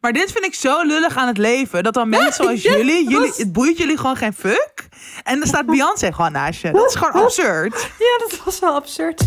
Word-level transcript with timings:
Maar 0.00 0.12
dit 0.12 0.32
vind 0.32 0.44
ik 0.44 0.54
zo 0.54 0.82
lullig 0.82 1.16
aan 1.16 1.26
het 1.26 1.38
leven. 1.38 1.82
Dat 1.82 1.94
dan 1.94 2.08
mensen 2.08 2.44
zoals 2.44 2.62
ja, 2.62 2.76
jullie, 2.76 3.08
jullie, 3.08 3.32
het 3.36 3.52
boeit 3.52 3.78
jullie 3.78 3.96
gewoon 3.96 4.16
geen 4.16 4.32
fuck. 4.34 4.88
En 5.22 5.38
dan 5.38 5.48
staat 5.48 5.66
Beyoncé 5.66 6.12
gewoon 6.12 6.32
naast 6.32 6.60
je. 6.60 6.70
Dat 6.70 6.88
is 6.88 6.94
gewoon 6.94 7.22
absurd. 7.24 7.90
Ja, 7.98 8.18
dat 8.28 8.44
was 8.44 8.58
wel 8.58 8.74
absurd. 8.74 9.22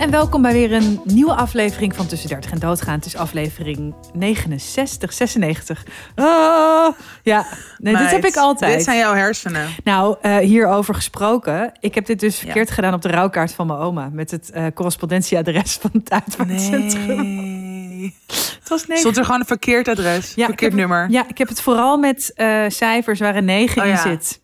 En 0.00 0.10
welkom 0.10 0.42
bij 0.42 0.52
weer 0.52 0.72
een 0.72 1.00
nieuwe 1.04 1.34
aflevering 1.34 1.96
van 1.96 2.06
Tussen 2.06 2.28
30 2.28 2.50
en 2.50 2.58
Doodgaan. 2.58 2.94
Het 2.94 3.06
is 3.06 3.16
aflevering 3.16 3.94
69, 4.14 5.12
96. 5.12 5.84
Ah, 6.14 6.94
ja, 7.22 7.46
nee, 7.78 7.96
dit 7.96 8.10
heb 8.10 8.24
ik 8.24 8.36
altijd. 8.36 8.74
Dit 8.74 8.84
zijn 8.84 8.98
jouw 8.98 9.14
hersenen. 9.14 9.68
Nou, 9.84 10.16
eh, 10.22 10.36
hierover 10.36 10.94
gesproken. 10.94 11.72
Ik 11.80 11.94
heb 11.94 12.06
dit 12.06 12.20
dus 12.20 12.38
verkeerd 12.38 12.70
gedaan 12.70 12.94
op 12.94 13.02
de 13.02 13.08
rouwkaart 13.08 13.52
van 13.52 13.66
mijn 13.66 13.78
oma. 13.78 14.08
Met 14.12 14.30
het 14.30 14.50
eh, 14.50 14.66
correspondentieadres 14.74 15.78
van 15.80 15.90
het 15.92 16.10
uitvaartcentrum. 16.12 17.22
Nee. 17.26 18.14
Het 18.58 18.68
was 18.68 18.80
negen. 18.86 18.98
Stond 18.98 19.16
er 19.16 19.24
gewoon 19.24 19.40
een 19.40 19.46
verkeerd 19.46 19.88
adres, 19.88 20.32
Ja, 20.34 20.46
verkeerd 20.46 20.70
heb- 20.72 20.80
nummer. 20.80 21.06
Ja, 21.10 21.24
ik 21.28 21.38
heb 21.38 21.48
het 21.48 21.60
vooral 21.60 21.96
met 21.98 22.32
eh, 22.34 22.64
cijfers 22.68 23.20
waar 23.20 23.36
een 23.36 23.44
9 23.44 23.82
Oh 23.82 23.88
in 23.88 23.94
ja. 23.94 24.02
zit. 24.02 24.40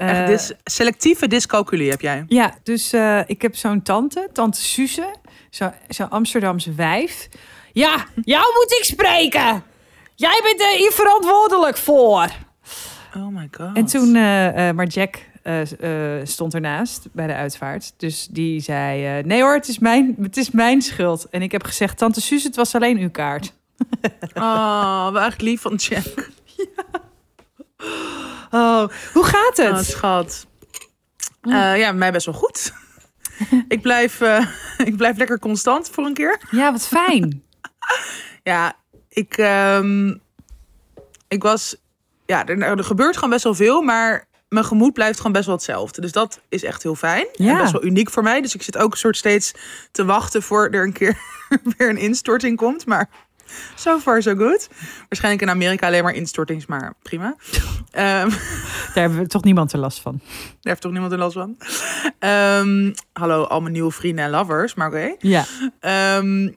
Eh, 0.00 0.20
Echt 0.20 0.26
dis- 0.28 0.52
selectieve 0.64 1.26
dyscalculie 1.28 1.90
heb 1.90 2.00
jij. 2.00 2.24
ja, 2.28 2.54
dus 2.62 2.92
eh, 2.92 3.20
ik 3.26 3.42
heb 3.42 3.56
zo'n 3.56 3.82
tante, 3.82 4.28
tante 4.32 4.60
Suze, 4.60 5.14
zo'n 5.50 5.72
zo 5.88 6.04
Amsterdamse 6.04 6.72
wijf. 6.74 7.28
Ja, 7.72 8.04
jou 8.24 8.44
moet 8.54 8.72
ik 8.78 8.84
spreken. 8.84 9.62
Jij 10.14 10.40
bent 10.42 10.60
er 10.60 10.76
hier 10.76 10.90
verantwoordelijk 10.92 11.76
voor. 11.76 12.28
Oh 13.16 13.26
my 13.28 13.48
god. 13.50 13.76
En 13.76 13.86
toen, 13.86 14.14
eh, 14.16 14.68
eh, 14.68 14.74
maar 14.76 14.86
Jack 14.86 15.18
eh, 15.42 16.18
eh, 16.20 16.26
stond 16.26 16.54
ernaast 16.54 17.06
bij 17.12 17.26
de 17.26 17.34
uitvaart. 17.34 17.92
Dus 17.96 18.26
die 18.30 18.60
zei, 18.60 19.18
eh, 19.18 19.24
nee 19.24 19.42
hoor, 19.42 19.54
het 19.54 19.68
is, 19.68 19.78
mijn, 19.78 20.16
het 20.20 20.36
is 20.36 20.50
mijn 20.50 20.82
schuld. 20.82 21.26
En 21.30 21.42
ik 21.42 21.52
heb 21.52 21.62
gezegd, 21.64 21.98
tante 21.98 22.20
Suze, 22.20 22.46
het 22.46 22.56
was 22.56 22.74
alleen 22.74 22.98
uw 22.98 23.10
kaart. 23.10 23.52
Oh, 24.34 25.10
wel 25.12 25.22
echt 25.22 25.40
lief 25.40 25.60
van 25.60 25.74
Jack. 25.74 26.04
Oh, 28.50 28.88
hoe 29.12 29.24
gaat 29.24 29.56
het? 29.56 29.72
Oh, 29.72 29.80
schat. 29.80 30.46
Eh, 31.40 31.78
ja, 31.78 31.92
mij 31.92 32.12
best 32.12 32.26
wel 32.26 32.34
goed. 32.34 32.72
ik, 33.68 33.82
blijf, 33.82 34.20
eh, 34.20 34.46
ik 34.84 34.96
blijf 34.96 35.16
lekker 35.16 35.38
constant 35.38 35.90
voor 35.90 36.04
een 36.04 36.14
keer. 36.14 36.40
Ja, 36.50 36.72
wat 36.72 36.86
fijn. 36.86 37.42
Ja, 38.42 38.76
ik, 39.08 39.36
ehm, 39.36 40.14
ik 41.28 41.42
was... 41.42 41.76
Ja, 42.26 42.46
er, 42.46 42.62
er 42.62 42.84
gebeurt 42.84 43.14
gewoon 43.14 43.30
best 43.30 43.44
wel 43.44 43.54
veel, 43.54 43.82
maar 43.82 44.28
mijn 44.50 44.64
gemoed 44.64 44.92
blijft 44.92 45.16
gewoon 45.16 45.32
best 45.32 45.46
wel 45.46 45.54
hetzelfde. 45.54 46.00
Dus 46.00 46.12
dat 46.12 46.40
is 46.48 46.62
echt 46.64 46.82
heel 46.82 46.94
fijn. 46.94 47.26
Ja. 47.32 47.50
En 47.50 47.58
best 47.58 47.72
wel 47.72 47.84
uniek 47.84 48.10
voor 48.10 48.22
mij. 48.22 48.40
Dus 48.40 48.54
ik 48.54 48.62
zit 48.62 48.76
ook 48.76 48.92
een 48.92 48.98
soort 48.98 49.16
steeds 49.16 49.52
te 49.90 50.04
wachten 50.04 50.42
voor 50.42 50.68
er 50.68 50.82
een 50.82 50.92
keer 50.92 51.18
weer 51.76 51.88
een 51.88 51.96
instorting 51.96 52.56
komt. 52.56 52.86
Maar 52.86 53.08
so 53.74 53.98
far 53.98 54.22
so 54.22 54.34
good. 54.34 54.68
Waarschijnlijk 55.08 55.42
in 55.42 55.50
Amerika 55.50 55.86
alleen 55.86 56.04
maar 56.04 56.14
instortings, 56.14 56.66
maar 56.66 56.94
prima. 57.02 57.34
Ehm, 57.90 58.28
Daar 58.94 59.02
hebben 59.04 59.18
we 59.18 59.26
toch 59.26 59.44
niemand 59.44 59.72
er 59.72 59.78
last 59.78 60.00
van. 60.00 60.20
daar 60.22 60.48
heeft 60.60 60.80
toch 60.80 60.92
niemand 60.92 61.12
er 61.12 61.18
last 61.18 61.34
van. 61.34 61.56
Ehm, 62.18 62.92
hallo, 63.12 63.42
al 63.44 63.60
mijn 63.60 63.72
nieuwe 63.72 63.90
vrienden 63.92 64.24
en 64.24 64.30
lovers, 64.30 64.74
maar 64.74 64.88
oké. 64.88 65.14
Ja. 65.18 65.44
Ehm, 65.80 66.48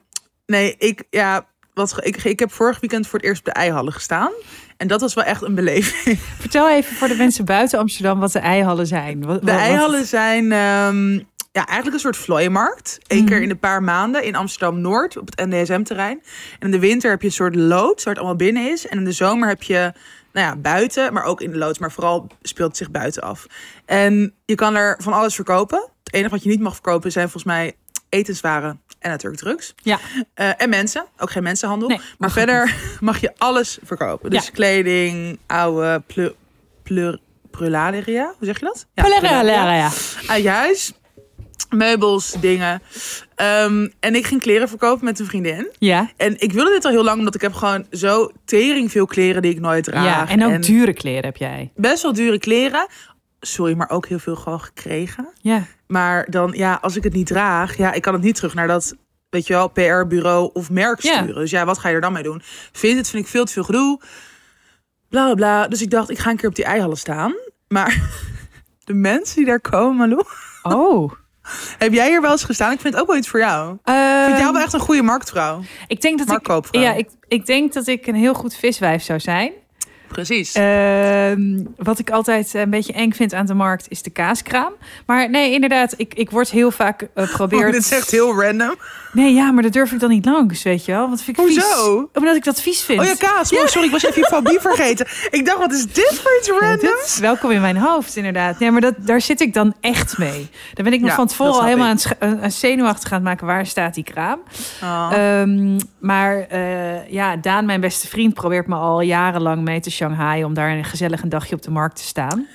nee, 0.46 0.76
ik, 0.78 1.04
ja, 1.10 1.46
wat, 1.74 1.96
ik, 2.06 2.24
ik 2.24 2.40
heb 2.40 2.52
vorig 2.52 2.80
weekend 2.80 3.08
voor 3.08 3.20
het 3.20 3.28
eerst 3.28 3.40
op 3.40 3.46
de 3.46 3.52
eihallen 3.60 3.94
gestaan. 3.94 4.32
En 4.78 4.88
dat 4.88 5.02
was 5.02 5.14
wel 5.14 5.24
echt 5.24 5.42
een 5.42 5.56
beleving. 5.56 6.20
Vertel 6.40 6.70
even 6.70 6.96
voor 6.96 7.08
de 7.08 7.16
mensen 7.16 7.46
buiten 7.46 7.80
Amsterdam 7.80 8.20
wat 8.20 8.32
de 8.32 8.40
eihallen 8.40 8.88
zijn. 8.88 9.26
Wat, 9.26 9.40
De 9.42 9.52
wat- 9.52 9.60
eihallen 9.60 10.06
zijn 10.06 10.52
ja, 11.54 11.66
eigenlijk 11.66 11.94
een 11.96 12.02
soort 12.02 12.18
vlooienmarkt. 12.18 13.00
Eén 13.08 13.18
Mhm. 13.18 13.28
keer 13.28 13.42
in 13.42 13.50
een 13.50 13.60
paar 13.60 13.84
maanden 13.84 14.24
in 14.24 14.36
Amsterdam-Noord 14.36 15.18
op 15.18 15.26
het 15.36 15.46
NDSM-terrein. 15.50 16.22
En 16.60 16.66
in 16.66 16.72
de 16.72 16.80
winter 16.80 17.10
heb 17.10 17.22
je 17.22 17.28
een 17.28 17.34
soort 17.34 17.56
loods 17.56 18.04
waar 18.04 18.14
het 18.14 18.24
allemaal 18.24 18.38
binnen 18.46 18.72
is. 18.72 18.88
En 18.88 18.98
in 18.98 19.04
de 19.06 19.12
zomer 19.12 19.48
heb 19.48 19.64
je 19.64 19.94
nou 20.34 20.48
ja, 20.48 20.56
buiten, 20.56 21.14
maar 21.14 21.24
ook 21.24 21.42
in 21.42 21.52
de 21.52 21.58
loods. 21.58 21.80
Maar 21.80 21.92
vooral 21.92 22.28
speelt 22.42 22.68
het 22.68 22.78
zich 22.78 22.92
buiten 22.92 23.22
af. 23.24 23.46
En 23.86 24.34
je 24.46 24.56
kan 24.56 24.76
er 24.76 24.98
van 25.02 25.14
alles 25.14 25.36
verkopen. 25.36 25.90
Het 26.04 26.14
enige 26.14 26.30
wat 26.30 26.44
je 26.44 26.50
niet 26.50 26.60
mag 26.60 26.74
verkopen 26.74 27.12
zijn 27.12 27.30
volgens 27.30 27.54
mij 27.54 27.74
etenswaren 28.10 28.82
en 29.00 29.10
natuurlijk 29.10 29.42
drugs. 29.42 29.74
Ja. 29.82 30.00
Eh, 30.34 30.62
en 30.62 30.70
mensen, 30.70 31.06
ook 31.18 31.32
geen 31.32 31.44
mensenhandel. 31.44 31.88
Nee, 31.90 32.00
maar 32.18 32.32
verder 32.32 32.76
mag 33.00 33.22
je 33.22 33.32
alles 33.38 33.80
verkopen. 33.84 34.30
Dus 34.30 34.46
Ja. 34.46 34.52
kleding, 34.52 35.40
oude 35.48 36.04
pleur, 36.08 36.36
pleur, 36.84 37.20
prularia, 37.52 38.26
hoe 38.38 38.46
zeg 38.48 38.60
je 38.60 38.66
dat? 38.66 38.86
Ja, 38.94 39.04
Prularia. 39.04 39.90
Uit 40.28 40.44
je 40.44 40.50
huis, 40.50 40.94
meubels, 41.74 42.32
dingen. 42.42 42.82
Ehm, 43.36 43.88
en 44.00 44.16
ik 44.16 44.26
ging 44.26 44.42
kleren 44.42 44.70
verkopen 44.70 45.06
met 45.06 45.20
een 45.20 45.26
vriendin. 45.26 45.72
Ja. 45.80 46.12
En 46.18 46.36
ik 46.40 46.52
wilde 46.54 46.72
dit 46.72 46.86
al 46.86 46.92
heel 46.92 47.04
lang, 47.04 47.18
omdat 47.18 47.36
ik 47.36 47.42
heb 47.42 47.54
gewoon 47.54 47.86
zo 47.92 48.32
tering 48.46 48.92
veel 48.92 49.06
kleren 49.06 49.42
die 49.42 49.52
ik 49.52 49.60
nooit 49.60 49.84
draag. 49.84 50.06
ja. 50.06 50.28
En 50.30 50.44
ook 50.46 50.62
dure 50.64 50.94
kleren 50.94 51.24
heb 51.26 51.38
jij. 51.38 51.72
Best 51.76 52.02
wel 52.04 52.14
dure 52.14 52.40
kleren. 52.40 52.88
Sorry, 53.40 53.74
maar 53.74 53.90
ook 53.90 54.08
heel 54.08 54.20
veel 54.20 54.36
gewoon 54.36 54.62
gekregen. 54.62 55.28
Ja. 55.42 55.64
Maar 55.88 56.28
dan, 56.30 56.52
ja, 56.56 56.78
als 56.82 56.96
ik 56.96 57.04
het 57.04 57.14
niet 57.14 57.28
draag, 57.28 57.78
ja, 57.78 57.94
ik 57.94 58.02
kan 58.02 58.14
het 58.14 58.24
niet 58.24 58.36
terug 58.36 58.54
naar 58.54 58.68
dat, 58.68 58.96
weet 59.30 59.48
je 59.48 59.54
wel, 59.54 59.68
PR-bureau 59.68 60.50
of 60.54 60.70
merk 60.70 61.02
Ja. 61.02 61.14
sturen. 61.18 61.36
Dus 61.42 61.52
ja, 61.52 61.66
wat 61.66 61.78
ga 61.78 61.90
je 61.90 61.96
er 61.96 62.02
dan 62.02 62.14
mee 62.14 62.24
doen? 62.24 62.42
Vind 62.72 62.98
het, 62.98 63.10
vind 63.10 63.24
ik 63.24 63.30
veel 63.30 63.46
te 63.46 63.52
veel 63.52 63.64
gedoe. 63.64 64.00
Bla 65.10 65.24
bla 65.26 65.34
bla. 65.34 65.68
Dus 65.68 65.82
ik 65.82 65.90
dacht, 65.90 66.10
ik 66.10 66.18
ga 66.20 66.30
een 66.30 66.38
keer 66.38 66.50
op 66.50 66.56
die 66.56 66.66
eihallen 66.66 66.98
staan. 66.98 67.34
Maar 67.68 68.02
de 68.84 68.94
mensen 68.94 69.36
die 69.36 69.46
daar 69.46 69.62
komen, 69.62 69.96
Malou, 69.98 70.24
Oh. 70.64 71.12
heb 71.84 71.94
jij 71.94 72.08
hier 72.10 72.22
wel 72.22 72.32
eens 72.32 72.44
gestaan? 72.44 72.72
Ik 72.72 72.80
vind 72.80 72.94
het 72.94 73.02
ook 73.04 73.08
wel 73.10 73.18
iets 73.18 73.28
voor 73.30 73.40
jou. 73.40 73.74
Ik 73.74 73.80
Ehm, 73.84 74.26
vind 74.26 74.38
jou 74.40 74.54
wel 74.54 74.62
echt 74.62 74.74
een 74.74 74.80
goede 74.80 75.02
marktvrouw. 75.02 75.62
ik 75.88 76.02
denk 76.02 76.26
dat 76.28 76.42
ik, 76.42 76.66
ja, 76.72 76.94
ik, 76.94 77.10
ik 77.28 77.46
denk 77.46 77.74
dat 77.74 77.88
ik 77.88 78.08
een 78.08 78.16
heel 78.16 78.34
goed 78.34 78.56
viswijf 78.56 79.04
zou 79.04 79.20
zijn. 79.20 79.52
Precies. 80.08 80.54
Ehm, 80.54 81.64
wat 81.78 82.00
ik 82.00 82.10
altijd 82.10 82.54
een 82.54 82.70
beetje 82.70 82.94
eng 82.94 83.12
vind 83.12 83.34
aan 83.34 83.46
de 83.46 83.54
markt 83.54 83.86
is 83.90 84.02
de 84.02 84.10
kaaskraam. 84.10 84.74
Maar 85.06 85.30
nee, 85.30 85.52
inderdaad, 85.54 85.94
ik, 85.98 86.14
ik 86.14 86.30
word 86.30 86.50
heel 86.52 86.72
vaak 86.72 87.02
uh, 87.02 87.08
Oh, 87.24 87.34
probeerd. 87.34 87.72
dit 87.72 87.82
is 87.82 87.92
echt 87.92 88.12
heel 88.12 88.42
random. 88.42 88.76
Nee, 89.14 89.34
ja, 89.34 89.52
maar 89.52 89.64
dat 89.64 89.74
durf 89.74 89.92
ik 89.92 90.00
dan 90.00 90.10
niet 90.10 90.26
langs, 90.26 90.64
weet 90.64 90.86
je 90.86 90.92
wel? 90.92 91.08
Want 91.08 91.22
vind 91.22 91.38
ik 91.38 91.44
Hoezo? 91.44 91.98
vies. 92.00 92.08
Omdat 92.14 92.36
ik 92.36 92.44
dat 92.44 92.62
vies 92.62 92.82
vind. 92.82 93.00
Oh 93.00 93.06
ja, 93.06 93.14
kaas. 93.16 93.54
Oh, 93.54 93.66
sorry, 93.66 93.86
ik 93.88 93.92
was 93.94 94.04
even 94.06 94.22
je 94.22 94.28
fobie 94.28 94.60
vergeten. 94.70 95.08
Ik 95.32 95.46
dacht, 95.46 95.58
wat 95.58 95.72
is 95.72 95.86
dit 95.86 96.20
voor 96.24 96.32
iets 96.40 96.48
Ja, 96.48 96.58
random? 96.60 96.90
welkom 97.20 97.52
in 97.52 97.62
mijn 97.62 97.78
hoofd, 97.78 98.16
inderdaad. 98.16 98.60
Nee, 98.60 98.72
maar 98.72 98.82
dat, 98.82 98.94
daar 98.98 99.22
zit 99.22 99.42
ik 99.42 99.54
dan 99.54 99.74
echt 99.82 100.18
mee. 100.18 100.50
Dan 100.74 100.84
ben 100.84 100.94
ik 100.94 101.02
me 101.02 101.08
Ja, 101.08 101.16
van 101.16 101.28
tevoren 101.28 101.54
al 101.54 101.64
helemaal 101.64 101.88
aan, 101.88 102.00
scha- 102.00 102.16
aan 102.20 102.52
zenuwachtig 102.52 103.08
aan 103.12 103.18
het 103.18 103.24
maken. 103.28 103.48
Waar 103.48 103.66
staat 103.66 103.94
die 103.94 104.04
kraam? 104.04 104.40
Oh. 104.84 105.10
Ehm, 105.14 105.80
maar 106.00 106.40
eh, 106.50 107.10
ja, 107.10 107.36
Daan, 107.36 107.66
mijn 107.66 107.82
beste 107.82 108.08
vriend, 108.08 108.34
probeert 108.34 108.68
me 108.68 108.76
al 108.76 109.02
jarenlang 109.02 109.62
mee 109.62 109.80
te 109.80 109.92
Shanghai... 109.92 110.44
om 110.44 110.54
daar 110.54 110.70
een 110.72 110.84
gezellig 110.86 111.22
een 111.24 111.30
dagje 111.30 111.56
op 111.56 111.62
de 111.62 111.72
markt 111.72 111.96
te 111.96 112.04
staan. 112.04 112.48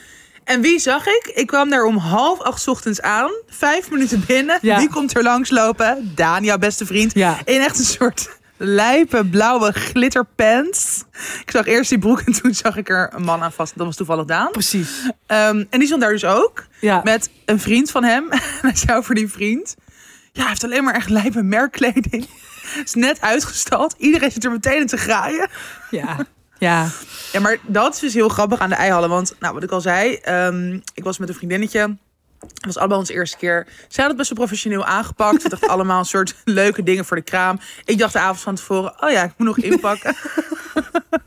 En 0.48 0.60
wie 0.60 0.78
zag 0.78 1.06
ik? 1.06 1.30
Ik 1.34 1.46
kwam 1.46 1.70
daar 1.70 1.84
om 1.84 1.96
half 1.96 2.40
acht 2.40 2.60
's 2.60 2.66
ochtends 2.66 3.02
aan. 3.02 3.30
Vijf 3.48 3.90
minuten 3.90 4.24
binnen. 4.26 4.58
Ja. 4.62 4.78
Wie 4.78 4.88
komt 4.88 5.16
er 5.16 5.22
langslopen? 5.22 6.12
Daan, 6.14 6.44
jouw 6.44 6.58
beste 6.58 6.86
vriend. 6.86 7.14
Ja. 7.14 7.38
In 7.44 7.60
echt 7.60 7.78
een 7.78 7.84
soort 7.84 8.38
lijpe 8.56 9.24
blauwe 9.24 9.72
glitterpants. 9.72 11.04
Ik 11.40 11.50
zag 11.50 11.66
eerst 11.66 11.90
die 11.90 11.98
broek 11.98 12.20
en 12.20 12.32
toen 12.32 12.54
zag 12.54 12.76
ik 12.76 12.88
er 12.88 13.10
een 13.14 13.22
man 13.22 13.42
aan 13.42 13.52
vast. 13.52 13.72
Dat 13.76 13.86
was 13.86 13.96
toevallig 13.96 14.24
Daan. 14.24 14.50
Precies. 14.50 14.90
Ehm, 15.26 15.64
en 15.70 15.78
die 15.78 15.86
stond 15.86 16.00
daar 16.00 16.12
dus 16.12 16.24
ook. 16.24 16.64
Ja. 16.80 17.00
Met 17.04 17.30
een 17.44 17.60
vriend 17.60 17.90
van 17.90 18.04
hem. 18.04 18.28
En 18.32 18.40
hij 18.60 18.76
zei 18.76 18.98
over 18.98 19.14
die 19.14 19.28
vriend. 19.28 19.76
Ja, 20.32 20.40
hij 20.40 20.48
heeft 20.48 20.64
alleen 20.64 20.84
maar 20.84 20.94
echt 20.94 21.08
lijpe 21.08 21.42
merkkleding. 21.42 22.26
Is 22.84 22.94
net 22.94 23.20
uitgestald. 23.20 23.94
Iedereen 23.98 24.30
zit 24.30 24.44
er 24.44 24.50
meteen 24.50 24.80
in 24.80 24.86
te 24.86 24.96
graaien. 24.96 25.48
Ja. 25.90 26.16
Ja. 26.58 26.88
Ja, 27.32 27.40
maar 27.40 27.58
dat 27.66 27.94
is 27.94 28.00
dus 28.00 28.14
heel 28.14 28.28
grappig 28.28 28.58
aan 28.58 28.68
de 28.68 28.74
eihallen. 28.74 29.08
Want, 29.08 29.34
nou, 29.38 29.54
wat 29.54 29.62
ik 29.62 29.70
al 29.70 29.80
zei, 29.80 30.14
ehm, 30.14 30.78
ik 30.94 31.04
was 31.04 31.18
met 31.18 31.28
een 31.28 31.34
vriendinnetje. 31.34 31.96
Het 32.40 32.66
was 32.66 32.76
allemaal 32.76 32.98
onze 32.98 33.12
eerste 33.12 33.36
keer. 33.36 33.64
Zij 33.66 33.74
hadden 33.88 34.06
het 34.06 34.16
best 34.16 34.28
wel 34.28 34.38
professioneel 34.38 34.84
aangepakt. 34.84 35.42
We 35.42 35.48
dachten 35.48 35.68
allemaal 35.68 35.98
een 35.98 36.04
soort 36.04 36.34
leuke 36.44 36.82
dingen 36.82 37.04
voor 37.04 37.16
de 37.16 37.22
kraam. 37.22 37.60
Ik 37.84 37.98
dacht 37.98 38.12
de 38.12 38.18
avond 38.18 38.40
van 38.40 38.54
tevoren, 38.54 39.02
oh 39.02 39.10
ja, 39.10 39.22
ik 39.22 39.32
moet 39.36 39.46
nog 39.46 39.58
inpakken. 39.58 40.16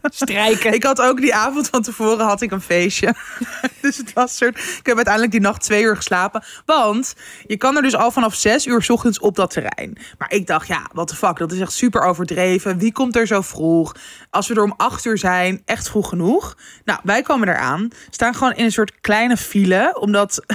Strijken. 0.04 0.74
ik 0.74 0.84
had 0.84 1.02
ook 1.02 1.22
die 1.22 1.36
avond 1.36 1.70
van 1.70 1.82
tevoren 1.82 2.26
had 2.26 2.42
ik 2.42 2.52
een 2.52 2.62
feestje. 2.62 3.14
dus 3.82 3.98
het 3.98 4.14
was 4.14 4.30
een 4.32 4.38
soort... 4.38 4.58
Ik 4.58 4.86
heb 4.86 4.96
uiteindelijk 4.96 5.34
die 5.34 5.42
nacht 5.42 5.62
twee 5.62 5.84
uur 5.84 5.96
geslapen. 5.96 6.44
Want 6.66 7.16
je 7.48 7.58
kan 7.58 7.76
er 7.76 7.82
dus 7.82 7.96
al 7.96 8.12
vanaf 8.12 8.36
zes 8.36 8.66
uur 8.66 8.82
's 8.82 8.90
ochtends 8.90 9.20
op 9.20 9.36
dat 9.36 9.50
terrein. 9.50 9.98
Maar 10.18 10.32
ik 10.32 10.48
dacht, 10.48 10.68
ja, 10.68 10.90
what 10.94 11.08
the 11.08 11.16
fuck, 11.16 11.38
dat 11.38 11.52
is 11.52 11.60
echt 11.60 11.72
super 11.72 12.02
overdreven. 12.02 12.78
Wie 12.78 12.92
komt 12.92 13.16
er 13.16 13.28
zo 13.28 13.42
vroeg? 13.42 13.96
Als 14.30 14.48
we 14.48 14.54
er 14.54 14.64
om 14.64 14.74
acht 14.78 15.06
uur 15.06 15.18
zijn, 15.18 15.62
echt 15.66 15.90
vroeg 15.90 16.10
genoeg. 16.10 16.58
Nou, 16.86 17.00
wij 17.04 17.22
komen 17.22 17.48
eraan. 17.48 17.90
Staan 18.10 18.36
gewoon 18.36 18.54
in 18.54 18.66
een 18.66 18.72
soort 18.72 19.02
kleine 19.02 19.38
file. 19.38 19.98
Omdat 20.00 20.46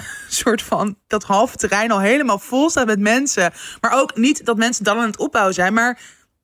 soort 0.46 0.62
van 0.62 0.96
dat 1.06 1.24
halve 1.24 1.56
terrein 1.56 1.90
al 1.90 2.00
helemaal 2.00 2.38
vol 2.38 2.70
staat 2.70 2.86
met 2.86 3.00
mensen. 3.00 3.52
Maar 3.80 4.00
ook 4.00 4.16
niet 4.16 4.44
dat 4.44 4.56
mensen 4.56 4.84
dan 4.84 4.98
aan 4.98 5.06
het 5.06 5.18
opbouwen 5.18 5.54
zijn. 5.54 5.74
Maar 5.74 6.00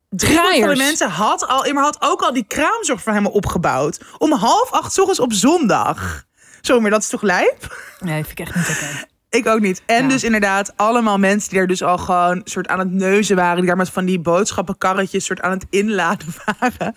drie 0.08 0.38
van 0.38 0.69
de 0.69 0.76
mensen 0.76 1.08
had, 1.08 1.46
al, 1.46 1.72
maar 1.72 1.82
had 1.82 2.02
ook 2.02 2.22
al 2.22 2.32
die 2.32 2.46
kraamzorg 2.46 3.02
voor 3.02 3.12
hem 3.12 3.26
opgebouwd. 3.26 4.00
Om 4.19 4.32
half 4.32 4.70
acht 4.70 4.99
ochtends 4.99 5.20
op 5.20 5.32
zondag. 5.32 6.25
Zo, 6.60 6.81
maar 6.81 6.90
dat 6.90 7.02
is 7.02 7.08
toch 7.08 7.22
lijp? 7.22 7.76
Nee, 7.99 8.25
vind 8.25 8.38
ik 8.38 8.46
echt 8.46 8.54
niet 8.54 8.69
oké. 8.69 9.10
Ik 9.32 9.46
ook 9.46 9.61
niet. 9.61 9.82
En 9.87 10.02
Ja. 10.02 10.08
dus 10.08 10.25
inderdaad, 10.25 10.73
allemaal 10.76 11.19
mensen 11.19 11.50
die 11.50 11.58
er 11.58 11.67
dus 11.67 11.82
al 11.82 11.99
gewoon 11.99 12.40
soort 12.44 12.69
aan 12.69 12.79
het 12.79 12.90
neuzen 12.90 13.37
waren. 13.37 13.56
Die 13.56 13.67
daar 13.67 13.76
met 13.76 13.90
van 13.90 14.05
die 14.05 14.19
boodschappenkarretjes 14.20 15.25
soort 15.25 15.40
aan 15.40 15.50
het 15.50 15.67
inladen 15.70 16.26
waren. 16.44 16.94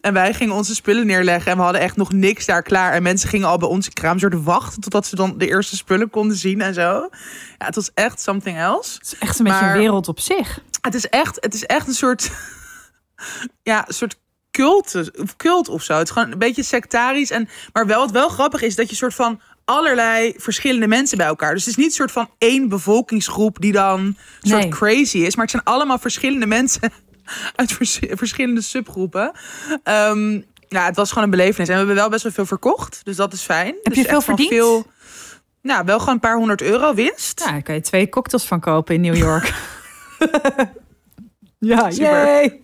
En 0.00 0.12
wij 0.12 0.34
gingen 0.34 0.54
onze 0.54 0.74
spullen 0.74 1.06
neerleggen. 1.06 1.50
En 1.50 1.56
we 1.56 1.62
hadden 1.62 1.80
echt 1.80 1.96
nog 1.96 2.12
niks 2.12 2.46
daar 2.46 2.62
klaar. 2.62 2.92
En 2.92 3.02
mensen 3.02 3.28
gingen 3.28 3.48
al 3.48 3.58
bij 3.58 3.68
onze 3.68 3.92
kraam 3.92 4.18
soort 4.18 4.42
wachten. 4.42 4.80
Totdat 4.80 5.06
ze 5.06 5.16
dan 5.16 5.34
de 5.38 5.46
eerste 5.48 5.76
spullen 5.76 6.10
konden 6.10 6.36
zien 6.36 6.60
en 6.60 6.74
zo. 6.74 7.08
Ja, 7.58 7.66
het 7.66 7.74
was 7.74 7.90
echt 7.94 8.20
something 8.20 8.58
else. 8.58 8.94
Het 8.98 9.06
is 9.06 9.18
echt 9.18 9.38
een 9.38 9.44
beetje 9.44 9.66
een 9.66 9.78
wereld 9.78 10.08
op 10.08 10.20
zich. 10.20 10.58
Het 10.80 10.94
is 10.94 11.08
echt, 11.08 11.36
het 11.40 11.54
is 11.54 11.64
echt 11.64 11.86
een 11.86 11.94
soort... 11.94 12.30
Ja, 13.62 13.88
een 13.88 13.94
soort 13.94 14.16
cult, 14.50 14.94
of 15.20 15.36
cult 15.36 15.68
of 15.68 15.82
zo. 15.82 15.94
Het 15.94 16.06
is 16.06 16.10
gewoon 16.12 16.32
een 16.32 16.38
beetje 16.38 16.62
sectarisch. 16.62 17.30
En, 17.30 17.48
maar 17.72 17.86
wel, 17.86 18.00
wat 18.00 18.10
wel 18.10 18.28
grappig 18.28 18.62
is, 18.62 18.74
dat 18.76 18.90
je 18.90 18.96
soort 18.96 19.14
van 19.14 19.40
allerlei 19.64 20.34
verschillende 20.36 20.86
mensen 20.86 21.16
bij 21.18 21.26
elkaar. 21.26 21.52
Dus 21.54 21.60
het 21.64 21.70
is 21.70 21.76
niet 21.76 21.86
een 21.86 21.92
soort 21.92 22.12
van 22.12 22.30
één 22.38 22.68
bevolkingsgroep 22.68 23.60
die 23.60 23.72
dan 23.72 24.00
een 24.00 24.16
soort 24.40 24.60
Nee. 24.62 24.70
crazy 24.70 25.18
is. 25.18 25.34
Maar 25.34 25.44
het 25.44 25.50
zijn 25.54 25.64
allemaal 25.64 25.98
verschillende 25.98 26.46
mensen 26.46 26.92
uit 27.56 27.72
vers- 27.72 27.98
verschillende 28.10 28.60
subgroepen. 28.60 29.32
Ehm, 29.82 30.32
ja, 30.68 30.84
het 30.84 30.96
was 30.96 31.08
gewoon 31.08 31.24
een 31.24 31.30
belevenis. 31.30 31.68
En 31.68 31.72
we 31.72 31.78
hebben 31.78 31.94
wel 31.96 32.08
best 32.08 32.22
wel 32.22 32.32
veel 32.32 32.46
verkocht. 32.46 33.00
Dus 33.04 33.16
dat 33.16 33.32
is 33.32 33.40
fijn. 33.42 33.74
Heb 33.82 33.84
dus 33.94 33.96
je 33.96 34.04
veel 34.04 34.16
echt 34.16 34.24
van 34.24 34.36
verdiend? 34.36 34.48
Veel, 34.62 34.86
nou, 35.62 35.84
wel 35.84 35.98
gewoon 35.98 36.14
een 36.14 36.20
paar 36.20 36.36
honderd 36.36 36.62
euro 36.62 36.94
winst. 36.94 37.40
Ja, 37.44 37.50
daar 37.50 37.62
kan 37.62 37.74
je 37.74 37.80
twee 37.80 38.08
cocktails 38.08 38.44
van 38.46 38.60
kopen 38.60 38.94
in 38.94 39.00
New 39.00 39.16
York. 39.16 39.54
ja, 41.58 41.90
Super. 41.90 41.96
yay. 42.26 42.60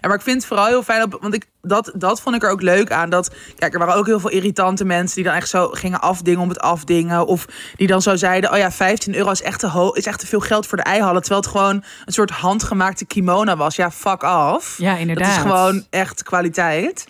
Maar 0.00 0.14
ik 0.14 0.22
vind 0.22 0.36
het 0.36 0.46
vooral 0.46 0.66
heel 0.66 0.82
fijn, 0.82 1.02
op, 1.02 1.18
want 1.20 1.34
ik, 1.34 1.46
dat, 1.62 1.92
dat 1.94 2.20
vond 2.20 2.36
ik 2.36 2.42
er 2.42 2.50
ook 2.50 2.62
leuk 2.62 2.92
aan. 2.92 3.10
Dat, 3.10 3.34
kijk, 3.56 3.72
er 3.72 3.78
waren 3.78 3.94
ook 3.94 4.06
heel 4.06 4.20
veel 4.20 4.30
irritante 4.30 4.84
mensen 4.84 5.14
die 5.14 5.24
dan 5.24 5.34
echt 5.34 5.48
zo 5.48 5.68
gingen 5.68 6.00
afdingen 6.00 6.40
om 6.40 6.48
het 6.48 6.60
afdingen. 6.60 7.26
Of 7.26 7.46
die 7.76 7.86
dan 7.86 8.02
zo 8.02 8.16
zeiden, 8.16 8.52
oh 8.52 8.58
ja, 8.58 8.70
15 8.70 9.14
euro 9.14 9.30
is 9.30 9.42
echt 9.42 9.60
te, 9.60 9.90
is 9.94 10.06
echt 10.06 10.20
te 10.20 10.26
veel 10.26 10.40
geld 10.40 10.66
voor 10.66 10.78
de 10.78 10.84
eihallen. 10.84 11.20
Terwijl 11.20 11.40
het 11.40 11.50
gewoon 11.50 11.84
een 12.04 12.12
soort 12.12 12.30
handgemaakte 12.30 13.04
kimono 13.04 13.56
was. 13.56 13.76
Ja, 13.76 13.90
fuck 13.90 14.22
off. 14.22 14.78
Ja, 14.78 14.96
inderdaad. 14.96 15.26
Dat 15.26 15.36
is 15.36 15.50
gewoon 15.50 15.86
echt 15.90 16.22
kwaliteit. 16.22 17.06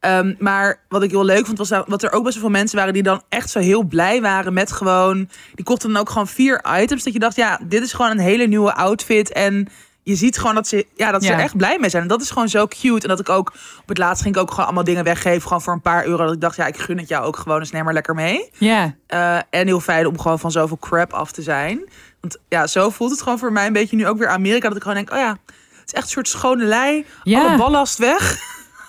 Ehm, 0.00 0.34
maar 0.38 0.80
wat 0.88 1.02
ik 1.02 1.10
heel 1.10 1.24
leuk 1.24 1.46
vond, 1.46 1.58
was 1.58 1.68
dat 1.68 2.02
er 2.02 2.12
ook 2.12 2.22
best 2.22 2.34
wel 2.34 2.42
veel 2.42 2.58
mensen 2.58 2.78
waren 2.78 2.92
die 2.92 3.02
dan 3.02 3.22
echt 3.28 3.50
zo 3.50 3.58
heel 3.58 3.82
blij 3.82 4.20
waren 4.20 4.52
met 4.52 4.72
gewoon. 4.72 5.28
Die 5.54 5.64
kochten 5.64 5.92
dan 5.92 6.00
ook 6.00 6.10
gewoon 6.10 6.28
vier 6.28 6.64
items. 6.80 7.04
Dat 7.04 7.12
je 7.12 7.18
dacht, 7.18 7.36
ja, 7.36 7.60
dit 7.64 7.82
is 7.82 7.92
gewoon 7.92 8.10
een 8.10 8.18
hele 8.18 8.46
nieuwe 8.46 8.74
outfit. 8.74 9.32
En 9.32 9.68
je 10.06 10.14
ziet 10.16 10.38
gewoon 10.38 10.54
dat 10.54 10.68
ze, 10.68 10.86
ja, 10.94 11.10
dat 11.10 11.22
ze 11.24 11.28
Ja. 11.30 11.36
er 11.36 11.42
echt 11.42 11.56
blij 11.56 11.78
mee 11.78 11.90
zijn. 11.90 12.02
En 12.02 12.08
dat 12.08 12.20
is 12.20 12.30
gewoon 12.30 12.48
zo 12.48 12.66
cute. 12.66 13.02
En 13.02 13.08
dat 13.08 13.20
ik 13.20 13.28
ook 13.28 13.52
op 13.80 13.88
het 13.88 13.98
laatst 13.98 14.22
ging 14.22 14.34
ik 14.34 14.40
ook 14.40 14.50
gewoon 14.50 14.64
allemaal 14.64 14.84
dingen 14.84 15.04
weggeven. 15.04 15.42
Gewoon 15.42 15.62
voor 15.62 15.72
een 15.72 15.80
paar 15.80 16.04
euro. 16.06 16.24
Dat 16.24 16.34
ik 16.34 16.40
dacht, 16.40 16.56
ja, 16.56 16.66
ik 16.66 16.76
gun 16.76 16.98
het 16.98 17.08
jou 17.08 17.24
ook 17.24 17.36
gewoon. 17.36 17.58
Dus 17.58 17.70
neem 17.70 17.84
maar 17.84 17.92
lekker 17.94 18.14
mee. 18.14 18.50
Ja, 18.58 18.94
Eh, 19.06 19.36
en 19.50 19.66
heel 19.66 19.80
fijn 19.80 20.06
om 20.06 20.18
gewoon 20.20 20.38
van 20.38 20.50
zoveel 20.50 20.78
crap 20.78 21.12
af 21.12 21.32
te 21.32 21.42
zijn. 21.42 21.88
Want 22.20 22.38
ja, 22.48 22.66
zo 22.66 22.90
voelt 22.90 23.10
het 23.10 23.22
gewoon 23.22 23.38
voor 23.38 23.52
mij 23.52 23.66
een 23.66 23.72
beetje 23.72 23.96
nu 23.96 24.06
ook 24.06 24.18
weer 24.18 24.28
Amerika. 24.28 24.68
Dat 24.68 24.76
ik 24.76 24.82
gewoon 24.82 24.96
denk, 24.96 25.10
oh 25.12 25.18
ja, 25.18 25.30
het 25.46 25.86
is 25.86 25.92
echt 25.92 26.04
een 26.04 26.10
soort 26.10 26.28
schone 26.28 26.64
lei. 26.64 27.04
Ja. 27.22 27.40
Alle 27.46 27.56
ballast 27.56 27.98
weg. 27.98 28.38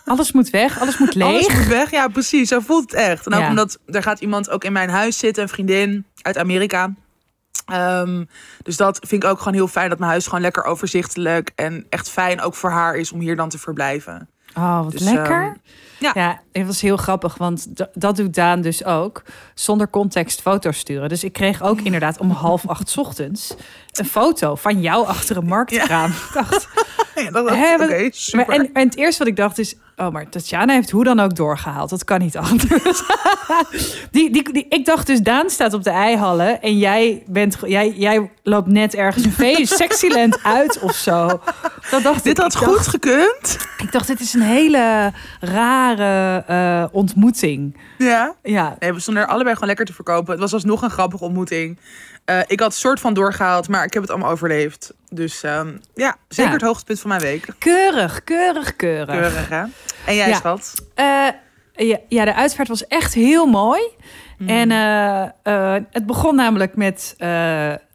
alles 0.06 0.32
moet 0.32 0.50
weg, 0.50 0.80
alles 0.80 0.98
moet 0.98 1.16
leeg. 1.22 1.28
Alles 1.28 1.54
moet 1.54 1.68
weg. 1.68 1.92
Ja, 1.92 2.08
precies. 2.08 2.48
Zo 2.50 2.60
voelt 2.60 2.92
het 2.92 3.00
echt. 3.00 3.26
En 3.26 3.34
ook 3.34 3.40
Ja. 3.42 3.50
omdat 3.50 3.80
er 3.88 4.04
gaat 4.04 4.20
iemand 4.20 4.50
ook 4.50 4.64
in 4.64 4.72
mijn 4.72 4.90
huis 4.90 5.18
zitten, 5.18 5.44
een 5.44 5.50
vriendin 5.50 6.06
uit 6.22 6.38
Amerika. 6.38 6.94
Ehm, 7.66 8.24
dus 8.64 8.78
dat 8.78 9.00
vind 9.08 9.24
ik 9.24 9.30
ook 9.30 9.38
gewoon 9.38 9.54
heel 9.54 9.68
fijn 9.68 9.90
dat 9.90 10.00
mijn 10.00 10.12
huis 10.12 10.26
gewoon 10.26 10.42
lekker 10.42 10.64
overzichtelijk 10.64 11.52
en 11.56 11.86
echt 11.90 12.10
fijn 12.10 12.42
ook 12.42 12.56
voor 12.56 12.72
haar 12.72 12.96
is 12.96 13.12
om 13.12 13.20
hier 13.20 13.36
dan 13.36 13.50
te 13.50 13.58
verblijven. 13.60 14.30
Oh, 14.56 14.84
wat 14.84 14.92
Dus, 14.92 15.02
lekker. 15.02 15.42
ehm, 15.42 15.54
ja. 16.00 16.12
ja, 16.14 16.42
het 16.52 16.66
was 16.66 16.82
heel 16.82 16.98
grappig, 16.98 17.38
want 17.38 17.68
dat 17.94 18.16
doet 18.16 18.34
Daan 18.34 18.62
dus 18.62 18.84
ook. 18.84 19.24
Zonder 19.54 19.90
context 19.90 20.42
foto's 20.42 20.78
sturen. 20.78 21.10
Dus 21.10 21.24
ik 21.24 21.34
kreeg 21.34 21.62
ook 21.62 21.82
inderdaad 21.82 22.20
om 22.20 22.30
half 22.32 22.68
acht 22.68 22.90
's 22.90 22.98
ochtends 22.98 23.56
een 24.00 24.06
foto 24.06 24.56
van 24.56 24.82
jou 24.82 25.08
achter 25.08 25.38
een 25.38 25.46
marktkraam. 25.46 26.12
Ik 26.28 26.34
dacht, 26.34 26.68
Ja, 27.16 27.32
dat, 27.32 27.50
Hè, 27.50 27.78
wat- 27.78 28.16
super. 28.16 28.46
maar, 28.48 28.56
en, 28.56 28.70
en 28.74 28.86
het 28.86 28.98
eerste 28.98 29.20
wat 29.20 29.28
ik 29.28 29.36
dacht 29.36 29.58
is... 29.60 29.76
Oh, 29.96 30.10
maar 30.12 30.30
Tatjana 30.30 30.74
heeft 30.74 30.90
hoe 30.90 31.04
dan 31.04 31.20
ook 31.20 31.36
doorgehaald. 31.36 31.90
Dat 31.90 32.04
kan 32.04 32.20
niet 32.20 32.38
anders. 32.38 33.02
die, 34.12 34.32
die, 34.32 34.52
die, 34.54 34.66
ik 34.70 34.86
dacht 34.86 35.08
dus, 35.08 35.20
Daan 35.20 35.50
staat 35.50 35.74
op 35.74 35.84
de 35.84 35.90
eihallen... 35.90 36.62
en 36.62 36.78
jij, 36.78 37.24
bent, 37.28 37.58
jij, 37.66 37.94
jij 37.96 38.32
loopt 38.44 38.68
net 38.68 38.96
ergens 38.96 39.26
een 39.26 39.32
feest, 39.32 39.74
Sexyland 39.78 40.44
uit 40.44 40.80
of 40.80 40.94
zo. 40.96 41.42
Dat 41.92 42.04
dacht 42.04 42.24
Dit 42.24 42.38
ik. 42.38 42.44
had 42.44 42.54
ik 42.54 42.60
goed 42.60 42.76
Dacht, 42.76 42.88
gekund. 42.88 43.58
ik 43.78 43.92
dacht, 43.92 44.08
dit 44.08 44.20
is 44.20 44.34
een 44.34 44.42
hele 44.42 45.12
rare 45.40 46.44
eh, 46.48 46.86
ontmoeting. 46.92 47.78
Ja. 47.98 48.36
Ja, 48.44 48.76
Nee, 48.80 48.94
we 48.94 49.00
stonden 49.00 49.24
er 49.24 49.30
allebei 49.30 49.54
gewoon 49.54 49.68
lekker 49.68 49.86
te 49.86 49.94
verkopen. 49.94 50.32
Het 50.32 50.40
was 50.40 50.54
alsnog 50.54 50.82
een 50.82 50.90
grappige 50.90 51.24
ontmoeting. 51.24 51.80
Eh, 52.28 52.40
ik 52.48 52.60
had 52.60 52.74
soort 52.74 53.00
van 53.00 53.14
doorgehaald, 53.14 53.68
maar 53.68 53.84
ik 53.84 53.94
heb 53.94 54.02
het 54.02 54.12
allemaal 54.12 54.32
overleefd. 54.32 54.94
Dus 55.10 55.44
ehm, 55.44 55.78
ja, 55.96 56.16
zeker 56.28 56.52
Ja. 56.52 56.58
het 56.58 56.66
hoogtepunt 56.68 57.00
van 57.00 57.10
mijn 57.10 57.22
week. 57.22 57.48
keurig, 57.58 58.24
keurig, 58.24 58.76
keurig. 58.76 59.16
Keurig, 59.16 59.50
hè? 59.50 59.64
En 60.06 60.16
jij, 60.16 60.28
Ja. 60.28 60.36
schat? 60.36 60.74
Eh, 60.94 61.28
ja, 61.74 61.98
ja, 62.08 62.26
de 62.26 62.34
uitvaart 62.34 62.68
was 62.68 62.88
echt 62.88 63.14
heel 63.14 63.46
mooi. 63.46 63.82
En 64.46 64.72
eh, 64.72 65.76
het 65.92 66.06
begon 66.06 66.36
namelijk 66.36 66.76
met 66.76 67.16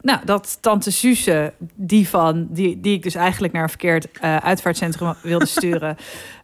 nou, 0.01 0.19
dat 0.25 0.57
tante 0.61 0.91
Suze, 0.91 1.53
die, 1.75 2.09
van, 2.09 2.47
die, 2.49 2.79
die 2.79 2.95
ik 2.95 3.03
dus 3.03 3.15
eigenlijk 3.15 3.53
naar 3.53 3.63
een 3.63 3.69
verkeerd 3.69 4.07
uitvaartcentrum 4.21 5.13
wilde 5.21 5.45
sturen, 5.59 5.97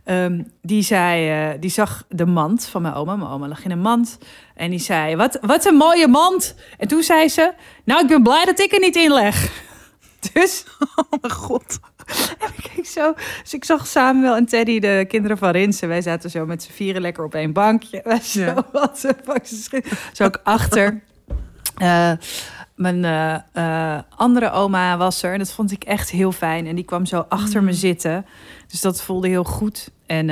ehm, 0.04 0.42
die, 0.62 0.84
zei, 0.84 1.60
die 1.60 1.70
zag 1.70 2.06
de 2.10 2.26
mand 2.26 2.66
van 2.66 2.82
mijn 2.82 2.94
oma. 2.94 3.16
Mijn 3.16 3.30
oma 3.32 3.48
lag 3.48 3.64
in 3.64 3.72
een 3.72 3.82
mand. 3.82 4.18
En 4.60 4.70
die 4.70 4.80
zei, 4.80 5.16
wat, 5.16 5.38
wat 5.42 5.66
een 5.66 5.76
mooie 5.76 6.08
mand. 6.08 6.56
En 6.78 6.88
toen 6.88 7.04
zei 7.04 7.28
ze, 7.30 7.54
nou, 7.84 8.02
ik 8.02 8.08
ben 8.08 8.24
blij 8.24 8.46
dat 8.46 8.60
ik 8.60 8.72
er 8.72 8.80
niet 8.80 8.96
in 8.96 9.12
leg. 9.14 9.52
Dus 10.34 10.66
Oh 10.96 11.20
mijn 11.22 11.34
god. 11.34 11.80
ik 12.58 12.70
keek 12.76 12.86
zo. 12.86 13.14
Dus 13.44 13.54
ik 13.54 13.66
zag 13.66 13.88
Samuel 13.88 14.36
en 14.36 14.46
Teddy, 14.46 14.80
de 14.80 15.06
kinderen 15.08 15.38
van 15.38 15.50
Rinsen. 15.50 15.88
Wij 15.88 16.02
zaten 16.02 16.30
zo 16.30 16.46
met 16.46 16.64
z'n 16.64 16.72
vieren 16.72 17.02
lekker 17.02 17.24
op 17.24 17.34
één 17.36 17.54
bankje. 17.54 18.02
Wij 18.06 18.22
zo, 18.22 18.40
Ja. 18.40 18.66
wat 18.72 19.04
een 19.24 19.84
Zo 20.14 20.24
ook 20.24 20.40
achter. 20.44 21.02
Eh, 21.78 22.12
mijn 22.76 23.06
eh, 23.06 23.36
eh, 23.54 24.02
andere 24.16 24.52
oma 24.52 24.98
was 24.98 25.24
er. 25.24 25.34
En 25.34 25.40
dat 25.40 25.52
vond 25.52 25.72
ik 25.72 25.84
echt 25.84 26.10
heel 26.10 26.32
fijn. 26.32 26.68
En 26.68 26.76
die 26.76 26.86
kwam 26.86 27.06
zo 27.06 27.26
achter 27.30 27.60
Mm. 27.60 27.66
me 27.66 27.74
zitten. 27.74 28.26
Dus 28.68 28.82
dat 28.82 29.02
voelde 29.02 29.28
heel 29.28 29.44
goed. 29.44 29.90
En 30.06 30.30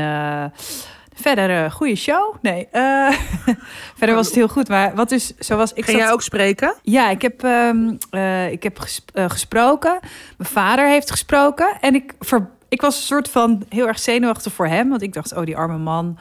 verder, 1.22 1.64
eh 1.64 1.72
goede 1.72 1.96
show. 1.96 2.36
Nee, 2.42 2.68
eh, 2.72 3.10
verder 3.98 4.16
was 4.16 4.26
het 4.26 4.36
heel 4.36 4.48
goed. 4.48 4.68
Maar 4.68 4.96
wat 4.96 5.12
is, 5.12 5.34
zoals 5.40 5.70
ik 5.74 5.84
Ging 5.86 5.98
zat- 5.98 6.06
jij 6.06 6.12
ook 6.14 6.22
spreken? 6.22 6.76
ja, 6.82 7.10
ik 7.10 7.22
heb, 7.22 7.44
ehm, 7.44 7.94
eh, 8.10 8.52
ik 8.52 8.64
heb 8.64 8.80
ges- 8.80 9.06
gesproken. 9.14 10.00
Mijn 10.38 10.50
vader 10.50 10.88
heeft 10.88 11.12
gesproken. 11.12 11.78
En 11.82 11.96
ik, 11.96 12.14
ver, 12.20 12.50
ik 12.70 12.82
was 12.82 12.96
een 12.98 13.04
soort 13.04 13.30
van 13.30 13.64
heel 13.70 13.88
erg 13.88 14.00
zenuwachtig 14.00 14.54
voor 14.54 14.68
hem. 14.68 14.90
Want 14.90 15.02
ik 15.02 15.14
dacht, 15.14 15.36
oh, 15.36 15.44
die 15.46 15.58
arme 15.58 15.78
man. 15.78 16.18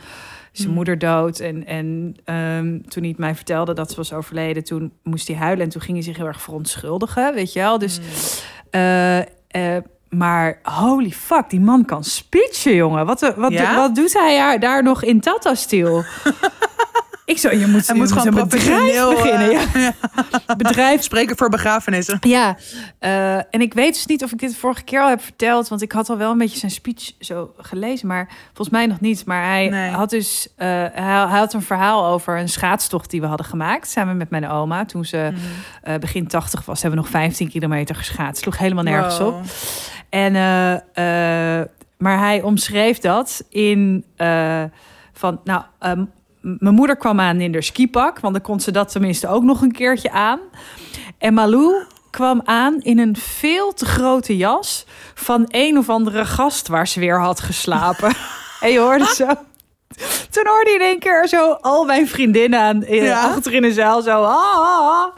Zijn 0.52 0.68
Hmm. 0.68 0.76
moeder 0.76 0.98
dood. 0.98 1.38
En, 1.40 1.66
en 1.66 2.16
ehm, 2.24 2.80
toen 2.88 3.02
hij 3.02 3.08
het 3.10 3.18
mij 3.18 3.34
vertelde 3.34 3.74
dat 3.74 3.90
ze 3.90 3.96
was 3.96 4.12
overleden... 4.12 4.64
toen 4.64 4.92
moest 5.02 5.28
hij 5.28 5.36
huilen. 5.36 5.64
En 5.64 5.70
toen 5.70 5.80
ging 5.80 5.96
hij 5.96 6.06
zich 6.06 6.16
heel 6.16 6.26
erg 6.26 6.40
verontschuldigen, 6.42 7.34
weet 7.34 7.52
je 7.52 7.60
wel. 7.60 7.78
Dus, 7.78 8.00
eh, 8.70 9.18
maar 10.08 10.58
holy 10.62 11.10
fuck, 11.10 11.50
die 11.50 11.60
man 11.60 11.84
kan 11.84 12.04
speechen, 12.04 12.74
jongen. 12.74 13.06
Wat, 13.06 13.32
wat, 13.36 13.52
Ja? 13.52 13.74
wat 13.76 13.94
doet 13.94 14.12
hij 14.12 14.36
daar, 14.36 14.60
daar 14.60 14.82
nog 14.82 15.02
in 15.02 15.20
Tata-stil? 15.20 16.04
ik 17.26 17.38
zo, 17.38 17.50
je 17.50 17.66
moet, 17.66 17.86
je 17.86 17.94
moet 17.94 18.12
gewoon 18.12 18.26
een 18.26 18.34
bedrijf 18.48 18.66
professioneel, 18.66 19.10
beginnen. 19.14 19.50
eh, 19.50 19.82
Ja. 19.82 19.92
Bedrijf 20.56 21.02
Spreken 21.02 21.36
voor 21.36 21.48
begrafenissen. 21.48 22.18
ja, 22.20 22.56
eh, 22.98 23.36
en 23.36 23.60
ik 23.60 23.74
weet 23.74 23.94
dus 23.94 24.06
niet 24.06 24.24
of 24.24 24.32
ik 24.32 24.38
dit 24.38 24.56
vorige 24.56 24.82
keer 24.82 25.00
al 25.00 25.08
heb 25.08 25.22
verteld, 25.22 25.68
want 25.68 25.82
ik 25.82 25.92
had 25.92 26.10
al 26.10 26.16
wel 26.16 26.30
een 26.30 26.38
beetje 26.38 26.58
zijn 26.58 26.70
speech 26.70 27.12
zo 27.18 27.52
gelezen, 27.58 28.06
maar 28.08 28.28
volgens 28.46 28.68
mij 28.68 28.86
nog 28.86 29.00
niet. 29.00 29.24
Maar 29.24 29.44
hij 29.44 29.68
Nee. 29.68 29.90
had 29.90 30.10
dus, 30.10 30.48
eh, 30.56 30.66
hij, 30.68 30.90
hij 30.94 31.38
had 31.38 31.52
een 31.52 31.62
verhaal 31.62 32.06
over 32.06 32.38
een 32.38 32.48
schaatstocht 32.48 33.10
die 33.10 33.20
we 33.20 33.26
hadden 33.26 33.46
gemaakt 33.46 33.88
samen 33.88 34.16
met 34.16 34.30
mijn 34.30 34.48
oma. 34.48 34.84
Toen 34.84 35.04
ze 35.04 35.30
Mhm. 35.32 35.40
eh, 35.82 35.94
begin 35.98 36.26
80 36.26 36.64
was, 36.64 36.82
hebben 36.82 36.98
we 37.00 37.04
nog 37.06 37.14
15 37.14 37.48
kilometer 37.50 37.94
geschaatst. 37.94 38.42
Sloeg 38.42 38.58
helemaal 38.58 38.84
nergens 38.84 39.18
Wow. 39.18 39.28
op. 39.36 39.42
En, 40.08 40.34
eh, 40.36 40.72
eh, 41.60 41.66
maar 41.98 42.18
hij 42.18 42.42
omschreef 42.42 42.98
dat 42.98 43.44
in 43.50 44.04
eh, 44.16 44.62
van, 45.12 45.40
nou, 45.44 45.62
ehm, 45.78 46.00
m- 46.00 46.10
mijn 46.58 46.74
moeder 46.74 46.96
kwam 46.96 47.20
aan 47.20 47.40
in 47.40 47.52
haar 47.52 47.62
skipak, 47.62 48.20
want 48.20 48.34
dan 48.34 48.42
kon 48.42 48.60
ze 48.60 48.70
dat 48.70 48.92
tenminste 48.92 49.28
ook 49.28 49.42
nog 49.42 49.60
een 49.62 49.72
keertje 49.72 50.10
aan. 50.10 50.38
En 51.18 51.34
Malou 51.34 51.84
kwam 52.10 52.40
aan 52.44 52.80
in 52.80 52.98
een 52.98 53.16
veel 53.16 53.72
te 53.72 53.84
grote 53.84 54.36
jas 54.36 54.86
van 55.14 55.44
een 55.48 55.78
of 55.78 55.88
andere 55.88 56.24
gast 56.24 56.68
waar 56.68 56.88
ze 56.88 57.00
weer 57.00 57.20
had 57.20 57.40
geslapen. 57.40 58.14
en 58.60 58.70
je 58.72 58.78
hoorde 58.78 59.04
zo. 59.14 59.26
Toen 60.30 60.46
hoorde 60.46 60.70
je 60.70 60.74
in 60.76 60.80
één 60.86 60.98
keer 60.98 61.28
zo 61.28 61.52
al 61.52 61.84
mijn 61.84 62.08
vriendinnen 62.08 62.60
aan, 62.60 62.82
eh, 62.82 63.04
Ja. 63.04 63.22
achter 63.24 63.52
in 63.52 63.62
de 63.62 63.72
zaal 63.72 64.02
zo. 64.02 64.22
Ah, 64.22 64.58
ah, 64.58 65.02
ah. 65.02 65.16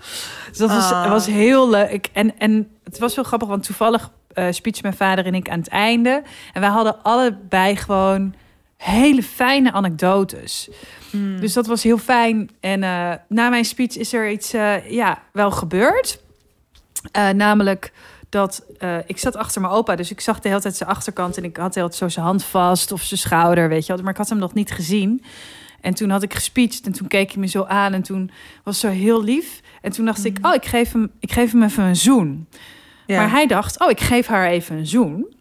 Dus 0.49 0.58
dat 0.58 0.70
was, 0.70 0.92
Ah. 0.92 1.11
was 1.11 1.26
heel 1.26 1.68
leuk. 1.70 2.08
En, 2.12 2.38
en 2.38 2.70
het 2.85 2.99
was 2.99 3.14
wel 3.14 3.25
grappig, 3.25 3.49
want 3.49 3.62
toevallig 3.62 4.11
eh 4.35 4.47
speech 4.50 4.82
mijn 4.82 4.97
vader 4.97 5.26
en 5.26 5.35
ik 5.35 5.49
aan 5.49 5.58
het 5.58 5.68
einde. 5.68 6.23
En 6.52 6.61
wij 6.61 6.70
hadden 6.70 7.02
allebei 7.02 7.76
gewoon 7.76 8.35
hele 8.78 9.23
fijne 9.23 9.73
anekdotes. 9.73 10.68
Hmm. 11.11 11.40
Dus 11.40 11.52
dat 11.52 11.66
was 11.66 11.82
heel 11.82 11.99
fijn. 11.99 12.50
En 12.61 12.82
eh, 12.82 13.12
na 13.28 13.49
mijn 13.49 13.64
speech 13.64 13.97
is 13.97 14.12
er 14.12 14.30
iets 14.30 14.52
eh, 14.52 14.90
ja, 14.90 15.23
wel 15.32 15.50
gebeurd. 15.50 16.20
Eh, 17.12 17.28
namelijk 17.28 17.92
dat 18.28 18.62
ik 19.06 19.18
zat 19.18 19.37
achter 19.37 19.61
mijn 19.61 19.73
opa, 19.73 19.97
dus 19.97 20.11
ik 20.11 20.20
zag 20.20 20.40
de 20.40 20.49
hele 20.49 20.61
tijd 20.61 20.76
zijn 20.76 20.88
achterkant 20.88 21.37
en 21.37 21.44
ik 21.44 21.56
had 21.56 21.73
de 21.73 21.80
hele 21.80 21.92
tijd 21.92 22.02
zo 22.02 22.08
zijn 22.08 22.26
hand 22.26 22.44
vast 22.44 22.92
of 22.92 23.02
zijn 23.02 23.20
schouder, 23.20 23.68
weet 23.68 23.87
je 23.87 23.92
wel. 23.92 24.02
Maar 24.02 24.12
ik 24.12 24.18
had 24.18 24.28
hem 24.28 24.38
nog 24.38 24.54
niet 24.54 24.70
gezien. 24.70 25.25
En 25.80 25.94
toen 25.94 26.11
had 26.11 26.23
ik 26.23 26.35
gespeecht 26.35 26.87
en 26.87 26.92
toen 26.92 27.08
keek 27.08 27.30
hij 27.30 27.40
me 27.40 27.47
zo 27.47 27.64
aan 27.64 27.92
en 27.92 28.02
toen 28.02 28.30
was 28.62 28.80
zo 28.80 28.88
heel 28.88 29.23
lief. 29.23 29.61
En 29.82 29.92
toen 29.92 30.04
dacht 30.04 30.25
ik, 30.25 30.38
oh, 30.42 30.54
ik 30.54 30.64
geef 30.64 30.92
hem, 30.92 31.11
ik 31.20 31.32
geef 31.32 31.52
hem 31.52 31.62
even 31.62 31.85
een 31.85 31.97
zoen. 31.97 32.49
Ja. 33.06 33.20
Maar 33.20 33.30
hij 33.30 33.47
dacht, 33.47 33.80
oh, 33.80 33.90
ik 33.90 34.00
geef 34.00 34.26
haar 34.26 34.49
even 34.49 34.76
een 34.76 34.87
zoen. 34.87 35.35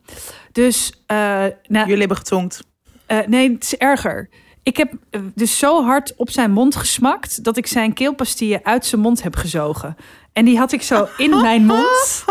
Dus, 0.52 0.92
nou, 1.08 1.54
Jullie 1.68 1.98
hebben 1.98 2.18
getongd. 2.18 2.62
Eh, 3.08 3.18
nee, 3.28 3.52
het 3.52 3.64
is 3.64 3.76
erger. 3.76 4.30
Ik 4.64 4.78
heb 4.78 4.94
eh, 5.10 5.22
dus 5.36 5.60
zo 5.60 5.84
hard 5.84 6.14
op 6.18 6.30
zijn 6.30 6.52
mond 6.52 6.76
gesmakt 6.76 7.44
dat 7.44 7.58
ik 7.58 7.68
zijn 7.68 7.94
keelpastille 7.94 8.64
uit 8.64 8.86
zijn 8.86 9.02
mond 9.02 9.24
heb 9.24 9.36
gezogen. 9.36 9.96
En 10.34 10.46
die 10.46 10.58
had 10.58 10.72
ik 10.72 10.82
zo 10.82 11.08
in 11.18 11.42
mijn 11.42 11.66
mond. 11.66 12.24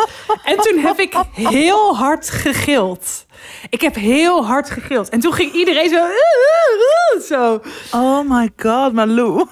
En 0.44 0.56
toen 0.56 0.78
heb 0.78 0.98
ik 0.98 1.14
heel 1.32 1.96
hard 1.96 2.30
gegild. 2.30 3.26
Ik 3.70 3.80
heb 3.80 3.94
heel 3.94 4.46
hard 4.46 4.70
gegild. 4.70 5.08
En 5.08 5.20
toen 5.20 5.32
ging 5.32 5.52
iedereen 5.52 5.88
zo. 5.88 6.06
Zo. 7.34 7.60
Oh 7.92 8.20
my 8.28 8.50
god, 8.56 8.92
Malou. 8.92 9.46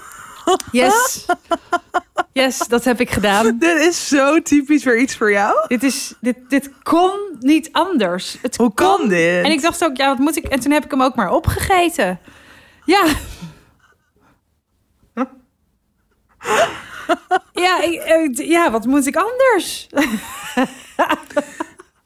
Yes. 0.73 1.27
Yes, 2.35 2.59
dat 2.59 2.85
heb 2.85 3.01
ik 3.01 3.11
gedaan. 3.11 3.57
Dit 3.59 3.81
is 3.81 4.09
zo 4.09 4.43
typisch 4.43 4.85
weer 4.85 4.99
iets 4.99 5.17
voor 5.17 5.31
jou. 5.33 5.65
Dit, 5.69 5.83
is, 5.83 6.15
dit, 6.21 6.37
dit 6.49 6.71
kon 6.83 7.11
niet 7.41 7.69
anders. 7.73 8.37
Het 8.43 8.57
Hoe 8.57 8.75
kan 8.75 8.97
kon. 8.97 9.09
dit? 9.09 9.45
En 9.45 9.51
ik 9.51 9.63
dacht 9.63 9.85
ook, 9.85 9.97
ja, 9.97 10.09
wat 10.09 10.19
moet 10.19 10.37
ik? 10.37 10.45
En 10.45 10.61
toen 10.61 10.73
heb 10.73 10.85
ik 10.85 10.91
hem 10.91 11.03
ook 11.03 11.15
maar 11.15 11.31
opgegeten. 11.31 12.21
Ja. 12.85 13.05
Ja, 17.53 17.83
ik, 17.83 17.95
eh, 17.95 18.49
ja, 18.49 18.71
wat 18.71 18.85
moet 18.85 19.07
ik 19.07 19.17
anders? 19.17 19.87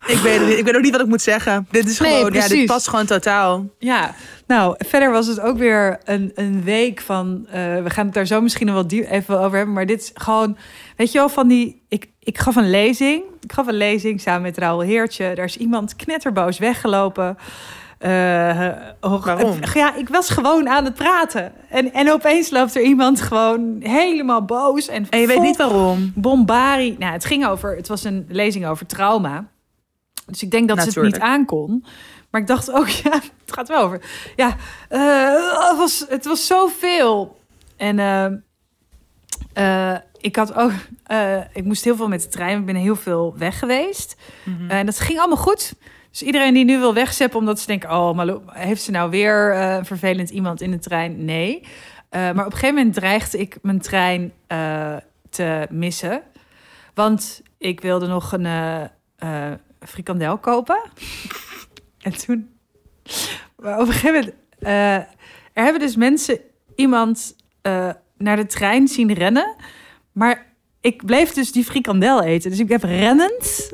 Ik 0.08 0.18
weet, 0.18 0.58
ik 0.58 0.64
weet 0.64 0.76
ook 0.76 0.82
niet 0.82 0.92
wat 0.92 1.00
ik 1.00 1.06
moet 1.06 1.22
zeggen. 1.22 1.66
Dit 1.70 1.88
is 1.88 1.98
Nee, 2.00 2.16
gewoon, 2.16 2.32
ja, 2.32 2.48
dit 2.48 2.66
past 2.66 2.88
gewoon 2.88 3.06
totaal. 3.06 3.66
Ja, 3.78 4.14
nou, 4.46 4.74
verder 4.78 5.10
was 5.10 5.26
het 5.26 5.40
ook 5.40 5.58
weer 5.58 5.98
een, 6.04 6.32
een 6.34 6.62
week 6.64 7.00
van... 7.00 7.46
eh, 7.50 7.82
we 7.82 7.90
gaan 7.90 8.04
het 8.04 8.14
daar 8.14 8.26
zo 8.26 8.40
misschien 8.40 8.66
nog 8.66 8.74
wel 8.74 8.86
diep 8.86 9.10
even 9.10 9.40
over 9.40 9.56
hebben... 9.56 9.74
maar 9.74 9.86
dit 9.86 10.00
is 10.02 10.10
gewoon, 10.14 10.56
weet 10.96 11.12
je 11.12 11.18
wel, 11.18 11.28
van 11.28 11.48
die... 11.48 11.82
Ik, 11.88 12.06
ik 12.22 12.38
gaf 12.38 12.56
een 12.56 12.70
lezing. 12.70 13.22
Ik 13.40 13.52
gaf 13.52 13.66
een 13.66 13.74
lezing 13.76 14.20
samen 14.20 14.42
met 14.42 14.58
Raoul 14.58 14.80
Heertje. 14.80 15.34
Daar 15.34 15.44
is 15.44 15.56
iemand 15.56 15.96
knetterboos 15.96 16.58
weggelopen. 16.58 17.36
Eh, 17.98 18.68
oh, 19.00 19.24
Waarom? 19.24 19.58
Ja, 19.74 19.94
ik 19.94 20.08
was 20.08 20.30
gewoon 20.30 20.68
aan 20.68 20.84
het 20.84 20.94
praten. 20.94 21.52
En, 21.68 21.92
en 21.92 22.12
opeens 22.12 22.50
loopt 22.50 22.74
er 22.76 22.82
iemand 22.82 23.20
gewoon 23.20 23.76
helemaal 23.80 24.44
boos. 24.44 24.88
En, 24.88 25.06
En 25.10 25.20
je 25.20 25.26
weet 25.26 25.40
niet 25.42 25.56
waarom. 25.56 26.12
Bombari. 26.14 26.96
Nou, 26.98 27.12
het 27.12 27.24
ging 27.24 27.46
over... 27.46 27.76
Het 27.76 27.88
was 27.88 28.04
een 28.04 28.26
lezing 28.28 28.66
over 28.66 28.86
trauma. 28.86 29.44
Dus 30.28 30.42
ik 30.42 30.50
denk 30.50 30.68
dat 30.68 30.82
ze 30.82 31.00
het 31.00 31.02
niet 31.02 31.20
aankon. 31.20 31.84
Maar 32.30 32.40
ik 32.40 32.46
dacht 32.46 32.72
ook, 32.72 32.88
ja, 33.04 33.12
het 33.12 33.52
gaat 33.52 33.68
wel 33.68 33.82
over. 33.82 34.00
Ja, 34.36 34.56
eh, 34.88 35.68
het, 35.68 35.76
was, 35.76 36.04
het 36.08 36.24
was 36.24 36.46
zoveel. 36.46 37.40
En 37.76 37.98
eh, 37.98 38.32
eh, 39.92 39.98
ik 40.20 40.36
had 40.36 40.54
ook... 40.54 40.72
ik 41.52 41.64
moest 41.64 41.84
heel 41.84 41.96
veel 41.96 42.08
met 42.08 42.22
de 42.22 42.28
trein. 42.28 42.58
Ik 42.58 42.66
ben 42.66 42.74
heel 42.74 42.96
veel 42.96 43.34
weg 43.36 43.58
geweest. 43.58 44.16
Mhm. 44.44 44.70
En 44.70 44.86
dat 44.86 45.00
ging 45.00 45.18
allemaal 45.18 45.36
goed. 45.36 45.74
Dus 46.10 46.22
iedereen 46.22 46.54
die 46.54 46.64
nu 46.64 46.78
wil 46.78 46.94
wegzeppen 46.94 47.38
omdat 47.38 47.60
ze 47.60 47.66
denken... 47.66 47.90
oh, 47.90 48.14
Malou, 48.14 48.40
heeft 48.46 48.82
ze 48.82 48.90
nou 48.90 49.10
weer 49.10 49.54
een 49.54 49.84
vervelend 49.84 50.30
iemand 50.30 50.60
in 50.60 50.70
de 50.70 50.78
trein? 50.78 51.24
Nee. 51.24 51.62
Maar 52.10 52.30
op 52.30 52.52
een 52.52 52.52
gegeven 52.52 52.74
moment 52.74 52.94
dreigde 52.94 53.38
ik 53.38 53.58
mijn 53.62 53.80
trein 53.80 54.32
te 55.30 55.66
missen. 55.70 56.22
Want 56.94 57.42
ik 57.58 57.80
wilde 57.80 58.06
nog 58.06 58.32
een 58.32 58.46
frikandel 59.80 60.38
kopen. 60.38 60.80
en 61.98 62.18
toen... 62.18 62.50
Maar 63.56 63.80
op 63.80 63.88
een 63.88 64.32
eh, 64.58 64.94
er 64.94 65.64
hebben 65.64 65.80
dus 65.80 65.96
mensen 65.96 66.40
iemand 66.74 67.36
eh, 67.62 67.90
naar 68.16 68.36
de 68.36 68.46
trein 68.46 68.88
zien 68.88 69.12
rennen. 69.12 69.56
Maar 70.12 70.46
ik 70.80 71.06
bleef 71.06 71.32
dus 71.32 71.52
die 71.52 71.64
frikandel 71.64 72.22
eten. 72.22 72.50
Dus 72.50 72.58
ik 72.58 72.68
heb 72.68 72.82
rennend 72.82 73.72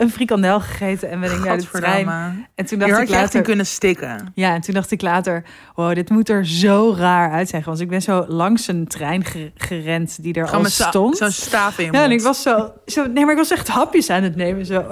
een 0.00 0.10
frikandel 0.10 0.60
gegeten 0.60 1.10
en 1.10 1.20
ben 1.20 1.32
ik 1.32 1.44
naar 1.44 1.56
de 1.58 1.66
trein. 1.72 2.08
En 2.54 2.66
toen 2.66 2.78
dacht 2.78 2.90
ik 2.90 2.96
je 2.96 3.02
echt 3.02 3.12
in 3.14 3.20
later... 3.20 3.42
kunnen 3.42 3.66
stikken. 3.66 4.32
Ja, 4.34 4.54
en 4.54 4.60
toen 4.60 4.74
dacht 4.74 4.90
ik 4.90 5.02
later, 5.02 5.42
wow, 5.74 5.94
dit 5.94 6.10
moet 6.10 6.28
er 6.28 6.46
zo 6.46 6.94
raar 6.98 7.30
uitzien. 7.32 7.62
Want 7.64 7.80
ik 7.80 7.88
ben 7.88 8.02
zo 8.02 8.24
langs 8.28 8.68
een 8.68 8.86
trein 8.86 9.24
ge- 9.24 9.52
gerend 9.54 10.22
die 10.22 10.34
er 10.34 10.48
Gewoon 10.48 10.64
al 10.64 10.70
stond. 10.70 11.16
zo'n 11.16 11.30
staaf 11.30 11.78
in 11.78 11.84
je 11.84 11.92
ja, 11.92 12.02
en 12.02 12.10
ik 12.10 12.20
was 12.20 12.42
zo, 12.42 12.72
zo... 12.86 13.06
Nee, 13.06 13.22
maar 13.24 13.32
ik 13.32 13.38
was 13.38 13.50
echt 13.50 13.68
hapjes 13.68 14.10
aan 14.10 14.22
het 14.22 14.36
nemen 14.36 14.66
zo. 14.66 14.84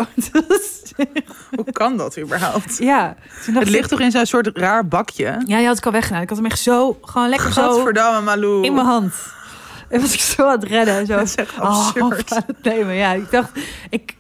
Hoe 1.56 1.72
kan 1.72 1.96
dat 1.96 2.18
überhaupt? 2.18 2.78
ja, 2.78 3.14
toen 3.44 3.54
dacht 3.54 3.66
Het 3.66 3.74
ligt 3.74 3.84
ik- 3.84 3.90
toch 3.90 4.00
in 4.00 4.10
zo'n 4.10 4.26
soort 4.26 4.50
raar 4.54 4.88
bakje? 4.88 5.24
Ja, 5.46 5.56
die 5.58 5.66
had 5.66 5.78
ik 5.78 5.86
al 5.86 5.92
weggedaan. 5.92 6.22
Ik 6.22 6.28
had 6.28 6.38
hem 6.38 6.46
echt 6.46 6.58
zo, 6.60 6.98
gewoon 7.02 7.28
lekker 7.28 7.52
zo 7.52 7.90
Malou. 8.24 8.64
in 8.64 8.74
mijn 8.74 8.86
hand. 8.86 9.14
En 9.88 10.00
was 10.00 10.12
ik 10.12 10.20
zo 10.20 10.44
aan 10.46 10.50
het 10.60 10.64
redden 10.64 10.94
en 10.98 11.06
zo. 11.06 11.16
Dat 11.16 11.24
is 11.26 11.34
echt 11.34 11.58
Oh, 11.60 11.86
absurd. 11.86 12.32
aan 12.36 12.42
het 12.46 12.62
nemen. 12.62 12.94
Ja, 12.94 13.12
ik 13.12 13.30
dacht, 13.30 13.50
ik, 13.90 14.16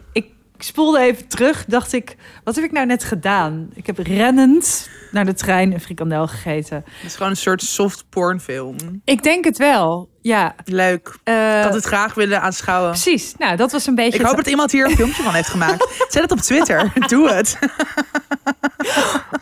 ik 0.58 0.64
spoelde 0.64 0.98
even 0.98 1.28
terug. 1.28 1.64
Dacht 1.64 1.92
ik, 1.92 2.16
wat 2.44 2.54
heb 2.54 2.64
ik 2.64 2.72
nou 2.72 2.86
net 2.86 3.04
gedaan? 3.04 3.70
Ik 3.74 3.86
heb 3.86 3.98
rennend 3.98 4.88
naar 5.10 5.24
de 5.24 5.34
trein 5.34 5.72
een 5.72 5.80
frikandel 5.80 6.26
gegeten. 6.26 6.76
Het 6.84 7.04
is 7.04 7.14
gewoon 7.16 7.30
een 7.30 7.36
soort 7.36 7.62
soft 7.62 8.04
pornfilm. 8.08 8.76
Ik 9.04 9.22
denk 9.22 9.44
het 9.44 9.58
wel. 9.58 10.08
Ja. 10.22 10.54
Leuk. 10.64 11.16
eh, 11.24 11.58
Ik 11.58 11.64
had 11.64 11.74
het 11.74 11.84
graag 11.84 12.14
willen 12.14 12.40
aanschouwen. 12.42 12.90
Precies. 12.90 13.34
Nou, 13.38 13.56
dat 13.56 13.72
was 13.72 13.86
een 13.86 13.94
beetje. 13.94 14.18
Ik 14.18 14.24
hoop 14.26 14.36
dat 14.36 14.46
iemand 14.46 14.72
hier 14.72 14.84
een 14.84 14.96
filmpje 14.96 15.22
van 15.22 15.34
heeft 15.34 15.48
gemaakt. 15.48 15.88
Zet 16.12 16.22
het 16.22 16.32
op 16.32 16.38
Twitter. 16.40 16.92
Doe 17.06 17.30
het. 17.30 17.58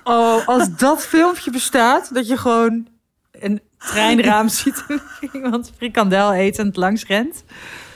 Oh, 0.04 0.46
als 0.49 0.76
dat 0.76 1.06
filmpje 1.06 1.50
bestaat, 1.50 2.14
dat 2.14 2.28
je 2.28 2.37
gewoon 2.37 2.87
een 3.32 3.61
treinraam 3.78 4.49
ziet 4.58 4.85
iemand 5.32 5.73
frikandel 5.76 6.32
etend 6.32 6.76
langs 6.76 7.04
rent. 7.06 7.44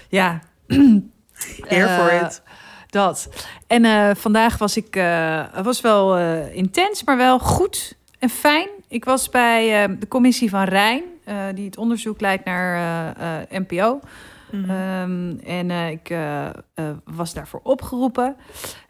Ja. 0.09 0.39
Eer 1.69 1.89
voor 1.89 2.09
Eh, 2.09 2.21
het. 2.21 2.43
Dat. 2.91 3.29
En 3.67 3.85
eh, 3.85 4.11
vandaag 4.15 4.59
was 4.59 4.77
ik, 4.77 4.97
eh, 4.97 5.45
was 5.63 5.81
wel 5.81 6.17
eh, 6.17 6.55
intens, 6.55 7.05
maar 7.05 7.17
wel 7.17 7.39
goed 7.39 7.97
en 8.19 8.29
fijn. 8.29 8.69
Ik 8.89 9.05
was 9.05 9.29
bij 9.29 9.97
de 9.99 10.09
commissie 10.09 10.51
van 10.51 10.65
Rijn, 10.65 11.03
die 11.55 11.65
het 11.65 11.77
onderzoek 11.79 12.21
leidt 12.21 12.45
naar 12.45 13.17
NPO. 13.51 14.01
Mhm. 14.51 14.71
Ehm, 14.71 15.39
en 15.45 15.71
ik 15.71 16.15
was 17.05 17.33
daarvoor 17.35 17.61
opgeroepen. 17.63 18.37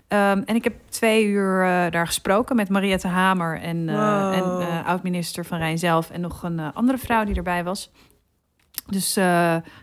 Ehm, 0.08 0.42
en 0.44 0.54
ik 0.54 0.64
heb 0.64 0.74
twee 0.88 1.24
uur 1.26 1.60
daar 1.90 2.06
gesproken 2.06 2.56
met 2.56 2.68
Mariette 2.68 3.08
Hamer 3.08 3.60
en, 3.60 3.86
Wow. 3.86 4.32
en 4.32 4.84
oud-minister 4.84 5.44
van 5.44 5.58
Rijn 5.58 5.78
zelf 5.78 6.10
en 6.10 6.20
nog 6.20 6.42
een 6.42 6.60
andere 6.74 6.98
vrouw 6.98 7.24
die 7.24 7.34
erbij 7.36 7.64
was. 7.64 7.90
Dus 8.86 9.14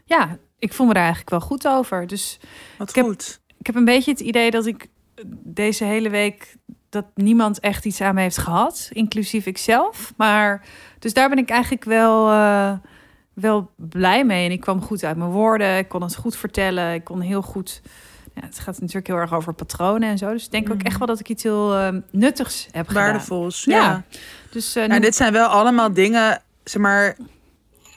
ja, 0.05 0.37
ik 0.59 0.73
voel 0.73 0.87
me 0.87 0.93
daar 0.93 1.03
eigenlijk 1.03 1.31
wel 1.31 1.41
goed 1.41 1.67
over. 1.67 2.07
Dus 2.07 2.39
Wat 2.77 2.89
ik 2.89 2.95
heb- 2.95 3.05
goed. 3.05 3.39
ik 3.46 3.46
heb 3.67 3.75
een 3.75 3.85
beetje 3.85 4.11
het 4.11 4.19
idee 4.19 4.51
dat 4.51 4.65
ik 4.65 4.87
deze 5.43 5.83
hele 5.83 6.09
week 6.09 6.55
dat 6.89 7.05
niemand 7.15 7.59
echt 7.59 7.85
iets 7.85 8.01
aan 8.01 8.15
me 8.15 8.21
heeft 8.21 8.37
gehad, 8.37 8.89
inclusief 8.93 9.45
ikzelf. 9.45 10.13
Maar 10.17 10.65
dus 10.99 11.13
daar 11.13 11.29
ben 11.29 11.37
ik 11.37 11.49
eigenlijk 11.49 11.83
wel, 11.83 12.29
eh, 12.31 12.71
wel 13.33 13.71
blij 13.75 14.25
mee. 14.25 14.45
En 14.45 14.51
ik 14.51 14.59
kwam 14.61 14.81
goed 14.81 15.03
uit 15.03 15.17
mijn 15.17 15.29
woorden, 15.29 15.77
ik 15.77 15.87
kon 15.87 16.01
het 16.01 16.15
goed 16.15 16.35
vertellen, 16.37 16.93
ik 16.93 17.03
kon 17.03 17.21
heel 17.21 17.41
goed. 17.41 17.81
Ja, 18.33 18.41
het 18.45 18.59
gaat 18.59 18.79
natuurlijk 18.79 19.07
heel 19.07 19.15
erg 19.15 19.33
over 19.33 19.53
patronen 19.53 20.09
en 20.09 20.17
zo. 20.17 20.31
Dus 20.31 20.45
ik 20.45 20.51
denk 20.51 20.69
ook 20.71 20.77
Mhm. 20.77 20.85
echt 20.85 20.97
wel 20.97 21.07
dat 21.07 21.19
ik 21.19 21.29
iets 21.29 21.43
heel 21.43 21.75
eh, 21.75 21.87
nuttigs 22.11 22.67
heb 22.71 22.87
gedaan. 22.87 23.03
Waardevols. 23.03 23.63
Ja. 23.63 23.75
Ja. 23.81 24.03
Dus 24.51 24.75
eh, 24.75 24.85
Nou, 24.87 25.01
dit 25.01 25.15
zijn 25.15 25.33
wel 25.33 25.47
allemaal 25.47 25.93
dingen, 25.93 26.41
zeg 26.63 26.81
maar... 26.81 27.15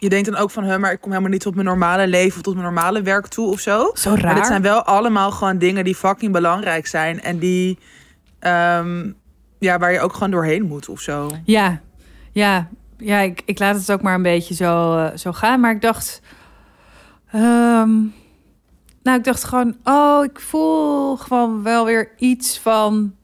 Je 0.00 0.08
denkt 0.08 0.30
dan 0.30 0.36
ook 0.40 0.50
van, 0.50 0.64
hè, 0.64 0.78
maar 0.78 0.92
ik 0.92 1.00
kom 1.00 1.10
helemaal 1.10 1.32
niet 1.32 1.40
tot 1.40 1.54
mijn 1.54 1.66
normale 1.66 2.06
leven... 2.06 2.36
of 2.36 2.42
tot 2.42 2.54
mijn 2.54 2.66
normale 2.66 3.02
werk 3.02 3.26
toe 3.26 3.46
of 3.50 3.60
zo. 3.60 3.90
zo 3.94 4.10
raar. 4.14 4.24
Maar 4.24 4.34
dit 4.34 4.46
zijn 4.46 4.62
wel 4.62 4.82
allemaal 4.82 5.30
gewoon 5.30 5.58
dingen 5.58 5.84
die 5.84 5.94
fucking 5.94 6.32
belangrijk 6.32 6.86
zijn. 6.86 7.20
En 7.20 7.38
die, 7.38 7.78
ehm, 8.38 9.10
ja, 9.58 9.78
waar 9.78 9.92
je 9.92 10.00
ook 10.00 10.12
gewoon 10.12 10.30
doorheen 10.30 10.62
moet 10.66 10.88
of 10.88 11.00
zo. 11.00 11.30
Ja, 11.44 11.80
ja, 12.32 12.68
ja 12.98 13.18
ik, 13.18 13.42
ik 13.44 13.58
laat 13.58 13.76
het 13.76 13.92
ook 13.92 14.02
maar 14.02 14.14
een 14.14 14.22
beetje 14.22 14.54
zo, 14.54 14.96
eh, 14.98 15.16
zo 15.16 15.32
gaan. 15.32 15.60
Maar 15.60 15.74
ik 15.74 15.80
dacht. 15.80 16.20
ehm, 17.32 17.90
nou, 19.02 19.18
ik 19.18 19.24
dacht 19.24 19.44
gewoon. 19.44 19.76
Oh, 19.84 20.24
ik 20.24 20.40
voel 20.40 21.16
gewoon 21.16 21.62
wel 21.62 21.84
weer 21.84 22.12
iets 22.16 22.58
van. 22.58 23.14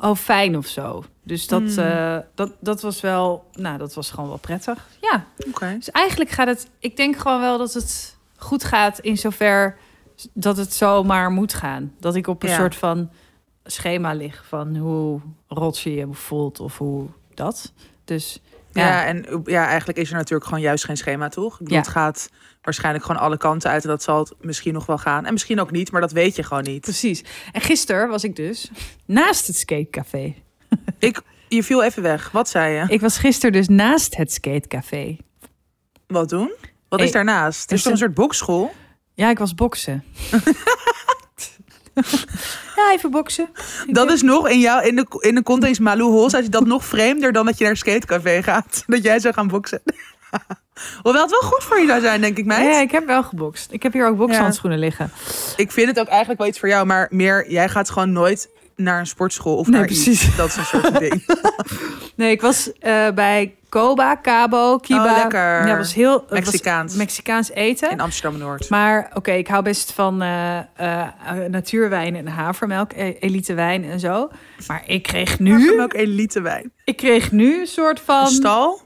Oh, 0.00 0.16
fijn 0.16 0.56
of 0.56 0.66
zo. 0.66 1.04
Dus 1.24 1.46
dat, 1.46 1.62
Hmm. 1.62 1.78
eh, 1.78 2.18
dat, 2.34 2.52
dat 2.60 2.80
was 2.80 3.00
wel. 3.00 3.44
Nou, 3.52 3.78
dat 3.78 3.94
was 3.94 4.10
gewoon 4.10 4.28
wel 4.28 4.38
prettig. 4.38 4.88
Ja. 5.00 5.24
Oké. 5.48 5.74
Dus 5.78 5.90
eigenlijk 5.90 6.30
gaat 6.30 6.46
het. 6.46 6.66
Ik 6.78 6.96
denk 6.96 7.16
gewoon 7.16 7.40
wel 7.40 7.58
dat 7.58 7.72
het 7.74 8.16
goed 8.36 8.64
gaat 8.64 8.98
in 8.98 9.16
zover 9.18 9.76
dat 10.32 10.56
het 10.56 10.74
zomaar 10.74 11.30
moet 11.30 11.54
gaan. 11.54 11.94
Dat 12.00 12.14
ik 12.14 12.26
op 12.26 12.42
een 12.42 12.48
Ja. 12.48 12.56
soort 12.56 12.74
van 12.76 13.10
schema 13.64 14.12
lig 14.12 14.44
van 14.48 14.76
hoe 14.76 15.20
rot 15.48 15.78
je 15.78 15.94
je 15.94 16.06
voelt 16.10 16.60
of 16.60 16.78
hoe 16.78 17.06
dat. 17.34 17.72
Dus 18.04 18.40
Ja. 18.72 18.86
ja, 18.86 19.04
en 19.04 19.42
ja, 19.44 19.66
eigenlijk 19.66 19.98
is 19.98 20.10
er 20.10 20.16
natuurlijk 20.16 20.44
gewoon 20.44 20.60
juist 20.64 20.84
geen 20.84 20.96
schema, 20.96 21.28
toch? 21.28 21.60
Ja. 21.64 21.76
Het 21.76 21.88
gaat 21.88 22.28
waarschijnlijk 22.62 23.04
gewoon 23.04 23.20
alle 23.20 23.36
kanten 23.36 23.70
uit. 23.70 23.82
En 23.82 23.88
dat 23.88 24.02
zal 24.02 24.18
het 24.18 24.32
misschien 24.40 24.72
nog 24.72 24.86
wel 24.86 24.98
gaan. 24.98 25.26
En 25.26 25.32
misschien 25.32 25.60
ook 25.60 25.70
niet, 25.70 25.92
maar 25.92 26.00
dat 26.00 26.12
weet 26.12 26.36
je 26.36 26.42
gewoon 26.42 26.62
niet. 26.62 26.80
precies. 26.80 27.24
En 27.52 27.60
gisteren 27.60 28.08
was 28.08 28.24
ik 28.24 28.36
dus 28.36 28.70
naast 29.04 29.46
het 29.46 29.56
skatecafé. 29.56 30.34
Ik, 30.98 31.20
je 31.48 31.62
viel 31.62 31.82
even 31.82 32.02
weg. 32.02 32.30
Wat 32.30 32.48
zei 32.48 32.74
je? 32.74 32.84
Ik 32.88 33.00
was 33.00 33.18
gisteren 33.18 33.52
dus 33.52 33.68
naast 33.68 34.16
het 34.16 34.32
skatecafé. 34.32 35.16
Wat 36.06 36.28
doen? 36.28 36.52
Wat 36.88 36.98
Hey, 36.98 37.08
is 37.08 37.14
daarnaast? 37.14 37.60
Het 37.60 37.70
er 37.70 37.76
is 37.76 37.82
toch 37.82 37.92
een 37.92 37.98
is 37.98 38.04
soort 38.04 38.14
bokschool? 38.14 38.72
Ja, 39.14 39.30
ik 39.30 39.38
was 39.38 39.54
boksen. 39.54 40.04
ja, 42.76 42.92
even 42.92 43.10
boksen. 43.10 43.48
Dat 43.86 44.10
is 44.10 44.22
nog 44.22 44.48
in, 44.48 44.60
jou, 44.60 44.86
in, 44.86 44.96
de, 44.96 45.06
in 45.20 45.34
de 45.34 45.42
context 45.42 45.80
Malou 45.80 46.22
als 46.22 46.32
je 46.32 46.48
dat 46.48 46.66
nog 46.66 46.84
vreemder 46.84 47.32
dan 47.32 47.46
dat 47.46 47.56
je 47.56 47.62
naar 47.62 47.72
een 47.72 47.78
skatecafé 47.78 48.42
gaat. 48.42 48.82
Dat 48.86 49.02
jij 49.02 49.18
zou 49.18 49.34
gaan 49.34 49.48
boksen. 49.48 49.82
Hoewel 51.02 51.22
het 51.22 51.30
wel 51.30 51.40
goed 51.40 51.62
voor 51.62 51.80
je 51.80 51.86
zou 51.86 52.00
zijn, 52.00 52.20
denk 52.20 52.38
ik, 52.38 52.44
meid. 52.44 52.74
Ja, 52.74 52.80
ik 52.80 52.90
heb 52.90 53.06
wel 53.06 53.22
gebokst. 53.22 53.72
Ik 53.72 53.82
heb 53.82 53.92
hier 53.92 54.06
ook 54.06 54.16
bokshandschoenen 54.16 54.78
liggen. 54.78 55.10
Ik 55.56 55.72
vind 55.72 55.88
het 55.88 56.00
ook 56.00 56.06
eigenlijk 56.06 56.38
wel 56.40 56.48
iets 56.48 56.58
voor 56.58 56.68
jou, 56.68 56.86
maar 56.86 57.06
meer, 57.10 57.50
jij 57.50 57.68
gaat 57.68 57.90
gewoon 57.90 58.12
nooit 58.12 58.50
naar 58.76 58.98
een 58.98 59.06
sportschool 59.06 59.56
of 59.56 59.66
Nee, 59.66 59.76
naar 59.78 59.86
precies. 59.86 60.26
iets. 60.26 60.36
Dat 60.36 60.48
is 60.48 60.56
een 60.56 60.64
soort 60.64 60.98
ding. 61.08 61.24
Nee, 62.16 62.30
ik 62.30 62.40
was 62.40 62.72
eh, 62.78 63.10
bij 63.10 63.54
Koba, 63.68 64.18
Cabo, 64.22 64.78
Kiba. 64.78 65.04
Oh, 65.12 65.16
lekker. 65.18 65.66
Ja, 65.66 65.76
was 65.76 65.94
heel 65.94 66.24
was 66.28 66.30
Mexicaans. 66.30 66.94
Mexicaans 66.94 67.50
eten. 67.50 67.90
In 67.90 68.00
Amsterdam-Noord. 68.00 68.68
Maar 68.70 69.10
oké, 69.14 69.32
ik 69.32 69.48
hou 69.48 69.62
best 69.62 69.92
van 69.92 70.22
eh, 70.22 70.58
natuurwijn 71.48 72.16
en 72.16 72.26
havermelk, 72.26 72.92
eh, 72.92 73.14
elite 73.20 73.54
wijn 73.54 73.84
en 73.84 74.00
zo. 74.00 74.30
Maar 74.66 74.82
ik 74.86 75.02
kreeg 75.02 75.38
Nu? 75.38 75.80
ook 75.82 75.94
elite 75.94 76.40
wijn. 76.40 76.72
ik 76.84 76.96
kreeg 76.96 77.32
nu 77.32 77.60
een 77.60 77.66
soort 77.66 77.98
Een 77.98 78.04
van. 78.04 78.26
stal? 78.28 78.80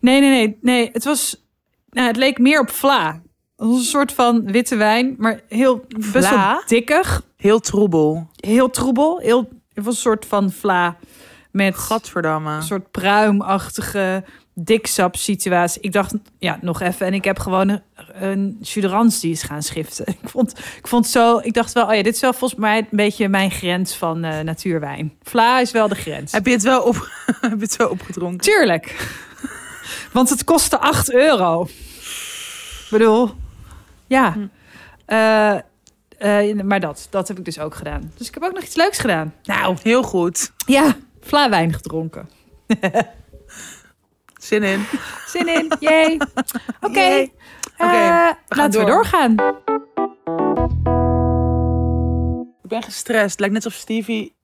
Nee, 0.00 0.20
nee, 0.20 0.30
nee, 0.30 0.58
nee. 0.60 0.90
Het 0.92 1.04
was, 1.04 1.46
nou, 1.90 2.06
het 2.06 2.16
leek 2.16 2.38
meer 2.38 2.60
op 2.60 2.70
vla. 2.70 3.20
Een 3.56 3.78
soort 3.78 4.12
van 4.12 4.44
witte 4.52 4.76
wijn, 4.76 5.14
maar 5.18 5.40
heel 5.48 5.84
best 6.12 6.30
wel 6.30 6.62
dikkig, 6.66 7.22
Heel 7.36 7.60
troebel. 7.60 8.28
heel 8.36 8.70
troebel. 8.70 9.18
Heel, 9.18 9.48
het 9.72 9.84
was 9.84 9.94
een 9.94 10.00
soort 10.00 10.26
van 10.26 10.50
vla 10.52 10.96
met 11.50 11.76
Gadverdamme. 11.76 12.50
een 12.56 12.62
soort 12.62 12.90
pruimachtige 12.90 14.24
diksap 14.54 15.16
situatie. 15.16 15.82
Ik 15.82 15.92
dacht, 15.92 16.14
ja, 16.38 16.58
nog 16.60 16.80
even. 16.80 17.06
En 17.06 17.14
ik 17.14 17.24
heb 17.24 17.38
gewoon 17.38 17.68
een, 17.68 17.82
een 18.14 18.58
Suderans 18.60 19.20
die 19.20 19.30
is 19.32 19.42
gaan 19.42 19.62
schiften. 19.62 20.06
Ik 20.22 20.28
vond, 20.28 20.58
ik 20.78 20.88
vond 20.88 21.06
zo, 21.06 21.38
ik 21.38 21.52
dacht 21.52 21.72
wel, 21.72 21.86
oh 21.86 21.94
ja, 21.94 22.02
dit 22.02 22.14
is 22.14 22.20
wel 22.20 22.32
volgens 22.32 22.60
mij 22.60 22.78
een 22.78 22.86
beetje 22.90 23.28
mijn 23.28 23.50
grens 23.50 23.94
van 23.96 24.24
eh, 24.24 24.40
natuurwijn. 24.40 25.12
Vla 25.22 25.60
is 25.60 25.70
wel 25.70 25.88
de 25.88 25.94
grens. 25.94 26.32
Heb 26.32 26.46
je 26.46 26.52
het 26.52 26.62
wel, 26.62 26.82
op, 26.82 26.94
heb 27.40 27.58
je 27.58 27.64
het 27.64 27.76
wel 27.76 27.88
opgedronken? 27.88 28.40
Tuurlijk. 28.40 29.16
Want 30.12 30.28
het 30.30 30.44
kostte 30.44 30.78
8 30.78 31.12
euro. 31.12 31.62
Ik 32.84 32.90
bedoel, 32.90 33.30
ja. 34.06 34.32
Hm. 34.32 34.46
Eh, 35.06 35.56
eh, 36.18 36.60
maar 36.62 36.80
dat, 36.80 37.06
dat 37.10 37.28
heb 37.28 37.38
ik 37.38 37.44
dus 37.44 37.58
ook 37.58 37.74
gedaan. 37.74 38.12
Dus 38.16 38.28
ik 38.28 38.34
heb 38.34 38.42
ook 38.42 38.52
nog 38.52 38.62
iets 38.62 38.74
leuks 38.76 38.98
gedaan. 38.98 39.34
Nou, 39.42 39.76
Heel 39.82 40.02
goed. 40.02 40.52
ja, 40.66 40.96
Vla-wijn 41.20 41.72
gedronken. 41.72 42.28
Zin 44.40 44.62
in. 44.62 44.84
Zin 45.26 45.48
in, 45.48 45.72
jee. 45.80 46.16
Oké, 46.80 46.98
Yay. 47.00 47.32
eh, 47.76 48.28
we 48.48 48.56
laten 48.56 48.80
we 48.80 48.86
door. 48.86 48.94
doorgaan. 48.94 49.30
Ik 52.62 52.68
ben 52.70 52.82
gestrest. 52.82 53.30
Het 53.30 53.38
lijkt 53.40 53.54
net 53.54 53.64
alsof 53.64 53.80
Stevie 53.80 54.34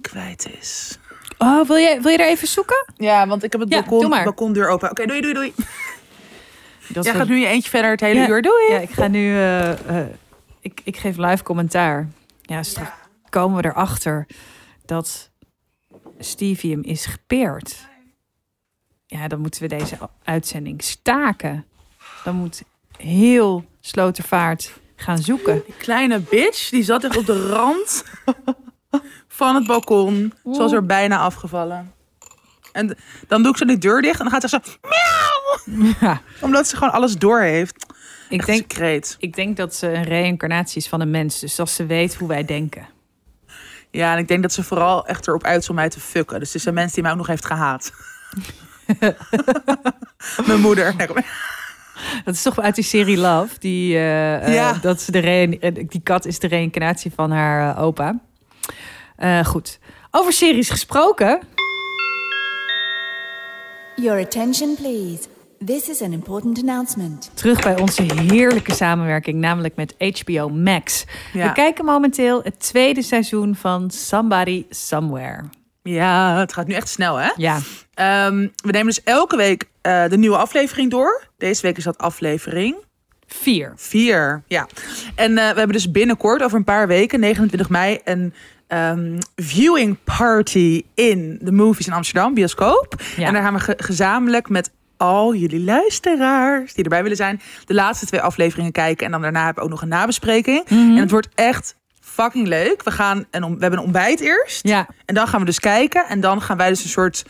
kwijt 0.00 0.48
is. 0.60 0.98
Oh, 1.38 1.66
wil 1.66 1.76
je, 1.76 1.98
wil 2.00 2.10
je 2.10 2.18
er 2.18 2.26
even 2.28 2.48
zoeken? 2.48 2.92
Ja, 2.96 3.26
want 3.26 3.42
ik 3.42 3.52
heb 3.52 3.60
het 3.60 3.70
balkon, 3.70 4.08
balkondeur 4.08 4.68
open. 4.68 4.90
Oké, 4.90 5.06
doei, 5.06 5.20
doei, 5.20 5.34
doei. 5.34 5.54
Dat 6.88 7.04
Jij 7.04 7.14
gaat 7.14 7.28
nu 7.28 7.36
je 7.36 7.46
eentje 7.46 7.70
verder 7.70 7.90
het 7.90 8.00
hele 8.00 8.20
Ja. 8.20 8.28
uur. 8.28 8.42
Doei. 8.42 8.72
Ja, 8.72 8.78
ik 8.78 8.90
ga 8.90 9.06
nu. 9.08 9.34
eh, 9.34 10.00
eh, 10.00 10.06
ik, 10.60 10.80
ik 10.84 10.96
geef 10.96 11.16
live 11.16 11.42
commentaar. 11.42 12.08
Ja, 12.42 12.62
straks 12.62 12.90
komen 13.28 13.62
we 13.62 13.68
erachter 13.68 14.26
dat 14.84 15.30
Stevie 16.18 16.70
hem 16.72 16.82
is 16.82 17.06
gepeerd. 17.06 17.76
Ja, 19.06 19.28
dan 19.28 19.40
moeten 19.40 19.62
we 19.62 19.68
deze 19.68 19.98
uitzending 20.24 20.82
staken. 20.82 21.64
Dan 22.24 22.34
moet 22.34 22.62
heel 22.96 23.64
Slotervaart 23.80 24.72
gaan 24.96 25.18
zoeken. 25.18 25.62
Die 25.66 25.74
kleine 25.78 26.18
bitch, 26.20 26.68
die 26.70 26.82
zat 26.82 27.04
echt 27.04 27.16
op 27.16 27.26
de 27.26 27.46
rand 27.48 28.04
van 29.28 29.54
het 29.54 29.66
balkon. 29.66 30.32
Ze 30.44 30.58
was 30.58 30.72
er 30.72 30.86
bijna 30.86 31.18
afgevallen. 31.18 31.92
En 32.72 32.96
dan 33.28 33.42
doe 33.42 33.52
ik 33.52 33.58
zo 33.58 33.64
die 33.64 33.78
deur 33.78 34.02
dicht 34.02 34.18
en 34.20 34.28
dan 34.28 34.40
gaat 34.40 34.50
ze 34.50 34.60
zo... 34.62 34.72
Miauw! 34.82 35.92
Ja, 36.00 36.20
Omdat 36.40 36.68
ze 36.68 36.76
gewoon 36.76 36.92
alles 36.92 37.14
door 37.18 37.40
heeft. 37.40 37.86
ik 38.28 38.38
Echt 38.38 38.46
denk, 38.46 38.60
secreet. 38.70 39.16
ik 39.18 39.34
denk 39.34 39.56
dat 39.56 39.74
ze 39.74 39.92
een 39.92 40.02
reïncarnatie 40.04 40.76
is 40.80 40.88
van 40.88 41.00
een 41.00 41.10
mens. 41.10 41.38
Dus 41.40 41.54
dat 41.54 41.70
ze 41.70 41.86
weet 41.86 42.14
hoe 42.14 42.28
wij 42.28 42.44
denken. 42.44 42.86
Ja, 43.90 44.12
en 44.12 44.18
ik 44.18 44.28
denk 44.28 44.42
dat 44.42 44.52
ze 44.52 44.62
vooral 44.62 45.06
echt 45.06 45.26
erop 45.28 45.44
uit 45.44 45.62
is 45.62 45.68
om 45.68 45.74
mij 45.74 45.88
te 45.88 46.00
fucken. 46.00 46.38
Dus 46.38 46.48
het 46.52 46.56
is 46.56 46.64
een 46.64 46.74
mens 46.74 46.92
die 46.92 47.02
mij 47.02 47.12
ook 47.12 47.18
nog 47.18 47.26
heeft 47.26 47.46
gehaat. 47.46 47.92
Mijn 50.46 50.60
moeder. 50.60 50.94
Dat 52.24 52.34
is 52.34 52.42
toch 52.42 52.60
uit 52.60 52.74
die 52.74 52.84
serie 52.84 53.16
Love. 53.18 53.54
Die, 53.58 53.94
eh, 53.96 54.68
eh, 54.70 54.82
dat 54.82 55.00
ze 55.00 55.12
de 55.12 55.18
re- 55.18 55.72
die 55.72 56.00
kat 56.02 56.24
is 56.24 56.38
de 56.38 56.46
reïncarnatie 56.46 57.12
van 57.14 57.30
haar 57.30 57.76
eh, 57.76 57.82
opa. 57.82 58.18
Goed. 59.44 59.78
Over 60.10 60.32
series 60.32 60.70
gesproken. 60.70 61.40
Your 63.96 64.18
attention, 64.20 64.74
please. 64.74 65.28
This 65.66 65.88
is 65.88 66.02
an 66.02 66.12
important 66.12 66.58
announcement. 66.58 67.30
Terug 67.34 67.62
bij 67.62 67.78
onze 67.80 68.02
heerlijke 68.02 68.74
samenwerking, 68.74 69.38
namelijk 69.38 69.76
met 69.76 69.94
HBO 70.20 70.48
Max. 70.48 71.04
Ja. 71.32 71.46
We 71.46 71.52
kijken 71.52 71.84
momenteel 71.84 72.42
het 72.42 72.60
tweede 72.60 73.02
seizoen 73.02 73.54
van 73.54 73.90
Somebody 73.90 74.64
Somewhere. 74.70 75.42
ja, 75.82 76.38
het 76.38 76.52
gaat 76.52 76.66
nu 76.66 76.74
echt 76.74 76.88
snel, 76.88 77.16
hè? 77.16 77.30
Ja, 77.36 77.58
Ehm, 77.94 78.38
we 78.56 78.70
nemen 78.70 78.86
dus 78.86 79.02
elke 79.02 79.36
week 79.36 79.64
eh, 79.80 80.08
de 80.08 80.18
nieuwe 80.18 80.36
aflevering 80.36 80.90
door. 80.90 81.26
Deze 81.38 81.62
week 81.62 81.76
is 81.76 81.84
dat 81.84 81.98
aflevering 81.98 82.76
vier. 83.26 83.72
4. 83.76 84.42
Ja. 84.46 84.66
En 85.14 85.30
eh, 85.30 85.50
we 85.50 85.58
hebben 85.58 85.72
dus 85.72 85.90
binnenkort, 85.90 86.42
over 86.42 86.58
een 86.58 86.64
paar 86.64 86.86
weken, 86.86 87.20
29 87.20 87.68
mei, 87.68 87.98
een 88.04 88.34
ehm, 88.72 89.18
viewing 89.36 89.96
party 90.04 90.82
in 90.94 91.38
de 91.40 91.52
movies 91.52 91.86
in 91.86 91.92
Amsterdam, 91.92 92.34
bioscoop. 92.34 92.94
Ja. 93.16 93.26
En 93.26 93.32
daar 93.32 93.42
gaan 93.42 93.54
we 93.54 93.60
ge- 93.60 93.74
gezamenlijk 93.76 94.48
met 94.48 94.70
al 94.96 95.34
jullie 95.34 95.60
luisteraars 95.64 96.74
die 96.74 96.84
erbij 96.84 97.02
willen 97.02 97.16
zijn, 97.16 97.40
de 97.64 97.74
laatste 97.74 98.06
twee 98.06 98.20
afleveringen 98.20 98.72
kijken. 98.72 99.06
En 99.06 99.12
dan 99.12 99.22
daarna 99.22 99.44
hebben 99.44 99.56
we 99.56 99.62
ook 99.62 99.74
nog 99.74 99.82
een 99.82 99.88
nabespreking. 99.88 100.64
Mhm. 100.68 100.74
En 100.80 100.96
het 100.96 101.10
wordt 101.10 101.28
echt 101.34 101.76
fucking 102.00 102.46
leuk. 102.46 102.82
We, 102.82 102.90
gaan 102.90 103.24
een, 103.30 103.42
we 103.42 103.60
hebben 103.60 103.78
een 103.78 103.84
ontbijt 103.84 104.20
eerst. 104.20 104.66
Ja, 104.68 104.86
En 105.04 105.14
dan 105.14 105.26
gaan 105.28 105.40
we 105.40 105.46
dus 105.46 105.60
kijken. 105.60 106.04
En 106.08 106.20
dan 106.20 106.42
gaan 106.42 106.56
wij 106.56 106.68
dus 106.68 106.82
een 106.84 106.90
soort 106.90 107.24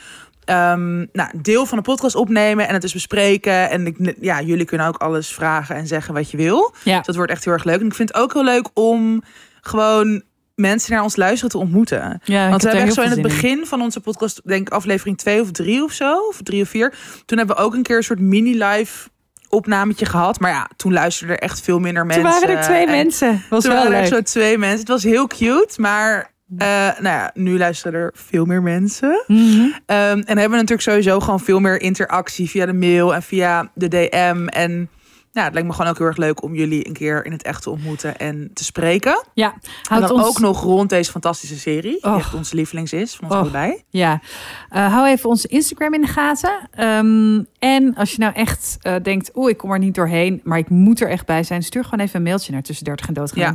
ehm, 0.45 0.97
nou, 1.13 1.31
deel 1.43 1.67
van 1.67 1.79
de 1.79 1.85
podcast 1.85 2.15
opnemen 2.15 2.67
en 2.67 2.73
het 2.73 2.83
dus 2.83 2.93
bespreken. 2.93 3.71
En 3.71 3.87
ik, 3.87 4.15
ja, 4.21 4.41
jullie 4.41 4.65
kunnen 4.65 4.87
ook 4.87 4.97
alles 4.97 5.29
vragen 5.35 5.77
en 5.77 5.87
zeggen 5.87 6.15
wat 6.15 6.31
je 6.31 6.37
wil. 6.37 6.75
ja. 6.85 6.97
Dus 6.97 7.07
dat 7.07 7.17
wordt 7.17 7.31
echt 7.31 7.45
heel 7.45 7.53
erg 7.53 7.65
leuk. 7.65 7.81
En 7.81 7.87
ik 7.87 7.95
vind 7.95 8.09
het 8.09 8.19
ook 8.23 8.33
heel 8.33 8.45
leuk 8.45 8.69
om 8.75 9.23
gewoon 9.61 10.23
mensen 10.63 10.93
naar 10.93 11.03
ons 11.03 11.17
luisteren 11.17 11.51
te 11.51 11.59
ontmoeten. 11.59 12.21
ja 12.25 12.49
Want 12.49 12.63
we 12.63 12.69
heb 12.69 12.79
hebben 12.79 12.83
echt 12.83 12.95
zo 12.95 13.03
in 13.03 13.11
het 13.11 13.23
begin 13.23 13.67
van 13.67 13.81
onze 13.83 14.01
podcast, 14.01 14.41
denk 14.45 14.67
ik 14.67 14.75
aflevering 14.75 15.19
twee 15.19 15.41
of 15.41 15.51
drie 15.51 15.83
of 15.83 15.93
zo, 15.93 16.19
of 16.29 16.41
drie 16.43 16.63
of 16.63 16.69
vier. 16.69 16.95
Toen 17.25 17.39
hebben 17.39 17.57
we 17.57 17.63
ook 17.63 17.75
een 17.75 17.83
keer 17.83 17.97
een 17.97 18.03
soort 18.03 18.21
mini-live 18.21 19.09
opnametje 19.49 20.07
gehad. 20.07 20.41
Maar 20.41 20.51
ja, 20.51 20.69
toen 20.77 20.93
luisterden 20.93 21.37
er 21.37 21.43
echt 21.43 21.61
veel 21.61 21.79
minder 21.79 22.03
Toen 22.09 22.23
mensen. 22.23 22.41
waren 22.41 22.57
er 22.57 22.63
twee 22.65 22.87
En 22.87 22.91
mensen. 22.91 23.43
Was 23.51 23.63
toen 23.63 23.73
wel 23.73 23.83
waren 23.83 23.97
er 23.97 24.03
leuk. 24.03 24.13
zo 24.15 24.23
twee 24.23 24.59
mensen. 24.59 24.79
Het 24.79 24.89
was 24.89 25.03
heel 25.03 25.27
cute, 25.27 25.81
maar 25.81 26.31
eh, 26.59 26.67
nou 26.99 27.03
ja, 27.03 27.31
nu 27.35 27.59
luisteren 27.59 28.01
er 28.01 28.11
veel 28.15 28.45
meer 28.45 28.63
mensen. 28.63 29.25
Mhm. 29.27 29.61
Ehm, 29.87 30.19
en 30.19 30.25
hebben 30.25 30.51
we 30.51 30.57
natuurlijk 30.57 30.81
sowieso 30.83 31.21
gewoon 31.21 31.41
veel 31.41 31.61
meer 31.61 31.81
interactie 31.81 32.51
via 32.51 32.67
de 32.67 32.73
mail 32.73 33.15
en 33.15 33.23
via 33.23 33.71
de 33.75 33.89
DM. 33.89 34.47
En 34.47 34.89
ja, 35.33 35.45
het 35.45 35.53
lijkt 35.53 35.69
me 35.69 35.75
gewoon 35.75 35.91
ook 35.91 35.99
heel 35.99 36.07
erg 36.07 36.17
leuk 36.17 36.43
om 36.43 36.55
jullie 36.55 36.87
een 36.87 36.93
keer 36.93 37.25
in 37.25 37.33
het 37.33 37.43
echt 37.43 37.63
te 37.63 37.71
ontmoeten 37.71 38.17
en 38.19 38.51
te 38.55 38.65
spreken. 38.65 39.25
Ja, 39.35 39.55
houdt 39.89 40.11
ons 40.11 40.27
ook 40.27 40.39
nog 40.39 40.63
rond 40.63 40.89
deze 40.91 41.11
fantastische 41.11 41.59
serie, 41.59 41.99
die 42.03 42.15
echt 42.15 42.35
onze 42.35 42.55
lievelings 42.55 42.93
is 42.93 43.15
van 43.17 43.25
ons 43.25 43.35
Och. 43.35 43.41
allebei. 43.41 43.83
Ja, 43.89 44.21
Eh, 44.69 44.93
hou 44.93 45.09
even 45.09 45.29
onze 45.29 45.49
Instagram 45.49 45.95
in 45.95 46.01
de 46.01 46.07
gaten. 46.07 46.69
Ehm, 46.71 47.43
en 47.59 47.95
als 47.95 48.11
je 48.11 48.19
nou 48.19 48.33
echt 48.35 48.77
eh, 48.81 48.95
denkt, 49.03 49.31
oeh, 49.35 49.51
ik 49.51 49.57
kom 49.57 49.73
er 49.73 49.79
niet 49.79 49.95
doorheen, 49.95 50.41
maar 50.45 50.59
ik 50.59 50.69
moet 50.69 51.01
er 51.01 51.09
echt 51.09 51.27
bij 51.27 51.43
zijn, 51.43 51.63
stuur 51.63 51.85
gewoon 51.85 52.01
even 52.01 52.17
een 52.17 52.23
mailtje 52.23 52.53
naar 52.53 52.63
tussen 52.63 52.85
30 52.85 53.07
en 53.09 53.15
doodgaan 53.15 53.43
Ja. 53.43 53.55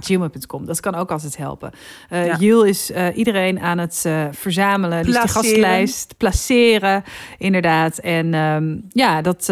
Dat 0.65 0.79
kan 0.79 0.95
ook 0.95 1.11
altijd 1.11 1.37
helpen. 1.37 1.71
Eh 2.09 2.25
Ja. 2.25 2.35
Jill 2.37 2.67
is 2.67 2.91
iedereen 3.15 3.59
aan 3.59 3.77
het 3.77 4.05
verzamelen, 4.31 5.03
dus 5.03 5.13
de 5.21 5.27
gastlijst 5.27 6.13
placeren, 6.17 7.03
inderdaad. 7.37 7.97
En 7.97 8.33
ehm, 8.33 8.75
ja, 8.89 9.21
dat 9.21 9.45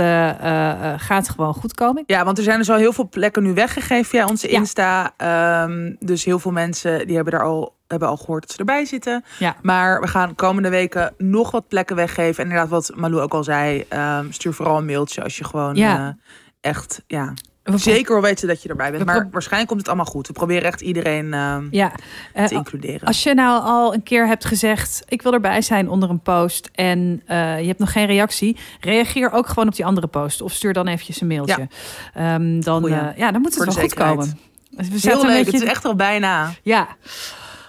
gaat 1.02 1.30
gewoon 1.30 1.54
goed 1.54 1.74
komen. 1.74 2.04
Ja, 2.08 2.14
want 2.23 2.38
er 2.38 2.43
zijn 2.43 2.58
dus 2.58 2.69
al 2.69 2.78
heel 2.78 2.93
veel 2.93 3.10
plekken 3.10 3.43
nu 3.43 3.54
weggegeven 3.54 4.06
via 4.06 4.25
onze 4.25 4.51
Ja. 4.51 4.58
Insta. 4.58 5.13
Ehm, 5.17 5.93
dus 5.99 6.25
heel 6.25 6.39
veel 6.39 6.51
mensen 6.51 7.08
die 7.08 7.15
hebben 7.15 7.34
daar 7.34 7.43
al 7.43 7.73
hebben 7.88 8.08
al 8.08 8.17
gehoord 8.17 8.41
dat 8.41 8.51
ze 8.51 8.58
erbij 8.58 8.86
zitten. 8.86 9.23
Ja. 9.39 9.56
Maar 9.62 10.01
we 10.01 10.08
gaan 10.08 10.36
komende 10.36 10.69
weken 10.69 11.13
nog 11.17 11.51
wat 11.51 11.67
plekken 11.67 11.95
weggeven. 11.95 12.43
En 12.43 12.49
inderdaad, 12.49 12.69
wat 12.69 12.91
Malou 12.95 13.21
ook 13.21 13.34
al 13.34 13.43
zei, 13.43 13.86
ehm, 13.89 14.32
stuur 14.32 14.54
vooral 14.54 14.78
een 14.78 14.86
mailtje 14.86 15.23
als 15.23 15.38
je 15.38 15.43
gewoon 15.43 15.75
Ja. 15.75 16.08
eh, 16.08 16.69
echt, 16.71 17.04
ja, 17.08 17.34
We- 17.73 17.78
zeker 17.78 18.13
wil 18.13 18.21
weten 18.23 18.47
dat 18.47 18.62
je 18.63 18.69
erbij 18.69 18.91
bent. 18.91 19.06
Maar 19.06 19.28
waarschijnlijk 19.32 19.67
komt 19.67 19.80
het 19.80 19.88
allemaal 19.89 20.06
goed. 20.13 20.28
We 20.28 20.34
proberen 20.34 20.63
echt 20.63 20.82
iedereen 20.82 21.34
ehm, 21.34 21.67
Ja. 21.71 21.91
Eh, 22.34 22.45
te 22.45 22.54
includeren. 22.54 23.08
Als 23.08 23.23
je 23.23 23.34
nou 23.34 23.63
al 23.63 23.93
een 23.93 24.04
keer 24.04 24.28
hebt 24.28 24.45
gezegd, 24.45 25.04
ik 25.08 25.21
wil 25.21 25.34
erbij 25.34 25.62
zijn 25.62 25.89
onder 25.89 26.10
een 26.10 26.19
post 26.21 26.69
en 26.73 27.21
eh, 27.25 27.60
je 27.60 27.67
hebt 27.67 27.80
nog 27.80 27.91
geen 27.91 28.06
reactie, 28.06 28.58
reageer 28.80 29.32
ook 29.32 29.47
gewoon 29.47 29.67
op 29.67 29.75
die 29.75 29.86
andere 29.86 30.08
post 30.08 30.41
of 30.41 30.51
stuur 30.54 30.73
dan 30.73 30.88
eventjes 30.88 31.21
een 31.21 31.28
mailtje. 31.28 31.67
Ehm, 32.13 32.60
dan, 32.60 32.88
eh, 32.88 33.08
ja, 33.17 33.32
dan 33.32 33.41
moet 33.41 33.56
het 33.56 33.65
wel 33.65 33.73
goed 33.84 33.93
komen. 33.93 34.39
We 34.69 34.84
Heel 35.01 35.21
leuk, 35.25 35.28
beetje- 35.36 35.51
het 35.51 35.62
is 35.62 35.69
echt 35.69 35.86
al 35.86 35.95
bijna. 35.95 36.51
Ja. 36.62 36.88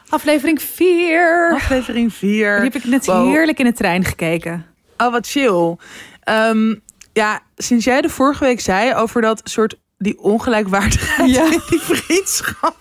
Aflevering 0.09 0.62
4. 0.62 1.52
Aflevering 1.54 2.12
4. 2.14 2.54
Die 2.61 2.64
heb 2.70 2.74
ik 2.74 2.85
net 2.85 3.06
Wow. 3.06 3.26
heerlijk 3.28 3.59
in 3.59 3.64
de 3.64 3.72
trein 3.72 4.04
gekeken. 4.04 4.66
Oh, 4.98 5.11
wat 5.12 5.26
chill. 5.28 5.76
Ehm, 6.20 6.74
ja, 7.12 7.40
sinds 7.56 7.85
jij 7.85 8.00
de 8.00 8.09
vorige 8.09 8.44
week 8.44 8.61
zei 8.61 8.94
over 8.94 9.20
dat 9.20 9.40
soort 9.44 9.76
die 9.98 10.18
ongelijkwaardigheid 10.18 11.30
Ja. 11.30 11.44
in 11.44 11.62
die 11.70 11.80
vriendschap. 11.80 12.76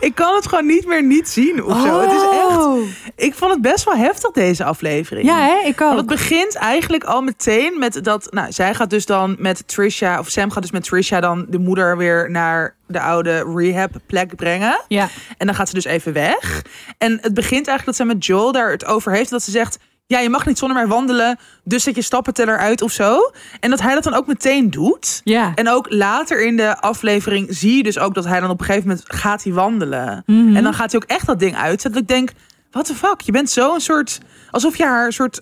Ik 0.00 0.14
kan 0.14 0.34
het 0.34 0.46
gewoon 0.48 0.66
niet 0.66 0.86
meer 0.86 1.02
niet 1.04 1.28
zien 1.28 1.64
of 1.64 1.80
zo. 1.82 2.00
Het 2.00 2.12
is 2.12 2.22
echt, 2.22 3.12
ik 3.16 3.34
vond 3.34 3.52
het 3.52 3.62
best 3.62 3.84
wel 3.84 3.94
heftig 3.96 4.30
deze 4.30 4.64
aflevering. 4.64 5.28
Oh. 5.30 5.36
Ja, 5.36 5.42
hè? 5.46 5.68
ik 5.68 5.78
Want 5.78 5.90
ook. 5.92 5.96
het 5.98 6.06
begint 6.06 6.54
eigenlijk 6.54 7.04
al 7.04 7.22
meteen 7.22 7.78
met 7.78 8.04
dat. 8.04 8.26
Nou, 8.30 8.52
zij 8.52 8.74
gaat 8.74 8.90
dus 8.90 9.06
dan 9.06 9.36
met 9.38 9.68
Trisha, 9.68 10.18
of 10.18 10.28
Sam 10.28 10.50
gaat 10.50 10.62
dus 10.62 10.70
met 10.70 10.84
Trisha 10.84 11.20
dan 11.20 11.46
de 11.48 11.58
moeder 11.58 11.96
weer 11.96 12.30
naar 12.30 12.76
de 12.86 13.00
oude 13.00 13.44
rehab 13.56 13.90
plek 14.06 14.36
brengen. 14.36 14.80
Ja. 14.88 15.08
En 15.38 15.46
dan 15.46 15.54
gaat 15.54 15.68
ze 15.68 15.74
dus 15.74 15.84
even 15.84 16.12
weg. 16.12 16.62
En 16.98 17.18
het 17.20 17.34
begint 17.34 17.66
eigenlijk 17.66 17.84
dat 17.84 17.96
ze 17.96 18.04
met 18.04 18.26
Joel 18.26 18.52
daar 18.52 18.70
het 18.70 18.84
over 18.84 19.12
heeft. 19.12 19.30
Dat 19.30 19.42
ze 19.42 19.50
zegt, 19.50 19.78
ja, 20.06 20.18
je 20.18 20.28
mag 20.30 20.46
niet 20.46 20.58
zonder 20.58 20.76
mij 20.76 20.86
wandelen. 20.86 21.38
Dus 21.64 21.82
zet 21.82 21.94
je 21.94 22.02
stappenteller 22.02 22.58
uit 22.58 22.82
of 22.82 22.92
zo. 22.92 23.30
En 23.60 23.70
dat 23.70 23.80
hij 23.80 23.94
dat 23.94 24.02
dan 24.02 24.14
ook 24.14 24.26
meteen 24.26 24.70
doet. 24.70 25.20
Ja. 25.24 25.52
En 25.54 25.68
ook 25.68 25.86
later 25.90 26.42
in 26.46 26.56
de 26.56 26.80
aflevering 26.80 27.46
zie 27.50 27.76
je 27.76 27.82
dus 27.82 27.98
ook 27.98 28.14
dat 28.14 28.24
hij 28.24 28.40
dan 28.40 28.50
op 28.50 28.60
een 28.60 28.66
gegeven 28.66 28.88
moment 28.88 29.04
gaat 29.12 29.42
hij 29.44 29.52
wandelen. 29.52 30.22
Mhm. 30.26 30.56
En 30.56 30.62
dan 30.62 30.74
gaat 30.74 30.92
hij 30.92 31.00
ook 31.02 31.08
echt 31.10 31.26
dat 31.26 31.38
ding 31.38 31.56
uitzetten. 31.56 31.92
Dat 31.92 32.00
ik 32.02 32.08
denk, 32.08 32.30
what 32.70 32.84
the 32.84 32.94
fuck? 32.94 33.20
Je 33.20 33.32
bent 33.32 33.50
zo 33.50 33.74
een 33.74 33.80
soort, 33.80 34.20
alsof 34.50 34.76
je 34.76 34.84
haar 34.84 35.12
soort, 35.12 35.40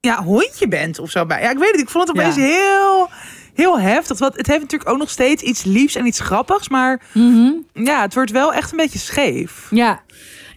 ja, 0.00 0.22
hondje 0.22 0.68
bent 0.68 0.98
of 0.98 1.10
zo. 1.10 1.26
bij. 1.26 1.42
Ja, 1.42 1.50
ik 1.50 1.58
weet 1.58 1.70
het. 1.72 1.80
Ik 1.80 1.88
vond 1.88 2.08
het 2.08 2.16
opeens 2.18 2.34
Ja. 2.36 2.42
heel, 2.42 3.08
heel 3.54 3.80
heftig. 3.80 4.18
Want 4.18 4.36
het 4.36 4.46
heeft 4.46 4.60
natuurlijk 4.60 4.90
ook 4.90 4.98
nog 4.98 5.10
steeds 5.10 5.42
iets 5.42 5.64
liefs 5.64 5.94
en 5.94 6.06
iets 6.06 6.20
grappigs. 6.20 6.68
Maar 6.68 7.02
Mhm. 7.12 7.50
ja, 7.72 8.00
het 8.00 8.14
wordt 8.14 8.30
wel 8.30 8.52
echt 8.52 8.70
een 8.70 8.76
beetje 8.76 8.98
scheef. 8.98 9.66
Ja, 9.70 10.00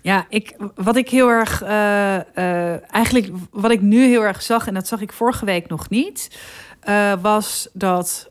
ja 0.02 0.26
ik, 0.30 0.56
wat 0.76 0.96
ik 0.96 1.10
heel 1.10 1.30
erg, 1.30 1.62
eh, 1.62 2.16
eh, 2.16 2.94
eigenlijk 2.94 3.30
wat 3.52 3.72
ik 3.72 3.82
nu 3.82 4.06
heel 4.06 4.24
erg 4.24 4.42
zag, 4.42 4.68
en 4.68 4.74
dat 4.74 4.88
zag 4.88 5.02
ik 5.02 5.14
vorige 5.14 5.46
week 5.46 5.68
nog 5.68 5.90
niet, 5.90 6.40
eh, 6.80 7.14
was 7.22 7.70
dat, 7.74 8.30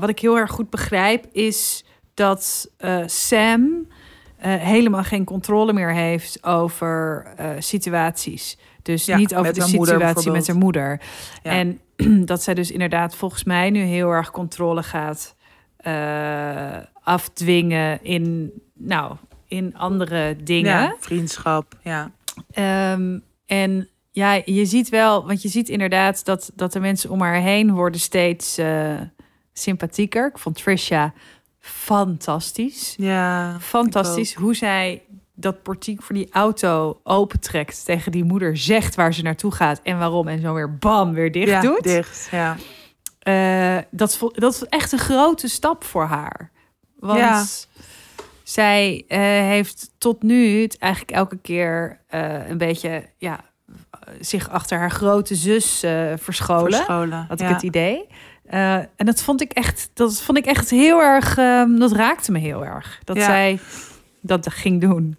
wat 0.00 0.08
ik 0.08 0.18
heel 0.18 0.38
erg 0.38 0.50
goed 0.50 0.70
begrijp, 0.70 1.26
is 1.32 1.84
dat 2.14 2.70
Sam 3.06 3.86
helemaal 4.38 5.02
geen 5.02 5.24
controle 5.24 5.72
meer 5.72 5.92
heeft 5.92 6.44
over 6.44 7.26
situaties. 7.58 8.58
Dus 8.82 9.04
Ja, 9.04 9.16
niet 9.16 9.34
over 9.34 9.54
de 9.54 9.62
situatie 9.62 10.30
met 10.30 10.46
haar 10.46 10.56
moeder. 10.56 11.00
Ja. 11.42 11.50
En 11.50 11.80
dat 12.26 12.42
zij 12.42 12.54
dus 12.54 12.70
inderdaad 12.70 13.16
volgens 13.16 13.44
mij 13.44 13.70
nu 13.70 13.80
heel 13.80 14.10
erg 14.10 14.30
controle 14.30 14.82
gaat 14.82 15.36
afdwingen 17.02 18.02
in, 18.02 18.52
nou, 18.74 19.16
in 19.48 19.76
andere 19.76 20.36
dingen. 20.42 20.80
Ja, 20.82 20.94
vriendschap. 21.00 21.78
Ja. 21.82 22.10
Ehm, 22.50 23.18
en 23.46 23.88
ja, 24.10 24.42
je 24.44 24.64
ziet 24.66 24.88
wel, 24.88 25.26
want 25.26 25.42
je 25.42 25.48
ziet 25.48 25.68
inderdaad 25.68 26.24
dat, 26.24 26.50
dat 26.54 26.72
de 26.72 26.80
mensen 26.80 27.10
om 27.10 27.20
haar 27.20 27.40
heen 27.40 27.72
worden 27.74 28.00
steeds 28.00 28.58
eh, 28.58 29.00
sympathieker. 29.52 30.26
Ik 30.26 30.38
vond 30.38 30.62
Trisha 30.62 31.12
fantastisch. 31.60 32.94
Ja. 32.96 33.56
Fantastisch 33.60 34.34
hoe 34.34 34.54
zij 34.54 35.02
dat 35.34 35.62
portiek 35.62 36.02
voor 36.02 36.14
die 36.14 36.28
auto 36.30 37.00
opentrekt 37.02 37.84
tegen 37.84 38.12
die 38.12 38.24
moeder, 38.24 38.56
zegt 38.56 38.94
waar 38.94 39.14
ze 39.14 39.22
naartoe 39.22 39.52
gaat 39.52 39.80
en 39.82 39.98
waarom 39.98 40.28
en 40.28 40.40
zo 40.40 40.54
weer 40.54 40.76
bam 40.78 41.12
weer 41.12 41.32
dicht 41.32 41.48
ja, 41.48 41.60
doet. 41.60 41.82
dicht. 41.82 42.28
Ja. 42.30 42.56
Eh, 43.18 43.82
dat, 43.90 44.18
dat 44.32 44.54
is 44.54 44.64
echt 44.64 44.92
een 44.92 44.98
grote 44.98 45.48
stap 45.48 45.84
voor 45.84 46.04
haar. 46.04 46.50
Want 46.98 47.18
Ja. 47.18 47.44
Zij 48.48 49.04
eh, 49.08 49.18
heeft 49.20 49.90
tot 49.98 50.22
nu 50.22 50.62
het 50.62 50.78
eigenlijk 50.78 51.12
elke 51.12 51.36
keer 51.38 52.00
eh, 52.06 52.48
een 52.48 52.58
beetje 52.58 53.04
ja, 53.18 53.40
zich 54.20 54.50
achter 54.50 54.78
haar 54.78 54.90
grote 54.90 55.34
zus 55.34 55.82
eh, 55.82 56.12
verscholen. 56.16 56.72
Verscholen. 56.72 57.26
Had 57.28 57.38
ja. 57.38 57.46
ik 57.48 57.54
het 57.54 57.62
idee. 57.62 58.06
En 58.46 58.88
dat 58.96 59.22
vond 59.22 59.40
ik 59.40 59.52
echt, 59.52 59.90
dat 59.94 60.20
vond 60.22 60.38
ik 60.38 60.46
echt 60.46 60.70
heel 60.70 61.00
erg, 61.00 61.38
ehm, 61.38 61.76
dat 61.78 61.92
raakte 61.92 62.32
me 62.32 62.38
heel 62.38 62.64
erg. 62.64 63.00
Dat 63.04 63.16
Ja. 63.16 63.24
zij 63.24 63.58
dat 64.20 64.50
ging 64.50 64.80
doen. 64.80 65.16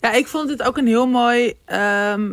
Ja, 0.00 0.12
ik 0.12 0.26
vond 0.26 0.50
het 0.50 0.62
ook 0.62 0.76
een 0.76 0.86
heel 0.86 1.06
mooi. 1.08 1.54
ehm, 1.64 2.32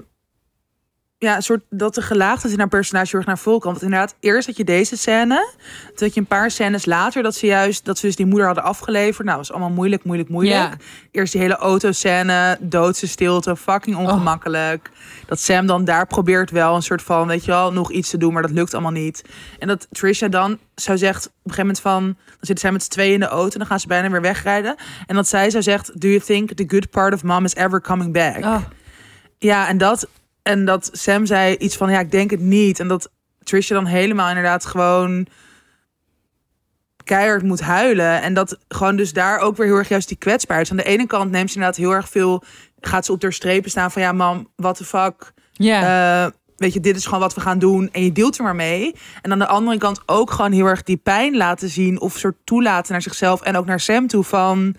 ja, 1.23 1.35
een 1.35 1.41
soort 1.41 1.63
dat 1.69 1.95
de 1.95 2.01
gelaagdheid 2.01 2.53
in 2.53 2.59
haar 2.59 2.67
personage 2.67 3.07
heel 3.09 3.19
erg 3.19 3.27
naar 3.27 3.39
kwam. 3.41 3.59
Want 3.59 3.81
inderdaad, 3.81 4.15
eerst 4.19 4.47
had 4.47 4.57
je 4.57 4.63
deze 4.63 4.97
scène. 4.97 5.53
Toen 5.85 6.07
had 6.07 6.13
je 6.13 6.19
een 6.19 6.25
paar 6.25 6.51
scènes 6.51 6.85
later 6.85 7.23
dat 7.23 7.35
ze 7.35 7.45
juist 7.45 7.85
dat 7.85 7.97
ze 7.97 8.05
dus 8.05 8.15
die 8.15 8.25
moeder 8.25 8.45
hadden 8.45 8.63
afgeleverd. 8.63 9.27
Nou, 9.27 9.37
was 9.37 9.51
allemaal 9.51 9.69
moeilijk, 9.69 10.03
moeilijk, 10.03 10.29
moeilijk. 10.29 10.59
Ja. 10.59 10.77
Eerst 11.11 11.31
die 11.31 11.41
hele 11.41 11.55
autoscène, 11.55 12.57
doodse 12.61 13.07
stilte, 13.07 13.55
fucking 13.55 13.95
ongemakkelijk. 13.95 14.89
Dat 15.25 15.39
Sam 15.39 15.65
dan 15.65 15.85
daar 15.85 16.07
probeert 16.07 16.51
wel 16.51 16.75
een 16.75 16.83
soort 16.83 17.01
van, 17.01 17.27
weet 17.27 17.45
je 17.45 17.51
wel, 17.51 17.73
nog 17.73 17.91
iets 17.91 18.09
te 18.09 18.17
doen, 18.17 18.33
maar 18.33 18.41
dat 18.41 18.51
lukt 18.51 18.73
allemaal 18.73 18.91
niet. 18.91 19.23
En 19.59 19.67
dat 19.67 19.87
Trisha 19.91 20.27
dan 20.27 20.59
zou 20.75 20.97
zegt 20.97 21.25
op 21.25 21.31
een 21.33 21.53
gegeven 21.53 21.65
moment 21.65 21.79
van, 21.79 22.03
dan 22.03 22.37
zitten 22.39 22.59
zij 22.59 22.71
met 22.71 22.83
z'n 22.83 22.89
tweeën 22.89 23.13
in 23.13 23.19
de 23.19 23.25
auto 23.25 23.53
en 23.53 23.57
dan 23.59 23.67
gaan 23.67 23.79
ze 23.79 23.87
bijna 23.87 24.09
weer 24.09 24.21
wegrijden. 24.21 24.75
En 25.05 25.15
dat 25.15 25.27
zij 25.27 25.49
zo 25.49 25.61
zegt, 25.61 26.01
do 26.01 26.07
you 26.07 26.19
think 26.19 26.51
the 26.53 26.63
good 26.67 26.89
part 26.89 27.13
of 27.13 27.23
mom 27.23 27.45
is 27.45 27.55
ever 27.55 27.81
coming 27.81 28.13
back? 28.13 28.37
Oh, 28.37 28.61
Ja, 29.37 29.67
en 29.67 29.77
dat, 29.77 30.07
en 30.43 30.65
dat 30.65 30.89
Sam 30.91 31.25
zei 31.25 31.55
iets 31.55 31.77
van, 31.77 31.91
ja, 31.91 31.99
ik 31.99 32.11
denk 32.11 32.31
het 32.31 32.39
niet. 32.39 32.79
En 32.79 32.87
dat 32.87 33.11
Trisha 33.43 33.75
dan 33.75 33.85
helemaal 33.85 34.27
inderdaad 34.27 34.65
gewoon 34.65 35.27
keihard 37.03 37.43
moet 37.43 37.61
huilen. 37.61 38.21
En 38.21 38.33
dat 38.33 38.57
gewoon 38.67 38.95
dus 38.95 39.13
daar 39.13 39.39
ook 39.39 39.57
weer 39.57 39.67
heel 39.67 39.75
erg 39.75 39.89
juist 39.89 40.07
die 40.07 40.17
kwetsbaarheid. 40.17 40.71
Aan 40.71 40.77
de 40.77 40.83
ene 40.83 41.07
kant 41.07 41.31
neemt 41.31 41.49
ze 41.49 41.55
inderdaad 41.55 41.79
heel 41.79 41.91
erg 41.91 42.09
veel, 42.09 42.43
gaat 42.79 43.05
ze 43.05 43.11
op 43.11 43.21
haar 43.21 43.33
strepen 43.33 43.69
staan 43.69 43.91
van, 43.91 44.01
ja, 44.01 44.11
mam, 44.11 44.47
what 44.55 44.77
the 44.77 44.85
fuck. 44.85 45.33
ja. 45.51 46.25
Eh, 46.25 46.31
weet 46.57 46.73
je, 46.73 46.79
dit 46.79 46.95
is 46.95 47.05
gewoon 47.05 47.19
wat 47.19 47.33
we 47.33 47.41
gaan 47.41 47.59
doen. 47.59 47.89
En 47.91 48.03
je 48.03 48.11
deelt 48.11 48.37
er 48.37 48.43
maar 48.43 48.55
mee. 48.55 48.95
En 49.21 49.31
aan 49.31 49.39
de 49.39 49.47
andere 49.47 49.77
kant 49.77 50.01
ook 50.05 50.31
gewoon 50.31 50.51
heel 50.51 50.65
erg 50.65 50.83
die 50.83 50.97
pijn 50.97 51.37
laten 51.37 51.69
zien. 51.69 51.99
Of 52.01 52.17
soort 52.17 52.35
toelaten 52.43 52.91
naar 52.91 53.01
zichzelf. 53.01 53.41
En 53.41 53.57
ook 53.57 53.65
naar 53.65 53.79
Sam 53.79 54.07
toe 54.07 54.23
van... 54.23 54.75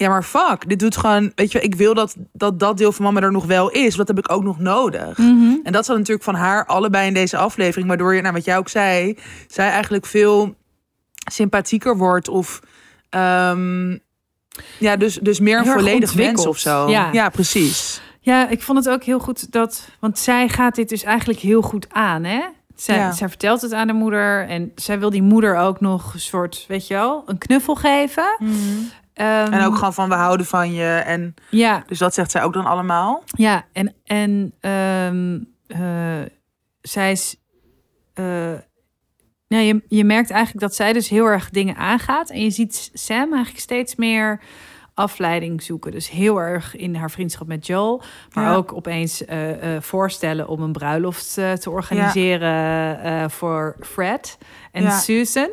Ja, 0.00 0.08
maar 0.08 0.22
fuck. 0.22 0.68
Dit 0.68 0.78
doet 0.78 0.96
gewoon... 0.96 1.32
Weet 1.34 1.52
je, 1.52 1.60
ik 1.60 1.74
wil 1.74 1.94
dat 1.94 2.16
dat, 2.32 2.58
dat 2.58 2.76
deel 2.76 2.92
van 2.92 3.04
mama 3.04 3.20
er 3.20 3.32
nog 3.32 3.44
wel 3.46 3.70
is. 3.70 3.94
Dat 3.94 4.08
heb 4.08 4.18
ik 4.18 4.32
ook 4.32 4.42
nog 4.42 4.58
nodig. 4.58 5.18
Mhm. 5.18 5.54
En 5.62 5.72
dat 5.72 5.84
zat 5.84 5.96
natuurlijk 5.96 6.24
van 6.24 6.34
haar 6.34 6.66
allebei 6.66 7.06
in 7.06 7.14
deze 7.14 7.36
aflevering. 7.36 7.88
Waardoor 7.88 8.14
je, 8.14 8.20
nou 8.22 8.34
wat 8.34 8.44
jij 8.44 8.56
ook 8.56 8.68
zei... 8.68 9.18
Zij 9.46 9.70
eigenlijk 9.70 10.06
veel 10.06 10.54
sympathieker 11.30 11.96
wordt. 11.96 12.28
Of... 12.28 12.60
ehm, 13.10 13.96
ja, 14.78 14.96
dus, 14.96 15.18
dus 15.22 15.40
meer 15.40 15.58
een 15.58 15.66
volledig 15.66 16.14
mens 16.14 16.46
of 16.46 16.58
zo. 16.58 16.88
Ja. 16.90 17.08
ja 17.12 17.28
precies. 17.28 18.00
Ja, 18.20 18.48
ik 18.48 18.62
vond 18.62 18.78
het 18.78 18.88
ook 18.88 19.02
heel 19.02 19.18
goed 19.18 19.52
dat. 19.52 19.88
Want 20.00 20.18
zij 20.18 20.48
gaat 20.48 20.74
dit 20.74 20.88
dus 20.88 21.02
eigenlijk 21.02 21.38
heel 21.38 21.62
goed 21.62 21.86
aan, 21.92 22.24
hè? 22.24 22.40
Zij, 22.76 22.96
Ja. 22.96 23.12
zij 23.12 23.28
vertelt 23.28 23.60
het 23.60 23.72
aan 23.72 23.86
de 23.86 23.92
moeder. 23.92 24.48
En 24.48 24.72
zij 24.74 24.98
wil 24.98 25.10
die 25.10 25.22
moeder 25.22 25.56
ook 25.56 25.80
nog 25.80 26.14
een 26.14 26.20
soort, 26.20 26.64
weet 26.68 26.86
je 26.86 26.94
wel, 26.94 27.22
een 27.26 27.38
knuffel 27.38 27.74
geven. 27.74 28.36
Ehm, 28.38 28.50
En 29.24 29.64
ook 29.64 29.74
gewoon 29.74 29.94
van 29.94 30.08
we 30.08 30.14
houden 30.14 30.46
van 30.46 30.72
je. 30.72 30.84
En 31.06 31.34
Ja, 31.50 31.82
dus 31.86 31.98
dat 31.98 32.14
zegt 32.14 32.30
zij 32.30 32.42
ook 32.42 32.52
dan 32.52 32.66
allemaal. 32.66 33.22
ja. 33.26 33.64
En, 33.72 33.94
en 34.04 34.54
ehm, 34.60 35.38
eh, 35.66 36.26
zij 36.80 37.10
is. 37.12 37.36
nou, 39.48 39.62
je, 39.64 39.82
je 39.88 40.04
merkt 40.04 40.30
eigenlijk 40.30 40.60
dat 40.60 40.74
zij 40.74 40.92
dus 40.92 41.08
heel 41.08 41.26
erg 41.26 41.50
dingen 41.50 41.76
aangaat. 41.76 42.30
En 42.30 42.42
je 42.42 42.50
ziet 42.50 42.90
Sam 42.92 43.32
eigenlijk 43.32 43.58
steeds 43.58 43.96
meer 43.96 44.40
afleiding 44.94 45.62
zoeken. 45.62 45.90
Dus 45.90 46.10
heel 46.10 46.40
erg 46.40 46.76
in 46.76 46.94
haar 46.94 47.10
vriendschap 47.10 47.46
met 47.46 47.66
Joel. 47.66 48.02
Maar 48.32 48.44
Ja. 48.44 48.54
ook 48.54 48.72
opeens 48.72 49.24
eh, 49.24 49.40
voorstellen 49.80 50.48
om 50.48 50.60
een 50.62 50.72
bruiloft 50.72 51.34
te 51.34 51.70
organiseren 51.70 53.00
eh, 53.02 53.28
voor 53.28 53.76
Fred 53.80 54.38
en 54.72 54.82
Ja. 54.82 54.98
Susan. 54.98 55.48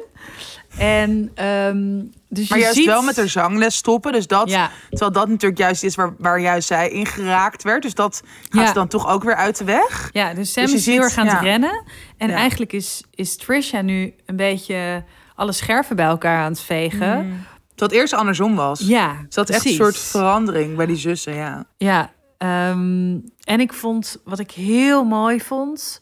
En 0.77 1.31
ehm, 1.35 2.03
dus 2.35 2.49
Maar 2.49 2.57
je 2.57 2.63
juist 2.63 2.77
ziet... 2.79 2.87
wel 2.87 3.01
met 3.01 3.15
haar 3.15 3.29
zangles 3.29 3.75
stoppen. 3.75 4.11
Dus 4.11 4.27
dat, 4.27 4.49
Ja, 4.49 4.71
terwijl 4.89 5.11
dat 5.11 5.27
natuurlijk 5.27 5.59
juist 5.61 5.83
is 5.83 5.95
waar, 5.95 6.15
waar 6.17 6.39
juist 6.39 6.67
zij 6.67 6.89
in 6.89 7.05
geraakt 7.05 7.63
werd. 7.63 7.81
Dus 7.81 7.93
dat 7.93 8.21
gaat 8.49 8.61
Ja. 8.61 8.67
ze 8.67 8.73
dan 8.73 8.87
toch 8.87 9.07
ook 9.07 9.23
weer 9.23 9.35
uit 9.35 9.57
de 9.57 9.63
weg. 9.63 10.09
ja, 10.11 10.33
dus 10.33 10.53
Sam 10.53 10.63
Dus 10.65 10.73
is 10.73 10.85
heel 10.85 11.01
erg 11.01 11.17
aan 11.17 11.27
het 11.27 11.41
rennen. 11.41 11.83
En 12.17 12.29
eigenlijk 12.29 12.73
is, 12.73 13.03
is 13.11 13.35
Trisha 13.37 13.81
nu 13.81 14.13
een 14.25 14.35
beetje 14.35 15.03
alle 15.35 15.51
scherven 15.51 15.95
bij 15.95 16.05
elkaar 16.05 16.43
aan 16.43 16.51
het 16.51 16.61
vegen. 16.61 17.25
Mm. 17.25 17.45
Dat 17.75 17.91
eerst 17.91 18.13
andersom 18.13 18.55
was. 18.55 18.79
Ja, 18.79 19.15
Is 19.29 19.35
dat 19.35 19.49
echt 19.49 19.65
een 19.65 19.73
soort 19.73 19.97
verandering 19.97 20.75
bij 20.75 20.85
die 20.85 20.95
zussen, 20.95 21.33
ja. 21.35 21.65
Ja, 21.77 22.11
ehm, 22.37 23.17
en 23.43 23.59
ik 23.59 23.73
vond, 23.73 24.21
wat 24.23 24.39
ik 24.39 24.51
heel 24.51 25.03
mooi 25.03 25.41
vond, 25.41 25.99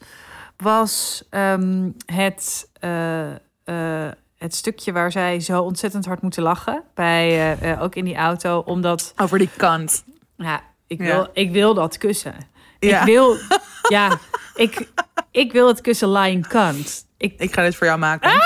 was 0.57 1.23
ehm, 1.29 1.89
het, 2.05 2.69
eh, 2.79 3.31
eh, 3.63 4.11
het 4.43 4.55
stukje 4.55 4.91
waar 4.91 5.11
zij 5.11 5.39
zo 5.39 5.61
ontzettend 5.61 6.05
hard 6.05 6.21
moeten 6.21 6.43
lachen. 6.43 6.83
Bij, 6.95 7.29
eh, 7.29 7.71
eh, 7.71 7.81
ook 7.81 7.95
in 7.95 8.05
die 8.05 8.15
auto, 8.15 8.59
omdat, 8.65 9.13
Over 9.17 9.37
die 9.37 9.49
kant. 9.57 10.03
ja, 10.37 10.61
ik 10.87 10.99
Ja. 10.99 11.05
wil, 11.05 11.27
ik 11.33 11.51
wil 11.51 11.73
dat 11.73 11.97
kussen. 11.97 12.35
Ja. 12.79 12.99
Ik 12.99 13.05
wil, 13.05 13.37
ja, 13.89 14.17
ik, 14.55 14.87
ik 15.31 15.51
wil 15.51 15.67
het 15.67 15.81
kussen 15.81 16.11
lying 16.11 16.47
cunt. 16.47 17.05
Ik 17.17 17.33
Ik 17.37 17.53
ga 17.53 17.61
dit 17.63 17.75
voor 17.75 17.87
jou 17.87 17.99
maken. 17.99 18.29
Ah! 18.29 18.35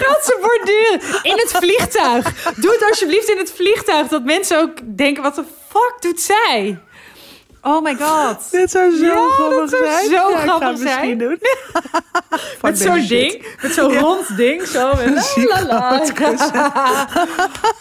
Gaat 0.00 0.24
ze 0.24 0.38
borduren 0.40 1.22
in 1.22 1.36
het 1.38 1.50
vliegtuig. 1.52 2.52
Doe 2.56 2.72
het 2.72 2.84
alsjeblieft 2.88 3.28
in 3.28 3.38
het 3.38 3.52
vliegtuig. 3.52 4.08
Dat 4.08 4.24
mensen 4.24 4.58
ook 4.58 4.96
denken, 4.96 5.22
wat 5.22 5.34
de 5.34 5.44
fuck 5.68 5.94
doet 6.00 6.20
zij? 6.20 6.80
Oh 7.62 7.82
my 7.82 7.94
god. 7.96 8.36
Dit 8.50 8.70
zou 8.70 8.96
zo 8.96 9.04
Ja, 9.04 9.28
grappig 9.28 9.68
zou 9.70 9.84
zijn. 9.86 10.04
zo 10.04 10.30
Ja, 10.30 10.38
grappig 10.38 10.70
misschien 10.70 10.88
zijn. 10.88 11.18
doen. 11.18 11.38
Met 12.62 12.78
zo'n 12.78 13.06
ding. 13.06 13.46
Met 13.62 13.72
zo'n 13.72 13.98
rond 13.98 14.36
ding. 14.36 14.62
Zo. 14.66 14.88
La, 15.50 15.64
la, 15.66 16.00
la. 16.12 17.10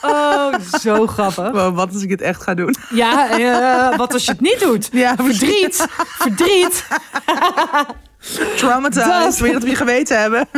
Oh, 0.01 0.53
zo 0.79 1.07
grappig. 1.07 1.51
Wow, 1.51 1.75
wat 1.75 1.93
als 1.93 2.03
ik 2.03 2.09
het 2.09 2.21
echt 2.21 2.43
ga 2.43 2.53
doen? 2.53 2.75
Ja, 2.89 3.29
eh, 3.29 3.97
wat 3.97 4.13
als 4.13 4.25
je 4.25 4.31
het 4.31 4.41
niet 4.41 4.59
doet? 4.59 4.89
Ja, 4.91 5.15
Verdriet. 5.15 5.85
Verdriet. 6.19 6.83
Traumatized. 8.55 9.05
Dat. 9.09 9.37
Wil 9.37 9.47
je 9.47 9.53
dat 9.53 9.63
we 9.63 9.69
je 9.69 9.75
geweten 9.75 10.19
hebben? 10.21 10.47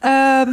Ehm, 0.00 0.50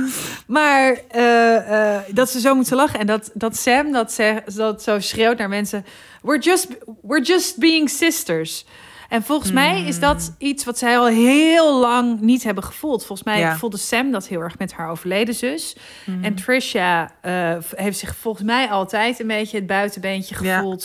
maar 0.48 0.98
eh, 1.10 1.96
eh, 1.96 2.02
dat 2.12 2.30
ze 2.30 2.40
zo 2.40 2.56
moeten 2.56 2.76
lachen. 2.76 3.00
En 3.00 3.08
dat, 3.08 3.30
dat 3.34 3.58
Sam 3.58 3.92
dat, 3.92 4.12
zegt, 4.12 4.56
dat 4.56 4.84
zo 4.84 5.00
schreeuwt 5.00 5.38
naar 5.38 5.50
mensen. 5.50 5.86
We're 6.22 6.40
just, 6.42 6.68
we're 7.02 7.24
just 7.24 7.58
being 7.58 7.90
sisters. 7.90 8.66
En 9.10 9.24
volgens 9.24 9.52
mij 9.52 9.82
is 9.84 10.00
dat 10.00 10.34
iets 10.38 10.64
wat 10.66 10.78
zij 10.78 10.98
al 10.98 11.06
heel 11.06 11.80
lang 11.80 12.20
niet 12.20 12.44
hebben 12.44 12.64
gevoeld. 12.64 13.06
Volgens 13.06 13.28
mij 13.28 13.40
Ja. 13.40 13.58
voelde 13.58 13.78
Sam 13.78 14.12
dat 14.12 14.28
heel 14.28 14.40
erg 14.42 14.58
met 14.58 14.74
haar 14.74 14.90
overleden 14.90 15.34
zus. 15.34 15.76
En 16.22 16.36
Trisha 16.36 17.12
eh, 17.22 17.58
heeft 17.76 18.00
zich 18.00 18.16
volgens 18.16 18.46
mij 18.46 18.68
altijd 18.70 19.20
een 19.20 19.28
beetje 19.28 19.58
het 19.58 19.68
buitenbeentje 19.68 20.36
Ja. 20.44 20.78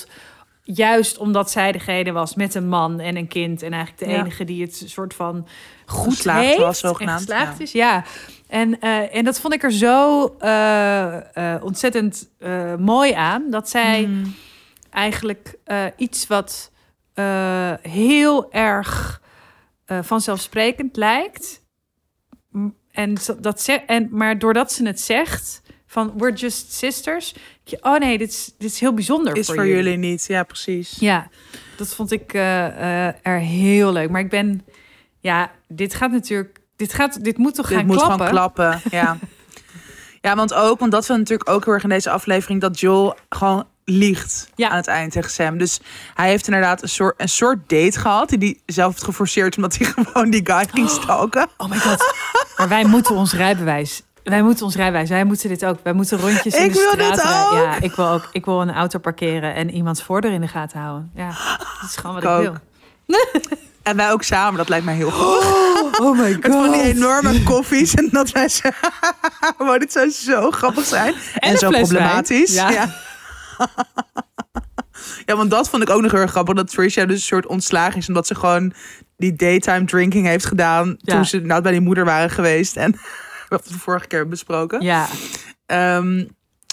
Juist 0.68 1.18
omdat 1.18 1.50
zij 1.50 1.72
degene 1.72 2.12
was 2.12 2.34
met 2.34 2.54
een 2.54 2.68
man 2.68 3.00
en 3.00 3.16
een 3.16 3.28
kind. 3.28 3.62
En 3.62 3.72
eigenlijk 3.72 4.04
de 4.04 4.10
Ja. 4.10 4.20
enige 4.20 4.44
die 4.44 4.62
het 4.62 4.82
soort 4.86 5.14
van 5.14 5.46
goed 5.86 6.14
Geslaagd 6.14 6.44
heeft. 6.46 6.58
was, 6.58 6.82
en 6.82 6.88
zogenaamd, 6.88 7.20
geslaagd 7.20 7.58
ja. 7.58 7.64
is, 7.64 7.72
ja. 7.72 8.04
En, 8.48 8.80
eh, 8.80 9.14
en 9.16 9.24
dat 9.24 9.40
vond 9.40 9.54
ik 9.54 9.62
er 9.62 9.72
zo 9.72 10.26
eh, 10.38 11.54
eh, 11.54 11.62
ontzettend 11.64 12.30
mooi 12.78 13.12
aan. 13.12 13.50
Dat 13.50 13.68
zij 13.68 14.02
Hmm. 14.04 14.34
eigenlijk 14.90 15.54
iets 15.96 16.26
wat 16.26 16.70
heel 17.82 18.52
erg 18.52 19.22
vanzelfsprekend 19.86 20.96
lijkt. 20.96 21.62
En 22.90 23.14
dat 23.40 23.60
ze 23.60 23.72
en, 23.72 24.08
maar 24.10 24.38
doordat 24.38 24.72
ze 24.72 24.86
het 24.86 25.00
zegt 25.00 25.62
van 25.96 26.12
we're 26.16 26.32
just 26.32 26.72
sisters. 26.72 27.34
oh 27.80 27.98
nee, 27.98 28.18
dit 28.18 28.28
is, 28.28 28.52
dit 28.58 28.70
is 28.70 28.80
heel 28.80 28.94
bijzonder 28.94 29.36
Is 29.36 29.46
voor 29.46 29.66
jullie 29.66 29.96
niet. 29.96 30.24
Ja, 30.28 30.42
precies. 30.42 30.96
Ja, 30.98 31.28
dat 31.76 31.94
vond 31.94 32.12
ik 32.12 32.32
eh, 32.32 33.06
eh, 33.08 33.14
er 33.22 33.38
heel 33.38 33.92
leuk. 33.92 34.10
Maar 34.10 34.20
ik 34.20 34.30
ben, 34.30 34.64
ja, 35.20 35.50
dit 35.68 35.94
gaat 35.94 36.10
natuurlijk, 36.10 36.58
dit 36.76 36.92
gaat, 36.92 37.24
dit 37.24 37.38
moet 37.38 37.54
toch 37.54 37.68
Dit 37.68 37.76
gaan 37.76 37.86
moet 37.86 37.96
klappen? 37.96 38.26
gewoon 38.26 38.32
klappen. 38.32 38.80
Ja. 38.98 39.18
ja, 40.20 40.36
want 40.36 40.54
ook, 40.54 40.78
want 40.80 40.92
dat 40.92 41.06
we 41.06 41.16
natuurlijk 41.16 41.50
ook 41.50 41.64
heel 41.64 41.74
erg 41.74 41.82
in 41.82 41.88
deze 41.88 42.10
aflevering 42.10 42.60
dat 42.60 42.80
Joel 42.80 43.14
gewoon 43.28 43.64
liegt 43.84 44.50
Ja. 44.54 44.68
aan 44.68 44.76
het 44.76 44.86
eind 44.86 45.12
tegen 45.12 45.30
Sam. 45.30 45.58
Dus 45.58 45.80
hij 46.14 46.28
heeft 46.28 46.46
inderdaad 46.46 46.82
een 46.82 46.88
soort, 46.88 47.14
een 47.20 47.28
soort 47.28 47.68
date 47.68 47.98
gehad 47.98 48.28
die 48.28 48.38
hij 48.38 48.60
zelf 48.66 48.92
heeft 48.92 49.04
geforceerd 49.04 49.56
omdat 49.56 49.76
hij 49.76 49.86
gewoon 49.96 50.30
die 50.30 50.40
guy 50.44 50.66
ging 50.70 50.88
stalken. 50.90 51.48
Oh 51.56 51.68
my 51.70 51.78
god. 51.78 52.14
maar 52.56 52.68
wij 52.68 52.84
moeten 52.84 53.14
ons 53.14 53.32
rijbewijs. 53.32 54.02
Wij 54.30 54.42
moeten 54.42 54.64
ons 54.64 54.74
rijbewijs. 54.74 55.08
Wij 55.08 55.24
moeten 55.24 55.48
dit 55.48 55.64
ook. 55.64 55.78
Wij 55.82 55.92
moeten 55.92 56.18
rondjes 56.18 56.54
in 56.54 56.64
Ik 56.64 56.72
de 56.72 56.96
wil 56.96 57.08
dit 57.08 57.20
ook. 57.20 57.52
Ja, 57.52 57.80
ik 57.80 57.94
wil 57.94 58.08
ook. 58.08 58.28
Ik 58.32 58.44
wil 58.44 58.60
een 58.60 58.72
auto 58.72 58.98
parkeren 58.98 59.54
en 59.54 59.70
iemands 59.70 60.02
voordeur 60.02 60.32
in 60.32 60.40
de 60.40 60.48
gaten 60.48 60.80
houden. 60.80 61.10
Ja, 61.14 61.26
dat 61.80 61.90
is 61.90 61.96
gewoon 61.96 62.20
wat 62.20 62.44
Ik 62.44 62.50
wil. 62.50 62.54
En 63.82 63.96
wij 63.96 64.10
ook 64.10 64.22
samen, 64.22 64.58
dat 64.58 64.68
lijkt 64.68 64.84
mij 64.84 64.94
heel 64.94 65.10
goed. 65.10 66.00
Oh 66.00 66.18
my 66.18 66.36
Met 66.40 66.52
van 66.52 66.72
die 66.72 66.82
enorme 66.82 67.42
koffies 67.42 67.94
en 67.94 68.08
dat 68.10 68.30
wij 68.30 68.48
zo... 68.48 68.68
Wow, 69.58 69.80
dit 69.80 69.92
zou 69.92 70.10
zo 70.10 70.50
grappig 70.50 70.84
zijn. 70.84 71.14
En, 71.34 71.58
zo 71.58 71.70
problematisch. 71.70 72.54
Ja. 72.54 72.70
Ja. 72.70 72.88
ja, 75.26 75.36
want 75.36 75.50
dat 75.50 75.68
vond 75.68 75.82
ik 75.82 75.90
ook 75.90 76.02
nog 76.02 76.10
heel 76.10 76.20
erg 76.20 76.30
grappig. 76.30 76.54
Dat 76.54 76.70
Trisha 76.70 77.04
dus 77.04 77.16
een 77.16 77.22
soort 77.22 77.46
ontslagen 77.46 77.98
is. 77.98 78.08
Omdat 78.08 78.26
ze 78.26 78.34
gewoon 78.34 78.72
die 79.16 79.36
daytime 79.36 79.84
drinking 79.84 80.26
heeft 80.26 80.44
gedaan. 80.44 80.96
Ja. 80.98 81.14
Toen 81.14 81.24
ze 81.24 81.40
nou 81.40 81.62
bij 81.62 81.72
die 81.72 81.80
moeder 81.80 82.04
waren 82.04 82.30
geweest. 82.30 82.76
En 82.76 82.98
wat 83.48 83.64
we 83.66 83.72
de 83.72 83.78
vorige 83.78 84.06
keer 84.06 84.18
hebben 84.18 84.36
besproken. 84.36 84.80
Ja, 84.80 85.06
Ehm, 85.66 86.14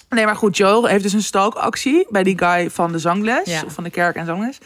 nee, 0.09 0.25
maar 0.25 0.35
goed, 0.35 0.57
Joel 0.57 0.85
heeft 0.85 1.03
dus 1.03 1.13
een 1.13 1.21
stalkactie 1.23 2.07
bij 2.09 2.23
die 2.23 2.37
guy 2.37 2.69
van 2.69 2.91
de 2.91 2.99
zangles. 2.99 3.49
Ja. 3.49 3.63
Of 3.65 3.73
van 3.73 3.83
de 3.83 3.89
kerk 3.89 4.15
en 4.15 4.25
zangles. 4.25 4.57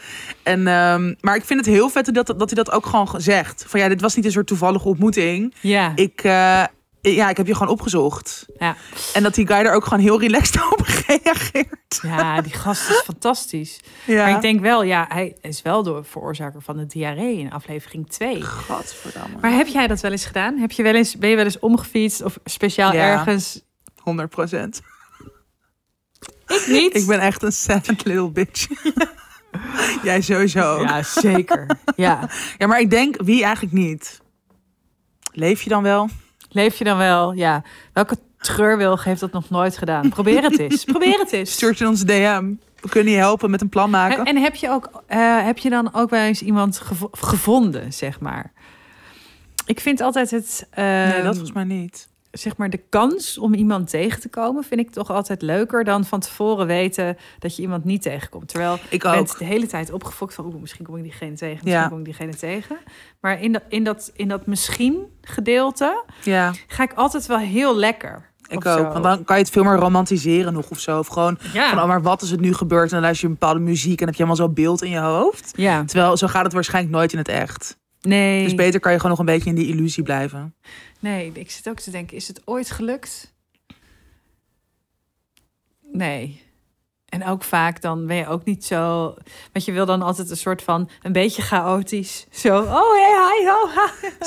En, 0.42 0.66
ehm, 0.66 1.14
maar 1.20 1.36
ik 1.36 1.44
vind 1.44 1.60
het 1.66 1.74
heel 1.74 1.88
vet 1.88 2.14
dat, 2.14 2.26
dat 2.26 2.50
hij 2.50 2.64
dat 2.64 2.70
ook 2.70 2.86
gewoon 2.86 3.08
zegt. 3.16 3.64
Van 3.66 3.80
ja, 3.80 3.88
dit 3.88 4.00
was 4.00 4.14
niet 4.16 4.24
een 4.24 4.32
soort 4.32 4.46
toevallige 4.46 4.88
ontmoeting. 4.88 5.54
ja, 5.60 5.92
Ik, 5.94 6.20
eh, 6.24 6.64
ja, 7.00 7.28
ik 7.28 7.36
heb 7.36 7.46
je 7.46 7.54
gewoon 7.54 7.72
opgezocht. 7.72 8.46
ja. 8.58 8.76
En 9.14 9.22
dat 9.22 9.34
die 9.34 9.46
guy 9.46 9.56
er 9.56 9.72
ook 9.72 9.84
gewoon 9.84 9.98
heel 9.98 10.20
relaxed 10.20 10.62
op 10.72 10.80
reageert. 11.06 11.98
Ja, 12.02 12.40
die 12.40 12.52
gast 12.52 12.90
is 12.90 13.00
fantastisch. 13.04 13.80
Ja. 14.06 14.24
Maar 14.24 14.34
ik 14.34 14.40
denk 14.40 14.60
wel, 14.60 14.82
ja, 14.82 15.04
hij 15.08 15.36
is 15.40 15.62
wel 15.62 15.82
de 15.82 16.00
veroorzaker 16.04 16.62
van 16.62 16.76
de 16.76 16.86
diarree 16.86 17.38
in 17.38 17.52
aflevering 17.52 18.08
2. 18.10 18.42
Gadverdamme. 18.42 19.36
Maar 19.40 19.52
heb 19.52 19.66
jij 19.66 19.86
dat 19.86 20.00
wel 20.00 20.10
eens 20.10 20.24
gedaan? 20.26 20.56
Heb 20.58 20.70
je 20.70 20.82
wel 20.82 20.94
eens, 20.94 21.16
ben 21.16 21.30
je 21.30 21.36
wel 21.36 21.44
eens 21.44 21.58
omgefietst 21.58 22.22
of 22.22 22.38
speciaal 22.44 22.92
Ja. 22.92 23.00
ergens? 23.18 23.62
100 23.98 24.28
procent. 24.30 24.80
Ik 26.46 26.64
niet. 26.68 26.94
Ik 26.94 27.06
ben 27.06 27.20
echt 27.20 27.42
een 27.42 27.52
sad 27.52 27.86
little 28.04 28.30
bitch. 28.30 28.66
Jij 30.02 30.20
sowieso 30.20 30.74
ook. 30.76 30.88
Ja. 30.88 30.96
Ja, 30.96 31.02
zeker. 31.02 31.66
Ja. 31.96 32.28
maar 32.58 32.80
ik 32.80 32.90
denk, 32.90 33.22
wie 33.22 33.42
eigenlijk 33.44 33.74
niet? 33.74 34.20
Leef 35.32 35.62
je 35.62 35.68
dan 35.68 35.82
wel? 35.82 36.08
Leef 36.48 36.76
je 36.78 36.84
dan 36.84 36.96
wel? 36.98 37.32
Ja. 37.32 37.62
Welke 37.92 38.18
treurwilg 38.38 39.04
heeft 39.04 39.20
dat 39.20 39.32
nog 39.32 39.50
nooit 39.50 39.78
gedaan? 39.78 40.08
Probeer 40.08 40.42
het 40.42 40.58
eens. 40.58 40.84
Probeer 40.94 41.18
het 41.18 41.32
eens. 41.32 41.52
Stuurt 41.52 41.80
in 41.80 41.86
onze 41.86 42.04
DM. 42.04 42.52
We 42.80 42.88
kunnen 42.88 43.12
je 43.12 43.18
helpen 43.18 43.50
met 43.50 43.60
een 43.60 43.68
plan 43.68 43.90
maken. 43.90 44.18
En, 44.18 44.24
en 44.24 44.42
heb 44.42 44.54
je 44.54 44.70
ook, 44.70 45.02
eh, 45.06 45.44
heb 45.44 45.58
je 45.58 45.70
dan 45.70 45.94
ook 45.94 46.10
wel 46.10 46.20
eens 46.22 46.42
iemand 46.42 46.78
gevo- 46.78 47.08
gevonden, 47.12 47.92
zeg 47.92 48.20
maar? 48.20 48.52
Ik 49.66 49.80
vind 49.80 50.00
altijd 50.00 50.30
het, 50.30 50.66
eh, 50.70 50.84
nee, 50.84 51.12
dat 51.22 51.24
volgens 51.36 51.52
mij 51.52 51.64
niet. 51.64 52.07
Zeg 52.30 52.56
maar, 52.56 52.70
de 52.70 52.80
kans 52.88 53.38
om 53.38 53.54
iemand 53.54 53.90
tegen 53.90 54.20
te 54.20 54.28
komen, 54.28 54.64
vind 54.64 54.80
ik 54.80 54.90
toch 54.90 55.10
altijd 55.10 55.42
leuker 55.42 55.84
dan 55.84 56.04
van 56.04 56.20
tevoren 56.20 56.66
weten 56.66 57.16
dat 57.38 57.56
je 57.56 57.62
iemand 57.62 57.84
niet 57.84 58.02
tegenkomt. 58.02 58.48
Terwijl 58.48 58.78
Ik 58.90 59.02
je 59.02 59.10
bent 59.10 59.38
de 59.38 59.44
hele 59.44 59.66
tijd 59.66 59.92
opgefokt 59.92 60.34
van, 60.34 60.44
oeh, 60.44 60.60
misschien 60.60 60.84
kom 60.84 60.96
ik 60.96 61.02
diegene 61.02 61.34
tegen, 61.34 61.54
misschien 61.54 61.82
Ja. 61.82 61.88
kom 61.88 61.98
ik 61.98 62.04
diegene 62.04 62.36
tegen. 62.36 62.76
Maar 63.20 63.42
in 63.42 63.52
dat, 63.52 63.62
in 63.68 63.84
dat, 63.84 64.10
in 64.14 64.28
dat 64.28 64.46
misschien 64.46 64.96
gedeelte 65.22 66.04
Ja, 66.22 66.52
ga 66.66 66.82
ik 66.82 66.92
altijd 66.92 67.26
wel 67.26 67.38
heel 67.38 67.76
lekker. 67.76 68.26
ik 68.48 68.56
ook. 68.56 68.62
zo. 68.62 68.82
Want 68.82 69.02
dan 69.02 69.24
kan 69.24 69.36
je 69.36 69.42
het 69.42 69.52
veel 69.52 69.64
meer 69.64 69.76
romantiseren 69.76 70.52
nog 70.52 70.70
of 70.70 70.78
zo. 70.80 70.98
Of 70.98 71.06
gewoon 71.06 71.38
Ja. 71.52 71.68
van, 71.70 71.78
oh, 71.78 71.86
maar 71.86 72.02
wat 72.02 72.22
is 72.22 72.30
het 72.30 72.40
nu 72.40 72.54
gebeurd? 72.54 72.84
En 72.84 72.90
dan 72.90 73.00
luister 73.00 73.26
je 73.28 73.32
een 73.34 73.38
bepaalde 73.40 73.60
muziek 73.60 74.00
en 74.00 74.06
heb 74.06 74.14
je 74.14 74.22
helemaal 74.22 74.46
zo'n 74.46 74.54
beeld 74.54 74.82
in 74.82 74.90
je 74.90 74.98
hoofd. 74.98 75.52
Ja, 75.56 75.84
Terwijl 75.84 76.16
zo 76.16 76.26
gaat 76.26 76.44
het 76.44 76.52
waarschijnlijk 76.52 76.94
nooit 76.94 77.12
in 77.12 77.18
het 77.18 77.28
echt. 77.28 77.77
Nee. 78.00 78.44
Dus 78.44 78.54
beter 78.54 78.80
kan 78.80 78.92
je 78.92 78.96
gewoon 78.96 79.16
nog 79.16 79.26
een 79.26 79.34
beetje 79.34 79.50
in 79.50 79.56
die 79.56 79.68
illusie 79.68 80.02
blijven. 80.02 80.54
Nee, 81.00 81.32
ik 81.34 81.50
zit 81.50 81.68
ook 81.68 81.80
te 81.80 81.90
denken, 81.90 82.16
is 82.16 82.28
het 82.28 82.42
ooit 82.44 82.70
gelukt? 82.70 83.34
Nee. 85.92 86.46
En 87.08 87.26
ook 87.26 87.44
vaak 87.44 87.80
dan 87.80 88.06
ben 88.06 88.16
je 88.16 88.26
ook 88.26 88.44
niet 88.44 88.64
zo... 88.64 89.14
Want 89.52 89.64
je 89.64 89.72
wil 89.72 89.86
dan 89.86 90.02
altijd 90.02 90.30
een 90.30 90.36
soort 90.36 90.62
van 90.62 90.90
een 91.02 91.12
beetje 91.12 91.42
chaotisch. 91.42 92.26
Zo, 92.30 92.58
oh 92.58 92.92
hey, 92.92 93.40
hi, 93.40 93.48
oh. 93.48 93.78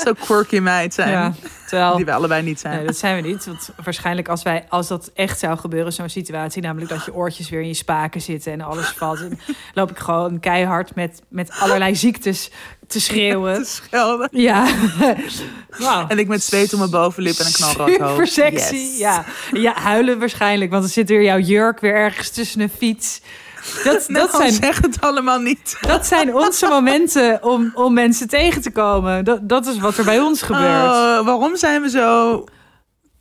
Zo 0.04 0.12
quirky 0.12 0.58
meid 0.58 0.94
zijn. 0.94 1.10
Ja, 1.10 1.32
terwijl... 1.68 1.96
Die 1.96 2.04
we 2.04 2.12
allebei 2.12 2.42
niet 2.42 2.60
zijn. 2.60 2.76
Nee, 2.76 2.86
dat 2.86 2.96
zijn 2.96 3.22
we 3.22 3.28
niet. 3.28 3.44
Want 3.44 3.70
waarschijnlijk 3.84 4.28
als, 4.28 4.42
wij, 4.42 4.64
als 4.68 4.88
dat 4.88 5.10
echt 5.14 5.38
zou 5.38 5.58
gebeuren, 5.58 5.92
zo'n 5.92 6.08
situatie, 6.08 6.62
namelijk 6.62 6.90
dat 6.90 7.04
je 7.04 7.14
oortjes 7.14 7.50
weer 7.50 7.60
in 7.60 7.66
je 7.66 7.74
spaken 7.74 8.20
zitten 8.20 8.52
en 8.52 8.60
alles 8.60 8.88
valt, 8.88 9.28
loop 9.74 9.90
ik 9.90 9.98
gewoon 9.98 10.40
keihard 10.40 10.94
met, 10.94 11.22
met 11.28 11.50
allerlei 11.50 11.96
ziektes 11.96 12.50
te 12.92 13.00
schreeuwen. 13.00 13.62
Te 13.62 13.64
schelden. 13.64 14.28
Ja. 14.32 14.66
En 16.08 16.18
ik 16.18 16.28
met 16.28 16.42
zweet 16.42 16.72
om 16.72 16.78
mijn 16.78 16.90
bovenlip 16.90 17.38
en 17.38 17.46
een 17.46 17.52
knalrood 17.52 17.96
hoofd. 17.96 18.10
Super 18.10 18.26
sexy. 18.26 18.74
Yes. 18.74 18.98
Ja. 18.98 19.24
ja, 19.52 19.74
huilen 19.74 20.18
waarschijnlijk, 20.18 20.70
want 20.70 20.84
er 20.84 20.90
zit 20.90 21.08
weer 21.08 21.22
jouw 21.22 21.38
jurk 21.38 21.80
weer 21.80 21.94
ergens 21.94 22.30
tussen 22.30 22.60
een 22.60 22.70
fiets. 22.78 23.20
Dat, 23.84 24.08
Nou, 24.08 24.26
dat, 24.26 24.40
zijn, 24.40 24.52
zeg 24.52 24.80
het 24.80 25.00
allemaal 25.00 25.38
niet. 25.38 25.76
dat 25.80 26.06
zijn 26.06 26.34
onze 26.34 26.66
momenten 26.66 27.42
om, 27.42 27.70
om 27.74 27.94
mensen 27.94 28.28
tegen 28.28 28.62
te 28.62 28.70
komen. 28.70 29.24
Dat, 29.24 29.48
dat 29.48 29.66
is 29.66 29.78
wat 29.78 29.96
er 29.96 30.04
bij 30.04 30.20
ons 30.20 30.42
gebeurt. 30.42 30.84
Oh, 30.84 31.24
waarom 31.24 31.56
zijn 31.56 31.82
we 31.82 31.90
zo 31.90 32.44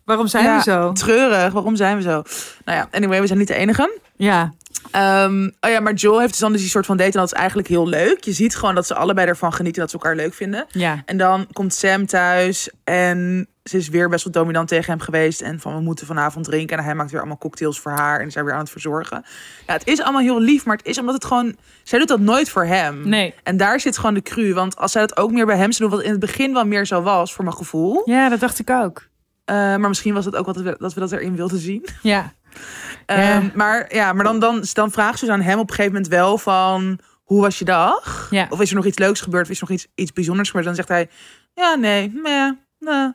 Waarom 0.05 0.27
zijn 0.27 0.43
Ja, 0.43 0.57
we 0.57 0.63
zo? 0.63 0.91
Treurig, 0.91 1.53
waarom 1.53 1.75
zijn 1.75 1.97
we 1.97 2.01
zo? 2.01 2.23
Nou 2.65 2.77
ja, 2.77 2.87
anyway, 2.91 3.21
we 3.21 3.27
zijn 3.27 3.39
niet 3.39 3.47
de 3.47 3.53
enige. 3.53 3.99
Ja. 4.23 4.53
Ehm, 4.91 5.49
oh 5.59 5.69
ja, 5.69 5.79
maar 5.79 5.93
Joel 5.93 6.19
heeft 6.19 6.31
dus 6.31 6.39
dan 6.39 6.51
dus 6.51 6.61
die 6.61 6.69
soort 6.69 6.85
van 6.85 6.97
date 6.97 7.11
en 7.11 7.19
dat 7.19 7.31
is 7.31 7.37
eigenlijk 7.37 7.67
heel 7.67 7.87
leuk. 7.87 8.23
Je 8.23 8.31
ziet 8.31 8.55
gewoon 8.55 8.75
dat 8.75 8.87
ze 8.87 8.95
allebei 8.95 9.27
ervan 9.27 9.53
genieten 9.53 9.81
dat 9.81 9.91
ze 9.91 9.97
elkaar 9.97 10.15
leuk 10.15 10.33
vinden. 10.33 10.65
Ja. 10.71 11.01
En 11.05 11.17
dan 11.17 11.47
komt 11.53 11.73
Sam 11.73 12.05
thuis 12.05 12.69
en 12.83 13.47
ze 13.63 13.77
is 13.77 13.89
weer 13.89 14.09
best 14.09 14.23
wel 14.23 14.33
dominant 14.33 14.67
tegen 14.67 14.91
hem 14.91 14.99
geweest. 14.99 15.41
En 15.41 15.59
van 15.59 15.75
we 15.75 15.81
moeten 15.81 16.05
vanavond 16.05 16.45
drinken. 16.45 16.77
En 16.77 16.83
hij 16.83 16.95
maakt 16.95 17.11
weer 17.11 17.19
allemaal 17.19 17.37
cocktails 17.37 17.79
voor 17.79 17.91
haar 17.91 18.19
en 18.19 18.31
haar 18.33 18.45
weer 18.45 18.53
aan 18.53 18.59
het 18.59 18.69
verzorgen. 18.69 19.25
Ja, 19.67 19.73
het 19.73 19.87
is 19.87 20.01
allemaal 20.01 20.21
heel 20.21 20.41
lief, 20.41 20.65
maar 20.65 20.77
het 20.77 20.85
is 20.85 20.97
omdat 20.97 21.15
het 21.15 21.25
gewoon... 21.25 21.55
Zij 21.83 21.99
doet 21.99 22.07
dat 22.07 22.19
nooit 22.19 22.49
voor 22.49 22.65
hem. 22.65 23.09
Nee. 23.09 23.33
En 23.43 23.57
daar 23.57 23.79
zit 23.79 23.97
gewoon 23.97 24.13
de 24.13 24.21
cru. 24.21 24.53
Want 24.53 24.77
als 24.77 24.91
zij 24.91 25.01
dat 25.01 25.17
ook 25.17 25.31
meer 25.31 25.45
bij 25.45 25.57
hem 25.57 25.71
zou 25.71 25.89
doen, 25.89 25.97
wat 25.97 26.07
in 26.07 26.11
het 26.11 26.19
begin 26.19 26.53
wel 26.53 26.65
meer 26.65 26.85
zo 26.85 27.01
was, 27.01 27.33
voor 27.33 27.43
mijn 27.43 27.57
gevoel. 27.57 28.01
Ja, 28.05 28.29
dat 28.29 28.39
dacht 28.39 28.59
ik 28.59 28.69
ook. 28.69 29.09
Eh, 29.45 29.55
maar 29.55 29.87
misschien 29.87 30.13
was 30.13 30.25
het 30.25 30.35
ook 30.35 30.45
wat 30.45 30.55
we, 30.55 30.75
dat 30.79 30.93
we 30.93 30.99
dat 30.99 31.11
erin 31.11 31.35
wilden 31.35 31.59
zien. 31.59 31.85
Ja. 32.01 32.33
Ehm, 33.05 33.49
maar 33.53 33.95
ja, 33.95 34.13
maar 34.13 34.23
dan, 34.23 34.39
dan, 34.39 34.63
dan 34.73 34.91
vraagt 34.91 35.19
ze 35.19 35.31
aan 35.31 35.41
hem 35.41 35.59
op 35.59 35.69
een 35.69 35.75
gegeven 35.75 35.93
moment 35.93 36.11
wel 36.11 36.37
van... 36.37 36.99
Hoe 37.23 37.41
was 37.41 37.59
je 37.59 37.65
dag? 37.65 38.27
Ja. 38.31 38.47
Of 38.49 38.61
is 38.61 38.69
er 38.69 38.75
nog 38.75 38.85
iets 38.85 38.97
leuks 38.97 39.21
gebeurd? 39.21 39.43
Of 39.45 39.49
is 39.51 39.61
er 39.61 39.67
nog 39.69 39.77
iets, 39.77 39.87
iets 39.95 40.13
bijzonders 40.13 40.47
gebeurd? 40.47 40.65
Dan 40.65 40.75
zegt 40.75 40.87
hij, 40.87 41.09
ja, 41.53 41.75
nee, 41.75 42.11
meh, 42.15 42.51
nee. 42.79 43.11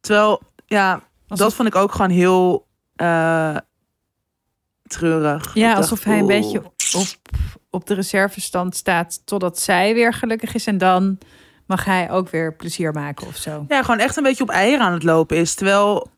Terwijl, 0.00 0.42
ja, 0.66 0.92
Alsof- 1.28 1.46
dat 1.46 1.54
vond 1.54 1.68
ik 1.68 1.74
ook 1.74 1.92
gewoon 1.92 2.10
heel 2.10 2.66
eh, 2.96 3.56
treurig. 4.86 5.54
Ja, 5.54 5.66
dacht, 5.66 5.76
alsof 5.80 6.04
hij 6.04 6.14
een 6.18 6.22
oeh. 6.24 6.32
beetje 6.32 6.62
op, 6.98 7.06
op 7.70 7.86
de 7.86 7.94
reservestand 7.94 8.76
staat 8.76 9.26
totdat 9.26 9.58
zij 9.60 9.94
weer 9.94 10.12
gelukkig 10.12 10.54
is. 10.54 10.66
En 10.66 10.78
dan 10.78 11.18
mag 11.66 11.84
hij 11.84 12.10
ook 12.10 12.28
weer 12.28 12.54
plezier 12.54 12.92
maken 12.92 13.26
of 13.26 13.36
zo. 13.36 13.64
Ja, 13.68 13.82
gewoon 13.82 13.98
echt 14.00 14.16
een 14.16 14.22
beetje 14.22 14.42
op 14.42 14.50
eieren 14.50 14.86
aan 14.86 14.92
het 14.92 15.02
lopen 15.02 15.36
is. 15.36 15.54
Terwijl, 15.54 16.10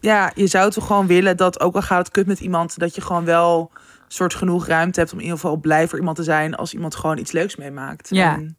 ja, 0.00 0.32
je 0.34 0.46
zou 0.46 0.70
toch 0.70 0.86
gewoon 0.86 1.06
willen 1.06 1.36
dat, 1.36 1.60
ook 1.60 1.74
al 1.74 1.82
gaat 1.82 1.98
het 1.98 2.10
kut 2.10 2.26
met 2.26 2.40
iemand... 2.40 2.78
dat 2.78 2.94
je 2.94 3.00
gewoon 3.00 3.24
wel 3.24 3.70
soort 4.08 4.34
genoeg 4.34 4.66
ruimte 4.66 5.00
hebt 5.00 5.12
om 5.12 5.18
in 5.18 5.24
ieder 5.24 5.38
geval 5.38 5.56
blij 5.56 5.88
voor 5.88 5.98
iemand 5.98 6.16
te 6.16 6.22
zijn... 6.22 6.54
als 6.54 6.74
iemand 6.74 6.94
gewoon 6.94 7.18
iets 7.18 7.32
leuks 7.32 7.56
meemaakt. 7.56 8.08
Ja. 8.10 8.34
En, 8.34 8.56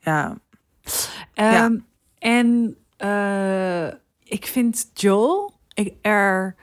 ja, 0.00 0.36
Ehm, 1.34 1.76
En 2.18 2.76
eh, 2.96 3.86
ik 4.24 4.46
vind 4.46 4.90
Joel 4.94 5.52
ik, 5.74 5.94
er 6.02 6.54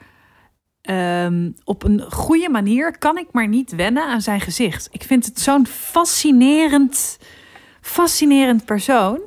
ehm, 0.82 1.50
op 1.64 1.82
een 1.82 2.00
goede 2.10 2.48
manier 2.48 2.98
kan 2.98 3.18
ik 3.18 3.26
maar 3.32 3.48
niet 3.48 3.74
wennen 3.74 4.06
aan 4.06 4.20
zijn 4.20 4.40
gezicht. 4.40 4.88
Ik 4.90 5.02
vind 5.02 5.26
het 5.26 5.40
zo'n 5.40 5.66
fascinerend, 5.66 7.18
fascinerend 7.80 8.64
persoon. 8.64 9.20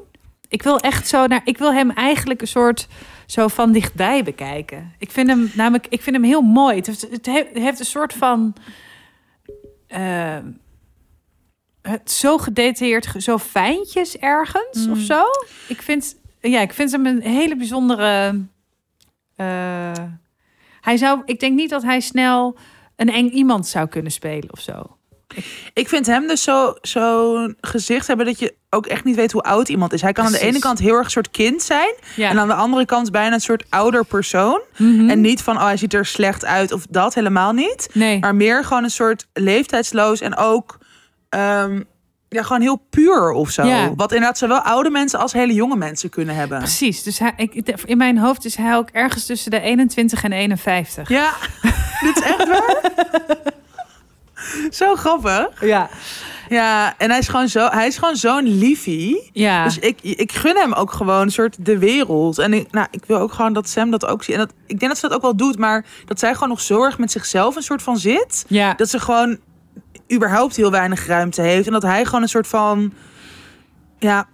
Ik 0.48 0.64
wil 0.64 0.80
echt 0.80 1.08
zo 1.08 1.28
naar. 1.28 1.42
Ik 1.44 1.58
wil 1.58 1.74
hem 1.74 1.92
eigenlijk 1.92 2.42
een 2.42 2.48
soort 2.48 2.88
zo 3.34 3.48
van 3.48 3.72
dichtbij 3.72 4.24
bekijken. 4.24 4.94
Ik 4.98 5.12
vind 5.12 5.28
hem 5.30 5.52
namelijk. 5.56 5.88
Ik 5.90 6.02
vind 6.02 6.16
hem 6.16 6.26
heel 6.26 6.42
mooi. 6.42 6.76
Het 6.76 6.86
heeft, 7.26 7.54
het 7.54 7.80
een 7.80 7.86
soort 7.86 8.14
van. 8.14 8.56
ehm, 9.88 10.52
het 11.82 12.12
zo 12.12 12.38
gedetailleerd, 12.38 13.08
ge- 13.08 13.22
zo 13.22 13.38
fijntjes 13.38 14.18
ergens 14.18 14.88
of 14.90 14.98
zo. 15.00 15.24
Ik 15.68 15.82
vind, 15.82 16.16
ja, 16.42 16.60
ik 16.62 16.74
vind 16.74 16.92
hem 16.92 17.06
een 17.06 17.22
hele 17.22 17.56
bijzondere. 17.56 18.42
eh, 19.36 19.92
hij 20.82 20.98
zou, 20.98 21.22
ik 21.26 21.40
denk 21.40 21.56
niet 21.56 21.70
dat 21.70 21.84
hij 21.84 22.00
snel 22.00 22.58
een 22.96 23.10
eng 23.10 23.28
iemand 23.30 23.68
zou 23.68 23.88
kunnen 23.88 24.12
spelen 24.12 24.52
of 24.52 24.60
zo. 24.60 24.98
Ik 25.74 25.90
vind 25.90 26.06
hem 26.06 26.28
dus 26.28 26.44
zo- 26.44 26.74
zo'n 26.82 27.58
gezicht 27.62 28.08
hebben... 28.08 28.26
dat 28.26 28.40
je 28.40 28.54
ook 28.70 28.86
echt 28.86 29.04
niet 29.04 29.16
weet 29.16 29.32
hoe 29.32 29.42
oud 29.42 29.70
iemand 29.70 29.94
is. 29.94 30.02
Hij 30.02 30.12
kan 30.12 30.26
aan 30.26 30.32
de 30.32 30.40
ene 30.40 30.60
kant 30.60 30.80
heel 30.80 30.96
erg 30.96 31.06
een 31.06 31.12
soort 31.12 31.32
kind 31.32 31.62
zijn... 31.62 31.94
Ja. 32.16 32.30
en 32.30 32.40
aan 32.40 32.48
de 32.48 32.54
andere 32.54 32.86
kant 32.86 33.12
bijna 33.12 33.34
een 33.34 33.42
soort 33.42 33.64
ouder 33.70 34.06
persoon. 34.06 34.62
Mhm. 34.78 35.10
En 35.10 35.22
niet 35.22 35.42
van, 35.42 35.56
oh, 35.56 35.64
hij 35.64 35.78
ziet 35.78 35.94
er 35.94 36.06
slecht 36.06 36.46
uit 36.46 36.72
of 36.72 36.86
dat 36.90 37.14
helemaal 37.14 37.52
niet. 37.52 37.90
nee. 37.94 38.20
Maar 38.20 38.36
meer 38.36 38.64
gewoon 38.64 38.84
een 38.84 38.90
soort 38.90 39.28
leeftijdsloos 39.34 40.22
en 40.22 40.36
ook 40.38 40.78
ehm, 41.30 41.82
ja, 42.30 42.44
gewoon 42.44 42.62
heel 42.62 42.86
puur 42.90 43.32
of 43.32 43.50
zo. 43.50 43.66
Ja. 43.66 43.94
Wat 43.96 44.12
inderdaad 44.12 44.38
zowel 44.38 44.60
oude 44.60 44.90
mensen 44.90 45.20
als 45.20 45.34
hele 45.34 45.54
jonge 45.54 45.76
mensen 45.76 46.10
kunnen 46.10 46.36
hebben. 46.36 46.58
Precies. 46.58 47.04
Dus 47.04 47.20
hij, 47.20 47.34
ik, 47.36 47.54
in 47.86 47.98
mijn 47.98 48.18
hoofd 48.18 48.46
is 48.46 48.56
hij 48.56 48.76
ook 48.76 48.90
ergens 48.90 49.26
tussen 49.26 49.52
de 49.52 49.60
21 49.62 50.24
en 50.24 50.32
51. 50.32 51.10
Ja, 51.10 51.32
dit 52.06 52.18
is 52.18 52.24
echt 52.24 52.48
waar. 52.48 52.82
zo 54.70 54.96
grappig. 54.96 55.48
Ja. 55.62 55.90
Ja, 56.50 56.94
en 56.98 57.10
hij 57.10 57.20
is 57.20 57.28
gewoon 57.28 57.48
zo, 57.48 57.68
hij 57.70 57.88
is 57.88 57.98
gewoon 57.98 58.16
zo'n 58.16 58.44
liefie. 58.58 59.30
Ja. 59.34 59.64
Dus 59.64 59.80
ik, 59.80 60.00
ik 60.02 60.32
gun 60.32 60.56
hem 60.56 60.74
ook 60.74 60.92
gewoon 60.92 61.22
een 61.22 61.32
soort 61.32 61.66
de 61.66 61.78
wereld. 61.78 62.38
En 62.38 62.54
ik, 62.54 62.72
nou, 62.72 62.88
ik 62.92 63.06
wil 63.06 63.18
ook 63.18 63.34
gewoon 63.34 63.54
dat 63.54 63.70
Sam 63.70 63.92
dat 63.92 64.06
ook 64.06 64.24
ziet. 64.24 64.34
En 64.36 64.40
dat, 64.42 64.54
ik 64.68 64.80
denk 64.80 64.92
dat 64.92 64.98
ze 65.00 65.08
dat 65.08 65.16
ook 65.16 65.22
wel 65.22 65.36
doet, 65.36 65.58
maar 65.58 65.86
dat 66.06 66.20
zij 66.20 66.34
gewoon 66.34 66.50
nog 66.50 66.62
zo 66.62 66.84
erg 66.84 66.98
met 66.98 67.12
zichzelf 67.12 67.56
een 67.56 67.62
soort 67.64 67.82
van 67.82 67.98
zit. 67.98 68.46
ja. 68.48 68.74
dat 68.74 68.90
ze 68.90 69.00
gewoon 69.00 69.38
überhaupt 70.14 70.56
heel 70.56 70.72
weinig 70.72 71.06
ruimte 71.06 71.42
heeft. 71.42 71.68
En 71.68 71.74
dat 71.74 71.84
hij 71.84 72.06
gewoon 72.06 72.22
een 72.22 72.30
soort 72.30 72.48
van. 72.48 72.94
Ja, 74.00 74.28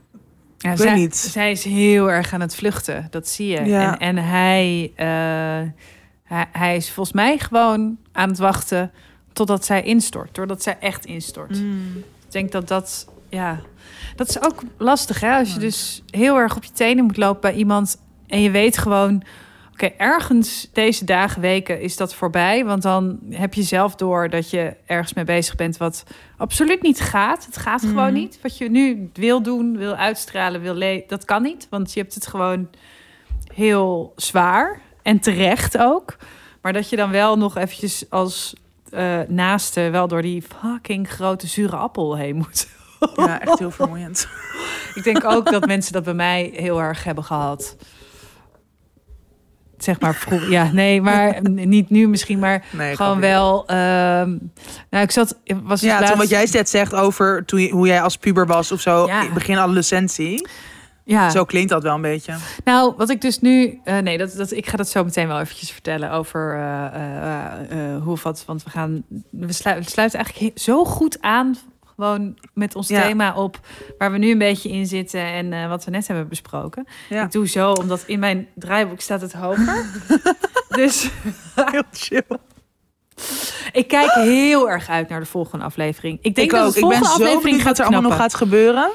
Ja, 0.58 0.70
weet 0.70 0.80
zij, 0.80 0.96
niet. 0.96 1.16
zij 1.16 1.52
is 1.52 1.64
heel 1.64 2.12
erg 2.12 2.34
aan 2.34 2.42
het 2.42 2.56
vluchten. 2.56 3.08
Dat 3.10 3.28
zie 3.28 3.48
je. 3.48 3.66
Ja. 3.66 4.00
En, 4.00 4.18
en 4.18 4.24
hij, 4.24 4.92
eh, 4.96 5.70
hij, 6.24 6.46
hij 6.52 6.76
is 6.76 6.92
volgens 6.92 7.16
mij 7.16 7.38
gewoon 7.38 7.98
aan 8.12 8.30
het 8.30 8.38
wachten 8.38 8.92
totdat 9.34 9.66
zij 9.66 9.84
instort. 9.84 10.36
Doordat 10.36 10.64
zij 10.64 10.78
echt 10.80 11.06
instort. 11.06 11.58
Ik 11.58 12.32
denk 12.32 12.52
dat 12.52 12.68
dat, 12.68 13.08
ja, 13.30 13.60
dat 14.16 14.30
is 14.30 14.42
ook 14.42 14.62
lastig. 14.78 15.20
Hè? 15.20 15.38
Als 15.38 15.54
je 15.54 15.60
dus 15.60 16.04
heel 16.10 16.38
erg 16.38 16.56
op 16.56 16.64
je 16.64 16.72
tenen 16.72 17.04
moet 17.04 17.18
lopen 17.18 17.42
bij 17.42 17.54
iemand 17.54 17.98
en 18.28 18.42
je 18.42 18.52
weet 18.52 18.78
gewoon, 18.78 19.24
oké, 19.72 19.86
ergens 19.86 20.70
deze 20.74 21.06
dagen, 21.06 21.42
weken 21.42 21.82
is 21.82 21.98
dat 21.98 22.14
voorbij. 22.14 22.66
Want 22.66 22.82
dan 22.82 23.20
heb 23.30 23.54
je 23.54 23.64
zelf 23.64 23.96
door 23.96 24.30
dat 24.30 24.50
je 24.50 24.76
ergens 24.86 25.14
mee 25.14 25.26
bezig 25.26 25.56
bent 25.56 25.78
wat 25.78 26.04
absoluut 26.38 26.82
niet 26.82 27.00
gaat. 27.00 27.46
Het 27.46 27.58
gaat 27.58 27.82
gewoon 27.82 28.14
niet. 28.14 28.40
Wat 28.42 28.58
je 28.58 28.70
nu 28.70 29.10
wil 29.14 29.42
doen, 29.42 29.78
wil 29.78 29.96
uitstralen, 29.96 30.62
wil 30.62 30.74
le 30.74 31.04
dat 31.08 31.26
kan 31.26 31.42
niet. 31.42 31.68
Want 31.70 31.94
je 31.94 32.00
hebt 32.00 32.14
het 32.14 32.28
gewoon 32.28 32.70
heel 33.54 34.14
zwaar 34.16 34.82
en 35.02 35.20
terecht 35.20 35.78
ook. 35.78 36.18
Maar 36.62 36.74
dat 36.74 36.90
je 36.90 36.96
dan 36.96 37.12
wel 37.12 37.38
nog 37.38 37.58
eventjes 37.58 38.10
als 38.10 38.56
naaste 39.28 39.90
wel 39.90 40.08
door 40.08 40.22
die 40.22 40.44
fucking 40.62 41.10
grote 41.10 41.48
zure 41.48 41.76
appel 41.76 42.16
heen 42.18 42.36
moet. 42.36 42.68
ja 43.16 43.42
echt 43.42 43.60
heel 43.60 43.72
vermoeiend. 43.72 44.28
Ik 44.96 45.04
denk 45.04 45.24
ook 45.26 45.52
dat 45.52 45.66
mensen 45.66 45.94
dat 45.94 46.04
bij 46.04 46.14
mij 46.14 46.52
heel 46.56 46.82
erg 46.82 47.04
hebben 47.04 47.24
gehad. 47.24 47.76
Zeg 49.78 50.00
maar 50.00 50.16
vroeg. 50.16 50.50
Ja, 50.50 50.70
nee, 50.72 51.02
maar 51.02 51.50
niet 51.50 51.90
nu 51.90 52.08
misschien, 52.08 52.40
maar 52.40 52.66
Nee, 52.72 52.96
gewoon 52.96 53.20
wel. 53.20 53.64
ehm, 53.68 54.38
nou, 54.90 55.04
ik 55.04 55.12
zat. 55.12 55.38
Was 55.64 55.80
dus 55.82 55.90
Ja, 55.90 56.02
toen 56.08 56.18
wat 56.18 56.30
jij 56.30 56.48
net 56.52 56.70
zegt 56.70 56.94
over 56.94 57.46
toen 57.46 57.70
hoe 57.70 57.88
jij 57.88 58.02
als 58.02 58.18
puber 58.18 58.46
was 58.48 58.72
of 58.72 58.82
zo, 58.82 59.06
Ja. 59.08 59.34
begin 59.34 59.58
adolescentie. 59.58 60.48
Ja. 61.10 61.30
Zo 61.30 61.46
klinkt 61.46 61.70
dat 61.70 61.84
wel 61.84 61.96
een 61.96 62.02
beetje. 62.02 62.36
Nou, 62.64 62.94
wat 62.98 63.10
ik 63.10 63.22
dus 63.22 63.40
nu. 63.40 63.80
eh, 63.84 63.98
nee, 63.98 64.18
dat, 64.18 64.34
dat, 64.36 64.52
ik 64.52 64.68
ga 64.68 64.78
dat 64.78 64.90
zo 64.90 65.04
meteen 65.04 65.28
wel 65.28 65.40
eventjes 65.40 65.72
vertellen 65.72 66.12
over 66.12 66.54
eh, 66.56 67.94
eh, 67.96 68.04
hoe 68.04 68.12
of 68.12 68.24
wat. 68.24 68.44
Want 68.46 68.64
we 68.64 68.70
gaan. 68.70 69.04
We 69.30 69.54
sluiten, 69.54 69.86
we 69.86 69.92
sluiten 69.92 70.20
eigenlijk 70.20 70.60
zo 70.60 70.86
goed 70.86 71.22
aan. 71.22 71.58
Gewoon 71.96 72.38
met 72.54 72.76
ons 72.76 72.88
Ja. 72.88 73.02
thema 73.02 73.34
op 73.36 73.60
waar 73.98 74.12
we 74.12 74.18
nu 74.18 74.32
een 74.32 74.38
beetje 74.38 74.70
in 74.70 74.86
zitten 74.88 75.22
en 75.26 75.70
wat 75.70 75.86
we 75.86 75.92
net 75.92 76.08
hebben 76.08 76.28
besproken. 76.28 76.88
Ja. 77.10 77.24
Ik 77.24 77.32
doe 77.32 77.48
zo, 77.48 77.72
omdat 77.72 78.04
in 78.06 78.20
mijn 78.20 78.48
draaiboek 78.56 79.02
staat 79.02 79.22
het 79.22 79.34
hoger. 79.34 79.86
dus 80.70 81.10
Heel 81.56 81.84
chill. 81.92 82.24
ik 83.72 83.88
kijk 83.88 84.12
heel 84.12 84.70
erg 84.70 84.90
uit 84.90 85.10
naar 85.10 85.20
de 85.20 85.26
volgende 85.26 85.66
aflevering. 85.66 86.18
Ik 86.22 86.36
denk 86.36 86.52
ik 86.52 86.58
dat 86.58 86.68
ook. 86.68 86.74
de 86.74 86.80
Ik 86.80 86.88
ben 86.88 86.98
volgende 86.98 87.24
zo 87.24 87.30
aflevering 87.30 87.58
gaat 87.58 87.66
wat 87.68 87.80
er 87.80 87.84
allemaal 87.94 88.10
nog 88.10 88.20
gaat 88.20 88.34
gebeuren. 88.36 88.90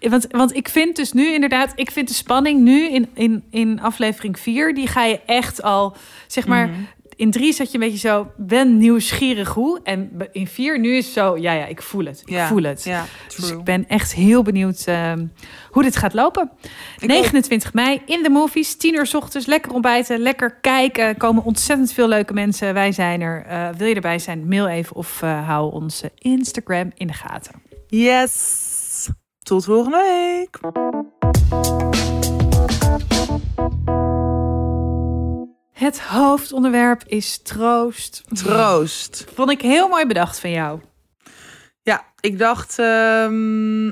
Want, 0.00 0.26
want 0.30 0.56
ik 0.56 0.68
vind 0.68 0.96
dus 0.96 1.12
nu 1.12 1.32
inderdaad, 1.32 1.72
ik 1.74 1.90
vind 1.90 2.08
de 2.08 2.14
spanning 2.14 2.60
nu 2.60 2.88
in, 2.88 3.08
in, 3.14 3.44
in 3.50 3.80
aflevering 3.80 4.38
4, 4.38 4.74
die 4.74 4.86
ga 4.86 5.04
je 5.04 5.20
echt 5.26 5.62
al, 5.62 5.96
zeg 6.26 6.46
maar, 6.46 6.68
Mhm. 6.68 6.78
in 7.16 7.30
drie 7.30 7.52
zat 7.52 7.66
je 7.72 7.74
een 7.78 7.84
beetje 7.84 8.08
zo, 8.08 8.30
ben 8.36 8.76
nieuwsgierig 8.78 9.48
hoe. 9.48 9.80
En 9.84 10.10
in 10.32 10.46
vier 10.46 10.78
nu 10.80 10.96
is 10.96 11.04
het 11.04 11.14
zo, 11.14 11.36
ja, 11.38 11.52
ja, 11.52 11.66
ik 11.66 11.82
voel 11.82 12.04
het. 12.04 12.20
Ik 12.24 12.28
Ja. 12.30 12.46
voel 12.46 12.62
het. 12.62 12.84
Ja, 12.84 13.04
Dus 13.36 13.50
ik 13.50 13.64
ben 13.64 13.88
echt 13.88 14.14
heel 14.14 14.42
benieuwd 14.42 14.82
ehm, 14.86 15.26
hoe 15.70 15.82
dit 15.82 15.96
gaat 15.96 16.14
lopen. 16.14 16.50
Ik 16.98 17.08
29 17.08 17.72
mei 17.74 18.00
in 18.06 18.22
de 18.22 18.30
movies, 18.30 18.76
10 18.76 18.94
uur 18.94 19.06
's 19.06 19.14
ochtends, 19.14 19.46
lekker 19.46 19.72
ontbijten, 19.72 20.18
lekker 20.18 20.54
kijken. 20.60 21.04
Er 21.04 21.16
komen 21.16 21.44
ontzettend 21.44 21.92
veel 21.92 22.08
leuke 22.08 22.32
mensen. 22.32 22.74
Wij 22.74 22.92
zijn 22.92 23.20
er. 23.20 23.44
Eh, 23.46 23.68
wil 23.76 23.86
je 23.88 23.94
erbij 23.94 24.18
zijn? 24.18 24.48
Mail 24.48 24.68
even 24.68 24.96
of 24.96 25.22
eh, 25.22 25.46
hou 25.46 25.72
onze 25.72 26.10
Instagram 26.18 26.90
in 26.94 27.06
de 27.06 27.12
gaten. 27.12 27.52
Yes. 27.88 28.68
Tot 29.50 29.64
volgende 29.64 29.96
week. 29.96 30.58
Het 35.72 36.00
hoofdonderwerp 36.00 37.02
is 37.06 37.38
troost. 37.42 38.22
Troost. 38.32 39.24
Vond 39.34 39.50
ik 39.50 39.60
heel 39.62 39.88
mooi 39.88 40.06
bedacht 40.06 40.40
van 40.40 40.50
jou. 40.50 40.80
Ja, 41.82 42.04
ik 42.20 42.38
dacht. 42.38 42.78
ehm, 42.78 43.84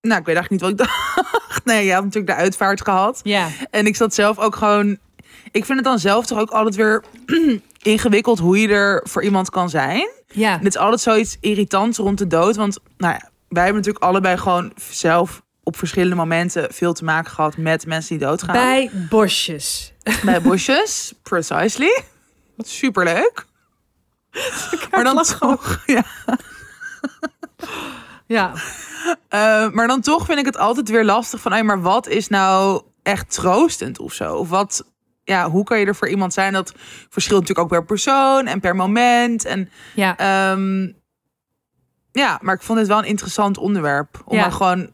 Nou, 0.00 0.20
ik 0.20 0.26
weet 0.26 0.36
eigenlijk 0.36 0.50
niet 0.50 0.60
wat 0.60 0.70
ik 0.70 0.76
dacht. 0.86 1.64
Nee, 1.64 1.84
je 1.84 1.92
had 1.92 2.04
natuurlijk 2.04 2.36
de 2.36 2.42
uitvaart 2.42 2.80
gehad. 2.82 3.20
Ja. 3.22 3.48
En 3.70 3.86
ik 3.86 3.96
zat 3.96 4.14
zelf 4.14 4.38
ook 4.38 4.56
gewoon. 4.56 4.98
Ik 5.50 5.64
vind 5.64 5.78
het 5.78 5.84
dan 5.86 5.98
zelf 5.98 6.26
toch 6.26 6.38
ook 6.38 6.50
altijd 6.50 6.74
weer 6.74 7.04
ingewikkeld 7.82 8.38
hoe 8.38 8.60
je 8.60 8.68
er 8.68 9.00
voor 9.08 9.22
iemand 9.22 9.50
kan 9.50 9.70
zijn. 9.70 10.08
Ja. 10.26 10.52
En 10.52 10.58
het 10.58 10.74
is 10.74 10.76
altijd 10.76 11.00
zoiets 11.00 11.36
irritants 11.40 11.98
rond 11.98 12.18
de 12.18 12.26
dood. 12.26 12.56
Want 12.56 12.78
nou 12.96 13.12
ja, 13.12 13.32
wij 13.54 13.64
hebben 13.64 13.82
natuurlijk 13.82 14.04
allebei 14.04 14.36
gewoon 14.36 14.72
zelf 14.90 15.42
op 15.62 15.76
verschillende 15.76 16.14
momenten 16.16 16.72
veel 16.74 16.92
te 16.92 17.04
maken 17.04 17.30
gehad 17.32 17.56
met 17.56 17.86
mensen 17.86 18.18
die 18.18 18.26
doodgaan. 18.26 18.52
Bij 18.54 18.90
bosjes. 18.92 19.92
Bij 20.24 20.42
bosjes, 20.42 21.14
precisely. 21.22 22.02
Superleuk. 22.58 23.44
Maar 24.90 25.04
dan 25.04 25.22
toch, 25.22 25.82
ja. 25.86 26.04
Ja. 28.26 28.52
Eh, 29.28 29.70
maar 29.70 29.86
dan 29.86 30.00
toch 30.00 30.24
vind 30.26 30.38
ik 30.38 30.44
het 30.44 30.56
altijd 30.58 30.88
weer 30.88 31.04
lastig 31.04 31.40
van, 31.40 31.52
hey, 31.52 31.62
maar 31.62 31.80
wat 31.82 32.06
is 32.08 32.28
nou 32.28 32.82
echt 33.02 33.30
troostend 33.34 33.98
of 33.98 34.12
zo? 34.12 34.34
Of 34.34 34.48
wat, 34.48 34.84
ja, 35.24 35.50
hoe 35.50 35.64
kan 35.64 35.78
je 35.78 35.86
er 35.86 35.94
voor 35.94 36.08
iemand 36.08 36.32
zijn? 36.32 36.52
Dat 36.52 36.72
verschilt 37.08 37.40
natuurlijk 37.40 37.72
ook 37.72 37.78
per 37.78 37.84
persoon 37.84 38.46
en 38.46 38.60
per 38.60 38.76
moment. 38.76 39.44
En 39.44 39.70
Ja. 39.94 40.16
ehm, 40.16 40.88
ja, 42.22 42.38
maar 42.42 42.54
ik 42.54 42.62
vond 42.62 42.78
het 42.78 42.88
wel 42.88 42.98
een 42.98 43.04
interessant 43.04 43.58
onderwerp 43.58 44.22
om 44.24 44.36
Ja. 44.36 44.42
maar 44.42 44.52
gewoon 44.52 44.90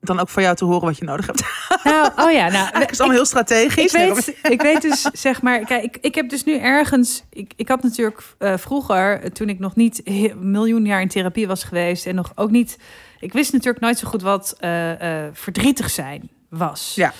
dan 0.00 0.20
ook 0.20 0.28
van 0.28 0.42
jou 0.42 0.56
te 0.56 0.64
horen 0.64 0.80
wat 0.86 0.98
je 0.98 1.04
nodig 1.04 1.26
hebt. 1.26 1.42
Nou, 1.84 2.10
oh 2.16 2.30
ja, 2.32 2.48
nou. 2.48 2.52
Eigenlijk 2.72 2.82
is 2.90 2.90
het 2.90 2.98
allemaal 3.00 3.16
heel 3.16 3.26
strategisch. 3.26 3.94
Ik 3.94 4.14
weet, 4.14 4.36
ik 4.52 4.62
weet 4.62 4.82
dus, 4.82 5.00
zeg 5.26 5.42
maar, 5.42 5.58
kijk, 5.64 5.84
ik, 5.84 5.98
ik 6.00 6.14
heb 6.14 6.28
dus 6.28 6.44
nu 6.44 6.58
ergens. 6.58 7.24
Ik, 7.30 7.52
ik 7.56 7.68
had 7.68 7.82
natuurlijk 7.82 8.22
eh, 8.38 8.56
vroeger, 8.56 9.32
toen 9.32 9.48
ik 9.48 9.58
nog 9.58 9.76
niet 9.76 10.00
he- 10.04 10.32
miljoen 10.36 10.84
jaar 10.84 11.00
in 11.00 11.08
therapie 11.08 11.46
was 11.46 11.64
geweest 11.64 12.06
en 12.06 12.14
nog 12.14 12.32
ook 12.34 12.50
niet. 12.50 12.78
Ik 13.20 13.32
wist 13.32 13.52
natuurlijk 13.52 13.80
nooit 13.84 13.98
zo 13.98 14.08
goed 14.08 14.22
wat 14.22 14.54
eh, 14.58 15.24
eh, 15.26 15.30
verdrietig 15.32 15.90
zijn 15.90 16.30
was. 16.52 16.92
Ja. 16.94 17.12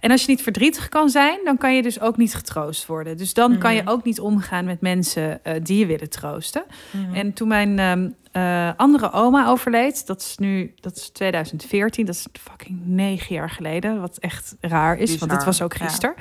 En 0.00 0.10
als 0.10 0.20
je 0.20 0.28
niet 0.30 0.42
verdrietig 0.42 0.88
kan 0.88 1.08
zijn, 1.10 1.38
dan 1.44 1.58
kan 1.58 1.74
je 1.74 1.82
dus 1.82 2.00
ook 2.00 2.16
niet 2.16 2.34
getroost 2.34 2.86
worden. 2.86 3.16
Dus 3.16 3.34
dan 3.34 3.58
kan 3.58 3.74
je 3.74 3.82
Mhm. 3.82 3.90
ook 3.90 4.04
niet 4.04 4.20
omgaan 4.20 4.64
met 4.64 4.80
mensen 4.80 5.44
eh, 5.44 5.54
die 5.62 5.78
je 5.78 5.86
willen 5.86 6.10
troosten. 6.10 6.62
Mhm. 6.90 7.14
En 7.14 7.32
toen 7.32 7.48
mijn 7.48 7.78
ehm, 7.78 8.08
eh, 8.32 8.70
andere 8.76 9.12
oma 9.12 9.46
overleed, 9.48 10.06
dat 10.06 10.20
is 10.20 10.36
nu, 10.38 10.74
dat 10.80 10.96
is 10.96 11.08
2014, 11.08 12.06
dat 12.06 12.14
is 12.14 12.26
fucking 12.40 12.80
negen 12.84 13.34
jaar 13.34 13.50
geleden, 13.50 14.00
wat 14.00 14.18
echt 14.18 14.56
raar 14.60 14.96
is, 14.98 15.18
want 15.18 15.30
het 15.32 15.44
was 15.44 15.62
ook 15.62 15.74
ja. 15.74 15.84
gisteren. 15.86 16.14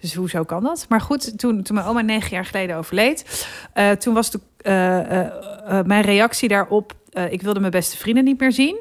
Dus 0.00 0.14
hoezo 0.14 0.44
kan 0.44 0.62
dat? 0.62 0.86
Maar 0.88 1.00
goed, 1.00 1.38
toen, 1.38 1.62
toen 1.62 1.76
mijn 1.76 1.88
oma 1.88 2.00
negen 2.00 2.30
jaar 2.30 2.44
geleden 2.44 2.76
overleed, 2.76 3.48
eh, 3.72 3.90
toen 3.90 4.14
was 4.14 4.30
de, 4.30 4.40
mijn 5.86 6.02
reactie 6.02 6.48
daarop, 6.48 6.92
eh, 7.18 7.32
ik 7.32 7.42
wilde 7.42 7.60
mijn 7.60 7.72
beste 7.72 7.96
vrienden 7.96 8.24
niet 8.24 8.40
meer 8.40 8.52
zien, 8.52 8.76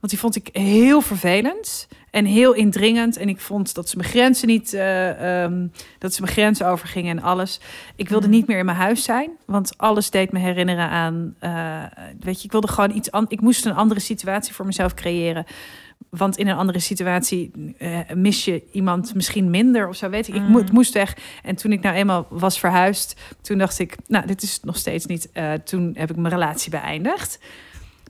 want 0.00 0.08
die 0.12 0.18
vond 0.18 0.36
ik 0.36 0.48
heel 0.52 1.00
vervelend. 1.00 1.88
En 2.10 2.24
heel 2.24 2.52
indringend. 2.52 3.16
En 3.16 3.28
ik 3.28 3.40
vond 3.40 3.74
dat 3.74 3.88
ze 3.88 3.96
mijn 3.96 4.08
grenzen 4.08 4.48
niet. 4.48 4.74
eh, 4.74 5.42
ehm, 5.44 5.66
dat 5.98 6.14
ze 6.14 6.20
mijn 6.20 6.32
grenzen 6.32 6.66
overgingen 6.66 7.16
en 7.18 7.22
alles. 7.24 7.60
Ik 7.96 8.08
wilde 8.08 8.26
Mhm. 8.26 8.36
niet 8.36 8.46
meer 8.46 8.58
in 8.58 8.64
mijn 8.64 8.76
huis 8.76 9.02
zijn. 9.04 9.30
Want 9.46 9.72
alles 9.76 10.10
deed 10.10 10.32
me 10.32 10.38
herinneren 10.38 10.88
aan. 10.88 11.34
eh, 11.38 11.82
weet 12.20 12.38
je, 12.38 12.44
ik 12.44 12.52
wilde 12.52 12.68
gewoon 12.68 12.94
iets 12.96 13.10
anders. 13.10 13.32
Ik 13.32 13.40
moest 13.40 13.66
een 13.66 13.74
andere 13.74 14.00
situatie 14.00 14.54
voor 14.54 14.66
mezelf 14.66 14.94
creëren. 14.94 15.44
Want 16.08 16.36
in 16.38 16.48
een 16.48 16.56
andere 16.56 16.78
situatie 16.78 17.50
mis 18.14 18.44
je 18.44 18.62
iemand 18.72 19.14
misschien 19.14 19.50
minder 19.50 19.88
of 19.88 19.96
zo. 19.96 20.08
Weet 20.10 20.28
ik. 20.28 20.34
ik 20.34 20.48
mo- 20.48 20.58
het 20.58 20.72
moest 20.72 20.92
weg. 20.94 21.16
En 21.42 21.56
toen 21.56 21.72
ik 21.72 21.80
nou 21.80 21.96
eenmaal 21.96 22.26
was 22.30 22.58
verhuisd. 22.58 23.20
Toen 23.42 23.58
dacht 23.58 23.78
ik, 23.78 23.96
nou, 24.06 24.26
dit 24.26 24.42
is 24.42 24.52
het 24.54 24.64
nog 24.64 24.76
steeds 24.76 25.06
niet. 25.06 25.28
Toen 25.64 25.90
heb 25.94 26.10
ik 26.10 26.16
mijn 26.16 26.34
relatie 26.34 26.70
beëindigd. 26.70 27.38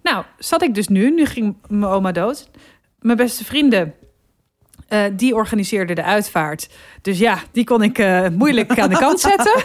Nou, 0.03 0.25
zat 0.39 0.63
ik 0.63 0.75
dus 0.75 0.89
nu. 0.89 1.11
Nu 1.11 1.27
ging 1.27 1.57
mijn 1.69 1.93
oma 1.93 2.13
dood. 2.13 2.49
Mijn 3.01 3.17
beste 3.17 3.45
vrienden, 3.45 3.95
eh, 4.89 5.05
die 5.13 5.35
organiseerden 5.35 5.97
de 5.97 6.03
uitvaart. 6.05 6.69
Dus 7.03 7.19
ja, 7.19 7.39
die 7.53 7.65
kon 7.65 7.83
ik 7.83 7.99
eh, 7.99 8.29
moeilijk 8.29 8.79
aan 8.79 8.91
de 8.91 8.99
kant 8.99 9.21
zetten. 9.31 9.57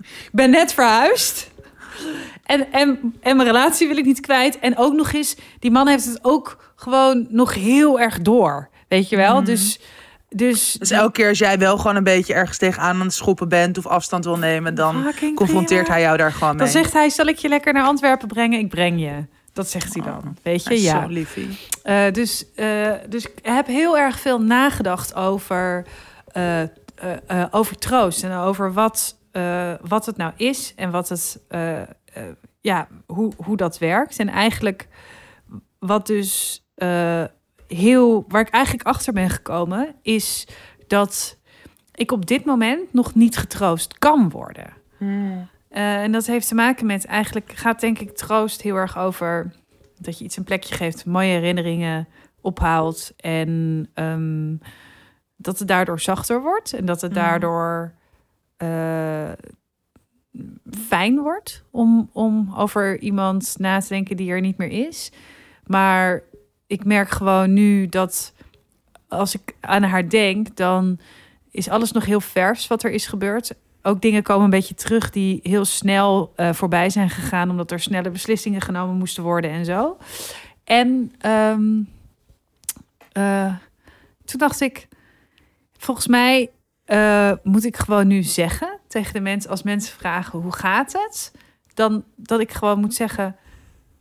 Ik 0.00 0.28
ben 0.32 0.50
net 0.50 0.72
verhuisd. 0.72 1.50
En, 2.44 2.72
en, 2.72 3.14
en 3.20 3.36
mijn 3.36 3.48
relatie 3.48 3.88
wil 3.88 3.96
ik 3.96 4.04
niet 4.04 4.20
kwijt. 4.20 4.58
En 4.58 4.76
ook 4.76 4.94
nog 4.94 5.12
eens, 5.12 5.36
die 5.58 5.70
man 5.70 5.88
heeft 5.88 6.04
het 6.04 6.18
ook 6.22 6.72
gewoon 6.76 7.26
nog 7.30 7.54
heel 7.54 8.00
erg 8.00 8.20
door. 8.20 8.68
Weet 8.88 9.08
je 9.08 9.16
wel? 9.16 9.34
Mhm. 9.36 9.44
Dus, 9.44 9.80
dus, 10.28 10.72
Dus 10.72 10.90
elke 10.90 11.12
keer 11.12 11.28
als 11.28 11.38
jij 11.38 11.58
wel 11.58 11.76
gewoon 11.78 11.96
een 11.96 12.04
beetje 12.04 12.34
ergens 12.34 12.58
tegenaan 12.58 12.94
aan 12.94 13.06
het 13.06 13.14
schoppen 13.14 13.48
bent 13.48 13.78
of 13.78 13.86
afstand 13.86 14.24
wil 14.24 14.38
nemen, 14.38 14.74
dan 14.74 15.12
confronteert 15.34 15.80
prima. 15.82 15.94
hij 15.94 16.02
jou 16.02 16.16
daar 16.16 16.32
gewoon 16.32 16.56
mee. 16.56 16.58
Dan 16.58 16.68
zegt 16.68 16.92
hij, 16.92 17.10
zal 17.10 17.26
ik 17.26 17.38
je 17.38 17.48
lekker 17.48 17.72
naar 17.72 17.84
Antwerpen 17.84 18.28
brengen? 18.28 18.58
Ik 18.58 18.68
breng 18.68 19.00
je. 19.00 19.24
Dat 19.56 19.68
zegt 19.68 19.94
hij 19.94 20.02
dan. 20.02 20.36
Weet 20.42 20.64
je, 20.64 20.82
ja. 20.82 21.02
Zo 21.02 21.08
liefie. 21.08 21.58
Eh, 21.82 22.10
dus, 22.12 22.52
eh, 22.54 22.92
dus 23.08 23.24
ik 23.24 23.38
heb 23.42 23.66
heel 23.66 23.98
erg 23.98 24.20
veel 24.20 24.40
nagedacht 24.40 25.14
over, 25.14 25.86
eh, 26.32 26.62
over 27.50 27.78
troost 27.78 28.24
en 28.24 28.32
over 28.32 28.72
wat, 28.72 29.18
wat 29.80 30.06
het 30.06 30.16
nou 30.16 30.32
is 30.36 30.72
en 30.76 30.90
wat 30.90 31.08
het, 31.08 31.40
ja, 32.60 32.88
hoe, 33.06 33.32
hoe 33.36 33.56
dat 33.56 33.78
werkt. 33.78 34.18
En 34.18 34.28
eigenlijk 34.28 34.88
wat 35.78 36.06
dus 36.06 36.64
heel, 37.66 38.24
waar 38.28 38.40
ik 38.40 38.50
eigenlijk 38.50 38.86
achter 38.88 39.12
ben 39.12 39.30
gekomen, 39.30 39.94
is 40.02 40.46
dat 40.86 41.38
ik 41.94 42.12
op 42.12 42.26
dit 42.26 42.44
moment 42.44 42.92
nog 42.92 43.14
niet 43.14 43.36
getroost 43.36 43.98
kan 43.98 44.30
worden. 44.30 44.72
Eh, 45.76 46.02
en 46.02 46.12
dat 46.12 46.26
heeft 46.26 46.48
te 46.48 46.54
maken 46.54 46.86
met 46.86 47.04
eigenlijk 47.04 47.52
gaat 47.52 47.80
denk 47.80 47.98
ik 47.98 48.16
troost 48.16 48.62
heel 48.62 48.76
erg 48.76 48.98
over 48.98 49.52
dat 49.98 50.18
je 50.18 50.24
iets 50.24 50.36
een 50.36 50.44
plekje 50.44 50.74
geeft, 50.74 51.04
mooie 51.06 51.28
herinneringen 51.28 52.08
ophaalt 52.40 53.12
en 53.16 53.86
ehm, 53.94 54.56
dat 55.36 55.58
het 55.58 55.68
daardoor 55.68 56.00
zachter 56.00 56.42
wordt 56.42 56.72
en 56.72 56.84
dat 56.84 57.00
het 57.00 57.10
Mhm. 57.10 57.20
daardoor 57.20 57.92
eh, 58.56 59.32
fijn 60.88 61.18
wordt 61.18 61.64
om, 61.70 62.10
om 62.12 62.54
over 62.56 62.98
iemand 62.98 63.54
na 63.58 63.80
te 63.80 63.88
denken 63.88 64.16
die 64.16 64.30
er 64.30 64.40
niet 64.40 64.58
meer 64.58 64.86
is. 64.86 65.12
Maar 65.66 66.22
ik 66.66 66.84
merk 66.84 67.08
gewoon 67.08 67.52
nu 67.52 67.86
dat 67.86 68.32
als 69.08 69.34
ik 69.34 69.54
aan 69.60 69.82
haar 69.82 70.08
denk, 70.08 70.56
dan 70.56 70.98
is 71.50 71.68
alles 71.68 71.92
nog 71.92 72.04
heel 72.04 72.20
vers 72.20 72.66
wat 72.66 72.82
er 72.82 72.90
is 72.90 73.06
gebeurd. 73.06 73.54
Ook 73.86 74.00
dingen 74.00 74.22
komen 74.22 74.44
een 74.44 74.50
beetje 74.50 74.74
terug 74.74 75.10
die 75.10 75.40
heel 75.42 75.64
snel 75.64 76.32
eh, 76.36 76.52
voorbij 76.52 76.90
zijn 76.90 77.10
gegaan, 77.10 77.50
omdat 77.50 77.70
er 77.70 77.80
snelle 77.80 78.10
beslissingen 78.10 78.60
genomen 78.60 78.96
moesten 78.96 79.22
worden 79.22 79.50
en 79.50 79.64
zo. 79.64 79.96
En 80.64 81.12
ehm, 81.18 81.82
eh, 83.12 83.54
toen 84.24 84.38
dacht 84.38 84.60
ik, 84.60 84.88
volgens 85.78 86.06
mij 86.06 86.50
eh, 86.84 87.32
moet 87.42 87.64
ik 87.64 87.76
gewoon 87.76 88.06
nu 88.06 88.22
zeggen 88.22 88.78
tegen 88.86 89.12
de 89.12 89.20
mensen, 89.20 89.50
als 89.50 89.62
mensen 89.62 89.96
vragen 89.98 90.38
hoe 90.38 90.52
gaat 90.52 90.92
het, 90.92 91.32
dan 91.74 92.04
dat 92.16 92.40
ik 92.40 92.52
gewoon 92.52 92.80
moet 92.80 92.94
zeggen, 92.94 93.36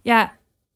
ja, 0.01 0.33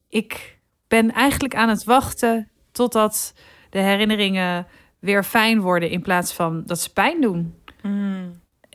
ik 0.08 0.58
ben 0.88 1.12
eigenlijk 1.12 1.54
aan 1.54 1.68
het 1.68 1.84
wachten 1.84 2.48
totdat 2.72 3.34
de 3.70 3.78
herinneringen 3.78 4.66
weer 4.98 5.24
fijn 5.24 5.60
worden 5.60 5.90
in 5.90 6.02
plaats 6.02 6.32
van 6.32 6.62
dat 6.66 6.80
ze 6.80 6.92
pijn 6.92 7.20
doen. 7.20 7.54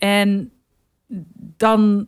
En 0.06 0.52
dan, 1.58 2.08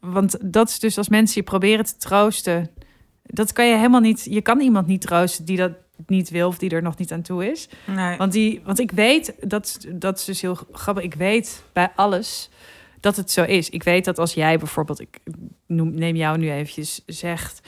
want 0.00 0.36
dat 0.52 0.68
is 0.68 0.78
dus 0.78 0.98
als 0.98 1.08
mensen 1.08 1.40
je 1.40 1.46
proberen 1.46 1.84
te 1.84 1.96
troosten, 1.96 2.70
dat 3.22 3.52
kan 3.52 3.66
je 3.66 3.76
helemaal 3.76 4.00
niet. 4.00 4.26
Je 4.30 4.40
kan 4.40 4.60
iemand 4.60 4.86
niet 4.86 5.00
troosten 5.00 5.44
die 5.44 5.56
dat 5.56 5.72
niet 6.06 6.30
wil 6.30 6.48
of 6.48 6.58
die 6.58 6.70
er 6.70 6.82
nog 6.82 6.96
niet 6.96 7.12
aan 7.12 7.22
toe 7.22 7.50
is. 7.50 7.68
Nee. 7.86 8.16
Want, 8.16 8.32
die, 8.32 8.60
want 8.64 8.78
ik 8.78 8.90
weet, 8.90 9.34
dat, 9.40 9.86
dat 9.88 10.18
is 10.18 10.24
dus 10.24 10.40
heel 10.40 10.58
grappig. 10.72 11.04
Ik 11.04 11.14
weet 11.14 11.62
bij 11.72 11.92
alles 11.96 12.50
dat 13.00 13.16
het 13.16 13.30
zo 13.30 13.42
is. 13.42 13.70
Ik 13.70 13.82
weet 13.82 14.04
dat 14.04 14.18
als 14.18 14.34
jij 14.34 14.58
bijvoorbeeld, 14.58 15.00
ik 15.00 15.18
noem, 15.66 15.94
neem 15.94 16.16
jou 16.16 16.38
nu 16.38 16.50
eventjes, 16.52 17.02
zegt. 17.06 17.60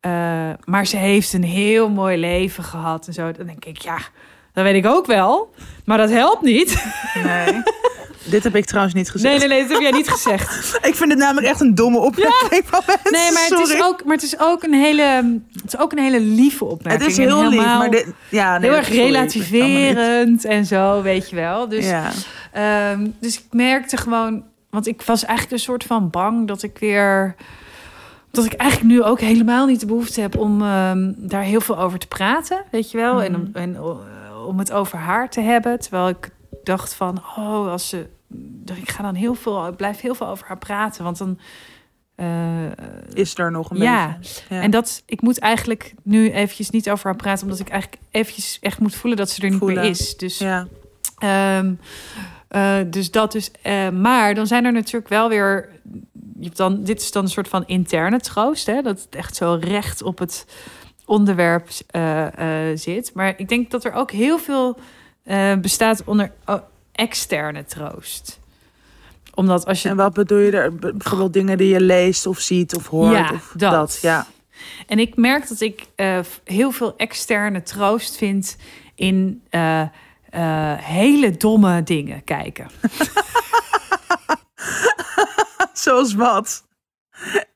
eh, 0.00 0.50
maar 0.64 0.86
ze 0.86 0.96
heeft 0.96 1.32
een 1.32 1.44
heel 1.44 1.88
mooi 1.90 2.16
leven 2.18 2.64
gehad 2.64 3.06
en 3.06 3.12
zo. 3.12 3.32
Dan 3.32 3.46
denk 3.46 3.64
ik, 3.64 3.76
ja, 3.78 3.98
dat 4.52 4.64
weet 4.64 4.84
ik 4.84 4.86
ook 4.86 5.06
wel. 5.06 5.54
Maar 5.84 5.98
dat 5.98 6.10
helpt 6.10 6.42
niet. 6.42 6.84
nee. 7.24 7.62
Dit 8.24 8.44
heb 8.44 8.56
ik 8.56 8.64
trouwens 8.64 8.94
niet 8.94 9.10
gezegd. 9.10 9.38
Nee, 9.38 9.48
nee, 9.48 9.58
nee, 9.58 9.68
dat 9.68 9.72
heb 9.72 9.80
jij 9.80 9.98
niet 9.98 10.10
gezegd. 10.10 10.78
Ik 10.88 10.94
vind 10.94 11.10
het 11.10 11.18
namelijk 11.18 11.46
echt 11.46 11.60
een 11.60 11.74
domme 11.74 11.98
opmerking 11.98 12.62
van 12.64 12.82
mensen. 12.86 13.12
Nee, 13.12 13.32
maar 13.32 13.42
het, 13.42 13.58
Sorry. 13.58 13.74
is 13.74 13.82
ook, 13.84 14.04
maar 14.04 14.14
het 14.14 14.24
is 14.24 14.38
ook 14.40 14.62
een 14.62 14.72
hele, 14.74 15.02
het 15.52 15.72
is 15.72 15.78
ook 15.78 15.92
een 15.92 15.98
hele 15.98 16.20
lieve 16.20 16.64
opmerking. 16.64 17.02
Het 17.02 17.18
is 17.18 17.26
heel 17.26 17.48
lief, 17.48 17.60
maar 17.62 17.90
dit, 17.90 18.06
ja, 18.28 18.58
nee, 18.58 18.68
heel 18.68 18.78
erg 18.78 18.88
relativerend 18.88 20.44
en 20.44 20.66
zo, 20.66 21.02
weet 21.02 21.30
je 21.30 21.36
wel. 21.36 21.68
Dus 21.68 21.86
ja. 21.86 22.10
Ehm, 22.52 23.06
dus 23.20 23.36
ik 23.38 23.44
merkte 23.50 23.96
gewoon, 23.96 24.42
want 24.70 24.86
ik 24.86 25.02
was 25.02 25.24
eigenlijk 25.24 25.52
een 25.58 25.64
soort 25.64 25.84
van 25.84 26.10
bang 26.10 26.46
dat 26.48 26.62
ik 26.62 26.78
weer. 26.78 27.34
Dat 28.30 28.44
ik 28.44 28.52
eigenlijk 28.52 28.92
nu 28.92 29.02
ook 29.02 29.20
helemaal 29.20 29.66
niet 29.66 29.80
de 29.80 29.86
behoefte 29.86 30.20
heb 30.20 30.36
om 30.38 30.62
ehm, 30.62 31.12
daar 31.16 31.42
heel 31.42 31.60
veel 31.60 31.78
over 31.78 31.98
te 31.98 32.06
praten, 32.06 32.62
weet 32.70 32.90
je 32.90 32.96
wel. 32.98 33.22
En, 33.22 33.34
om, 33.34 33.40
Mhm. 33.40 33.56
en 33.58 33.74
eh, 33.76 34.46
om 34.46 34.58
het 34.58 34.72
over 34.72 34.98
haar 34.98 35.30
te 35.30 35.40
hebben. 35.40 35.80
Terwijl 35.80 36.08
ik 36.08 36.30
dacht 36.64 36.94
van, 36.94 37.18
oh, 37.36 37.70
als 37.70 37.88
ze. 37.88 38.06
Ik 38.74 38.90
ga 38.90 39.02
dan 39.02 39.14
heel 39.14 39.34
veel, 39.34 39.66
ik 39.66 39.76
blijf 39.76 40.00
heel 40.00 40.14
veel 40.14 40.26
over 40.26 40.46
haar 40.46 40.58
praten. 40.58 41.04
Want 41.04 41.18
dan 41.18 41.38
eh, 42.14 42.64
Is 43.12 43.38
er 43.38 43.50
nog 43.50 43.70
een 43.70 43.76
Ja. 43.76 44.18
En 44.48 44.70
dat, 44.70 45.02
ik 45.06 45.20
moet 45.20 45.38
eigenlijk 45.38 45.94
nu 46.02 46.30
eventjes 46.30 46.70
niet 46.70 46.90
over 46.90 47.04
haar 47.04 47.16
praten, 47.16 47.44
omdat 47.44 47.58
ik 47.60 47.68
eigenlijk 47.68 48.02
eventjes 48.10 48.58
echt 48.60 48.78
moet 48.80 48.94
voelen 48.94 49.18
dat 49.18 49.30
ze 49.30 49.42
er 49.42 49.48
niet 49.50 49.58
Voelen. 49.58 49.82
meer 49.82 49.90
is. 49.90 50.16
Dus, 50.16 50.38
Ja. 50.38 50.66
ehm, 51.18 51.74
eh, 52.48 52.76
dus 52.86 53.10
dat 53.10 53.32
dus. 53.32 53.50
maar 53.92 54.34
dan 54.34 54.46
zijn 54.46 54.64
er 54.64 54.72
natuurlijk 54.72 55.08
wel 55.08 55.28
weer. 55.28 55.68
Je 56.38 56.44
hebt 56.46 56.56
dan, 56.56 56.84
dit 56.84 57.00
is 57.00 57.12
dan 57.12 57.22
een 57.24 57.30
soort 57.30 57.48
van 57.48 57.66
interne 57.66 58.20
troost, 58.20 58.66
hè? 58.66 58.82
dat 58.82 59.02
het 59.02 59.14
echt 59.14 59.36
zo 59.36 59.58
recht 59.60 60.02
op 60.02 60.18
het 60.18 60.46
onderwerp 61.04 61.68
zit. 62.74 63.10
Maar 63.14 63.34
ik 63.36 63.48
denk 63.48 63.70
dat 63.70 63.84
er 63.84 63.92
ook 63.92 64.10
heel 64.10 64.38
veel 64.38 64.78
eh, 65.22 65.54
bestaat 65.54 66.04
onder 66.04 66.32
oh, 66.46 66.60
externe 66.92 67.64
troost 67.64 68.40
omdat 69.34 69.66
als 69.66 69.82
je 69.82 69.88
En 69.88 69.96
wat 69.96 70.12
bedoel 70.12 70.38
je 70.38 70.50
er? 70.50 70.74
Bijvoorbeeld 70.74 71.32
dingen 71.32 71.58
die 71.58 71.68
je 71.68 71.80
leest 71.80 72.26
of 72.26 72.38
ziet 72.38 72.76
of 72.76 72.86
hoort? 72.86 73.12
Ja, 73.12 73.32
of 73.32 73.52
dat. 73.56 73.98
Ja. 74.02 74.26
En 74.86 74.98
ik 74.98 75.16
merk 75.16 75.48
dat 75.48 75.60
ik 75.60 75.86
eh, 75.94 76.18
heel 76.44 76.70
veel 76.70 76.96
externe 76.96 77.62
troost 77.62 78.16
vind 78.16 78.56
in 78.94 79.42
eh, 79.50 79.82
hele 80.76 81.36
domme 81.36 81.82
dingen 81.82 82.24
kijken. 82.24 82.66
Zoals 85.72 86.14
wat? 86.14 86.64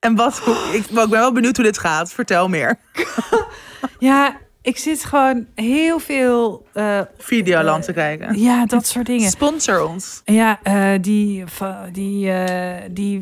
En 0.01 0.15
wat? 0.15 0.43
Ik, 0.47 0.85
ik 0.85 0.87
ben 0.91 1.11
wel 1.11 1.33
benieuwd 1.33 1.57
hoe 1.57 1.65
dit 1.65 1.79
gaat. 1.79 2.13
Vertel 2.13 2.49
meer. 2.49 2.79
Ja, 3.99 4.41
ik 4.65 4.79
zit 4.79 5.05
gewoon 5.05 5.47
heel 5.55 5.99
veel. 5.99 6.67
eh, 6.73 7.01
Videoland 7.19 7.85
te 7.85 7.93
kijken. 7.93 8.39
ja, 8.41 8.67
dat 8.67 8.87
soort 8.87 9.07
dingen. 9.07 9.31
Sponsor 9.31 9.87
ons. 9.89 10.23
Ja, 10.25 10.59
eh, 10.63 10.91
die, 11.01 11.45
die, 11.93 12.31
eh, 12.31 12.83
die 12.91 13.21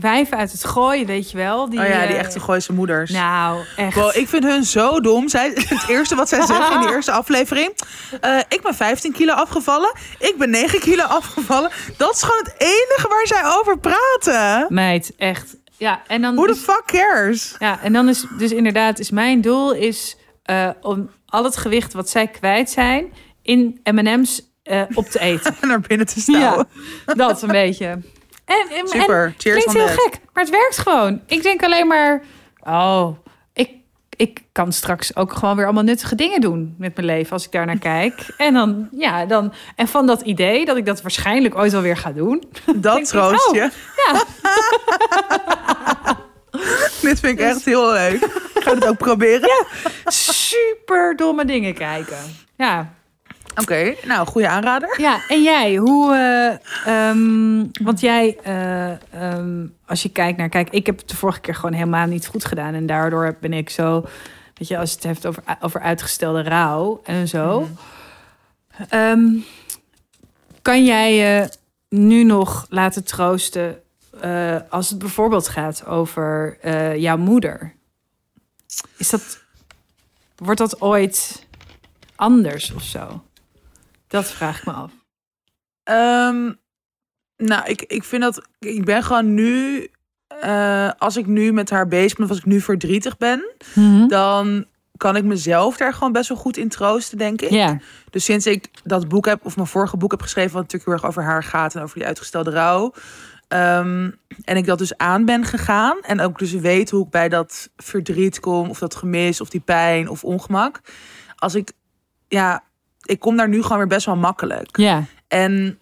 wijven 0.00 0.36
uit 0.38 0.52
het 0.52 0.64
gooien, 0.64 1.06
weet 1.06 1.30
je 1.30 1.36
wel. 1.36 1.70
Die, 1.70 1.78
oh 1.80 1.86
ja, 1.86 2.06
die 2.06 2.14
eh, 2.14 2.18
echte 2.20 2.40
Gooise 2.40 2.72
moeders. 2.72 3.10
Nou, 3.10 3.64
echt. 3.76 3.94
Wow, 3.94 4.16
ik 4.16 4.28
vind 4.28 4.44
hun 4.44 4.64
zo 4.64 5.00
dom. 5.00 5.28
Zij, 5.28 5.52
het 5.54 5.84
eerste 5.88 6.14
wat 6.14 6.28
zij 6.28 6.46
zeggen 6.46 6.74
in 6.74 6.80
de 6.86 6.92
eerste 6.92 7.12
aflevering. 7.12 7.72
eh, 8.20 8.38
ik 8.48 8.60
ben 8.62 8.74
15 8.74 9.12
kilo 9.12 9.32
afgevallen. 9.32 9.92
Ik 10.18 10.34
ben 10.38 10.50
9 10.50 10.80
kilo 10.80 11.02
afgevallen. 11.04 11.70
Dat 11.96 12.14
is 12.14 12.22
gewoon 12.22 12.42
het 12.44 12.54
enige 12.58 13.06
waar 13.08 13.26
zij 13.26 13.42
over 13.58 13.78
praten. 13.78 14.66
Meid, 14.74 15.12
echt. 15.16 15.56
Ja, 15.76 16.02
en 16.06 16.22
dan. 16.22 16.34
Who 16.34 16.46
the 16.46 16.52
is- 16.52 16.58
fuck 16.58 16.82
cares? 16.86 17.54
Ja, 17.58 17.80
en 17.82 17.92
dan 17.92 18.08
is 18.08 18.24
dus 18.38 18.52
inderdaad, 18.52 18.98
is 18.98 19.10
mijn 19.10 19.40
doel 19.40 19.72
is 19.72 20.16
eh, 20.48 20.68
om 20.80 21.10
al 21.26 21.44
het 21.44 21.56
gewicht 21.56 21.92
wat 21.92 22.08
zij 22.08 22.26
kwijt 22.26 22.70
zijn 22.70 23.12
in 23.42 23.80
M&M's 23.84 24.42
eh, 24.62 24.82
op 24.94 25.06
te 25.06 25.20
eten. 25.20 25.56
En 25.60 25.68
naar 25.68 25.80
binnen 25.80 26.06
te 26.06 26.20
stouwen. 26.20 26.68
Ja, 27.06 27.14
dat 27.14 27.42
een 27.42 27.48
beetje. 27.48 27.86
En, 27.86 28.66
en, 28.70 28.88
Super. 28.88 29.24
En, 29.24 29.34
Cheers 29.38 29.64
klinkt 29.64 29.72
heel 29.72 29.96
that. 29.96 30.04
gek, 30.04 30.20
maar 30.32 30.42
het 30.42 30.52
werkt 30.52 30.78
gewoon. 30.78 31.20
Ik 31.26 31.42
denk 31.42 31.62
alleen 31.62 31.86
maar, 31.86 32.22
oh, 32.62 33.08
ik, 33.52 33.70
ik 34.16 34.42
kan 34.52 34.72
straks 34.72 35.16
ook 35.16 35.32
gewoon 35.32 35.56
weer 35.56 35.64
allemaal 35.64 35.82
nuttige 35.82 36.14
dingen 36.14 36.40
doen 36.40 36.74
met 36.78 36.94
mijn 36.94 37.06
leven 37.06 37.32
als 37.32 37.44
ik 37.44 37.52
daar 37.52 37.66
naar 37.66 37.78
kijk. 37.78 38.26
En 38.36 38.54
dan, 38.54 38.88
ja, 38.92 39.26
dan, 39.26 39.52
en 39.76 39.88
van 39.88 40.06
dat 40.06 40.20
idee 40.20 40.64
dat 40.64 40.76
ik 40.76 40.86
dat 40.86 41.02
waarschijnlijk 41.02 41.56
ooit 41.56 41.74
alweer 41.74 41.96
ga 41.96 42.12
doen. 42.12 42.42
Dat 42.76 42.98
ik, 42.98 43.04
troost 43.04 43.48
oh, 43.48 43.54
je. 43.54 43.70
Ja, 43.96 44.24
Dit 47.02 47.20
vind 47.20 47.24
ik 47.24 47.40
echt 47.40 47.64
heel 47.64 47.92
leuk. 47.92 48.22
Ik 48.54 48.62
ga 48.64 48.74
het 48.74 48.86
ook 48.86 48.98
proberen. 48.98 49.66
super 50.06 51.16
domme 51.16 51.44
dingen 51.44 51.74
kijken. 51.74 52.18
Ja, 52.56 52.92
Oké, 53.60 53.94
nou, 54.04 54.26
goede 54.26 54.48
aanrader. 54.48 55.00
Ja, 55.00 55.20
en 55.28 55.42
jij, 55.42 55.76
hoe. 55.76 56.14
eh, 56.14 57.08
ehm, 57.08 57.66
want 57.82 58.00
jij, 58.00 58.38
eh, 58.42 58.90
ehm, 58.90 59.66
als 59.86 60.02
je 60.02 60.08
kijkt 60.08 60.38
naar. 60.38 60.48
Kijk, 60.48 60.70
ik 60.70 60.86
heb 60.86 60.98
het 60.98 61.08
de 61.08 61.16
vorige 61.16 61.40
keer 61.40 61.54
gewoon 61.54 61.72
helemaal 61.72 62.06
niet 62.06 62.26
goed 62.26 62.44
gedaan. 62.44 62.74
En 62.74 62.86
daardoor 62.86 63.36
ben 63.40 63.52
ik 63.52 63.70
zo. 63.70 64.04
Weet 64.54 64.68
je, 64.68 64.78
als 64.78 64.88
je 64.90 64.94
het 64.96 65.04
heeft 65.04 65.26
over, 65.26 65.42
over 65.60 65.80
uitgestelde 65.80 66.42
rouw 66.42 67.00
en 67.04 67.28
zo. 67.28 67.68
Ehm, 68.88 69.26
kan 70.62 70.84
jij 70.84 71.14
je 71.14 71.48
nu 71.88 72.24
nog 72.24 72.66
laten 72.68 73.04
troosten. 73.04 73.80
Eh, 74.20 74.56
als 74.70 74.90
het 74.90 74.98
bijvoorbeeld 74.98 75.48
gaat 75.48 75.86
over 75.86 76.58
eh, 76.60 76.96
jouw 76.96 77.16
moeder? 77.16 77.74
Is 78.96 79.10
dat. 79.10 79.46
Wordt 80.36 80.60
dat 80.60 80.80
ooit 80.80 81.46
anders 82.16 82.72
of 82.72 82.82
zo? 82.82 83.24
Dat 84.06 84.26
vraag 84.30 84.58
ik 84.58 84.66
me 84.66 84.72
af. 84.72 84.90
Ehm, 85.82 86.52
nou, 87.36 87.64
ik, 87.66 87.82
ik 87.82 88.04
vind 88.04 88.22
dat... 88.22 88.48
Ik 88.58 88.84
ben 88.84 89.02
gewoon 89.02 89.34
nu... 89.34 89.88
eh, 90.40 90.90
als 90.98 91.16
ik 91.16 91.26
nu 91.26 91.52
met 91.52 91.70
haar 91.70 91.88
bezig 91.88 92.16
ben, 92.16 92.24
of 92.24 92.30
als 92.30 92.38
ik 92.40 92.46
nu 92.46 92.60
verdrietig 92.60 93.16
ben... 93.16 93.54
dan 94.08 94.64
kan 94.96 95.16
ik 95.16 95.24
mezelf 95.24 95.76
daar 95.76 95.94
gewoon 95.94 96.12
best 96.12 96.28
wel 96.28 96.38
goed 96.38 96.56
in 96.56 96.68
troosten, 96.68 97.18
denk 97.18 97.40
ik. 97.42 97.50
Dus 98.10 98.24
sinds 98.24 98.46
ik 98.46 98.70
dat 98.84 99.08
boek 99.08 99.26
heb, 99.26 99.44
of 99.44 99.56
mijn 99.56 99.68
vorige 99.68 99.96
boek 99.96 100.10
heb 100.10 100.22
geschreven, 100.22 100.52
wat 100.52 100.62
natuurlijk 100.62 100.84
heel 100.84 100.94
erg 100.94 101.06
over 101.06 101.22
haar 101.22 101.44
gaat 101.44 101.74
en 101.74 101.82
over 101.82 101.98
die 101.98 102.06
uitgestelde 102.06 102.50
rouw. 102.50 102.92
Ehm, 103.48 104.10
en 104.44 104.56
ik 104.56 104.66
dat 104.66 104.78
dus 104.78 104.96
aan 104.96 105.24
ben 105.24 105.44
gegaan. 105.44 105.98
En 106.02 106.20
ook 106.20 106.38
dus 106.38 106.52
weet 106.52 106.90
hoe 106.90 107.04
ik 107.04 107.10
bij 107.10 107.28
dat 107.28 107.68
verdriet 107.76 108.40
kom, 108.40 108.68
of 108.68 108.78
dat 108.78 108.94
gemis, 108.94 109.40
of 109.40 109.48
die 109.48 109.60
pijn 109.60 110.08
of 110.08 110.24
ongemak. 110.24 110.80
Als 111.36 111.54
ik, 111.54 111.72
ja, 112.28 112.62
ik 113.02 113.20
kom 113.20 113.36
daar 113.36 113.48
nu 113.48 113.62
gewoon 113.62 113.78
weer 113.78 113.86
best 113.86 114.06
wel 114.06 114.16
makkelijk. 114.16 114.76
ja, 114.76 115.04
En 115.28 115.78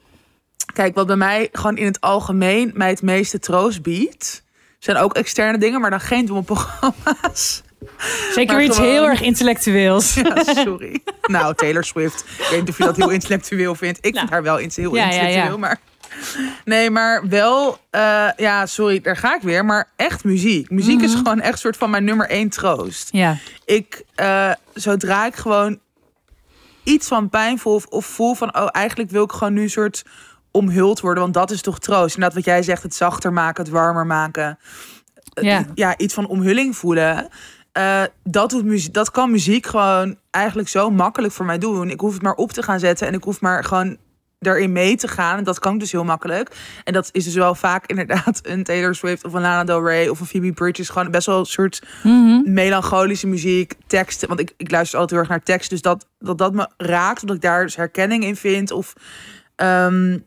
kijk, 0.72 0.94
wat 0.94 1.06
bij 1.06 1.16
mij 1.16 1.48
gewoon 1.52 1.76
in 1.76 1.86
het 1.86 2.00
algemeen 2.00 2.70
mij 2.74 2.88
het 2.88 3.02
meeste 3.02 3.38
troost 3.38 3.82
biedt, 3.82 4.44
zijn 4.78 4.96
ook 4.96 5.14
externe 5.14 5.58
dingen, 5.58 5.80
maar 5.80 5.90
dan 5.90 6.00
geen 6.00 6.26
domme 6.26 6.42
programma's. 6.42 7.62
zeker 8.34 8.54
Maar 8.54 8.64
iets 8.64 8.76
gewoon- 8.76 8.90
heel 8.90 9.06
erg 9.08 9.20
intellectueels. 9.20 10.14
Ja, 10.22 10.42
sorry. 10.44 11.00
nou, 11.22 11.54
Taylor 11.54 11.84
Swift. 11.84 12.24
Ik 12.38 12.46
weet 12.50 12.60
niet 12.60 12.68
of 12.68 12.78
je 12.78 12.84
dat 12.84 12.96
heel 12.96 13.10
intellectueel 13.10 13.74
vindt. 13.74 13.98
Ik 14.06 14.16
vind 14.16 14.30
haar 14.30 14.42
wel 14.42 14.56
heel 14.56 14.94
Ja, 14.94 15.00
ja, 15.00 15.04
intellectueel, 15.10 15.50
ja. 15.52 15.56
maar... 15.56 15.80
Nee, 16.64 16.90
maar 16.90 17.28
wel... 17.28 17.78
eh, 17.90 18.28
ja, 18.36 18.66
sorry, 18.66 19.00
daar 19.00 19.16
ga 19.16 19.34
ik 19.34 19.42
weer. 19.42 19.64
Maar 19.64 19.88
echt 19.96 20.24
muziek. 20.24 20.70
Muziek 20.70 21.00
is 21.02 21.10
Mhm. 21.12 21.18
gewoon 21.22 21.40
echt 21.40 21.58
soort 21.58 21.76
van 21.76 21.90
mijn 21.90 22.04
nummer 22.04 22.28
één 22.28 22.48
troost. 22.48 23.08
Ja, 23.12 23.36
Ik, 23.64 24.04
eh, 24.14 24.52
zodra 24.74 25.26
ik 25.26 25.34
gewoon 25.36 25.78
iets 26.82 27.08
van 27.08 27.28
pijn 27.30 27.58
voel... 27.58 27.74
Of, 27.74 27.86
of 27.86 28.06
voel 28.06 28.34
van, 28.34 28.56
oh, 28.56 28.68
eigenlijk 28.72 29.10
wil 29.10 29.24
ik 29.24 29.32
gewoon 29.32 29.52
nu 29.52 29.62
een 29.62 29.70
soort 29.70 30.04
omhuld 30.50 31.00
worden. 31.00 31.22
Want 31.22 31.34
dat 31.34 31.50
is 31.50 31.62
toch 31.62 31.78
troost. 31.78 32.14
Inderdaad, 32.14 32.34
wat 32.34 32.44
jij 32.44 32.62
zegt, 32.62 32.82
het 32.82 32.94
zachter 32.94 33.32
maken, 33.32 33.64
het 33.64 33.72
warmer 33.72 34.06
maken. 34.06 34.58
Eh, 35.32 35.44
Ja. 35.44 35.64
ja 35.74 35.96
iets 35.98 36.14
van 36.14 36.26
omhulling 36.26 36.76
voelen. 36.76 37.28
Dat, 38.24 38.50
doet 38.50 38.64
muziek, 38.64 38.94
dat 38.94 39.10
kan 39.10 39.30
muziek 39.30 39.66
gewoon 39.66 40.16
eigenlijk 40.30 40.68
zo 40.68 40.90
makkelijk 40.90 41.32
voor 41.32 41.44
mij 41.46 41.58
doen. 41.58 41.90
Ik 41.90 42.00
hoef 42.00 42.12
het 42.12 42.22
maar 42.22 42.34
op 42.34 42.52
te 42.52 42.62
gaan 42.62 42.78
zetten 42.78 43.06
en 43.06 43.14
ik 43.14 43.24
hoef 43.24 43.40
maar 43.40 43.64
gewoon 43.64 43.96
daarin 44.38 44.72
mee 44.72 44.96
te 44.96 45.08
gaan. 45.08 45.38
En 45.38 45.44
dat 45.44 45.58
kan 45.58 45.78
dus 45.78 45.92
heel 45.92 46.04
makkelijk. 46.04 46.56
En 46.84 46.92
dat 46.92 47.08
is 47.12 47.24
dus 47.24 47.34
wel 47.34 47.54
vaak 47.54 47.86
inderdaad 47.92 48.40
een 48.42 48.64
Taylor 48.64 48.94
Swift 48.94 49.24
of 49.24 49.32
een 49.32 49.40
Lana 49.40 49.64
Del 49.64 49.84
Rey 49.84 50.08
of 50.08 50.20
een 50.20 50.26
Phoebe 50.26 50.52
Bridges. 50.52 50.88
Gewoon 50.88 51.10
best 51.10 51.26
wel 51.26 51.38
een 51.38 51.46
soort 51.46 51.82
Mhm. 52.02 52.52
melancholische 52.52 53.26
muziek, 53.26 53.72
teksten. 53.86 54.28
Want 54.28 54.40
ik, 54.40 54.52
ik 54.56 54.70
luister 54.70 54.98
altijd 54.98 55.20
heel 55.20 55.28
erg 55.28 55.36
naar 55.38 55.46
tekst. 55.56 55.70
Dus 55.70 55.82
dat, 55.82 56.06
dat 56.18 56.38
dat 56.38 56.52
me 56.52 56.68
raakt, 56.76 57.20
omdat 57.20 57.36
ik 57.36 57.42
daar 57.42 57.62
dus 57.64 57.76
herkenning 57.76 58.24
in 58.24 58.36
vind. 58.36 58.70
Of, 58.70 58.92
ehm, 59.56 60.18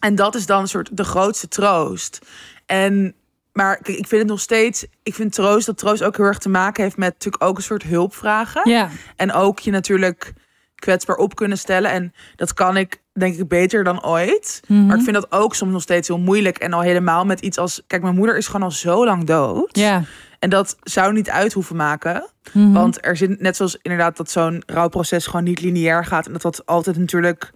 en 0.00 0.14
dat 0.14 0.34
is 0.34 0.46
dan 0.46 0.60
een 0.60 0.68
soort 0.68 0.96
de 0.96 1.04
grootste 1.04 1.48
troost. 1.48 2.18
En, 2.66 3.14
maar 3.52 3.78
ik 3.82 4.06
vind 4.06 4.10
het 4.22 4.26
nog 4.26 4.40
steeds... 4.40 4.86
Ik 5.02 5.14
vind 5.14 5.32
troost, 5.32 5.66
dat 5.66 5.78
troost 5.78 6.02
ook 6.02 6.16
heel 6.16 6.26
erg 6.26 6.38
te 6.38 6.48
maken 6.48 6.82
heeft 6.82 6.96
met 6.96 7.12
natuurlijk 7.12 7.42
ook 7.44 7.56
een 7.56 7.62
soort 7.62 7.82
hulpvragen. 7.82 8.70
ja, 8.70 8.88
En 9.16 9.32
ook 9.32 9.58
je 9.58 9.70
natuurlijk 9.70 10.32
kwetsbaar 10.74 11.16
op 11.16 11.34
kunnen 11.34 11.58
stellen. 11.58 11.90
En 11.90 12.12
dat 12.36 12.54
kan 12.54 12.76
ik 12.76 13.02
denk 13.14 13.36
ik 13.36 13.48
beter 13.48 13.84
dan 13.84 14.04
ooit. 14.04 14.60
Mhm. 14.66 14.86
Maar 14.86 14.96
ik 14.96 15.02
vind 15.02 15.14
dat 15.14 15.32
ook 15.32 15.54
soms 15.54 15.72
nog 15.72 15.82
steeds 15.82 16.08
heel 16.08 16.18
moeilijk. 16.18 16.58
En 16.58 16.72
al 16.72 16.80
helemaal 16.80 17.24
met 17.24 17.40
iets 17.40 17.58
als... 17.58 17.82
Kijk, 17.86 18.02
mijn 18.02 18.14
moeder 18.14 18.36
is 18.36 18.46
gewoon 18.46 18.62
al 18.62 18.70
zo 18.70 19.04
lang 19.04 19.24
dood. 19.24 19.76
ja. 19.78 20.02
En 20.38 20.50
dat 20.50 20.76
zou 20.82 21.12
niet 21.12 21.30
uit 21.30 21.52
hoeven 21.52 21.76
maken. 21.76 22.30
Mhm. 22.52 22.72
Want 22.72 23.06
er 23.06 23.16
zit 23.16 23.40
net 23.40 23.56
zoals 23.56 23.78
inderdaad 23.82 24.16
dat 24.16 24.30
zo'n 24.30 24.62
rouwproces 24.66 25.26
gewoon 25.26 25.44
niet 25.44 25.60
lineair 25.60 26.04
gaat. 26.04 26.26
En 26.26 26.32
dat 26.32 26.42
dat 26.42 26.66
altijd 26.66 26.96
natuurlijk. 26.98 27.50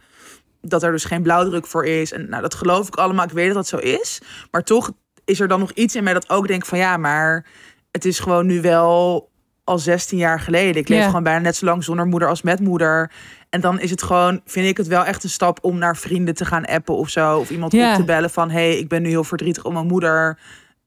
Dat 0.62 0.82
er 0.82 0.92
dus 0.92 1.04
geen 1.04 1.22
blauwdruk 1.22 1.66
voor 1.66 1.84
is. 1.84 2.12
En 2.12 2.28
nou, 2.28 2.42
dat 2.42 2.54
geloof 2.54 2.86
ik 2.86 2.94
allemaal. 2.94 3.24
Ik 3.24 3.30
weet 3.30 3.46
dat 3.46 3.54
dat 3.54 3.66
zo 3.66 3.76
is. 3.76 4.20
Maar 4.50 4.62
toch 4.64 4.90
is 5.24 5.40
er 5.40 5.48
dan 5.48 5.60
nog 5.60 5.70
iets 5.72 5.96
in 5.96 6.04
mij 6.04 6.12
dat 6.12 6.30
ook 6.30 6.48
denkt 6.48 6.68
van 6.68 6.78
ja, 6.78 6.96
maar 6.96 7.46
het 7.90 8.04
is 8.04 8.18
gewoon 8.18 8.46
nu 8.46 8.60
wel 8.60 9.28
al 9.64 9.78
16 9.78 10.18
jaar 10.18 10.40
geleden. 10.40 10.80
Ik 10.82 10.88
leef 10.88 11.04
gewoon 11.04 11.22
bijna 11.22 11.40
net 11.40 11.56
zo 11.56 11.64
lang 11.64 11.84
zonder 11.84 12.06
moeder 12.06 12.28
als 12.28 12.42
met 12.42 12.60
moeder. 12.60 13.10
En 13.50 13.60
dan 13.60 13.80
is 13.80 13.90
het 13.90 14.02
gewoon, 14.02 14.40
vind 14.44 14.66
ik 14.66 14.76
het 14.76 14.86
wel 14.86 15.04
echt 15.04 15.24
een 15.24 15.30
stap 15.30 15.58
om 15.64 15.78
naar 15.78 15.96
vrienden 15.96 16.34
te 16.34 16.44
gaan 16.44 16.64
appen 16.64 16.94
of 16.96 17.08
zo. 17.08 17.38
Of 17.38 17.50
iemand 17.50 17.72
Ja. 17.72 17.90
op 17.90 17.96
te 17.96 18.04
bellen 18.04 18.30
van 18.30 18.50
hey, 18.50 18.78
ik 18.78 18.88
ben 18.88 19.02
nu 19.02 19.08
heel 19.08 19.24
verdrietig 19.24 19.64
om 19.64 19.72
mijn 19.72 19.86
moeder. 19.86 20.38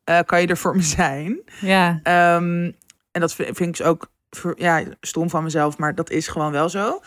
Eh, 0.04 0.20
kan 0.26 0.42
je 0.42 0.48
er 0.48 0.58
voor 0.58 0.76
me 0.76 0.82
zijn? 0.82 1.42
ja, 1.62 2.00
Ehm, 2.04 2.72
en 3.12 3.22
dat 3.22 3.34
vind, 3.34 3.58
vind 3.58 3.70
ik 3.70 3.78
dus 3.78 3.86
ook 3.88 4.12
ja, 4.56 4.84
stom 5.02 5.30
van 5.30 5.44
mezelf, 5.44 5.78
maar 5.78 5.96
dat 5.96 6.10
is 6.10 6.28
gewoon 6.28 6.52
wel 6.52 6.70
zo. 6.70 7.00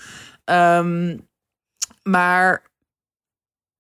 Ehm, 0.44 1.16
maar 2.02 2.62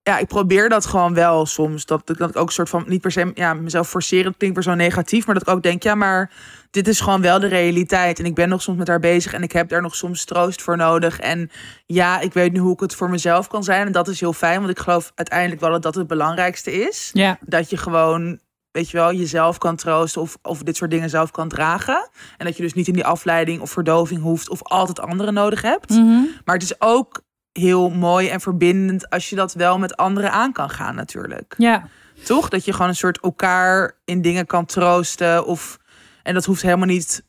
ja, 0.04 0.18
ik 0.18 0.26
probeer 0.26 0.68
dat 0.68 0.86
gewoon 0.86 1.14
wel 1.14 1.46
soms. 1.46 1.86
Dat, 1.86 2.06
dat 2.06 2.30
ik 2.30 2.36
ook 2.36 2.46
een 2.46 2.52
soort 2.52 2.68
van, 2.68 2.84
niet 2.86 3.00
per 3.00 3.12
se 3.12 3.30
ja, 3.34 3.54
mezelf 3.54 3.88
forceren, 3.88 4.24
dat 4.24 4.36
klinkt 4.36 4.56
weer 4.56 4.64
zo 4.64 4.74
negatief. 4.74 5.26
Maar 5.26 5.34
dat 5.34 5.48
ik 5.48 5.54
ook 5.54 5.62
denk, 5.62 5.82
ja, 5.82 5.94
maar 5.94 6.30
dit 6.70 6.88
is 6.88 7.00
gewoon 7.00 7.20
wel 7.20 7.40
de 7.40 7.46
realiteit. 7.46 8.18
En 8.18 8.24
ik 8.24 8.34
ben 8.34 8.48
nog 8.48 8.62
soms 8.62 8.78
met 8.78 8.88
haar 8.88 9.00
bezig 9.00 9.32
en 9.32 9.42
ik 9.42 9.52
heb 9.52 9.68
daar 9.68 9.82
nog 9.82 9.94
soms 9.94 10.24
troost 10.24 10.62
voor 10.62 10.76
nodig. 10.76 11.20
En 11.20 11.50
ja, 11.86 12.20
ik 12.20 12.32
weet 12.32 12.52
nu 12.52 12.58
hoe 12.58 12.72
ik 12.72 12.80
het 12.80 12.94
voor 12.94 13.10
mezelf 13.10 13.48
kan 13.48 13.64
zijn. 13.64 13.86
En 13.86 13.92
dat 13.92 14.08
is 14.08 14.20
heel 14.20 14.32
fijn, 14.32 14.58
want 14.58 14.70
ik 14.70 14.78
geloof 14.78 15.12
uiteindelijk 15.14 15.60
wel 15.60 15.70
dat 15.70 15.82
dat 15.82 15.94
het 15.94 16.06
belangrijkste 16.06 16.72
is. 16.72 17.10
Ja. 17.12 17.38
Dat 17.40 17.70
je 17.70 17.76
gewoon, 17.76 18.40
weet 18.70 18.90
je 18.90 18.96
wel, 18.96 19.12
jezelf 19.12 19.58
kan 19.58 19.76
troosten 19.76 20.20
of, 20.20 20.36
of 20.42 20.62
dit 20.62 20.76
soort 20.76 20.90
dingen 20.90 21.10
zelf 21.10 21.30
kan 21.30 21.48
dragen. 21.48 22.08
En 22.36 22.46
dat 22.46 22.56
je 22.56 22.62
dus 22.62 22.74
niet 22.74 22.88
in 22.88 22.94
die 22.94 23.06
afleiding 23.06 23.60
of 23.60 23.70
verdoving 23.70 24.22
hoeft 24.22 24.50
of 24.50 24.62
altijd 24.62 25.00
anderen 25.00 25.34
nodig 25.34 25.62
hebt. 25.62 25.90
Mhm. 25.90 26.22
Maar 26.44 26.54
het 26.54 26.62
is 26.62 26.80
ook 26.80 27.23
heel 27.58 27.90
mooi 27.90 28.28
en 28.28 28.40
verbindend 28.40 29.10
als 29.10 29.30
je 29.30 29.36
dat 29.36 29.52
wel 29.54 29.78
met 29.78 29.96
anderen 29.96 30.32
aan 30.32 30.52
kan 30.52 30.70
gaan 30.70 30.94
natuurlijk. 30.94 31.54
Ja. 31.58 31.88
Toch? 32.24 32.48
Dat 32.48 32.64
je 32.64 32.72
gewoon 32.72 32.88
een 32.88 32.96
soort 32.96 33.20
elkaar 33.20 33.92
in 34.04 34.22
dingen 34.22 34.46
kan 34.46 34.64
troosten. 34.66 35.46
Of, 35.46 35.78
en 36.22 36.34
dat 36.34 36.44
hoeft 36.44 36.62
helemaal 36.62 36.86
niet 36.86 37.24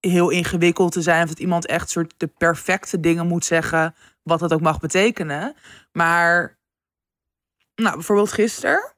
heel 0.00 0.28
ingewikkeld 0.30 0.92
te 0.92 1.02
zijn. 1.02 1.22
Of 1.22 1.28
dat 1.28 1.38
iemand 1.38 1.66
echt 1.66 1.90
soort 1.90 2.14
de 2.16 2.26
perfecte 2.26 3.00
dingen 3.00 3.26
moet 3.26 3.44
zeggen. 3.44 3.94
Wat 4.22 4.38
dat 4.40 4.52
ook 4.52 4.60
mag 4.60 4.80
betekenen. 4.80 5.54
Maar, 5.92 6.58
nou, 7.74 7.94
bijvoorbeeld 7.94 8.32
gisteren. 8.32 8.92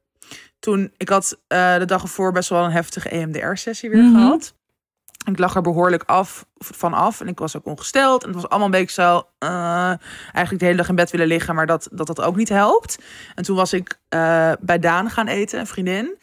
Toen, 0.59 0.93
ik 0.97 1.09
had 1.09 1.41
eh, 1.47 1.77
de 1.79 1.85
dag 1.85 2.03
ervoor 2.03 2.33
best 2.33 2.49
wel 2.49 2.65
een 2.65 2.71
heftige 2.71 3.15
E 3.15 3.21
EMDR-sessie 3.21 3.91
weer 3.91 4.03
Mhm. 4.05 4.15
gehad. 4.15 4.55
Ik 5.27 5.39
lag 5.39 5.55
er 5.55 5.63
behoorlijk 5.63 6.03
af, 6.07 6.47
van 6.57 6.95
af. 6.95 7.21
En 7.21 7.29
ik 7.29 7.39
was 7.39 7.57
ook 7.57 7.67
ongesteld. 7.67 8.23
En 8.23 8.29
het 8.29 8.41
was 8.41 8.49
allemaal 8.49 8.67
een 8.67 8.81
beetje 8.81 9.03
zo... 9.03 9.23
eh, 9.39 9.95
eigenlijk 10.33 10.59
de 10.59 10.65
hele 10.65 10.77
dag 10.77 10.89
in 10.89 10.95
bed 10.95 11.11
willen 11.11 11.27
liggen. 11.27 11.55
Maar 11.55 11.67
dat 11.67 11.89
dat, 11.93 12.07
dat 12.07 12.21
ook 12.21 12.37
niet 12.37 12.49
helpt. 12.49 12.99
En 13.35 13.45
toen 13.45 13.57
was 13.57 13.73
ik 13.73 13.99
eh, 14.09 14.53
bij 14.61 14.79
Daan 14.79 15.11
gaan 15.11 15.27
eten, 15.27 15.61
een 15.61 15.67
vriendin. 15.67 16.17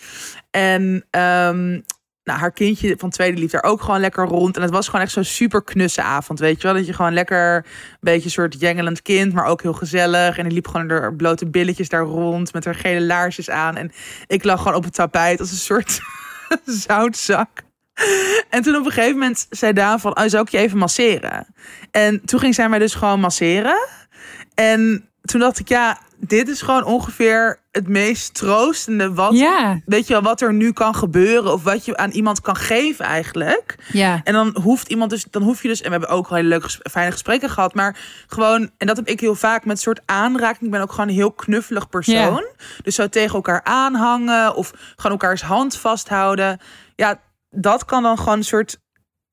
En 0.51 1.05
ehm, 1.09 1.79
nou, 2.23 2.39
haar 2.39 2.51
kindje 2.51 2.95
van 2.97 3.09
tweede 3.09 3.39
liep 3.39 3.51
daar 3.51 3.63
ook 3.63 3.81
gewoon 3.81 3.99
lekker 3.99 4.25
rond. 4.25 4.55
En 4.55 4.61
het 4.61 4.71
was 4.71 4.85
gewoon 4.85 5.01
echt 5.01 5.11
zo'n 5.11 5.23
super 5.23 5.63
knusse 5.63 6.01
avond, 6.01 6.39
weet 6.39 6.61
je 6.61 6.67
wel. 6.67 6.75
Dat 6.75 6.85
je 6.85 6.93
gewoon 6.93 7.13
lekker 7.13 7.55
een 7.55 7.63
beetje 7.99 8.25
een 8.25 8.31
soort 8.31 8.59
jengelend 8.59 9.01
kind, 9.01 9.33
maar 9.33 9.45
ook 9.45 9.61
heel 9.61 9.73
gezellig. 9.73 10.37
En 10.37 10.43
die 10.43 10.53
liep 10.53 10.67
gewoon 10.67 10.89
haar 10.89 11.15
blote 11.15 11.49
billetjes 11.49 11.89
daar 11.89 12.03
rond 12.03 12.53
met 12.53 12.65
haar 12.65 12.75
gele 12.75 13.05
laarsjes 13.05 13.49
aan. 13.49 13.75
En 13.75 13.91
ik 14.27 14.43
lag 14.43 14.57
gewoon 14.61 14.77
op 14.77 14.83
het 14.83 14.93
tapijt 14.93 15.39
als 15.39 15.51
een 15.51 15.57
soort 15.57 15.99
zoutzak. 16.87 17.65
En 18.49 18.61
toen 18.61 18.75
op 18.75 18.85
een 18.85 18.91
gegeven 18.91 19.17
moment 19.17 19.47
zei 19.49 19.73
Daan 19.73 19.99
van, 19.99 20.17
oh, 20.19 20.23
zou 20.27 20.43
ik 20.43 20.49
je 20.49 20.57
even 20.57 20.77
masseren? 20.77 21.47
En 21.91 22.21
toen 22.25 22.39
ging 22.39 22.55
zij 22.55 22.69
mij 22.69 22.79
dus 22.79 22.93
gewoon 22.95 23.19
masseren. 23.19 23.87
En 24.53 25.09
toen 25.21 25.39
dacht 25.39 25.59
ik, 25.59 25.67
ja, 25.69 25.97
dit 26.19 26.47
is 26.49 26.61
gewoon 26.61 26.83
ongeveer 26.83 27.59
het 27.71 27.87
meest 27.87 28.33
troostende 28.33 29.13
wat, 29.13 29.37
Ja. 29.37 29.79
weet 29.85 30.07
je 30.07 30.13
wel, 30.13 30.21
wat 30.21 30.41
er 30.41 30.53
nu 30.53 30.71
kan 30.73 30.95
gebeuren 30.95 31.53
of 31.53 31.63
wat 31.63 31.85
je 31.85 31.97
aan 31.97 32.11
iemand 32.11 32.41
kan 32.41 32.55
geven 32.55 33.05
eigenlijk. 33.05 33.75
Ja. 33.91 34.21
En 34.23 34.33
dan 34.33 34.57
hoeft 34.61 34.87
iemand 34.87 35.09
dus, 35.09 35.25
dan 35.31 35.41
hoef 35.41 35.61
je 35.61 35.67
dus, 35.67 35.79
en 35.81 35.85
we 35.85 35.91
hebben 35.91 36.09
ook 36.09 36.29
hele 36.29 36.47
leuke, 36.47 36.69
fijne 36.91 37.11
gesprekken 37.11 37.49
gehad, 37.49 37.73
maar 37.73 37.97
gewoon, 38.27 38.69
en 38.77 38.87
dat 38.87 38.95
heb 38.95 39.07
ik 39.07 39.19
heel 39.19 39.35
vaak 39.35 39.65
met 39.65 39.75
een 39.75 39.81
soort 39.83 40.01
aanraking. 40.05 40.61
Ik 40.61 40.71
ben 40.71 40.81
ook 40.81 40.91
gewoon 40.91 41.07
een 41.07 41.13
heel 41.15 41.31
knuffelig 41.31 41.89
persoon. 41.89 42.45
Dus 42.83 42.95
zo 42.95 43.07
tegen 43.07 43.35
elkaar 43.35 43.61
aanhangen 43.63 44.55
of 44.55 44.71
gewoon 44.95 45.11
elkaars 45.11 45.41
hand 45.41 45.77
vasthouden. 45.77 46.59
Ja, 46.95 47.19
dat 47.49 47.85
kan 47.85 48.03
dan 48.03 48.17
gewoon 48.17 48.37
een 48.37 48.43
soort 48.43 48.79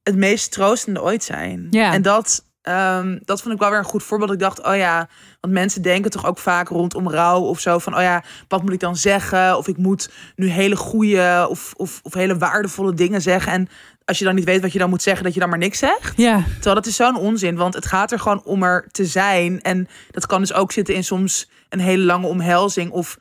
het 0.03 0.17
meest 0.17 0.53
troostende 0.53 1.03
ooit 1.03 1.25
zijn. 1.25 1.67
Ja. 1.71 1.93
En 1.93 2.03
dat, 2.03 2.45
ehm, 2.63 3.19
dat 3.25 3.43
vond 3.43 3.55
ik 3.55 3.61
wel 3.61 3.71
weer 3.71 3.79
een 3.79 3.85
goed 3.85 4.03
voorbeeld. 4.03 4.33
Ik 4.33 4.39
dacht, 4.39 4.63
oh 4.63 4.77
ja, 4.77 5.09
want 5.41 5.53
mensen 5.53 5.83
denken 5.83 6.11
toch 6.11 6.27
ook 6.27 6.39
vaak 6.39 6.69
rondom 6.69 7.11
rouw 7.11 7.41
of 7.41 7.61
zo 7.61 7.79
van, 7.79 7.95
oh 7.95 8.03
ja, 8.03 8.23
wat 8.49 8.63
moet 8.63 8.73
ik 8.73 8.81
dan 8.81 8.97
zeggen? 8.97 9.57
Of 9.57 9.69
ik 9.69 9.77
moet 9.77 10.11
nu 10.37 10.49
hele 10.49 10.77
goede 10.77 11.47
of, 11.51 11.73
of, 11.77 12.01
of 12.03 12.15
hele 12.15 12.39
waardevolle 12.39 12.95
dingen 12.95 13.23
zeggen. 13.23 13.53
En 13.53 13.69
als 14.05 14.19
je 14.19 14.25
dan 14.25 14.35
niet 14.35 14.45
weet 14.45 14.61
wat 14.61 14.73
je 14.73 14.79
dan 14.79 14.91
moet 14.91 15.03
zeggen, 15.03 15.25
dat 15.25 15.35
je 15.35 15.41
dan 15.41 15.49
maar 15.49 15.59
niks 15.59 15.79
zegt. 15.79 16.17
Ja. 16.17 16.45
Terwijl 16.55 16.75
dat 16.75 16.87
is 16.87 16.97
zo'n 16.97 17.17
onzin, 17.17 17.57
want 17.57 17.75
het 17.75 17.87
gaat 17.87 18.13
er 18.13 18.19
gewoon 18.19 18.45
om 18.45 18.63
er 18.63 18.89
te 18.91 19.05
zijn. 19.07 19.61
En 19.61 19.89
dat 20.11 20.27
kan 20.27 20.41
dus 20.41 20.53
ook 20.53 20.73
zitten 20.73 20.95
in 20.95 21.05
soms 21.05 21.51
een 21.69 21.81
hele 21.81 22.05
lange 22.05 22.27
omhelzing 22.27 22.91
of 22.91 23.19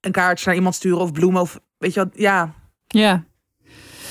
een 0.00 0.12
kaartje 0.12 0.46
naar 0.46 0.54
iemand 0.54 0.74
sturen 0.74 1.00
of 1.00 1.12
bloemen 1.12 1.40
of 1.40 1.60
weet 1.78 1.94
je 1.94 2.00
wat, 2.00 2.10
ja, 2.14 2.52
Ja. 2.86 3.24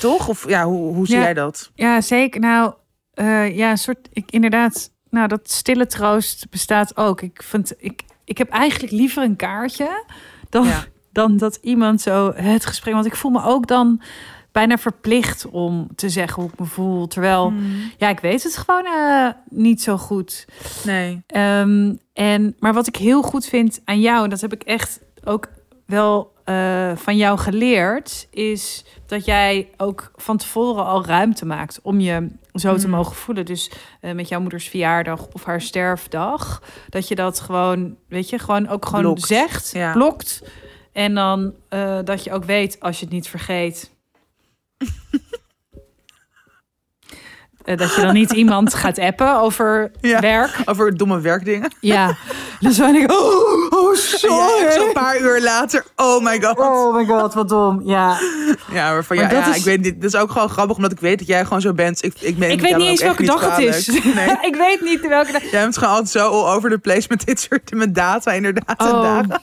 Toch? 0.00 0.28
Of 0.28 0.48
ja, 0.48 0.64
hoe, 0.64 0.94
hoe 0.94 1.06
zie 1.06 1.16
Ja. 1.16 1.22
jij 1.22 1.34
dat? 1.34 1.70
Ja, 1.74 2.00
zeker. 2.00 2.40
Nou, 2.40 2.72
eh, 3.14 3.56
ja, 3.56 3.70
een 3.70 3.78
soort, 3.78 4.08
ik, 4.12 4.30
inderdaad, 4.30 4.90
nou, 5.10 5.28
dat 5.28 5.50
stille 5.50 5.86
troost 5.86 6.46
bestaat 6.50 6.96
ook. 6.96 7.20
Ik 7.20 7.42
vind, 7.42 7.74
ik, 7.78 8.02
ik 8.24 8.38
heb 8.38 8.48
eigenlijk 8.50 8.92
liever 8.92 9.22
een 9.22 9.36
kaartje 9.36 10.04
dan, 10.48 10.64
Ja. 10.66 10.84
dan 11.12 11.36
dat 11.36 11.58
iemand 11.62 12.00
zo 12.00 12.32
het 12.34 12.66
gesprek, 12.66 12.94
want 12.94 13.06
ik 13.06 13.16
voel 13.16 13.30
me 13.30 13.42
ook 13.42 13.66
dan 13.66 14.00
bijna 14.52 14.78
verplicht 14.78 15.46
om 15.50 15.88
te 15.94 16.08
zeggen 16.08 16.42
hoe 16.42 16.50
ik 16.52 16.58
me 16.58 16.66
voel. 16.66 17.06
Terwijl, 17.06 17.52
ja, 17.98 18.08
ik 18.08 18.20
weet 18.20 18.42
het 18.42 18.56
gewoon 18.56 18.84
eh, 18.86 19.28
niet 19.50 19.82
zo 19.82 19.96
goed. 19.96 20.44
Nee. 20.84 21.22
Ehm, 21.26 21.94
en, 22.12 22.56
maar 22.58 22.72
wat 22.74 22.86
ik 22.86 22.96
heel 22.96 23.22
goed 23.22 23.46
vind 23.46 23.80
aan 23.84 24.00
jou, 24.00 24.24
en 24.24 24.30
dat 24.30 24.40
heb 24.40 24.52
ik 24.52 24.62
echt 24.62 25.00
ook 25.24 25.48
wel 25.86 26.32
eh, 26.46 26.92
van 26.96 27.16
jou 27.16 27.38
geleerd, 27.38 28.26
is 28.30 28.84
dat 29.06 29.24
jij 29.24 29.70
ook 29.76 30.10
van 30.16 30.36
tevoren 30.36 30.84
al 30.84 31.04
ruimte 31.04 31.46
maakt 31.46 31.78
om 31.82 32.00
je 32.00 32.28
zo 32.52 32.76
te 32.76 32.86
Mm. 32.86 32.92
mogen 32.92 33.16
voelen. 33.16 33.44
Dus 33.46 33.70
eh, 34.00 34.12
met 34.12 34.28
jouw 34.28 34.40
moeders 34.40 34.68
verjaardag 34.68 35.26
of 35.32 35.44
haar 35.44 35.60
sterfdag, 35.60 36.62
dat 36.88 37.08
je 37.08 37.14
dat 37.14 37.40
gewoon, 37.40 37.96
weet 38.08 38.28
je, 38.30 38.38
gewoon 38.38 38.68
ook 38.68 38.86
gewoon 38.86 39.02
Blokt. 39.02 39.22
zegt, 39.26 39.70
Ja. 39.72 39.92
blokt. 39.92 40.42
En 40.92 41.14
dan 41.14 41.54
eh, 41.68 41.98
dat 42.04 42.24
je 42.24 42.32
ook 42.32 42.44
weet 42.44 42.80
als 42.80 42.98
je 42.98 43.04
het 43.04 43.14
niet 43.14 43.28
vergeet. 43.28 43.90
dat 47.76 47.94
je 47.94 48.00
dan 48.00 48.14
niet 48.14 48.32
iemand 48.32 48.74
gaat 48.74 48.98
appen 48.98 49.40
over 49.40 49.90
Ja. 50.00 50.20
werk. 50.20 50.56
Over 50.64 50.96
domme 50.96 51.20
werkdingen. 51.20 51.72
Ja, 51.80 52.16
dus 52.60 52.78
ben 52.78 52.94
ik, 52.94 53.12
oh, 53.12 53.72
oh 54.28 54.60
Ja. 54.60 54.70
Zo'n 54.70 54.92
paar 54.92 55.20
uur 55.20 55.40
later, 55.42 55.84
oh 55.96 56.22
my 56.24 56.40
god. 56.42 56.58
Oh 56.58 56.94
my 56.96 57.04
god, 57.04 57.34
wat 57.34 57.48
dom. 57.48 57.80
Ja, 57.84 58.18
Ja, 58.72 58.92
maar 58.92 59.04
van 59.04 59.16
Maar 59.16 59.24
ja, 59.24 59.30
dat 59.30 59.44
ja 59.44 59.50
is- 59.50 59.56
ik 59.58 59.64
weet 59.64 59.80
niet. 59.80 60.00
Dat 60.00 60.14
is 60.14 60.20
ook 60.20 60.30
gewoon 60.30 60.48
grappig, 60.48 60.76
omdat 60.76 60.92
ik 60.92 61.00
weet 61.00 61.18
dat 61.18 61.28
jij 61.28 61.44
gewoon 61.44 61.60
zo 61.60 61.72
bent. 61.72 62.04
Ik, 62.04 62.14
ik, 62.20 62.36
meen 62.38 62.50
ik 62.50 62.60
weet 62.60 62.76
niet 62.76 62.88
eens 62.88 63.02
welke 63.02 63.24
dag 63.24 63.56
het 63.56 63.58
is. 63.64 63.86
Nee. 64.14 64.36
ik 64.42 64.56
weet 64.56 64.80
niet 64.80 65.06
welke 65.08 65.32
dag. 65.32 65.42
Jij 65.42 65.60
bent 65.62 65.78
gewoon 65.78 65.92
altijd 65.92 66.10
zo 66.10 66.28
all 66.30 66.54
over 66.54 66.70
the 66.70 66.78
place 66.78 67.06
met 67.08 67.26
dit 67.26 67.40
soort 67.40 67.70
met 67.74 67.94
data, 67.94 68.32
inderdaad. 68.32 68.78
en 68.80 68.86
Oh. 68.86 69.02
dagen. 69.02 69.42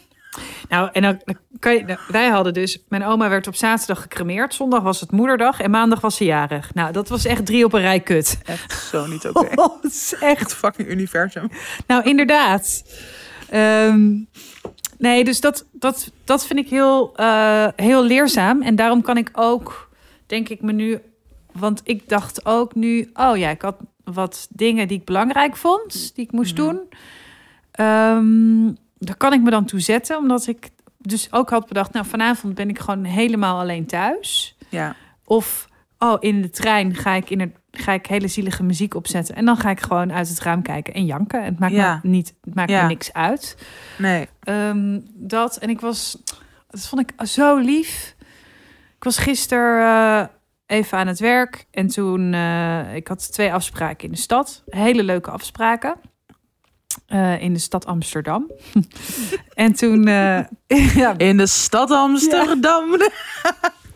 Nou, 0.70 0.90
en 0.94 1.02
dan 1.02 1.22
kan 1.60 1.74
je, 1.74 1.84
nou, 1.84 2.00
wij 2.08 2.28
hadden 2.28 2.54
dus, 2.54 2.84
mijn 2.90 3.06
oma 3.06 3.30
werd 3.30 3.48
op 3.48 3.56
zaterdag 3.56 4.02
gecremeerd. 4.02 4.54
Zondag 4.54 4.82
was 4.82 5.00
het 5.00 5.12
moederdag 5.12 5.60
en 5.60 5.72
maandag 5.72 6.00
was 6.02 6.16
ze 6.16 6.24
jarig. 6.26 6.74
Nou, 6.74 6.92
dat 6.92 7.10
was 7.10 7.26
echt 7.26 7.46
drie 7.46 7.66
op 7.66 7.74
een 7.74 7.82
rij 7.82 8.00
kut. 8.00 8.38
Echt 8.46 8.88
zo 8.92 9.06
niet 9.06 9.26
oké. 9.30 9.48
Oh, 9.62 9.82
het 9.82 9.92
is 9.94 10.14
echt 10.20 10.54
fucking 10.56 10.88
universum. 10.90 11.50
Nou, 11.88 12.04
inderdaad. 12.04 12.84
Ehm, 13.50 14.16
nee, 14.98 15.24
dus 15.24 15.42
dat, 15.42 15.66
dat, 15.72 16.12
dat 16.24 16.46
vind 16.46 16.60
ik 16.60 16.70
heel, 16.70 17.16
eh, 17.16 17.68
heel 17.76 18.04
leerzaam. 18.04 18.62
En 18.62 18.76
daarom 18.76 19.02
kan 19.02 19.18
ik 19.18 19.30
ook, 19.34 19.90
denk 20.26 20.50
ik 20.50 20.62
me 20.62 20.72
nu... 20.72 21.00
Want 21.52 21.82
ik 21.84 22.10
dacht 22.10 22.46
ook 22.46 22.76
nu... 22.76 23.10
Oh 23.14 23.38
ja, 23.38 23.50
ik 23.50 23.62
had 23.62 23.76
wat 24.04 24.48
dingen 24.50 24.88
die 24.88 24.98
ik 24.98 25.06
belangrijk 25.06 25.56
vond, 25.56 26.16
die 26.16 26.26
ik 26.26 26.32
moest 26.32 26.56
doen. 26.56 26.80
Ehm, 27.72 28.72
daar 28.98 29.18
kan 29.18 29.34
ik 29.34 29.42
me 29.42 29.50
dan 29.50 29.66
toe 29.66 29.80
zetten, 29.80 30.18
omdat 30.18 30.48
ik 30.48 30.70
dus 30.98 31.28
ook 31.32 31.50
had 31.50 31.68
bedacht... 31.68 31.94
Nou, 31.94 32.06
vanavond 32.06 32.54
ben 32.54 32.70
ik 32.70 32.80
gewoon 32.80 33.04
helemaal 33.04 33.60
alleen 33.60 33.86
thuis. 33.86 34.58
Ja, 34.70 34.96
Of, 35.26 35.68
oh, 36.00 36.18
in 36.20 36.42
de 36.42 36.50
trein 36.50 36.96
ga 36.96 37.14
ik, 37.14 37.30
in 37.30 37.40
het, 37.40 37.56
ga 37.76 37.92
ik 37.92 38.06
hele 38.06 38.28
zielige 38.28 38.64
muziek 38.64 38.94
opzetten. 38.96 39.36
En 39.36 39.46
dan 39.46 39.58
ga 39.58 39.70
ik 39.70 39.80
gewoon 39.82 40.14
uit 40.14 40.30
het 40.30 40.40
raam 40.40 40.62
kijken 40.62 40.94
en 40.94 41.06
janken. 41.06 41.44
Het 41.44 41.60
maakt, 41.60 41.74
Ja. 41.74 42.00
me, 42.04 42.10
niet, 42.10 42.34
het 42.44 42.56
maakt 42.56 42.70
Ja. 42.70 42.82
me 42.82 42.88
niks 42.88 43.14
uit. 43.14 43.58
nee. 43.98 44.28
Ehm, 44.40 45.00
dat, 45.14 45.58
en 45.58 45.70
ik 45.70 45.80
was, 45.82 46.18
dat 46.70 46.88
vond 46.88 47.02
ik 47.02 47.28
zo 47.28 47.58
lief. 47.58 48.16
Ik 48.98 49.04
was 49.04 49.18
gisteren 49.18 49.86
eh, 50.20 50.78
even 50.78 50.98
aan 50.98 51.08
het 51.08 51.20
werk. 51.20 51.66
En 51.72 51.88
toen, 51.88 52.34
eh, 52.34 52.96
ik 52.96 53.08
had 53.08 53.32
twee 53.32 53.54
afspraken 53.54 54.06
in 54.06 54.12
de 54.12 54.18
stad. 54.18 54.64
Hele 54.66 55.04
leuke 55.04 55.32
afspraken. 55.32 55.96
Eh, 57.08 57.42
in 57.42 57.54
de 57.54 57.60
stad 57.60 57.86
Amsterdam. 57.86 58.52
en 59.54 59.74
toen, 59.74 60.08
eh, 60.08 60.40
ja, 60.96 61.14
In 61.18 61.38
de 61.38 61.48
stad 61.48 61.92
Amsterdam. 61.92 62.86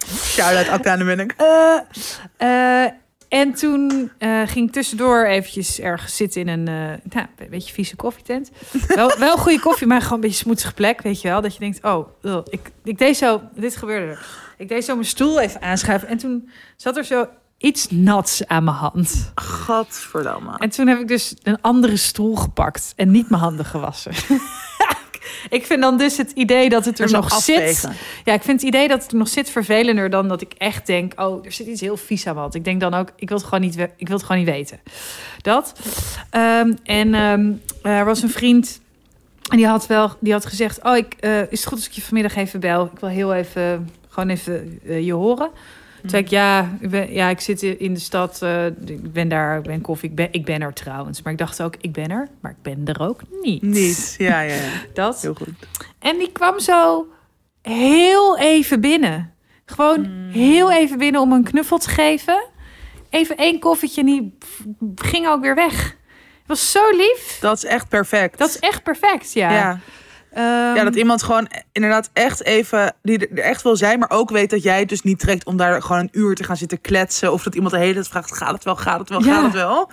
Shout-out 0.07 0.67
Acta 0.67 0.91
aan 0.91 0.97
de 0.99 1.03
Munnik. 1.05 1.35
En 3.29 3.53
toen 3.53 4.11
eh, 4.17 4.41
ging 4.45 4.67
ik 4.67 4.73
tussendoor 4.73 5.25
eventjes 5.25 5.79
ergens 5.79 6.15
zitten 6.15 6.41
in 6.41 6.47
een, 6.47 6.67
eh, 6.67 7.13
nou, 7.13 7.27
een 7.37 7.49
beetje 7.49 7.73
vieze 7.73 7.95
koffietent. 7.95 8.51
wel, 8.87 9.17
wel 9.17 9.37
goede 9.37 9.59
koffie, 9.59 9.87
maar 9.87 10.01
gewoon 10.01 10.15
een 10.15 10.21
beetje 10.21 10.43
smoetsige 10.43 10.73
plek, 10.73 11.01
weet 11.01 11.21
je 11.21 11.27
wel. 11.27 11.41
Dat 11.41 11.53
je 11.53 11.59
denkt, 11.59 11.83
oh, 11.83 12.07
ugh, 12.21 12.41
ik, 12.49 12.71
ik 12.83 12.97
deed 12.97 13.17
zo, 13.17 13.41
dit 13.55 13.75
gebeurde 13.75 14.11
er. 14.11 14.25
Ik 14.57 14.67
deed 14.67 14.85
zo 14.85 14.93
mijn 14.93 15.07
stoel 15.07 15.39
even 15.39 15.61
aanschuiven 15.61 16.07
en 16.07 16.17
toen 16.17 16.49
zat 16.75 16.97
er 16.97 17.03
zo 17.03 17.27
iets 17.57 17.89
nats 17.89 18.47
aan 18.47 18.63
mijn 18.63 18.75
hand. 18.75 19.31
Gadverdamme. 19.35 20.57
En 20.57 20.69
toen 20.69 20.87
heb 20.87 20.99
ik 20.99 21.07
dus 21.07 21.35
een 21.43 21.61
andere 21.61 21.97
stoel 21.97 22.35
gepakt 22.35 22.93
en 22.95 23.11
niet 23.11 23.29
mijn 23.29 23.41
handen 23.41 23.65
gewassen. 23.65 24.11
Ik 25.49 25.65
vind 25.65 25.81
dan 25.81 25.97
dus 25.97 26.17
het 26.17 26.31
idee 26.31 26.69
dat 26.69 26.85
het 26.85 26.99
er 26.99 27.05
Er 27.05 27.11
nog 27.11 27.41
zit. 27.41 27.89
Ja, 28.23 28.33
ik 28.33 28.43
vind 28.43 28.61
het 28.61 28.69
idee 28.69 28.87
dat 28.87 29.01
het 29.01 29.11
er 29.11 29.17
nog 29.17 29.27
zit 29.27 29.49
vervelender 29.49 30.09
dan 30.09 30.27
dat 30.27 30.41
ik 30.41 30.53
echt 30.57 30.85
denk: 30.85 31.13
oh, 31.15 31.45
er 31.45 31.51
zit 31.51 31.67
iets 31.67 31.81
heel 31.81 31.97
vies 31.97 32.27
aan 32.27 32.35
wat. 32.35 32.55
Ik 32.55 32.63
denk 32.63 32.79
dan 32.79 32.93
ook: 32.93 33.11
ik 33.15 33.27
wil 33.29 33.37
het 33.37 33.45
gewoon 33.45 33.61
niet, 33.61 33.77
ik 33.77 34.07
wil 34.07 34.17
het 34.17 34.25
gewoon 34.25 34.43
niet 34.43 34.51
weten. 34.51 34.79
Dat. 35.41 35.73
Ehm, 36.29 36.73
en 36.83 37.13
ehm, 37.13 37.51
er 37.81 38.05
was 38.05 38.21
een 38.21 38.29
vriend 38.29 38.79
en 39.47 39.57
die 39.57 39.67
had 39.67 39.87
wel, 39.87 40.11
die 40.19 40.33
had 40.33 40.45
gezegd: 40.45 40.83
oh, 40.83 40.95
ik, 40.95 41.13
eh, 41.19 41.41
is 41.41 41.59
het 41.59 41.65
goed 41.65 41.77
als 41.77 41.87
ik 41.87 41.91
je 41.91 42.01
vanmiddag 42.01 42.35
even 42.35 42.59
bel? 42.59 42.85
Ik 42.85 42.99
wil 42.99 43.09
heel 43.09 43.33
even, 43.33 43.89
gewoon 44.09 44.29
even 44.29 44.79
eh, 44.85 45.05
je 45.05 45.13
horen. 45.13 45.49
Toen 46.07 46.15
zei 46.15 46.23
ik, 46.23 46.29
ja, 46.29 46.77
ik, 46.79 46.89
ben, 46.89 47.13
ja, 47.13 47.29
ik 47.29 47.39
zit 47.39 47.61
in 47.63 47.93
de 47.93 47.99
stad. 47.99 48.41
eh, 48.41 48.65
ik 48.65 49.13
ben 49.13 49.27
daar, 49.27 49.57
ik 49.57 49.63
ben 49.63 49.81
koffie. 49.81 50.09
Ik 50.09 50.15
ben, 50.15 50.27
ik 50.31 50.45
ben 50.45 50.61
er 50.61 50.73
trouwens. 50.73 51.21
Maar 51.21 51.31
ik 51.33 51.37
dacht 51.39 51.61
ook, 51.61 51.75
ik 51.81 51.91
ben 51.91 52.09
er. 52.11 52.27
Maar 52.41 52.51
ik 52.51 52.61
ben 52.61 52.81
er 52.95 53.01
ook 53.01 53.21
niet. 53.41 53.61
Niet. 53.61 54.15
Ja, 54.17 54.41
ja, 54.41 54.53
ja. 54.53 54.69
Dat. 54.93 55.21
Heel 55.21 55.33
goed. 55.33 55.49
En 55.99 56.17
die 56.17 56.31
kwam 56.31 56.59
zo 56.59 57.07
heel 57.61 58.37
even 58.37 58.81
binnen. 58.81 59.33
Gewoon 59.65 60.05
Hmm. 60.05 60.29
heel 60.29 60.71
even 60.71 60.97
binnen 60.97 61.21
om 61.21 61.31
een 61.31 61.43
knuffel 61.43 61.77
te 61.77 61.89
geven. 61.89 62.43
Even 63.09 63.37
één 63.37 63.59
koffietje 63.59 64.01
en 64.01 64.07
die 64.07 64.37
ging 64.95 65.27
ook 65.27 65.41
weer 65.41 65.55
weg. 65.55 65.83
Het 66.37 66.47
was 66.47 66.71
zo 66.71 66.89
lief. 66.89 67.37
Dat 67.41 67.57
is 67.57 67.63
echt 67.65 67.89
perfect. 67.89 68.37
Dat 68.37 68.49
is 68.49 68.59
echt 68.59 68.83
perfect, 68.83 69.33
ja. 69.33 69.51
ja. 69.51 69.79
Ehm, 70.33 70.45
Ja, 70.75 70.83
dat 70.83 70.95
iemand 70.95 71.23
gewoon 71.23 71.47
inderdaad 71.71 72.09
echt 72.13 72.43
even, 72.43 72.93
die 73.03 73.27
er 73.27 73.39
echt 73.39 73.61
wil 73.61 73.75
zijn, 73.75 73.99
maar 73.99 74.09
ook 74.09 74.29
weet 74.29 74.49
dat 74.49 74.63
jij 74.63 74.79
het 74.79 74.89
dus 74.89 75.01
niet 75.01 75.19
trekt 75.19 75.45
om 75.45 75.57
daar 75.57 75.81
gewoon 75.81 76.01
een 76.01 76.09
uur 76.11 76.35
te 76.35 76.43
gaan 76.43 76.57
zitten 76.57 76.81
kletsen. 76.81 77.33
Of 77.33 77.43
dat 77.43 77.55
iemand 77.55 77.73
de 77.73 77.79
hele 77.79 77.93
tijd 77.93 78.07
vraagt, 78.07 78.37
gaat 78.37 78.51
het 78.53 78.63
wel, 78.63 78.75
gaat 78.75 78.99
het 78.99 79.09
wel, 79.09 79.23
Ja. 79.23 79.33
gaat 79.33 79.43
het 79.43 79.53
wel? 79.53 79.91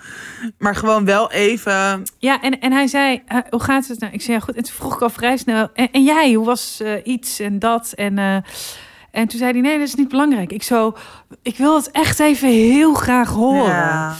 Maar 0.57 0.75
gewoon 0.75 1.05
wel 1.05 1.31
even, 1.31 2.03
Ja, 2.17 2.41
en, 2.41 2.59
en 2.59 2.71
hij 2.71 2.87
zei, 2.87 3.21
eh, 3.27 3.37
hoe 3.49 3.61
gaat 3.63 3.87
het 3.87 3.99
nou? 3.99 4.13
Ik 4.13 4.21
zei, 4.21 4.37
ja 4.37 4.43
goed. 4.43 4.55
En 4.55 4.63
toen 4.63 4.73
vroeg 4.73 4.93
ik 4.95 5.01
al 5.01 5.09
vrij 5.09 5.37
snel, 5.37 5.69
en, 5.73 5.89
en 5.91 6.03
jij, 6.03 6.33
hoe 6.33 6.45
was 6.45 6.79
eh, 6.81 6.91
iets 7.03 7.39
en 7.39 7.59
dat? 7.59 7.91
En, 7.95 8.17
eh, 8.17 8.35
en 9.11 9.27
toen 9.27 9.39
zei 9.39 9.51
hij, 9.51 9.61
nee, 9.61 9.77
dat 9.77 9.87
is 9.87 9.95
niet 9.95 10.09
belangrijk. 10.09 10.51
Ik 10.51 10.63
zo, 10.63 10.95
ik 11.41 11.57
wil 11.57 11.75
het 11.75 11.91
echt 11.91 12.19
even 12.19 12.49
heel 12.49 12.93
graag 12.93 13.29
horen. 13.29 13.65
ja. 13.73 14.15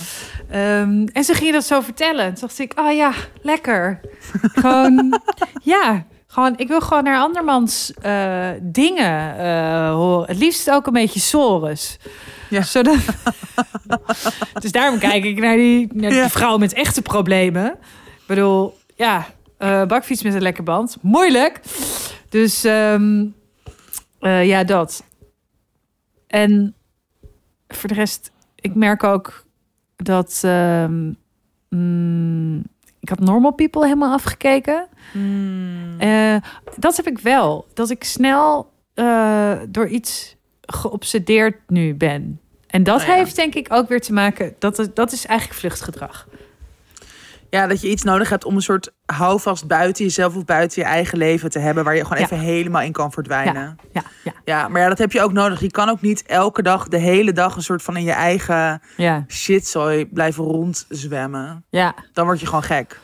Ehm, 0.49 1.05
en 1.13 1.23
ze 1.23 1.33
ging 1.33 1.53
dat 1.53 1.63
zo 1.65 1.81
vertellen. 1.81 2.25
Toen 2.25 2.47
dacht 2.47 2.59
ik, 2.59 2.79
oh 2.79 2.91
ja, 2.95 3.13
lekker. 3.41 3.99
gewoon, 4.41 5.21
ja, 5.63 6.05
gewoon, 6.27 6.53
ik 6.57 6.67
wil 6.67 6.81
gewoon 6.81 7.03
naar 7.03 7.19
andermans 7.19 7.93
eh, 8.01 8.49
dingen 8.61 9.37
eh, 9.37 9.89
horen. 9.93 10.27
Het 10.27 10.37
liefst 10.37 10.71
ook 10.71 10.87
een 10.87 10.93
beetje 10.93 11.19
sores. 11.19 11.97
Ja. 12.49 12.61
Zodat... 12.75 12.97
dus 14.59 14.71
daarom 14.71 14.99
kijk 14.99 15.23
ik 15.23 15.39
naar 15.39 15.55
die, 15.55 15.87
naar 15.93 16.09
die 16.09 16.19
Ja. 16.19 16.29
vrouw 16.29 16.57
met 16.57 16.73
echte 16.73 17.01
problemen. 17.01 17.65
Ik 18.05 18.23
bedoel, 18.27 18.77
ja, 18.95 19.27
eh, 19.57 19.85
bakfiets 19.85 20.23
met 20.23 20.33
een 20.33 20.41
lekker 20.41 20.63
band. 20.63 20.97
Moeilijk. 21.01 21.59
Dus 22.29 22.63
ehm, 22.63 23.25
eh, 24.19 24.45
ja, 24.47 24.63
dat. 24.63 25.03
En 26.27 26.75
voor 27.67 27.89
de 27.89 27.95
rest, 27.95 28.31
ik 28.55 28.75
merk 28.75 29.03
ook 29.03 29.44
dat 29.95 30.41
ehm, 30.43 31.11
mm, 31.69 32.63
ik 32.99 33.09
had 33.09 33.19
Normal 33.19 33.51
People 33.51 33.83
helemaal 33.83 34.13
afgekeken. 34.13 34.87
Hmm. 35.11 35.99
Eh, 35.99 36.35
dat 36.77 36.95
heb 36.95 37.07
ik 37.07 37.19
wel. 37.19 37.67
Dat 37.73 37.89
ik 37.89 38.03
snel 38.03 38.71
eh, 38.93 39.53
door 39.69 39.87
iets 39.87 40.35
geobsedeerd 40.61 41.55
nu 41.67 41.95
ben. 41.95 42.39
En 42.67 42.83
dat 42.83 43.01
Oh 43.01 43.07
ja. 43.07 43.13
heeft 43.13 43.35
denk 43.35 43.55
ik 43.55 43.67
ook 43.73 43.87
weer 43.87 44.01
te 44.01 44.13
maken. 44.13 44.55
Dat, 44.59 44.89
dat 44.93 45.11
is 45.11 45.25
eigenlijk 45.25 45.59
vluchtgedrag. 45.59 46.27
Ja, 47.49 47.67
dat 47.67 47.81
je 47.81 47.89
iets 47.89 48.03
nodig 48.03 48.29
hebt 48.29 48.45
om 48.45 48.55
een 48.55 48.61
soort 48.61 48.91
houvast 49.05 49.67
buiten 49.67 50.03
jezelf 50.05 50.35
of 50.35 50.45
buiten 50.45 50.81
je 50.81 50.87
eigen 50.87 51.17
leven 51.17 51.49
te 51.49 51.59
hebben, 51.59 51.83
waar 51.83 51.95
je 51.95 52.03
gewoon 52.03 52.17
Ja. 52.17 52.23
even 52.23 52.39
helemaal 52.39 52.81
in 52.81 52.91
kan 52.91 53.11
verdwijnen. 53.11 53.77
Ja, 53.91 54.03
ja, 54.23 54.33
Ja, 54.45 54.67
maar 54.67 54.81
ja, 54.81 54.87
dat 54.89 54.97
heb 54.97 55.11
je 55.11 55.21
ook 55.21 55.31
nodig. 55.33 55.59
Je 55.59 55.71
kan 55.71 55.89
ook 55.89 56.01
niet 56.01 56.23
elke 56.25 56.61
dag, 56.61 56.87
de 56.87 56.97
hele 56.97 57.31
dag, 57.33 57.55
een 57.55 57.61
soort 57.63 57.81
van 57.83 57.97
in 57.97 58.03
je 58.03 58.11
eigen 58.11 58.81
ja, 58.97 59.25
shitzooi 59.27 60.05
blijven 60.05 60.43
rondzwemmen. 60.43 61.65
ja. 61.69 61.95
Dan 62.13 62.25
word 62.25 62.39
je 62.39 62.45
gewoon 62.45 62.63
gek. 62.63 62.99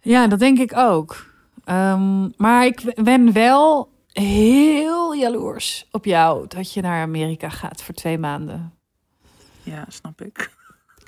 Ja, 0.00 0.26
dat 0.26 0.38
denk 0.38 0.58
ik 0.58 0.76
ook. 0.76 1.26
Ehm, 1.64 2.28
maar 2.36 2.64
ik 2.66 2.92
ben 3.02 3.32
wel 3.32 3.92
heel 4.12 5.14
jaloers 5.14 5.88
op 5.90 6.04
jou 6.04 6.46
dat 6.48 6.72
je 6.72 6.80
naar 6.80 7.02
Amerika 7.02 7.48
gaat 7.48 7.82
voor 7.82 7.94
twee 7.94 8.18
maanden. 8.18 8.72
Ja, 9.62 9.84
snap 9.88 10.20
ik. 10.20 10.50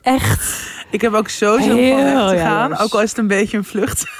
Echt. 0.07 0.71
Ik 0.91 1.01
heb 1.01 1.13
ook 1.13 1.29
zo 1.29 1.59
zin 1.59 1.71
om 1.73 1.77
weg 1.77 2.05
te 2.05 2.13
gaan. 2.13 2.37
jaloers. 2.37 2.81
Ook 2.81 2.93
al 2.93 3.03
is 3.03 3.09
het 3.09 3.19
een 3.19 3.27
beetje 3.27 3.57
een 3.57 3.65
vlucht. 3.65 4.05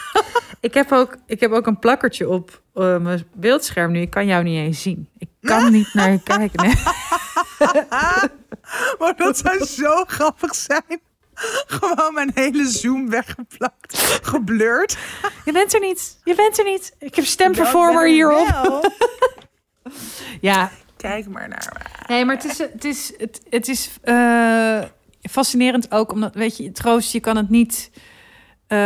Ik 0.61 0.75
heb 0.75 0.93
ook, 0.93 1.17
ik 1.27 1.41
heb 1.41 1.53
ook 1.53 1.67
een 1.67 1.79
plakkertje 1.79 2.29
op 2.29 2.61
eh, 2.75 2.97
mijn 2.97 3.25
beeldscherm 3.33 3.93
nu. 3.93 4.01
Ik 4.01 4.11
kan 4.11 4.27
jou 4.27 4.43
niet 4.43 4.59
eens 4.59 4.83
zien. 4.83 5.09
Ik 5.19 5.29
kan 5.41 5.73
niet 5.73 5.95
naar 5.95 6.11
je 6.11 6.23
kijken. 6.23 6.67
Nee. 6.67 6.75
Maar 8.99 9.17
dat 9.17 9.39
zou 9.39 9.65
zo 9.65 10.05
grappig 10.07 10.55
zijn. 10.55 11.01
Gewoon 11.67 12.15
mijn 12.15 12.31
hele 12.35 12.67
Zoom 12.69 13.11
weggeplakt. 13.11 14.19
Geblurred. 14.23 14.97
Je 15.45 15.53
bent 15.53 15.75
er 15.75 15.81
niet. 15.81 16.19
Je 16.25 16.35
bent 16.35 16.59
er 16.59 16.65
niet. 16.65 16.95
Ik 16.99 17.15
heb 17.15 17.25
Ja, 17.25 17.31
stemperformer 17.31 17.93
ben 17.93 18.03
er 18.03 18.09
hierop. 18.09 18.93
Ja, 20.41 20.71
Kijk 20.97 21.29
maar 21.29 21.49
naar 21.49 21.73
me. 21.73 22.15
nee, 22.15 22.25
maar 22.25 22.35
het 22.35 22.45
is, 22.45 22.59
het 22.59 22.85
is, 22.85 23.13
het, 23.19 23.41
het 23.51 23.69
is 23.69 23.91
eh, 24.03 24.83
fascinerend 25.31 25.93
ook. 25.93 26.13
Omdat, 26.13 26.35
weet 26.35 26.57
je, 26.57 26.73
troost, 26.73 27.13
je 27.13 27.21
kan 27.21 27.37
het 27.37 27.51
niet... 27.51 27.91
eh, 28.67 28.79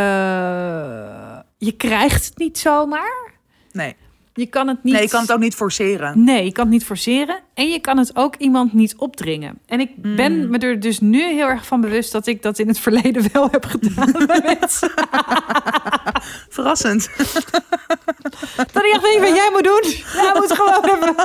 je 1.57 1.71
krijgt 1.77 2.25
het 2.25 2.37
niet 2.37 2.57
zomaar. 2.57 3.31
Nee. 3.71 3.95
Je 4.33 4.45
kan 4.45 4.67
het 4.67 4.83
niet... 4.83 4.93
nee, 4.93 5.01
je 5.03 5.09
kan 5.09 5.21
het 5.21 5.31
ook 5.31 5.39
niet 5.39 5.55
forceren. 5.55 6.23
Nee, 6.23 6.43
je 6.45 6.51
kan 6.51 6.63
het 6.63 6.73
niet 6.73 6.85
forceren. 6.85 7.39
En 7.53 7.69
je 7.69 7.79
kan 7.79 7.97
het 7.97 8.15
ook 8.15 8.35
iemand 8.35 8.73
niet 8.73 8.95
opdringen. 8.95 9.59
En 9.65 9.79
ik 9.79 9.91
Hmm. 10.01 10.15
ben 10.15 10.49
me 10.49 10.57
er 10.57 10.79
dus 10.79 10.99
nu 10.99 11.21
heel 11.23 11.47
erg 11.47 11.65
van 11.65 11.81
bewust 11.81 12.11
dat 12.11 12.27
ik 12.27 12.41
dat 12.41 12.59
in 12.59 12.67
het 12.67 12.79
verleden 12.87 13.29
wel 13.33 13.47
heb 13.51 13.65
gedaan. 13.65 14.11
Verrassend. 16.49 17.09
Dat 18.55 18.83
ik 18.85 18.91
echt 18.93 19.01
weet 19.01 19.19
wat 19.19 19.35
jij 19.35 19.49
moet 19.51 19.63
doen. 19.63 19.83
Jij 20.13 20.31
moet 20.35 20.51
gewoon 20.51 20.83
even... 20.85 21.15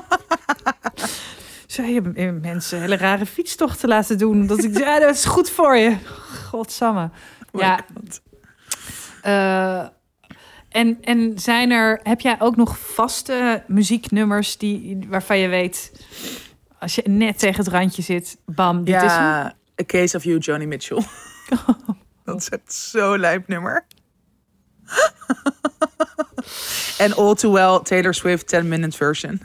Zo 1.77 1.83
je 1.83 2.01
mensen 2.43 2.81
hele 2.81 2.97
rare 2.97 3.27
fietstochten 3.27 3.89
laten 3.89 4.19
doen. 4.19 4.47
Dat 4.47 4.65
ik 4.65 4.79
ja, 4.79 5.01
dat 5.01 5.15
is 5.15 5.25
goed 5.25 5.51
voor 5.51 5.77
je. 5.77 5.97
Godsamme. 6.49 7.11
Ja. 7.53 7.85
Eh, 9.23 9.89
en, 10.69 10.99
en 11.01 11.39
zijn 11.39 11.71
er, 11.71 12.01
heb 12.03 12.21
jij 12.21 12.37
ook 12.39 12.57
nog 12.57 12.79
vaste 12.79 13.63
muzieknummers 13.67 14.57
die, 14.57 15.07
waarvan 15.09 15.39
je 15.39 15.49
weet, 15.49 15.93
als 16.79 16.95
je 16.95 17.03
net 17.09 17.39
tegen 17.39 17.65
het 17.65 17.73
randje 17.73 18.03
zit, 18.03 18.37
bam, 18.45 18.85
dit 18.85 19.03
is 19.03 19.13
hem? 19.13 19.23
Ja, 19.23 19.55
A 19.81 19.85
Case 19.87 20.17
of 20.17 20.25
You, 20.25 20.39
Johnny 20.39 20.67
Mitchell. 20.67 21.03
Dat 22.25 22.41
is 22.41 22.49
echt 22.49 22.73
zo 22.73 23.19
lijp 23.19 23.49
nummer. 23.49 23.87
en 26.99 27.15
All 27.15 27.35
Too 27.35 27.53
Well, 27.53 27.81
Taylor 27.83 28.15
Swift, 28.15 28.49
10 28.49 28.69
minute 28.69 28.97
version. 28.97 29.41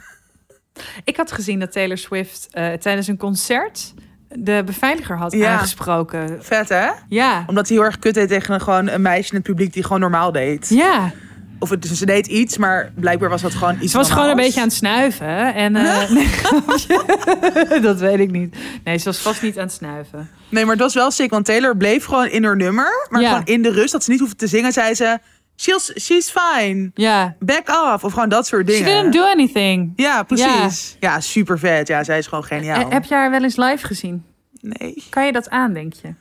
Ik 1.04 1.18
had 1.18 1.32
gezien 1.32 1.60
dat 1.60 1.72
Taylor 1.72 1.98
Swift 1.98 2.48
eh, 2.52 2.74
tijdens 2.74 3.08
een 3.08 3.18
concert 3.18 3.94
de 4.36 4.62
beveiliger 4.66 5.18
had 5.18 5.32
Ja. 5.32 5.54
aangesproken. 5.54 6.38
Vet 6.44 6.70
hè? 6.70 6.90
Ja, 7.10 7.44
Omdat 7.48 7.68
hij 7.68 7.78
heel 7.78 7.86
erg 7.86 8.00
kut 8.00 8.14
deed 8.14 8.28
tegen 8.30 8.54
een, 8.54 8.62
gewoon 8.62 8.88
een 8.90 9.02
meisje 9.02 9.30
in 9.30 9.36
het 9.38 9.46
publiek 9.46 9.74
die 9.74 9.84
gewoon 9.84 10.00
normaal 10.00 10.32
deed. 10.32 10.70
ja. 10.70 11.12
Of 11.60 11.70
het, 11.70 11.82
dus 11.82 11.98
ze 11.98 12.06
deed 12.06 12.28
iets, 12.28 12.58
maar 12.58 12.92
blijkbaar 12.96 13.30
was 13.30 13.42
dat 13.42 13.54
gewoon 13.54 13.78
iets 13.82 13.92
Ze 13.92 13.98
was 13.98 14.12
gewoon 14.12 14.30
een 14.30 14.36
beetje 14.36 14.60
aan 14.60 14.68
het 14.68 14.76
snuiven. 14.76 15.54
En, 15.54 15.76
eh, 15.76 16.10
nee, 16.10 17.82
dat 17.90 18.00
weet 18.00 18.20
ik 18.20 18.32
niet. 18.32 18.56
Nee, 18.84 18.98
ze 18.98 19.06
was 19.06 19.18
vast 19.18 19.42
niet 19.42 19.58
aan 19.58 19.64
het 19.64 19.72
snuiven. 19.74 20.30
Nee, 20.50 20.64
maar 20.64 20.74
het 20.74 20.82
was 20.84 20.94
wel 20.94 21.12
sick, 21.12 21.30
want 21.30 21.46
Taylor 21.46 21.78
bleef 21.78 22.06
gewoon 22.06 22.28
in 22.28 22.44
haar 22.44 22.56
nummer. 22.56 23.08
Maar 23.10 23.22
Ja. 23.22 23.30
gewoon 23.30 23.46
in 23.46 23.62
de 23.62 23.72
rust, 23.72 23.92
dat 23.92 24.04
ze 24.04 24.12
niet 24.12 24.20
hoefde 24.20 24.36
te 24.36 24.48
zingen, 24.48 24.72
zei 24.72 24.94
ze... 24.94 25.20
She's, 25.56 25.92
she's 26.00 26.32
fine, 26.32 26.92
Ja. 26.94 27.36
back 27.40 27.70
off. 27.70 28.04
Of 28.04 28.14
gewoon 28.14 28.30
dat 28.30 28.48
soort 28.48 28.70
She 28.70 28.74
dingen. 28.78 28.96
didn't 28.96 29.14
do 29.14 29.24
anything. 29.24 29.94
Ja, 29.96 30.24
precies. 30.24 30.98
Ja, 31.00 31.20
super 31.20 31.60
vet. 31.60 31.88
Ja, 31.88 32.04
zij 32.04 32.18
is 32.18 32.28
gewoon 32.28 32.44
geniaal. 32.44 32.90
Heb 32.90 33.04
je 33.04 33.14
haar 33.14 33.32
wel 33.32 33.44
eens 33.44 33.56
live 33.56 33.86
gezien? 33.86 34.26
Nee. 34.62 35.04
Kan 35.10 35.26
je 35.26 35.32
dat 35.32 35.50
aan, 35.50 35.74
denk 35.74 35.94
je? 35.94 36.14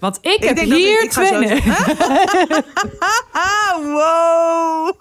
Want 0.00 0.18
ik, 0.20 0.42
heb 0.44 0.58
hier 0.58 0.98
ik- 0.98 1.04
ik 1.04 1.10
twee... 1.10 1.62
wow. 3.82 4.92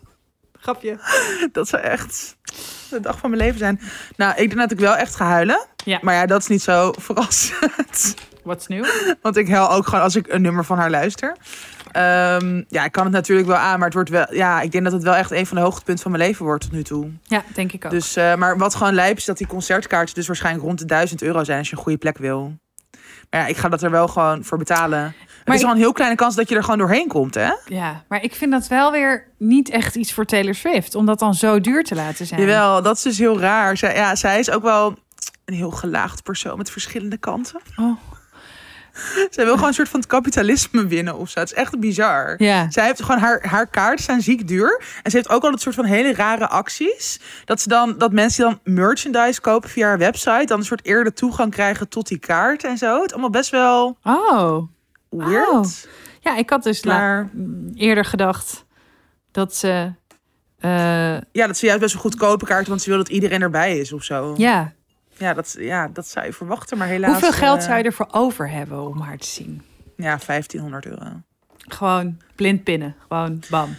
grapje. 0.60 0.98
Dat 1.52 1.68
zou 1.68 1.82
echt 1.84 2.38
de 2.90 3.00
dag 3.00 3.18
van 3.20 3.30
mijn 3.30 3.42
leven 3.42 3.60
zijn. 3.60 3.80
Nou, 4.16 4.32
ik 4.32 4.48
denk 4.50 4.58
dat 4.62 4.72
ik 4.72 4.80
wel 4.80 4.96
echt 4.96 5.16
ga 5.16 5.26
huilen. 5.26 5.66
Ja. 5.86 6.00
Maar 6.02 6.14
ja, 6.14 6.26
dat 6.26 6.42
is 6.42 6.48
niet 6.48 6.62
zo 6.62 6.94
verrassend. 7.00 8.16
What's 8.44 8.68
new? 8.68 8.86
Want 9.22 9.38
ik 9.38 9.48
huil 9.50 9.72
ook 9.72 9.86
gewoon 9.88 10.04
als 10.04 10.16
ik 10.16 10.28
een 10.28 10.42
nummer 10.42 10.66
van 10.66 10.78
haar 10.78 10.90
luister. 10.90 11.36
Ehm, 11.92 12.64
ja, 12.68 12.86
ik 12.86 12.92
kan 12.92 13.04
het 13.04 13.14
natuurlijk 13.14 13.48
wel 13.48 13.58
aan, 13.58 13.78
maar 13.78 13.88
het 13.88 13.94
wordt 13.94 14.10
wel. 14.10 14.34
Ja, 14.34 14.62
ik 14.62 14.72
denk 14.72 14.84
dat 14.84 14.94
het 14.94 15.04
wel 15.04 15.16
echt 15.16 15.32
een 15.32 15.46
van 15.46 15.58
de 15.58 15.64
hoogtepunten 15.64 16.04
van 16.04 16.12
mijn 16.12 16.24
leven 16.24 16.46
wordt 16.46 16.64
tot 16.64 16.72
nu 16.72 16.84
toe. 16.84 17.12
Ja, 17.24 17.44
denk 17.54 17.72
ik 17.72 17.86
ook. 17.86 17.92
Dus, 17.92 18.16
eh, 18.16 18.36
maar 18.36 18.58
wat 18.58 18.76
gewoon 18.76 18.94
lijp 18.94 19.18
is 19.18 19.26
dat 19.26 19.38
die 19.38 19.48
concertkaartjes 19.48 20.14
dus 20.14 20.28
waarschijnlijk 20.28 20.66
rond 20.66 20.80
de 20.80 20.86
1000 20.86 21.22
euro 21.22 21.44
zijn 21.44 21.58
als 21.58 21.70
je 21.70 21.76
een 21.76 21.82
goede 21.82 21.98
plek 21.98 22.18
wil. 22.18 22.54
Maar 23.30 23.42
ja, 23.42 23.48
ik 23.48 23.58
ga 23.58 23.70
dat 23.70 23.84
er 23.84 23.92
wel 23.92 24.08
gewoon 24.08 24.44
voor 24.44 24.58
betalen. 24.58 25.16
er 25.46 25.54
is 25.54 25.62
wel 25.62 25.72
een 25.72 25.78
heel 25.78 25.92
kleine 25.92 26.16
kans 26.16 26.36
dat 26.36 26.50
je 26.50 26.56
er 26.56 26.64
gewoon 26.64 26.78
doorheen 26.78 27.08
komt, 27.08 27.36
hè? 27.36 27.52
Ja, 27.66 28.04
maar 28.08 28.24
ik 28.24 28.36
vind 28.36 28.52
dat 28.52 28.68
wel 28.68 28.92
weer 28.92 29.32
niet 29.38 29.70
echt 29.70 29.96
iets 29.96 30.14
voor 30.14 30.26
Taylor 30.26 30.56
Swift. 30.56 30.96
Om 30.96 31.06
dat 31.06 31.20
dan 31.20 31.34
zo 31.34 31.62
duur 31.62 31.84
te 31.84 31.96
laten 31.96 32.26
zijn. 32.26 32.40
Jawel, 32.40 32.82
dat 32.82 32.96
is 32.96 33.02
dus 33.02 33.18
heel 33.18 33.40
raar. 33.40 33.78
Zij, 33.78 33.96
ja, 33.96 34.16
zij 34.16 34.40
is 34.40 34.52
ook 34.52 34.64
wel 34.64 34.96
een 35.46 35.54
heel 35.54 35.72
gelaagd 35.72 36.24
persoon 36.24 36.58
met 36.58 36.72
verschillende 36.72 37.18
kanten. 37.18 37.62
Oh. 37.76 37.98
Zij 39.30 39.44
wil 39.46 39.54
gewoon 39.54 39.68
een 39.68 39.74
soort 39.74 39.90
van 39.90 40.00
het 40.00 40.10
kapitalisme 40.10 40.88
winnen 40.88 41.16
of 41.18 41.30
zo. 41.30 41.40
Het 41.40 41.52
is 41.52 41.58
echt 41.58 41.80
bizar. 41.80 42.36
Ja. 42.44 42.72
Zij 42.72 42.86
heeft 42.86 43.02
gewoon 43.04 43.22
haar, 43.22 43.48
haar 43.48 43.68
kaarten 43.68 44.04
zijn 44.06 44.22
ziek 44.22 44.48
duur. 44.48 44.82
En 45.04 45.12
ze 45.12 45.18
heeft 45.18 45.30
ook 45.30 45.44
al 45.44 45.52
een 45.52 45.58
soort 45.58 45.76
van 45.76 45.86
hele 45.86 46.14
rare 46.14 46.48
acties. 46.48 47.20
Dat 47.46 47.62
ze 47.62 47.68
dan 47.70 47.98
dat 47.98 48.12
mensen 48.12 48.44
dan 48.44 48.60
merchandise 48.74 49.42
kopen 49.42 49.70
via 49.70 49.88
haar 49.88 49.98
website, 49.98 50.46
dan 50.46 50.60
een 50.60 50.66
soort 50.66 50.86
eerder 50.86 51.14
toegang 51.14 51.52
krijgen 51.52 51.90
tot 51.90 52.08
die 52.08 52.20
kaart 52.20 52.64
en 52.64 52.78
zo. 52.78 52.96
Het 52.96 53.06
is 53.06 53.12
allemaal 53.12 53.30
best 53.30 53.50
wel 53.50 53.98
Oh. 54.04 54.62
weird. 55.10 55.50
Oh. 55.50 55.66
Ja, 56.20 56.38
ik 56.38 56.50
had 56.50 56.64
dus 56.64 56.84
Maar 56.84 57.30
eerder 57.76 58.06
gedacht 58.06 58.66
dat 59.32 59.56
ze... 59.56 59.92
eh, 60.60 61.18
ja, 61.32 61.48
dat 61.48 61.58
ze 61.58 61.66
juist 61.66 61.82
best 61.82 61.94
wel 61.94 62.02
goedkope 62.02 62.46
kaarten, 62.46 62.70
want 62.70 62.82
ze 62.82 62.90
wil 62.90 62.98
dat 62.98 63.10
iedereen 63.10 63.42
erbij 63.42 63.78
is 63.78 63.94
of 63.94 64.04
zo. 64.04 64.34
ja, 64.38 64.74
Ja, 65.18 65.34
dat, 65.34 65.56
ja, 65.60 65.88
dat 65.88 66.08
zou 66.08 66.26
je 66.26 66.34
verwachten, 66.34 66.78
maar 66.78 66.88
helaas. 66.88 67.12
hoeveel 67.12 67.32
geld 67.32 67.60
eh, 67.60 67.66
zou 67.66 67.78
je 67.78 67.84
ervoor 67.84 68.08
over 68.12 68.50
hebben 68.50 68.88
om 68.88 69.00
haar 69.02 69.18
te 69.18 69.28
zien? 69.28 69.62
Ja, 69.96 70.18
1500 70.26 70.86
euro. 70.86 71.22
Gewoon 71.58 72.18
blind 72.36 72.64
pinnen. 72.64 72.96
Gewoon 73.08 73.44
bam. 73.50 73.76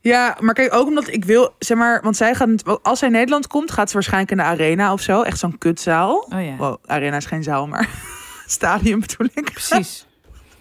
Ja, 0.00 0.36
maar 0.40 0.54
kijk, 0.54 0.74
ook 0.74 0.86
omdat 0.86 1.08
ik 1.08 1.24
wil, 1.24 1.54
zeg 1.58 1.76
maar, 1.78 2.02
want 2.02 2.16
zij 2.16 2.34
gaat, 2.34 2.82
als 2.82 2.98
zij 2.98 3.08
in 3.08 3.14
Nederland 3.14 3.46
komt, 3.46 3.70
gaat 3.70 3.88
ze 3.88 3.94
waarschijnlijk 3.94 4.30
in 4.30 4.36
de 4.36 4.42
arena 4.42 4.92
of 4.92 5.00
zo. 5.00 5.22
Echt 5.22 5.38
zo'n 5.38 5.58
kutzaal. 5.58 6.14
Oh 6.16 6.44
ja, 6.44 6.56
Wow, 6.56 6.76
arena 6.86 7.16
is 7.16 7.24
geen 7.26 7.42
zaal, 7.42 7.66
maar 7.66 7.88
stadion 8.46 9.00
bedoel 9.00 9.28
ik. 9.34 9.52
precies. 9.52 10.06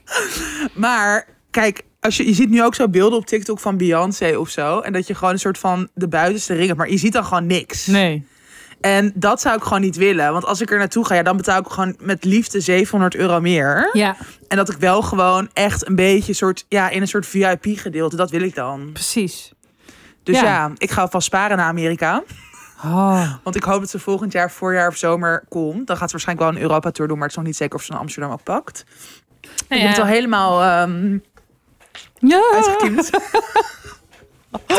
Maar 0.74 1.28
kijk, 1.52 1.82
als 2.00 2.18
je, 2.18 2.28
je 2.28 2.34
ziet 2.34 2.50
nu 2.50 2.64
ook 2.64 2.76
zo 2.76 2.90
beelden 2.90 3.20
op 3.20 3.26
TikTok 3.26 3.60
van 3.60 3.78
Beyoncé 3.78 4.36
of 4.38 4.50
zo. 4.50 4.80
En 4.80 4.94
dat 4.94 5.08
je 5.08 5.16
gewoon 5.16 5.34
een 5.34 5.40
soort 5.40 5.58
van 5.58 5.90
de 5.94 6.08
buitenste 6.08 6.54
ring 6.54 6.66
hebt, 6.66 6.78
maar 6.78 6.90
je 6.90 6.98
ziet 6.98 7.14
dan 7.14 7.26
gewoon 7.26 7.46
niks. 7.46 7.86
Nee. 7.86 8.28
En 8.82 9.12
dat 9.16 9.42
zou 9.42 9.56
ik 9.58 9.64
gewoon 9.64 9.82
niet 9.82 9.96
willen. 9.96 10.32
Want 10.32 10.46
als 10.46 10.62
ik 10.62 10.72
er 10.72 10.78
naartoe 10.78 11.06
ga, 11.06 11.16
ja, 11.16 11.24
dan 11.24 11.38
betaal 11.38 11.60
ik 11.60 11.68
gewoon 11.68 11.96
met 12.00 12.24
liefde 12.24 12.60
700 12.60 13.16
euro 13.16 13.40
meer. 13.42 13.90
Ja, 13.94 14.16
En 14.48 14.58
dat 14.58 14.70
ik 14.70 14.78
wel 14.78 15.02
gewoon 15.02 15.50
echt 15.54 15.88
een 15.88 15.96
beetje 15.96 16.34
soort, 16.34 16.66
ja, 16.70 16.90
in 16.90 17.02
een 17.02 17.08
soort 17.08 17.26
VIP-gedeelte, 17.26 18.16
dat 18.16 18.30
wil 18.30 18.42
ik 18.42 18.56
dan. 18.56 18.90
precies. 18.94 19.52
Dus 20.24 20.36
ja. 20.40 20.44
Ja. 20.44 20.72
ik 20.78 20.92
ga 20.92 21.08
vast 21.08 21.26
sparen 21.26 21.58
naar 21.58 21.66
Amerika. 21.68 22.24
Oh. 22.86 23.34
Want 23.44 23.56
ik 23.56 23.64
hoop 23.64 23.80
dat 23.80 23.90
ze 23.90 24.00
volgend 24.00 24.32
jaar, 24.32 24.52
voorjaar 24.52 24.88
of 24.88 24.96
zomer 24.96 25.44
komt. 25.50 25.88
Dan 25.88 25.98
gaat 25.98 26.06
ze 26.10 26.12
waarschijnlijk 26.16 26.50
wel 26.50 26.58
een 26.58 26.68
Europa-tour 26.68 27.08
doen, 27.10 27.18
maar 27.18 27.28
het 27.28 27.36
is 27.38 27.44
nog 27.44 27.52
niet 27.52 27.62
zeker 27.62 27.76
of 27.76 27.84
ze 27.84 27.92
naar 27.92 28.00
Amsterdam 28.02 28.32
ook 28.32 28.44
pakt. 28.44 28.84
Nou 29.42 29.52
Ik 29.68 29.68
ben 29.70 29.88
het 29.90 30.00
al 30.00 30.06
helemaal 30.06 30.62
ehm 30.64 31.18
Ja. 32.20 32.52
uitgekiemd. 32.54 33.10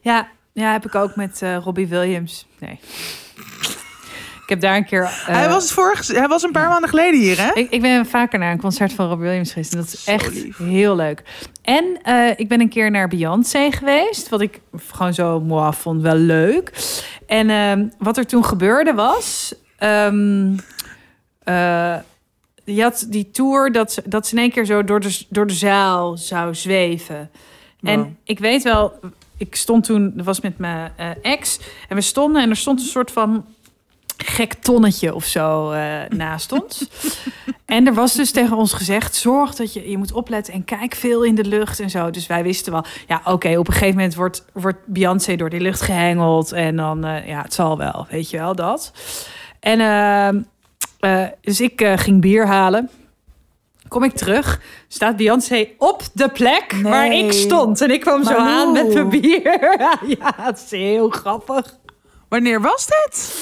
Ja, 0.00 0.28
ja, 0.58 0.72
heb 0.72 0.86
ik 0.86 0.94
ook 0.94 1.16
met 1.16 1.42
eh, 1.42 1.56
Robbie 1.56 1.86
Williams. 1.86 2.46
Nee. 2.58 2.80
Ik 4.42 4.54
heb 4.54 4.60
daar 4.62 4.76
een 4.76 4.84
keer. 4.86 5.02
eh, 5.02 5.26
hij, 5.26 5.48
was 5.48 5.72
vorig, 5.72 6.06
hij 6.06 6.28
was 6.28 6.42
een 6.42 6.52
paar 6.52 6.68
maanden 6.68 6.88
geleden 6.88 7.20
hier, 7.20 7.40
hè? 7.40 7.50
ik, 7.54 7.70
ik 7.70 7.80
ben 7.80 8.06
vaker 8.06 8.38
naar 8.38 8.52
een 8.52 8.60
concert 8.60 8.92
van 8.92 9.08
Robbie 9.08 9.26
Williams 9.26 9.52
geweest. 9.52 9.72
En 9.72 9.78
dat 9.78 9.86
is 9.92 10.04
Zo 10.04 10.10
echt 10.10 10.34
lief. 10.34 10.56
heel 10.58 10.96
leuk. 10.96 11.22
En 11.62 11.98
eh, 12.02 12.30
ik 12.36 12.48
ben 12.48 12.60
een 12.60 12.68
keer 12.68 12.90
naar 12.90 13.08
Beyoncé 13.08 13.70
geweest. 13.72 14.28
Wat 14.28 14.40
ik 14.40 14.60
gewoon 14.92 15.14
zo 15.14 15.40
moi 15.40 15.72
vond 15.72 16.02
wel 16.02 16.14
leuk. 16.14 16.72
En 17.26 17.50
ehm, 17.50 17.88
wat 17.98 18.16
er 18.16 18.26
toen 18.26 18.44
gebeurde 18.44 18.94
was. 18.94 19.54
ehm, 19.78 20.56
eh, 21.44 21.96
je 22.64 22.82
had 22.82 23.06
die 23.08 23.30
tour 23.30 23.72
dat 23.72 23.92
ze, 23.92 24.02
dat 24.04 24.26
ze 24.26 24.34
in 24.34 24.40
één 24.42 24.50
keer 24.50 24.64
zo 24.64 24.84
door 24.84 25.00
de, 25.00 25.24
door 25.28 25.46
de 25.46 25.52
zaal 25.54 26.16
zou 26.16 26.54
zweven. 26.54 27.30
Wow. 27.80 27.90
En 27.92 28.18
ik 28.24 28.38
weet 28.38 28.62
wel, 28.62 28.92
ik 29.38 29.56
stond 29.56 29.84
toen, 29.84 30.12
dat 30.14 30.24
was 30.24 30.40
met 30.40 30.58
mijn 30.58 30.92
eh, 30.96 31.10
ex. 31.22 31.58
En 31.88 31.96
we 31.96 32.02
stonden 32.02 32.42
en 32.42 32.50
er 32.50 32.56
stond 32.56 32.80
een 32.80 32.86
soort 32.86 33.10
van 33.10 33.44
gek 34.24 34.52
tonnetje 34.52 35.14
of 35.14 35.24
zo 35.24 35.70
eh, 35.70 36.00
naast 36.08 36.52
ons. 36.52 36.88
en 37.64 37.86
er 37.86 37.94
was 37.94 38.14
dus 38.14 38.30
tegen 38.30 38.56
ons 38.56 38.72
gezegd: 38.72 39.14
zorg 39.14 39.54
dat 39.54 39.72
je, 39.72 39.90
je 39.90 39.98
moet 39.98 40.12
opletten 40.12 40.54
en 40.54 40.64
kijk 40.64 40.94
veel 40.94 41.24
in 41.24 41.34
de 41.34 41.44
lucht 41.44 41.80
en 41.80 41.90
zo. 41.90 42.10
Dus 42.10 42.26
wij 42.26 42.42
wisten 42.42 42.72
wel, 42.72 42.84
ja, 43.06 43.20
oké, 43.24 43.58
op 43.58 43.66
een 43.66 43.72
gegeven 43.72 43.96
moment 43.96 44.14
wordt, 44.14 44.44
wordt 44.52 44.78
Beyoncé 44.86 45.36
door 45.36 45.50
die 45.50 45.60
lucht 45.60 45.80
gehengeld. 45.80 46.52
En 46.52 46.76
dan, 46.76 47.04
eh, 47.04 47.28
ja, 47.28 47.42
het 47.42 47.54
zal 47.54 47.78
wel, 47.78 48.06
weet 48.10 48.30
je 48.30 48.38
wel 48.38 48.54
dat. 48.54 48.92
En 49.60 49.80
ehm, 49.80 50.42
eh, 51.00 51.26
dus 51.40 51.60
ik 51.60 51.92
ging 51.96 52.20
bier 52.20 52.46
halen. 52.46 52.90
Kom 53.88 54.04
ik 54.04 54.14
terug, 54.14 54.60
staat 54.88 55.16
Beyoncé 55.16 55.68
op 55.78 56.02
de 56.12 56.28
plek 56.28 56.74
waar 56.82 57.12
ik 57.12 57.32
stond. 57.32 57.80
En 57.80 57.90
ik 57.90 58.00
kwam 58.00 58.24
zo 58.24 58.30
Maar 58.30 58.38
aan 58.48 58.72
met 58.72 58.94
mijn 58.94 59.08
bier. 59.08 59.76
ja, 60.18 60.34
het 60.36 60.62
is 60.64 60.70
heel 60.78 61.08
grappig. 61.08 61.76
Wanneer 62.28 62.60
was 62.60 62.86
dit? 62.86 63.36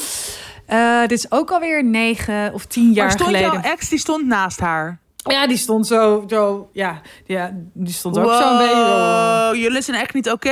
Eh, 0.66 1.00
dit 1.00 1.12
is 1.18 1.30
ook 1.30 1.50
alweer 1.50 1.84
negen 1.84 2.52
of 2.54 2.64
tien 2.64 2.92
jaar 2.92 3.04
maar 3.06 3.14
stond 3.14 3.30
geleden. 3.36 3.52
jouw 3.62 3.72
ex, 3.72 3.88
die 3.88 3.98
stond 3.98 4.26
naast 4.26 4.60
haar? 4.60 5.00
Ja, 5.16 5.46
die 5.46 5.56
stond 5.56 5.86
zo, 5.86 6.24
zo 6.28 6.68
ja, 6.72 7.00
ja, 7.24 7.50
die 7.74 7.94
stond 7.94 8.18
ook 8.18 8.32
zo'n 8.32 8.58
beetje. 8.58 9.48
zo- 9.50 9.56
jullie 9.56 9.82
zijn 9.82 10.00
echt 10.00 10.14
niet 10.14 10.30
oké. 10.30 10.48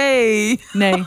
Nee, 0.73 1.07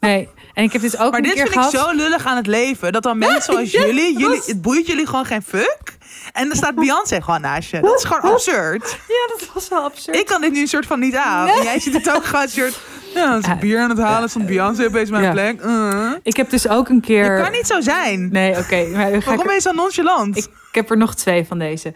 nee. 0.00 0.28
En 0.54 0.64
ik 0.64 0.72
heb 0.72 0.82
dit 0.82 0.98
ook 0.98 1.10
Maar 1.10 1.18
een 1.20 1.24
dit 1.24 1.32
keer 1.34 1.42
vind 1.48 1.54
gehad. 1.54 1.72
ik 1.72 1.78
zo 1.80 1.96
lullig 1.96 2.26
aan 2.26 2.36
het 2.36 2.46
leven. 2.46 2.92
Dat 2.92 3.02
dan 3.02 3.18
mensen 3.18 3.42
zoals 3.52 3.70
jullie, 3.70 4.18
jullie, 4.18 4.36
was- 4.36 4.46
het 4.46 4.62
boeit 4.62 4.86
jullie 4.86 5.06
gewoon 5.06 5.24
geen 5.24 5.42
fuck. 5.42 5.98
En 6.32 6.48
dan 6.48 6.56
staat 6.56 6.74
Beyoncé 6.74 7.22
gewoon 7.22 7.40
naast 7.40 7.70
je. 7.70 7.80
Dat 7.80 7.96
is 7.98 8.04
gewoon 8.04 8.30
absurd. 8.32 8.98
Ja, 9.08 9.34
dat 9.38 9.50
was 9.54 9.68
wel 9.68 9.82
absurd. 9.82 10.16
Ik 10.16 10.26
kan 10.26 10.40
dit 10.40 10.52
nu 10.52 10.60
een 10.60 10.68
soort 10.68 10.86
van 10.86 10.98
niet 11.00 11.16
aan. 11.16 11.48
En 11.48 11.62
jij 11.62 11.80
ziet 11.80 11.94
het 11.94 12.14
ook 12.14 12.24
gewoon 12.24 12.42
een 12.42 12.48
soort... 12.50 12.80
Ja, 13.14 13.34
als 13.34 13.46
ik 13.46 13.60
bier 13.60 13.80
aan 13.80 13.90
het 13.90 13.98
halen 13.98 14.28
stond 14.28 14.46
Beyoncé 14.46 14.84
opeens 14.84 15.10
mijn 15.10 15.22
Ja. 15.22 15.30
plek. 15.30 15.62
Uh. 15.64 16.10
Ik 16.22 16.36
heb 16.36 16.50
dus 16.50 16.68
ook 16.68 16.88
een 16.88 17.00
keer. 17.00 17.36
Dat 17.36 17.42
kan 17.42 17.52
niet 17.52 17.66
zo 17.66 17.80
zijn. 17.80 18.28
Nee, 18.32 18.58
oké. 18.58 18.90
Waarom 19.24 19.44
ben 19.46 19.54
je 19.54 19.60
zo 19.60 19.72
nonchalant? 19.72 20.36
Ik, 20.36 20.44
ik 20.44 20.74
heb 20.74 20.90
er 20.90 20.96
nog 20.96 21.14
twee 21.14 21.44
van 21.46 21.58
deze. 21.58 21.92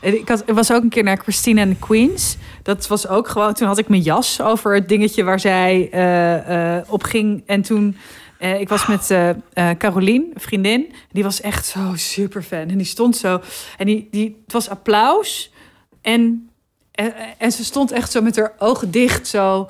Ik, 0.00 0.28
had, 0.28 0.42
ik 0.46 0.54
was 0.54 0.72
ook 0.72 0.82
een 0.82 0.88
keer 0.88 1.02
naar 1.02 1.16
Christine 1.16 1.60
and 1.62 1.70
the 1.70 1.86
Queens. 1.86 2.36
Dat 2.62 2.86
was 2.86 3.08
ook 3.08 3.28
gewoon. 3.28 3.54
Toen 3.54 3.66
had 3.66 3.78
ik 3.78 3.88
mijn 3.88 4.02
jas 4.02 4.40
over 4.40 4.74
het 4.74 4.88
dingetje 4.88 5.24
waar 5.24 5.40
zij 5.40 5.88
eh, 5.92 6.76
eh, 6.76 6.84
op 6.88 7.02
ging. 7.02 7.42
En 7.46 7.62
toen. 7.62 7.96
Eh, 8.44 8.60
ik 8.60 8.68
was 8.68 8.86
met 8.86 9.06
Carolien, 9.78 10.30
een 10.34 10.40
vriendin. 10.40 10.92
Die 11.12 11.22
was 11.22 11.40
echt 11.40 11.66
zo 11.66 11.92
super 11.94 12.42
fan. 12.42 12.68
En 12.68 12.76
die 12.76 12.86
stond 12.86 13.16
zo. 13.16 13.40
En 13.78 13.86
die, 13.86 14.08
die, 14.10 14.40
het 14.44 14.52
was 14.52 14.68
applaus. 14.68 15.52
En, 16.02 16.50
en, 16.92 17.14
en 17.38 17.52
ze 17.52 17.64
stond 17.64 17.92
echt 17.92 18.10
zo 18.10 18.20
met 18.20 18.36
haar 18.36 18.52
ogen 18.58 18.90
dicht. 18.90 19.26
Zo 19.26 19.68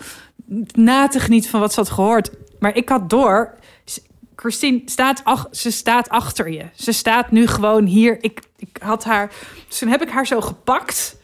na 0.73 1.09
te 1.09 1.21
genieten 1.21 1.51
van 1.51 1.61
wat 1.61 1.73
ze 1.73 1.81
had 1.81 1.91
gehoord. 1.91 2.31
Maar 2.59 2.77
ik 2.77 2.89
had 2.89 3.11
door. 3.11 3.55
Christine 4.37 4.83
staat, 4.85 5.21
ach, 5.25 5.49
ze 5.51 5.71
staat 5.71 6.09
achter 6.09 6.51
je. 6.51 6.65
Ze 6.75 6.93
staat 6.93 7.31
nu 7.31 7.47
gewoon 7.47 7.85
hier. 7.85 8.19
Ik, 8.21 8.41
ik 8.57 8.79
had 8.83 9.05
haar. 9.05 9.33
Dus 9.69 9.79
toen 9.79 9.89
heb 9.89 10.03
ik 10.03 10.09
haar 10.11 10.27
zo 10.27 10.41
gepakt 10.41 11.17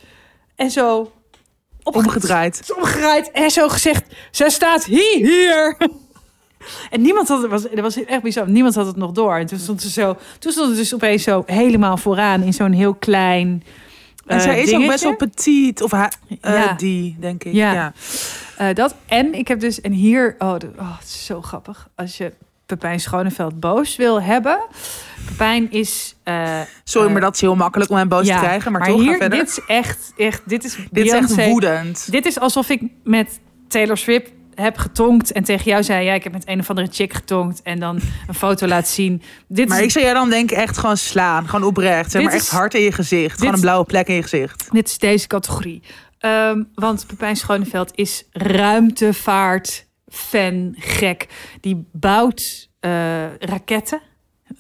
en 0.57 0.71
zo 0.71 1.13
Omgedraaid. 1.83 2.73
omgedraaid 2.77 3.31
en 3.31 3.51
zo 3.51 3.69
gezegd: 3.69 4.05
ze 4.31 4.51
staat 4.51 4.85
hier. 4.85 5.17
hier. 5.17 5.77
En 6.91 7.01
niemand 7.01 7.29
had 7.29 7.43
het, 7.43 7.51
was, 7.51 7.63
dat 7.63 7.81
was 7.81 8.05
echt 8.05 8.23
bizar. 8.23 8.49
Niemand 8.49 8.75
had 8.75 8.87
het 8.87 8.97
nog 8.97 9.13
door. 9.13 9.37
En 9.37 9.47
toen 9.47 9.59
stond 9.59 9.83
ze 9.83 9.91
zo. 9.91 10.17
Toen 10.39 10.53
stond 10.53 10.69
het 10.69 10.77
dus 10.77 10.95
opeens 10.95 11.23
zo 11.23 11.43
helemaal 11.47 11.97
vooraan 11.97 12.43
in 12.43 12.53
zo'n 12.53 12.73
heel 12.73 12.95
klein. 12.95 13.63
En 14.27 14.37
eh, 14.37 14.43
zij 14.43 14.55
is 14.55 14.65
ook 14.65 14.67
dingetje. 14.71 14.91
best 14.91 15.03
wel 15.03 15.17
petit. 15.17 15.83
Of 15.83 15.91
ha- 15.91 16.11
eh, 16.41 16.53
Ja. 16.55 16.73
die, 16.73 17.17
denk 17.21 17.45
ik. 17.45 17.53
Ja. 17.53 17.73
Ja. 17.73 17.93
Eh, 18.57 18.75
dat 18.75 18.95
en 19.07 19.35
ik 19.35 19.49
heb 19.49 19.61
dus 19.61 19.81
en 19.81 19.93
hier 19.93 20.35
oh, 20.39 20.59
de, 20.59 20.71
oh 20.79 20.99
het 20.99 21.09
is 21.09 21.25
zo 21.25 21.43
grappig 21.43 21.89
als 21.95 22.17
je 22.17 22.33
Pepijn 22.67 23.01
Schoneveld 23.01 23.61
boos 23.61 23.97
wil 23.97 24.23
hebben. 24.23 24.59
Pepijn 25.27 25.71
is 25.71 26.17
Sorry, 26.85 27.11
maar 27.13 27.21
dat 27.21 27.35
is 27.35 27.41
heel 27.41 27.57
makkelijk 27.57 27.91
om 27.91 27.97
hem 27.97 28.09
boos 28.09 28.27
te 28.27 28.33
krijgen. 28.33 28.73
Maar, 28.73 28.87
toch, 28.87 29.01
hier 29.01 29.17
verder. 29.17 29.39
dit 29.39 29.49
is 29.49 29.61
echt 29.67 30.13
echt 30.17 30.43
dit 30.45 30.65
is 30.65 30.77
Dit 30.91 31.07
is 31.07 31.13
echt 31.13 31.47
woedend. 31.47 32.11
Dit 32.11 32.27
is 32.27 32.39
alsof 32.39 32.69
ik 32.69 32.83
met 33.05 33.41
Taylor 33.69 33.97
Swift 33.97 34.31
heb 34.61 34.77
getonkt 34.79 35.33
en 35.33 35.45
tegen 35.45 35.65
jou 35.65 35.83
zei 35.83 36.05
ja 36.05 36.13
ik 36.15 36.25
heb 36.25 36.33
met 36.33 36.49
een 36.49 36.61
of 36.61 36.69
andere 36.69 36.89
chick 36.91 37.13
getonkt 37.13 37.63
en 37.63 37.79
dan 37.81 38.01
een 38.27 38.35
foto 38.35 38.67
laat 38.67 38.89
zien. 38.89 39.23
Dit 39.49 39.69
Maar 39.69 39.79
is, 39.79 39.85
ik 39.85 39.91
zou 39.91 40.05
jij 40.05 40.15
dan 40.15 40.31
denk 40.31 40.51
ik 40.51 40.57
echt 40.57 40.79
gewoon 40.79 40.97
slaan. 40.97 41.49
Gewoon 41.49 41.67
oprecht. 41.69 42.11
Zeg 42.11 42.23
maar 42.23 42.35
is- 42.35 42.41
echt 42.41 42.51
hard 42.51 42.75
in 42.75 42.81
je 42.83 42.93
gezicht. 42.93 43.39
Gewoon 43.39 43.55
een 43.55 43.61
blauwe 43.61 43.85
plek 43.85 44.09
in 44.09 44.15
je 44.15 44.23
gezicht. 44.23 44.69
dit 44.73 44.89
is 44.89 44.99
deze 44.99 45.27
categorie. 45.27 45.83
Ehm, 46.19 46.63
want 46.75 47.07
Pepijn 47.07 47.37
Schoneveld 47.37 47.91
is 47.95 48.25
ruimtevaart 48.91 49.87
fan 50.09 50.75
gek. 50.79 51.27
Die 51.61 51.89
bouwt 51.93 52.69
eh, 52.81 53.35
raketten. 53.39 54.01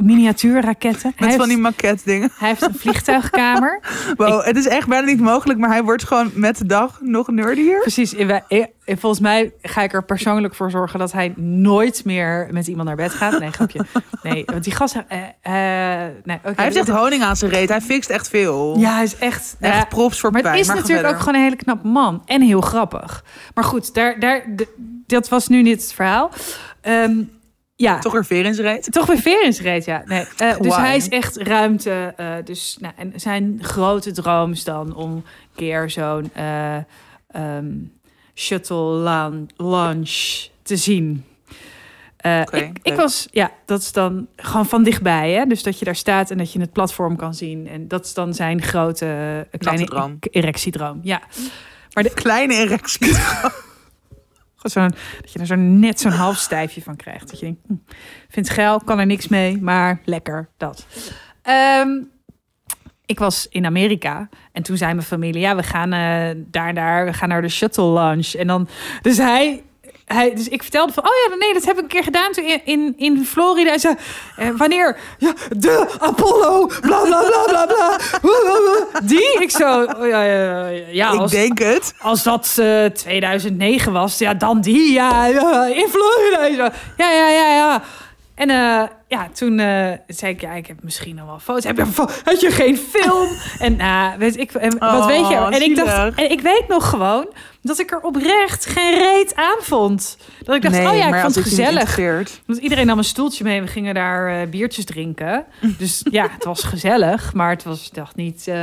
Miniatuurraketten. 0.02 1.12
Hij 1.16 1.28
Met 1.28 1.36
van 1.36 1.48
die 1.48 1.58
maquette 1.58 2.02
dingen. 2.04 2.30
hij 2.38 2.48
heeft 2.48 2.62
een 2.62 2.74
vliegtuigkamer. 2.74 3.80
Wow, 4.16 4.44
het 4.44 4.56
is 4.56 4.66
echt 4.66 4.88
bijna 4.88 5.06
niet 5.06 5.20
mogelijk, 5.20 5.58
maar 5.58 5.68
hij 5.70 5.82
wordt 5.82 6.04
gewoon 6.04 6.30
met 6.34 6.58
de 6.58 6.66
dag 6.66 6.98
nog 7.00 7.28
nerdier. 7.28 7.80
Precies. 7.80 8.12
wij- 8.12 8.44
eh, 8.48 8.64
eh, 8.84 8.96
Volgens 8.98 9.20
mij 9.22 9.52
ga 9.62 9.82
ik 9.82 9.92
er 9.92 10.04
persoonlijk 10.04 10.54
voor 10.54 10.70
zorgen 10.70 10.98
dat 10.98 11.12
hij 11.12 11.32
nooit 11.36 12.04
meer 12.04 12.48
met 12.50 12.66
iemand 12.66 12.86
naar 12.88 12.96
bed 12.96 13.10
gaat. 13.12 13.38
Nee, 13.38 13.50
grapje. 13.50 13.84
Nee, 14.22 14.42
want 14.46 14.64
die 14.64 14.72
gast... 14.72 14.96
eh, 15.08 15.18
eh, 15.42 16.10
nee, 16.24 16.36
oké. 16.36 16.52
Hij 16.56 16.64
heeft 16.64 16.76
echt 16.76 16.88
honing 16.88 17.22
aan 17.22 17.36
zijn 17.36 17.50
reet. 17.50 17.68
Hij 17.68 17.80
fixt 17.80 18.10
echt 18.10 18.28
veel. 18.28 18.78
Ja, 18.78 18.94
hij 18.94 19.04
is 19.04 19.16
echt... 19.16 19.56
Echt 19.60 19.74
ja, 19.76 19.84
props 19.84 20.20
voor 20.20 20.30
Maar 20.30 20.42
Pijn. 20.42 20.54
het 20.56 20.64
is 20.68 20.74
natuurlijk 20.74 21.08
ook 21.08 21.18
gewoon 21.18 21.34
een 21.34 21.42
hele 21.42 21.56
knappe 21.56 21.86
man. 21.88 22.22
En 22.26 22.42
heel 22.42 22.60
grappig. 22.60 23.24
Maar 23.54 23.64
goed, 23.64 23.94
daar, 23.94 24.20
daar, 24.20 24.44
dat 25.06 25.28
was 25.28 25.48
nu 25.48 25.62
niet 25.62 25.82
het 25.82 25.92
verhaal. 25.92 26.30
Ehm, 26.80 27.22
ja, 27.80 27.98
toch, 27.98 28.12
weer 28.12 28.24
veer 28.24 28.44
in 28.44 28.54
zijn 28.54 28.66
reet. 28.66 28.92
toch 28.92 29.06
weer 29.06 29.18
veer 29.18 29.44
in 29.44 29.52
zijn 29.52 29.66
reet, 29.66 29.84
ja. 29.84 30.02
Nee, 30.04 30.24
eh, 30.36 30.58
dus 30.58 30.76
hij 30.76 30.96
is 30.96 31.08
echt 31.08 31.36
ruimte. 31.36 32.12
eh, 32.16 32.34
dus, 32.44 32.76
nou, 32.80 32.94
en 32.96 33.12
zijn 33.16 33.58
grote 33.60 34.12
droom 34.12 34.52
is 34.52 34.64
dan 34.64 34.94
om 34.94 35.10
een 35.12 35.24
keer 35.54 35.90
zo'n 35.90 36.30
eh, 36.34 36.76
ehm, 37.30 37.70
shuttle 38.34 39.46
launch 39.56 40.48
te 40.62 40.76
zien. 40.76 41.24
Ik, 42.52 42.78
ik 42.82 42.94
was, 42.94 43.28
ja, 43.30 43.50
dat 43.66 43.80
is 43.80 43.92
dan 43.92 44.26
gewoon 44.36 44.66
van 44.66 44.82
dichtbij, 44.82 45.30
hè? 45.30 45.44
Dus 45.44 45.62
dat 45.62 45.78
je 45.78 45.84
daar 45.84 45.96
staat 45.96 46.30
en 46.30 46.38
dat 46.38 46.52
je 46.52 46.60
het 46.60 46.72
platform 46.72 47.16
kan 47.16 47.34
zien. 47.34 47.68
En 47.68 47.88
dat 47.88 48.04
is 48.04 48.14
dan 48.14 48.34
zijn 48.34 48.62
grote 48.62 49.46
kleine 49.58 49.82
e- 50.20 50.38
erectiedroom. 50.38 51.00
Ja, 51.02 51.20
Kleine 52.14 52.54
erectie. 52.54 53.16
Zo'n 54.62 54.94
dat 55.20 55.32
je 55.32 55.38
er 55.38 55.46
zo 55.46 55.54
net 55.54 56.00
zo'n 56.00 56.12
half 56.12 56.36
stijfje 56.36 56.82
van 56.82 56.96
krijgt. 56.96 57.30
Dat 57.30 57.38
je 57.38 57.44
denkt, 57.44 57.60
hm, 57.66 57.74
vind 58.28 58.46
het 58.46 58.56
geil, 58.56 58.80
kan 58.80 58.98
er 58.98 59.06
niks 59.06 59.28
mee, 59.28 59.58
maar 59.60 60.00
lekker 60.04 60.48
dat. 60.56 60.86
Ehm, 61.42 61.88
ik 63.06 63.18
was 63.18 63.46
in 63.50 63.66
Amerika 63.66 64.28
en 64.52 64.62
toen 64.62 64.76
zei 64.76 64.94
mijn 64.94 65.06
familie, 65.06 65.40
ja, 65.40 65.56
we 65.56 65.62
gaan 65.62 65.92
eh, 65.92 66.42
daar, 66.46 66.74
daar, 66.74 67.04
we 67.04 67.12
gaan 67.12 67.28
naar 67.28 67.42
de 67.42 67.48
shuttle 67.48 67.84
launch. 67.84 68.34
En 68.34 68.46
dan, 68.46 68.68
dus 69.02 69.16
hij, 69.16 69.62
hij, 70.14 70.34
dus 70.34 70.48
ik 70.48 70.62
vertelde 70.62 70.92
van, 70.92 71.04
oh 71.04 71.10
ja, 71.28 71.36
nee, 71.36 71.52
dat 71.52 71.64
heb 71.64 71.76
ik 71.76 71.82
een 71.82 71.88
keer 71.88 72.02
gedaan 72.02 72.32
toen 72.32 72.44
in, 72.44 72.60
in, 72.64 72.94
in 72.96 73.24
Florida. 73.24 73.78
Zei, 73.78 73.94
eh, 74.36 74.48
wanneer? 74.56 74.98
Ja, 75.18 75.32
de 75.56 75.86
Apollo, 75.98 76.66
bla 76.66 77.00
bla 77.02 77.22
bla 77.22 77.44
bla 77.46 77.66
bla. 77.66 77.98
Die? 79.02 79.40
Ik 79.40 79.50
zo, 79.50 79.82
oh, 79.82 80.08
ja, 80.08 80.22
ja, 80.22 80.66
ja, 80.68 81.12
Ik 81.12 81.30
denk 81.30 81.58
het. 81.58 81.94
als 81.98 82.22
dat 82.22 82.56
eh 82.58 82.84
2009 82.84 83.92
was, 83.92 84.18
ja, 84.18 84.34
dan 84.34 84.60
die, 84.60 84.92
ja, 84.92 85.26
ja 85.26 85.66
in 85.66 85.88
Florida. 85.88 86.72
Ja, 86.96 87.10
ja, 87.10 87.28
ja, 87.28 87.54
ja. 87.54 87.82
En 88.40 88.50
eh, 88.50 88.88
ja, 89.08 89.28
toen 89.32 89.58
eh, 89.58 89.92
zei 90.06 90.32
ik, 90.32 90.40
ja, 90.40 90.52
ik 90.52 90.66
heb 90.66 90.76
misschien 90.82 91.14
nog 91.14 91.26
wel 91.26 91.38
foto's. 91.38 91.64
Heb 91.64 91.76
je, 91.76 91.84
had 92.24 92.40
je 92.40 92.50
geen 92.50 92.76
film? 92.76 93.28
en 93.58 93.76
nou, 93.76 94.18
weet 94.18 94.36
ik, 94.36 94.52
en 94.52 94.78
wat 94.78 94.92
Oh, 94.92 95.06
weet 95.06 95.28
je? 95.28 95.34
En 95.34 95.62
ik 95.62 95.76
dacht, 95.76 96.14
en 96.14 96.30
ik 96.30 96.40
weet 96.40 96.68
nog 96.68 96.88
gewoon 96.88 97.26
dat 97.62 97.78
ik 97.78 97.90
er 97.90 98.00
oprecht 98.00 98.66
geen 98.66 98.98
reet 98.98 99.34
aan 99.34 99.56
vond. 99.60 100.16
Dat 100.42 100.56
ik 100.56 100.62
dacht, 100.62 100.74
nee, 100.74 100.88
oh 100.88 100.96
ja, 100.96 101.14
ik 101.14 101.20
vond 101.22 101.34
het 101.34 101.44
gezellig. 101.44 101.96
Want 102.46 102.58
iedereen 102.58 102.86
nam 102.86 102.98
een 102.98 103.04
stoeltje 103.04 103.44
mee. 103.44 103.60
We 103.60 103.66
gingen 103.66 103.94
daar 103.94 104.40
eh, 104.40 104.48
biertjes 104.48 104.84
drinken. 104.84 105.44
Dus 105.78 106.04
ja, 106.10 106.28
het 106.30 106.44
was 106.44 106.62
gezellig. 106.62 107.34
Maar 107.34 107.50
het 107.50 107.64
was, 107.64 107.86
ik 107.86 107.94
dacht 107.94 108.16
niet, 108.16 108.48
eh, 108.48 108.56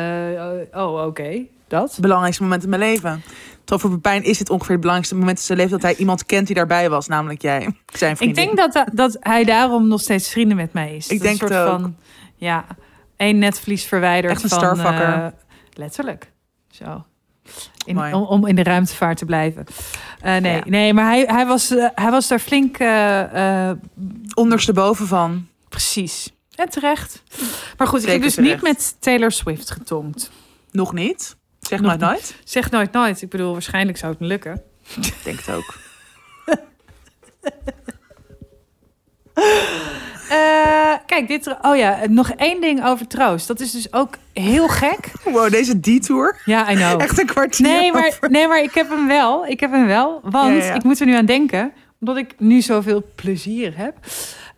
oh, 0.72 1.06
oké, 1.06 1.42
dat. 1.68 1.98
Belangrijkste 2.02 2.44
moment 2.44 2.64
in 2.64 2.70
mijn 2.70 2.82
leven. 2.82 3.24
Toch 3.64 3.82
voor 3.82 3.90
Pepijn 3.90 4.24
is 4.24 4.40
het 4.40 4.50
ongeveer 4.50 4.72
het 4.72 4.80
belangrijkste 4.82 5.16
moment 5.20 5.38
in 5.38 5.44
zijn 5.46 5.58
leven 5.58 5.74
dat 5.74 5.82
hij 5.82 5.96
iemand 5.96 6.26
kent 6.26 6.48
die 6.48 6.56
daarbij 6.56 6.90
was, 6.90 7.08
namelijk 7.08 7.42
jij, 7.42 7.60
zijn 7.94 8.12
Ik 8.12 8.18
vriendin. 8.18 8.56
denk 8.56 8.74
dat, 8.74 8.88
dat 8.94 9.18
hij 9.20 9.44
daarom 9.44 9.88
nog 9.88 10.02
steeds 10.02 10.30
vrienden 10.30 10.58
met 10.58 10.74
mij 10.74 10.96
is. 10.96 11.08
Ik 11.08 11.20
Dat 11.20 11.28
denk 11.28 11.42
een 11.42 11.48
het 11.48 11.56
soort 11.58 11.70
ook. 11.74 11.80
van, 11.80 11.96
ja, 12.36 12.66
één 13.18 13.38
netvlies 13.38 13.86
verwijderd 13.86 14.34
Echt 14.34 14.44
een 14.44 14.50
van... 14.50 14.60
starfucker. 14.60 15.14
eh, 15.14 15.28
letterlijk. 15.74 16.32
Zo. 16.72 17.06
In, 17.88 18.14
om, 18.14 18.24
om 18.24 18.46
in 18.48 18.56
de 18.56 18.64
ruimtevaart 18.64 19.18
te 19.18 19.26
blijven. 19.26 19.66
Eh, 20.22 20.36
nee, 20.38 20.56
Ja. 20.56 20.62
nee, 20.66 20.94
maar 20.94 21.06
hij, 21.06 21.24
hij, 21.28 21.46
was, 21.46 21.72
eh, 21.72 21.88
hij 21.96 22.12
was 22.12 22.28
daar 22.28 22.40
flink... 22.40 22.78
eh, 22.78 23.72
Ondersteboven 24.34 25.08
van. 25.08 25.48
precies. 25.70 26.32
En 26.56 26.70
terecht. 26.70 27.24
Maar 27.78 27.88
goed, 27.88 28.04
ik 28.04 28.10
heb 28.12 28.22
dus 28.22 28.34
terecht. 28.34 28.54
niet 28.54 28.62
met 28.64 28.96
Taylor 29.00 29.32
Swift 29.32 29.72
getonkt. 29.72 30.32
Nog 30.72 30.94
niet. 30.94 31.36
Zeg 31.60 31.80
Nog 31.80 31.88
nooit 31.88 32.00
nooit. 32.02 32.36
Zeg 32.44 32.72
nooit 32.72 32.92
nooit. 32.92 33.22
Ik 33.22 33.30
bedoel, 33.30 33.52
waarschijnlijk 33.52 33.98
zou 33.98 34.12
het 34.12 34.22
me 34.22 34.28
lukken. 34.28 34.62
Ik 34.96 35.14
denk 35.24 35.40
het 35.40 35.56
ook. 35.56 35.76
Eh, 40.30 40.94
kijk, 41.06 41.28
dit... 41.28 41.56
Oh 41.62 41.76
ja, 41.76 42.00
nog 42.10 42.30
één 42.32 42.62
ding 42.62 42.86
over 42.86 43.08
troost. 43.08 43.48
Dat 43.48 43.60
is 43.60 43.72
dus 43.72 43.94
ook 43.94 44.16
heel 44.34 44.68
gek. 44.68 45.12
Wow, 45.24 45.52
deze 45.52 45.80
detour. 45.80 46.42
Ja, 46.46 46.72
I 46.72 46.76
know. 46.76 47.02
Echt 47.02 47.20
een 47.20 47.26
kwartier 47.26 47.68
Nee 47.68 47.92
maar, 47.92 48.08
over. 48.08 48.30
nee, 48.30 48.48
maar 48.48 48.62
ik 48.62 48.74
heb 48.74 48.90
hem 48.90 49.08
wel. 49.08 49.46
Ik 49.46 49.60
heb 49.60 49.72
hem 49.72 49.86
wel. 49.86 50.20
Want 50.24 50.54
Ja, 50.54 50.60
ja, 50.60 50.66
ja. 50.66 50.74
ik 50.74 50.84
moet 50.84 51.00
er 51.00 51.06
nu 51.06 51.16
aan 51.16 51.26
denken. 51.26 51.72
Omdat 52.00 52.18
ik 52.18 52.34
nu 52.38 52.62
zoveel 52.62 53.04
plezier 53.16 53.78
heb. 53.78 53.96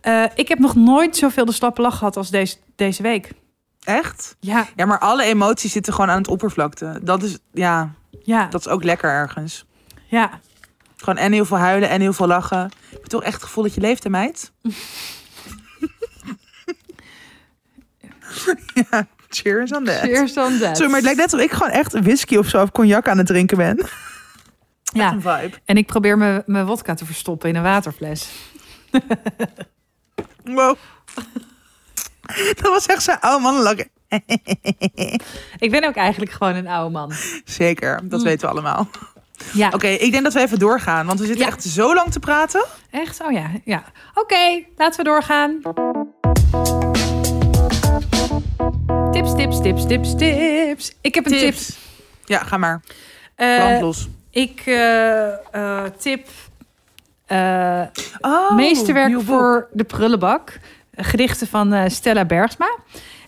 Eh, 0.00 0.24
ik 0.34 0.48
heb 0.48 0.58
nog 0.58 0.74
nooit 0.74 1.16
zoveel 1.16 1.44
de 1.44 1.52
slappe 1.52 1.82
lach 1.82 1.98
gehad 1.98 2.16
als 2.16 2.30
deze, 2.30 2.56
deze 2.76 3.02
week. 3.02 3.30
Echt? 3.84 4.36
Ja, 4.40 4.66
Ja, 4.76 4.86
maar 4.86 4.98
alle 4.98 5.22
emoties 5.24 5.72
zitten 5.72 5.92
gewoon 5.92 6.10
aan 6.10 6.18
het 6.18 6.28
oppervlakte. 6.28 7.00
Dat 7.02 7.22
is, 7.22 7.38
ja, 7.52 7.90
ja, 8.22 8.46
dat 8.46 8.60
is 8.60 8.68
ook 8.68 8.84
lekker 8.84 9.10
ergens. 9.10 9.64
ja. 10.06 10.30
Gewoon 10.96 11.16
en 11.16 11.32
heel 11.32 11.44
veel 11.44 11.56
huilen 11.58 11.88
en 11.88 12.00
heel 12.00 12.12
veel 12.12 12.26
lachen. 12.26 12.70
Heb 12.90 13.02
je 13.02 13.08
toch 13.08 13.22
echt 13.22 13.34
het 13.34 13.42
gevoel 13.42 13.64
dat 13.64 13.74
je 13.74 13.80
leeft, 13.80 14.04
hè, 14.04 14.10
meid? 14.10 14.52
ja, 18.90 19.06
cheers 19.28 19.72
on 19.72 19.84
that. 19.84 19.98
Cheers 20.00 20.36
on 20.36 20.58
that. 20.58 20.76
Sorry, 20.76 20.86
maar 20.92 21.00
het 21.00 21.02
lijkt 21.04 21.18
net 21.20 21.32
alsof 21.32 21.40
ik 21.48 21.52
gewoon 21.52 21.72
echt 21.72 21.92
whisky 22.00 22.36
of 22.36 22.48
zo 22.48 22.62
of 22.62 22.70
cognac 22.72 23.08
aan 23.08 23.18
het 23.18 23.26
drinken 23.26 23.56
ben. 23.56 23.80
Ja, 24.92 25.12
een 25.12 25.20
vibe. 25.22 25.50
en 25.64 25.76
ik 25.76 25.86
probeer 25.86 26.18
mijn 26.18 26.42
mijn 26.46 26.66
wodka 26.66 26.94
te 26.94 27.04
verstoppen 27.04 27.48
in 27.48 27.56
een 27.56 27.62
waterfles. 27.62 28.28
Wow. 30.44 30.76
Dat 32.54 32.60
was 32.60 32.86
echt 32.86 33.02
zo'n 33.02 33.20
oude 33.20 33.42
mannenlach. 33.42 33.74
Ik 35.58 35.70
ben 35.70 35.84
ook 35.84 35.94
eigenlijk 35.94 36.32
gewoon 36.32 36.54
een 36.54 36.66
oude 36.68 36.90
man. 36.92 37.12
Zeker, 37.44 38.00
dat 38.08 38.18
Mm. 38.18 38.24
weten 38.24 38.40
we 38.46 38.52
allemaal. 38.52 38.88
Ja, 39.52 39.68
Oké, 39.68 39.86
ik 39.86 40.10
denk 40.12 40.24
dat 40.24 40.32
we 40.32 40.40
even 40.40 40.58
doorgaan, 40.58 41.06
want 41.06 41.18
we 41.20 41.26
zitten 41.26 41.44
Ja. 41.44 41.50
echt 41.52 41.62
zo 41.62 41.94
lang 41.94 42.12
te 42.12 42.18
praten. 42.20 42.64
echt? 42.90 43.20
Oh 43.22 43.32
ja, 43.32 43.50
ja. 43.64 43.84
Oké, 44.14 44.64
laten 44.76 45.04
we 45.04 45.10
doorgaan. 45.10 45.60
Tips, 49.20 49.34
tips, 49.34 49.60
tips, 49.60 49.86
tips, 49.86 50.14
tips. 50.16 50.92
Ik 51.00 51.14
heb 51.14 51.26
een 51.26 51.32
tip. 51.32 51.54
Ja, 52.24 52.38
ga 52.38 52.56
maar. 52.56 52.80
Eh, 53.34 53.78
los. 53.80 54.08
Ik 54.30 54.62
eh, 54.64 55.54
eh, 55.54 55.84
tip 55.98 56.28
Oh, 58.20 58.50
meesterwerk 58.50 59.20
voor 59.20 59.68
de 59.72 59.84
prullenbak. 59.84 60.58
Gedichten 60.96 61.46
van 61.46 61.90
Stella 61.90 62.24
Bergsma. 62.24 62.78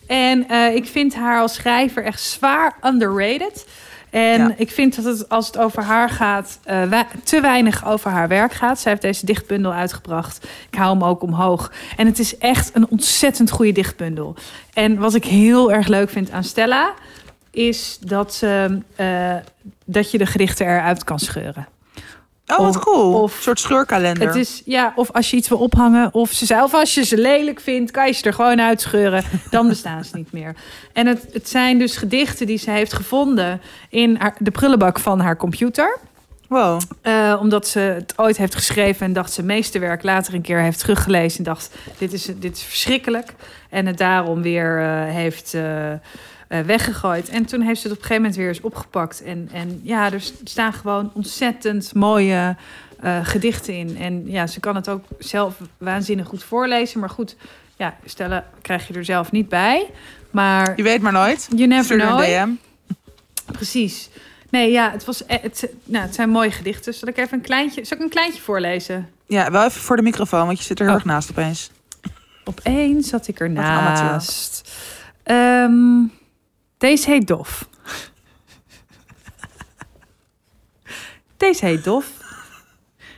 En 0.07 0.51
ik 0.75 0.87
vind 0.87 1.15
haar 1.15 1.41
als 1.41 1.55
schrijver 1.55 2.05
echt 2.05 2.21
zwaar 2.21 2.77
underrated. 2.85 3.67
En 4.13 4.39
Ja. 4.41 4.55
ik 4.57 4.71
vind 4.71 4.97
dat 4.97 5.05
het, 5.05 5.29
als 5.29 5.47
het 5.47 5.59
over 5.59 5.83
haar 5.83 6.11
gaat, 6.11 6.59
eh, 6.65 7.01
te 7.25 7.41
weinig 7.41 7.87
over 7.87 8.11
haar 8.11 8.29
werk 8.29 8.53
gaat. 8.53 8.81
Zij 8.81 8.91
heeft 8.91 9.03
deze 9.03 9.27
dichtbundel 9.27 9.73
uitgebracht. 9.73 10.47
Ik 10.71 10.79
hou 10.79 10.93
hem 10.93 11.05
ook 11.05 11.23
omhoog. 11.23 11.73
En 11.97 12.07
het 12.07 12.19
is 12.19 12.39
echt 12.39 12.71
een 12.75 12.89
ontzettend 12.89 13.51
goede 13.51 13.73
dichtbundel. 13.73 14.35
En 14.73 14.99
wat 14.99 15.15
ik 15.15 15.25
heel 15.25 15.73
erg 15.73 15.87
leuk 15.87 16.11
vind 16.11 16.31
aan 16.31 16.45
Stella, 16.45 16.93
is 17.51 17.99
dat, 18.01 18.43
eh, 18.97 19.35
dat 19.85 20.11
je 20.11 20.19
de 20.19 20.27
gedichten 20.27 20.67
eruit 20.67 21.05
kan 21.05 21.19
scheuren. 21.19 21.67
Oh, 22.47 22.57
wat 22.59 22.77
of- 22.77 22.83
cool. 22.83 23.23
of- 23.23 23.37
een 23.37 23.43
soort 23.43 23.61
scheurkalender. 23.61 24.27
Het 24.27 24.37
is, 24.37 24.63
ja, 24.65 24.93
of 24.97 25.11
als 25.11 25.31
je 25.31 25.37
iets 25.37 25.49
wil 25.49 25.59
ophangen, 25.59 26.15
of 26.15 26.31
ze 26.31 26.47
zelf 26.47 26.75
als 26.75 26.95
je 26.95 27.05
ze 27.05 27.17
lelijk 27.19 27.61
vindt, 27.61 27.91
kan 27.91 28.07
je 28.07 28.13
ze 28.13 28.25
er 28.25 28.35
gewoon 28.35 28.61
uitscheuren. 28.61 29.25
Dan 29.51 29.69
bestaan 29.69 30.05
ze 30.05 30.17
niet 30.17 30.33
meer. 30.33 30.55
En 30.93 31.07
het, 31.07 31.27
het 31.33 31.49
zijn 31.49 31.79
dus 31.79 31.97
gedichten 31.97 32.47
die 32.47 32.59
ze 32.59 32.71
heeft 32.71 32.93
gevonden 32.93 33.61
in 33.89 34.17
haar, 34.19 34.35
de 34.39 34.51
prullenbak 34.51 34.99
van 34.99 35.21
haar 35.21 35.37
computer. 35.37 35.99
Wow. 36.49 36.81
Eh, 37.03 37.37
omdat 37.41 37.67
ze 37.69 37.79
het 37.79 38.13
ooit 38.17 38.37
heeft 38.37 38.55
geschreven 38.55 39.07
en 39.07 39.13
dacht 39.13 39.33
ze 39.33 39.43
meesterwerk 39.43 40.03
later 40.03 40.35
een 40.35 40.43
keer 40.43 40.61
heeft 40.61 40.79
teruggelezen 40.79 41.39
en 41.39 41.45
dacht 41.45 41.71
dit 41.99 42.13
is, 42.13 42.25
dit 42.37 42.57
is 42.57 42.63
verschrikkelijk. 42.63 43.35
En 43.71 43.87
het 43.87 43.99
daarom 43.99 44.43
weer 44.43 44.81
eh, 44.81 45.15
heeft 45.15 45.55
eh, 45.55 45.63
eh, 46.53 46.61
weggegooid. 46.61 47.29
En 47.29 47.47
toen 47.47 47.61
heeft 47.61 47.81
ze 47.81 47.89
het 47.89 47.97
op 47.97 48.03
een 48.03 48.09
gegeven 48.09 48.23
moment 48.23 48.37
weer 48.37 48.49
eens 48.49 48.61
opgepakt. 48.61 49.23
En, 49.23 49.49
en 49.53 49.81
ja, 49.83 50.13
er 50.13 50.23
staan 50.45 50.73
gewoon 50.73 51.11
ontzettend 51.15 51.95
mooie 51.95 52.57
eh, 53.01 53.19
gedichten 53.27 53.75
in. 53.75 53.97
En 53.97 54.23
ja, 54.31 54.47
ze 54.47 54.61
kan 54.61 54.75
het 54.77 54.89
ook 54.89 55.05
zelf 55.19 55.55
waanzinnig 55.79 56.27
goed 56.27 56.45
voorlezen. 56.45 57.01
Maar 57.01 57.11
goed, 57.11 57.37
ja, 57.77 57.97
stellen 58.05 58.45
krijg 58.63 58.89
je 58.89 58.95
er 58.95 59.05
zelf 59.05 59.31
niet 59.33 59.49
bij. 59.49 59.91
Maar 60.31 60.73
Je 60.77 60.83
weet 60.83 61.01
maar 61.03 61.13
nooit. 61.13 61.49
you 61.55 61.67
never 61.69 61.85
Stuur 61.85 61.99
know. 61.99 62.21
een 62.23 62.59
DM. 63.47 63.53
Precies. 63.53 64.09
Nee, 64.51 64.71
ja, 64.71 64.91
het, 64.91 65.05
was, 65.05 65.27
eh, 65.27 65.43
het, 65.43 65.69
nou, 65.85 66.05
het 66.05 66.15
zijn 66.15 66.31
mooie 66.31 66.51
gedichten. 66.51 66.95
Zal 66.95 67.09
ik 67.09 67.17
even 67.19 67.33
een 67.39 67.45
kleintje, 67.45 67.85
zal 67.85 67.97
ik 67.97 68.03
een 68.03 68.09
kleintje 68.11 68.41
voorlezen? 68.41 69.09
Ja, 69.27 69.51
wel 69.51 69.65
even 69.65 69.81
voor 69.81 69.97
de 69.97 70.03
microfoon, 70.03 70.47
want 70.47 70.59
je 70.59 70.65
zit 70.65 70.79
er 70.79 70.85
heel 70.85 70.95
Oh. 70.95 71.01
erg 71.01 71.09
naast 71.11 71.31
opeens. 71.31 71.71
Opeens 72.45 73.09
zat 73.09 73.29
ik 73.29 73.41
ernaast. 73.41 74.71
Ehm 75.23 76.05
deze 76.83 77.11
heet 77.11 77.27
Dof. 77.27 77.69
Deze 81.37 81.67
heet 81.67 81.85
Dof. 81.85 82.07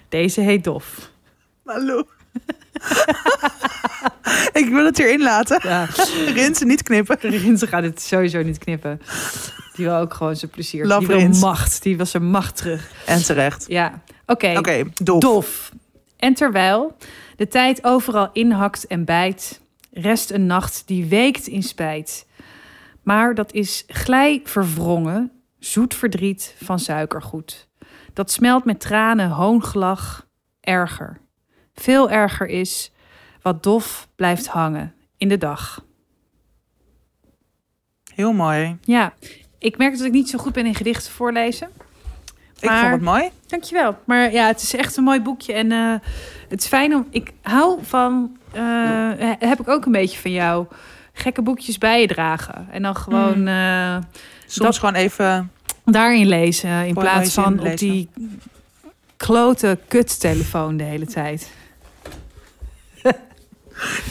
Deze 0.09 0.41
heet 0.41 0.65
Dof. 0.65 1.11
Hallo. 1.65 1.99
ik 4.61 4.69
wil 4.69 4.85
het 4.85 4.99
erin 4.99 5.23
laten. 5.23 5.61
Ja, 5.62 5.89
Rinsen, 6.35 6.67
niet 6.67 6.83
knippen. 6.83 7.19
Rinse 7.21 7.67
gaat 7.67 7.83
het 7.83 8.03
sowieso 8.03 8.43
niet 8.43 8.59
knippen. 8.59 9.01
Die 9.75 9.85
wil 9.85 9.97
ook 9.97 10.15
gewoon 10.15 10.37
zijn 10.37 10.51
plezier. 10.51 10.87
Love 10.87 11.07
die 11.07 11.17
wil 11.17 11.29
macht. 11.29 11.83
Die 11.83 11.97
wil 11.97 12.07
zijn 12.07 12.31
macht 12.31 12.57
terug. 12.57 12.91
En 13.07 13.23
terecht. 13.23 13.65
Ja, 13.69 14.03
oké. 14.27 14.55
Oké, 14.59 14.85
dof. 15.03 15.21
Dof. 15.21 15.73
En 16.17 16.35
terwijl 16.35 16.97
de 17.37 17.49
tijd 17.49 17.85
overal 17.85 18.31
inhakt 18.33 18.87
en 18.87 19.05
bijt, 19.05 19.61
rest 19.93 20.31
een 20.31 20.47
nacht 20.47 20.83
die 20.87 21.05
weekt 21.05 21.47
in 21.47 21.62
spijt. 21.62 22.27
Maar 23.05 23.35
dat 23.35 23.53
is 23.53 23.85
glij 23.87 24.41
verwrongen, 24.45 25.33
zoet 25.59 25.95
verdriet 25.95 26.57
van 26.63 26.79
suikergoed. 26.79 27.69
Dat 28.13 28.31
smelt 28.31 28.65
met 28.65 28.81
tranen, 28.81 29.29
hoongelach, 29.31 30.27
erger. 30.61 31.21
Veel 31.75 32.11
erger 32.11 32.47
is 32.47 32.93
wat 33.43 33.63
dof 33.63 34.09
blijft 34.17 34.47
hangen 34.47 34.95
in 35.17 35.29
de 35.29 35.39
dag. 35.39 35.85
Heel 38.15 38.33
mooi. 38.33 38.77
Ja, 38.81 39.13
ik 39.59 39.79
merk 39.79 39.97
dat 39.97 40.07
ik 40.07 40.13
niet 40.13 40.29
zo 40.31 40.39
goed 40.39 40.53
ben 40.53 40.67
in 40.67 40.75
gedichten 40.75 41.13
voorlezen. 41.13 41.69
Ik 42.61 42.71
vond 42.71 42.91
het 42.91 43.01
mooi. 43.01 43.31
Dankjewel. 43.47 43.99
Maar 44.05 44.33
ja, 44.33 44.47
het 44.47 44.63
is 44.63 44.75
echt 44.75 44.97
een 44.97 45.05
mooi 45.05 45.21
boekje. 45.21 45.53
En 45.53 45.73
eh, 45.73 45.95
het 46.49 46.61
is 46.61 46.67
fijn 46.67 46.95
om... 46.95 47.07
Ik 47.11 47.33
hou 47.43 47.79
van... 47.83 48.37
eh, 48.53 49.11
heb 49.39 49.61
ik 49.61 49.69
ook 49.69 49.85
een 49.85 49.93
beetje 49.93 50.19
van 50.19 50.31
jou. 50.31 50.67
Gekke 51.17 51.43
boekjes 51.43 51.79
bij 51.79 52.01
je 52.01 52.07
dragen. 52.07 52.69
En 52.71 52.83
dan 52.83 52.97
gewoon 52.97 53.43
Mm. 53.43 54.01
Soms 54.47 54.67
Dat- 54.71 54.79
gewoon 54.79 54.95
even... 54.95 55.51
daarin 55.85 56.27
lezen. 56.29 56.87
In 56.87 56.95
plaats 56.95 57.35
van 57.35 57.61
op 57.61 57.77
die 57.79 58.09
klote 59.17 59.79
kuttelefoon 59.89 60.77
de 60.77 60.85
hele 60.85 61.07
tijd. 61.07 61.49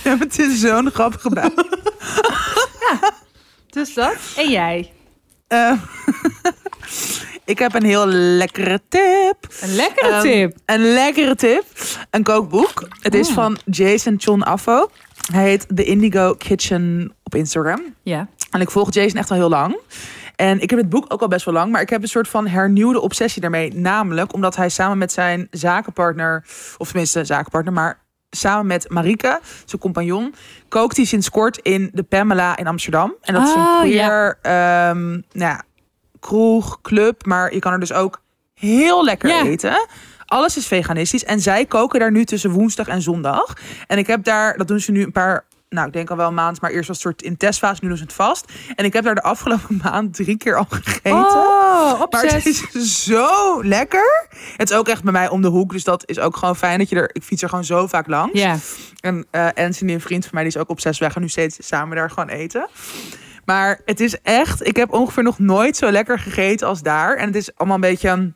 Ja, 0.03 0.17
het 0.17 0.39
is 0.39 0.59
zo'n 0.59 0.89
grappige 0.91 1.29
bui. 1.29 1.53
Dus 3.69 3.93
dat. 3.93 4.15
En 4.37 4.49
jij? 4.49 4.91
Eh, 5.47 5.71
ik 7.45 7.59
heb 7.59 7.73
een 7.73 7.83
heel 7.85 8.05
lekkere 8.07 8.81
tip. 8.89 9.47
Een 9.61 9.75
lekkere 9.75 10.11
Ehm, 10.11 10.21
tip. 10.21 10.57
Een 10.65 10.93
lekkere 10.93 11.35
tip. 11.35 11.63
Een 12.09 12.23
kookboek. 12.23 12.87
Het 13.01 13.13
is 13.13 13.27
Oh. 13.27 13.33
van 13.33 13.57
Jason 13.65 14.15
John 14.15 14.41
Affo. 14.41 14.89
Hij 15.31 15.43
heet 15.43 15.65
The 15.75 15.83
Indigo 15.83 16.33
Kitchen 16.33 17.13
op 17.23 17.35
Instagram. 17.35 17.81
Ja. 18.03 18.27
En 18.51 18.61
ik 18.61 18.71
volg 18.71 18.93
Jason 18.93 19.19
echt 19.19 19.29
al 19.31 19.37
heel 19.37 19.49
lang. 19.49 19.77
En 20.35 20.59
ik 20.61 20.69
heb 20.69 20.79
het 20.79 20.89
boek 20.89 21.05
ook 21.07 21.21
al 21.21 21.27
best 21.27 21.45
wel 21.45 21.53
lang. 21.53 21.71
Maar 21.71 21.81
ik 21.81 21.89
heb 21.89 22.01
een 22.01 22.07
soort 22.07 22.27
van 22.27 22.47
hernieuwde 22.47 23.01
obsessie 23.01 23.41
daarmee. 23.41 23.73
Namelijk 23.75 24.33
omdat 24.33 24.55
hij 24.55 24.69
samen 24.69 24.97
met 24.97 25.11
zijn 25.11 25.47
zakenpartner... 25.51 26.43
Of 26.77 26.87
tenminste 26.87 27.25
zakenpartner, 27.25 27.73
maar 27.73 27.99
samen 28.29 28.65
met 28.67 28.89
Marike, 28.89 29.39
zijn 29.65 29.81
compagnon... 29.81 30.33
kookt 30.67 30.95
hij 30.97 31.05
sinds 31.05 31.29
kort 31.29 31.57
in 31.57 31.89
de 31.93 32.03
Pamela 32.03 32.57
in 32.57 32.67
Amsterdam. 32.67 33.13
En 33.21 33.33
dat 33.33 33.43
is 33.47 33.53
een 33.53 33.59
Oh, 33.61 33.79
queer 33.79 34.37
ehm, 34.41 35.09
nou 35.11 35.21
ja, 35.31 35.61
kroeg, 36.19 36.81
club. 36.81 37.25
Maar 37.25 37.53
je 37.53 37.59
kan 37.59 37.73
er 37.73 37.79
dus 37.79 37.93
ook 37.93 38.21
heel 38.53 39.03
lekker 39.03 39.29
Ja. 39.29 39.43
eten. 39.43 39.87
Alles 40.33 40.57
is 40.57 40.67
veganistisch. 40.67 41.23
En 41.23 41.39
zij 41.39 41.65
koken 41.65 41.99
daar 41.99 42.11
nu 42.11 42.25
tussen 42.25 42.51
woensdag 42.51 42.87
en 42.87 43.01
zondag. 43.01 43.53
En 43.87 43.97
ik 43.97 44.07
heb 44.07 44.23
daar, 44.23 44.57
dat 44.57 44.67
doen 44.67 44.79
ze 44.79 44.91
nu 44.91 45.03
een 45.03 45.11
paar, 45.11 45.45
nou 45.69 45.87
ik 45.87 45.93
denk 45.93 46.09
al 46.09 46.17
wel 46.17 46.27
een 46.27 46.33
maand, 46.33 46.61
maar 46.61 46.71
eerst 46.71 46.87
was 46.87 46.97
het 46.97 47.05
soort 47.05 47.21
in 47.21 47.37
testfase, 47.37 47.79
nu 47.81 47.87
doen 47.87 47.97
ze 47.97 48.03
het 48.03 48.13
vast. 48.13 48.51
En 48.75 48.85
ik 48.85 48.93
heb 48.93 49.03
daar 49.03 49.15
de 49.15 49.21
afgelopen 49.21 49.79
maand 49.83 50.13
drie 50.13 50.37
keer 50.37 50.57
al 50.57 50.65
gegeten. 50.69 51.11
Oh, 51.11 52.03
Maar 52.09 52.25
het 52.25 52.45
is 52.45 53.03
zo 53.03 53.63
lekker. 53.63 54.27
Het 54.57 54.69
is 54.69 54.75
ook 54.75 54.87
echt 54.87 55.03
bij 55.03 55.11
mij 55.11 55.29
om 55.29 55.41
de 55.41 55.47
hoek. 55.47 55.71
Dus 55.71 55.83
dat 55.83 56.03
is 56.09 56.19
ook 56.19 56.37
gewoon 56.37 56.55
fijn 56.55 56.77
dat 56.77 56.89
je 56.89 56.95
er... 56.95 57.09
Ik 57.11 57.23
fiets 57.23 57.41
er 57.41 57.49
gewoon 57.49 57.65
zo 57.65 57.87
vaak 57.87 58.07
langs. 58.07 58.39
Ja. 58.39 58.57
En 58.99 59.25
uh, 59.31 59.47
Anthony, 59.55 59.93
een 59.93 60.01
vriend 60.01 60.23
van 60.23 60.31
mij, 60.33 60.43
die 60.43 60.53
is 60.53 60.59
ook 60.59 60.69
op 60.69 60.79
zes 60.79 60.99
weg. 60.99 61.15
En 61.15 61.21
nu 61.21 61.29
steeds 61.29 61.57
samen 61.59 61.95
daar 61.95 62.09
gewoon 62.09 62.29
eten. 62.29 62.67
Maar 63.45 63.81
het 63.85 63.99
is 63.99 64.21
echt... 64.21 64.67
Ik 64.67 64.75
heb 64.75 64.93
ongeveer 64.93 65.23
nog 65.23 65.39
nooit 65.39 65.77
zo 65.77 65.91
lekker 65.91 66.19
gegeten 66.19 66.67
als 66.67 66.81
daar. 66.81 67.15
En 67.15 67.25
het 67.25 67.35
is 67.35 67.55
allemaal 67.55 67.75
een 67.75 67.81
beetje... 67.81 68.33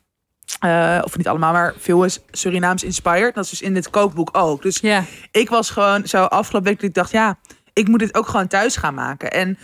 Uh, 0.64 0.98
of 1.04 1.16
niet 1.16 1.28
allemaal, 1.28 1.52
maar 1.52 1.74
veel 1.78 2.04
is 2.04 2.20
Surinaams 2.30 2.84
inspired. 2.84 3.34
Dat 3.34 3.44
is 3.44 3.50
dus 3.50 3.62
in 3.62 3.74
dit 3.74 3.90
kookboek 3.90 4.28
ook. 4.32 4.62
Dus 4.62 4.82
ik 5.30 5.48
was 5.48 5.70
gewoon 5.70 6.06
zo 6.06 6.24
afgelopen 6.24 6.68
week 6.68 6.80
dat 6.80 6.88
ik 6.88 6.94
dacht, 6.94 7.10
ja, 7.10 7.38
ik 7.72 7.88
moet 7.88 7.98
dit 7.98 8.14
ook 8.14 8.28
gewoon 8.28 8.46
thuis 8.46 8.76
gaan 8.76 8.94
maken. 8.94 9.32
En 9.32 9.58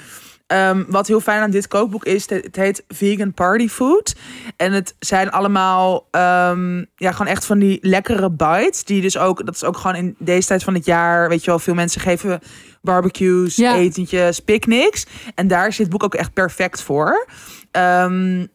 um, 0.47 0.85
wat 0.89 1.07
heel 1.07 1.21
fijn 1.21 1.43
aan 1.43 1.51
dit 1.51 1.69
kookboek 1.69 2.05
is, 2.05 2.29
het 2.29 2.57
heet 2.57 2.85
Vegan 2.89 3.35
Party 3.35 3.69
Food. 3.69 4.15
En 4.57 4.73
het 4.73 4.95
zijn 4.99 5.31
allemaal, 5.31 6.09
um, 6.11 6.87
ja, 6.97 7.13
gewoon 7.13 7.33
echt 7.33 7.45
van 7.45 7.59
die 7.59 7.79
lekkere 7.81 8.31
bites. 8.31 8.85
Die 8.85 9.03
dus 9.03 9.19
ook, 9.19 9.47
dat 9.47 9.55
is 9.55 9.65
ook 9.65 9.77
gewoon 9.77 9.97
in 9.97 10.15
deze 10.19 10.49
tijd 10.49 10.65
van 10.65 10.75
het 10.75 10.85
jaar, 10.85 11.29
weet 11.29 11.45
je 11.45 11.51
wel, 11.51 11.59
veel 11.59 11.75
mensen 11.75 12.01
geven 12.01 12.41
barbecues, 12.83 13.59
etentjes, 13.59 14.41
picknicks. 14.41 15.07
En 15.35 15.49
daar 15.49 15.67
is 15.67 15.77
dit 15.77 15.89
boek 15.89 16.03
ook 16.03 16.15
echt 16.15 16.33
perfect 16.33 16.83
voor. 16.83 17.27
Um, 17.73 18.49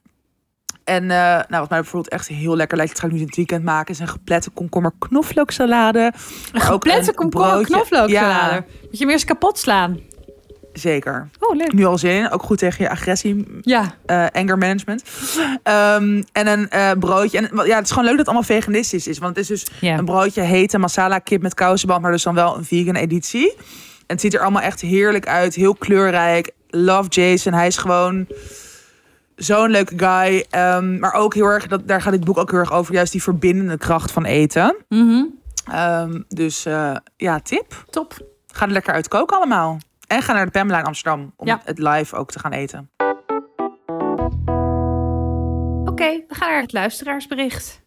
en 0.89 1.03
uh, 1.03 1.09
nou, 1.09 1.45
wat 1.49 1.69
mij 1.69 1.79
bijvoorbeeld 1.79 2.13
echt 2.13 2.27
heel 2.27 2.55
lekker 2.55 2.77
lijkt, 2.77 2.91
dat 2.91 3.01
ga 3.01 3.07
ik 3.07 3.13
nu 3.13 3.19
het 3.19 3.35
weekend 3.35 3.63
maken, 3.63 3.93
is 3.93 3.99
een 3.99 4.07
geplette 4.07 4.49
komkommer 4.49 4.91
knoflooksalade. 4.99 6.13
Een 6.53 6.61
geplette 6.61 7.13
komkommer 7.13 7.65
knoflooksalade. 7.65 8.53
Ja. 8.53 8.65
Moet 8.81 8.97
je 8.97 9.03
hem 9.03 9.09
eerst 9.09 9.25
kapot 9.25 9.57
slaan. 9.57 9.99
Zeker. 10.73 11.29
Oh, 11.39 11.55
leuk. 11.55 11.73
Nu 11.73 11.85
al 11.85 11.97
zin 11.97 12.11
in. 12.11 12.31
Ook 12.31 12.43
goed 12.43 12.57
tegen 12.57 12.83
je 12.83 12.89
agressie. 12.89 13.45
Ja. 13.61 13.81
Uh, 14.05 14.25
anger 14.31 14.57
management. 14.57 15.03
Um, 15.63 16.23
en 16.31 16.47
een 16.47 16.69
uh, 16.73 16.91
broodje. 16.99 17.37
En 17.37 17.65
ja, 17.65 17.75
het 17.75 17.85
is 17.85 17.89
gewoon 17.89 18.05
leuk 18.05 18.17
dat 18.17 18.25
het 18.25 18.35
allemaal 18.35 18.43
veganistisch 18.43 19.07
is. 19.07 19.17
Want 19.17 19.35
het 19.35 19.49
is 19.49 19.65
dus 19.65 19.89
een 19.89 20.05
broodje 20.05 20.41
hete 20.41 20.77
masala 20.77 21.19
kip 21.19 21.41
met 21.41 21.53
kousenband, 21.53 22.01
maar 22.01 22.11
dus 22.11 22.23
dan 22.23 22.35
wel 22.35 22.57
een 22.57 22.65
vegan 22.65 22.95
editie. 22.95 23.53
En 23.55 24.15
het 24.15 24.21
ziet 24.21 24.33
er 24.33 24.41
allemaal 24.41 24.61
echt 24.61 24.81
heerlijk 24.81 25.27
uit. 25.27 25.55
Heel 25.55 25.75
kleurrijk. 25.75 26.51
Love 26.69 27.09
Jason. 27.09 27.53
Hij 27.53 27.67
is 27.67 27.77
gewoon 27.77 28.27
zo'n 29.39 29.69
leuke 29.69 29.93
guy. 29.97 30.45
Um, 30.55 30.99
maar 30.99 31.13
ook 31.13 31.33
heel 31.33 31.45
erg, 31.45 31.67
dat, 31.67 31.87
daar 31.87 32.01
gaat 32.01 32.11
dit 32.11 32.23
boek 32.23 32.37
ook 32.37 32.51
heel 32.51 32.59
erg 32.59 32.71
over. 32.71 32.93
Juist 32.93 33.11
die 33.11 33.23
verbindende 33.23 33.77
kracht 33.77 34.11
van 34.11 34.25
eten. 34.25 34.75
Mm 34.89 35.37
Um, 35.73 36.25
dus 36.27 36.65
uh, 36.65 36.95
ja, 37.17 37.39
tip. 37.39 37.83
Top. 37.89 38.17
Ga 38.47 38.65
er 38.65 38.71
lekker 38.71 38.93
uit 38.93 39.07
koken 39.07 39.37
allemaal. 39.37 39.77
En 40.07 40.21
ga 40.21 40.33
naar 40.33 40.45
de 40.45 40.51
Pamela 40.51 40.79
in 40.79 40.85
Amsterdam 40.85 41.33
om 41.35 41.47
Ja. 41.47 41.61
het 41.63 41.77
live 41.79 42.15
ook 42.15 42.31
te 42.31 42.39
gaan 42.39 42.51
eten. 42.51 42.89
Oké, 45.81 45.89
okay, 45.91 46.25
we 46.27 46.35
gaan 46.35 46.49
naar 46.49 46.61
het 46.61 46.73
luisteraarsbericht. 46.73 47.81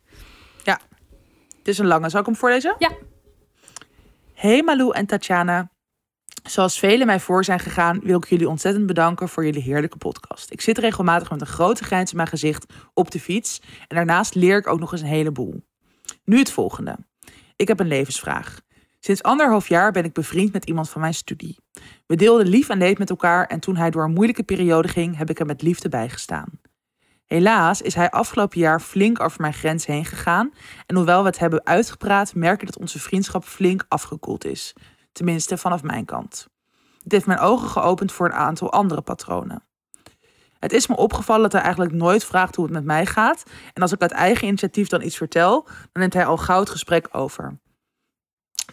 Het 1.58 1.70
is 1.70 1.78
een 1.78 1.86
lange. 1.86 2.08
Zal 2.08 2.20
ik 2.20 2.26
hem 2.26 2.36
voorlezen? 2.36 2.74
Ja. 2.78 2.90
Hey 4.34 4.62
Malou 4.62 4.94
en 4.94 5.06
Tatjana. 5.06 5.68
Zoals 6.42 6.78
velen 6.78 7.06
mij 7.06 7.20
voor 7.20 7.44
zijn 7.44 7.58
gegaan, 7.58 8.00
wil 8.02 8.16
ik 8.16 8.28
jullie 8.28 8.48
ontzettend 8.48 8.86
bedanken 8.86 9.28
voor 9.28 9.44
jullie 9.44 9.62
heerlijke 9.62 9.96
podcast. 9.96 10.50
Ik 10.50 10.60
zit 10.60 10.78
regelmatig 10.78 11.30
met 11.30 11.40
een 11.40 11.46
grote 11.46 11.84
grijns 11.84 12.10
in 12.10 12.16
mijn 12.16 12.28
gezicht 12.28 12.72
op 12.94 13.10
de 13.10 13.20
fiets. 13.20 13.60
En 13.88 13.96
daarnaast 13.96 14.34
leer 14.34 14.58
ik 14.58 14.66
ook 14.66 14.80
nog 14.80 14.92
eens 14.92 15.00
een 15.00 15.06
heleboel. 15.06 15.64
Nu 16.24 16.38
het 16.38 16.50
volgende. 16.50 16.96
Ik 17.56 17.68
heb 17.68 17.80
een 17.80 17.88
levensvraag. 17.88 18.60
Sinds 19.00 19.22
anderhalf 19.22 19.68
jaar 19.68 19.92
ben 19.92 20.04
ik 20.04 20.12
bevriend 20.12 20.52
met 20.52 20.64
iemand 20.64 20.90
van 20.90 21.00
mijn 21.00 21.14
studie. 21.14 21.58
We 22.06 22.16
deelden 22.16 22.46
lief 22.46 22.68
en 22.68 22.78
leed 22.78 22.98
met 22.98 23.10
elkaar 23.10 23.46
en 23.46 23.60
toen 23.60 23.76
hij 23.76 23.90
door 23.90 24.04
een 24.04 24.12
moeilijke 24.12 24.42
periode 24.42 24.88
ging, 24.88 25.16
heb 25.16 25.30
ik 25.30 25.38
hem 25.38 25.46
met 25.46 25.62
liefde 25.62 25.88
bijgestaan. 25.88 26.60
Helaas 27.26 27.82
is 27.82 27.94
hij 27.94 28.10
afgelopen 28.10 28.60
jaar 28.60 28.80
flink 28.80 29.20
over 29.20 29.40
mijn 29.40 29.54
grens 29.54 29.86
heen 29.86 30.04
gegaan 30.04 30.52
en 30.86 30.96
hoewel 30.96 31.20
we 31.20 31.28
het 31.28 31.38
hebben 31.38 31.66
uitgepraat, 31.66 32.34
merk 32.34 32.60
ik 32.60 32.66
dat 32.66 32.78
onze 32.78 32.98
vriendschap 32.98 33.44
flink 33.44 33.84
afgekoeld 33.88 34.44
is. 34.44 34.74
Tenminste 35.12 35.58
vanaf 35.58 35.82
mijn 35.82 36.04
kant. 36.04 36.48
Dit 37.02 37.12
heeft 37.12 37.26
mijn 37.26 37.38
ogen 37.38 37.68
geopend 37.68 38.12
voor 38.12 38.26
een 38.26 38.32
aantal 38.32 38.72
andere 38.72 39.00
patronen. 39.00 39.66
Het 40.58 40.72
is 40.72 40.86
me 40.86 40.96
opgevallen 40.96 41.42
dat 41.42 41.52
hij 41.52 41.60
eigenlijk 41.62 41.94
nooit 41.94 42.24
vraagt 42.24 42.56
hoe 42.56 42.64
het 42.64 42.74
met 42.74 42.84
mij 42.84 43.06
gaat 43.06 43.42
en 43.72 43.82
als 43.82 43.92
ik 43.92 44.00
uit 44.00 44.10
eigen 44.10 44.46
initiatief 44.46 44.88
dan 44.88 45.02
iets 45.02 45.16
vertel, 45.16 45.62
dan 45.64 45.88
neemt 45.92 46.14
hij 46.14 46.26
al 46.26 46.36
gauw 46.36 46.60
het 46.60 46.70
gesprek 46.70 47.08
over. 47.10 47.60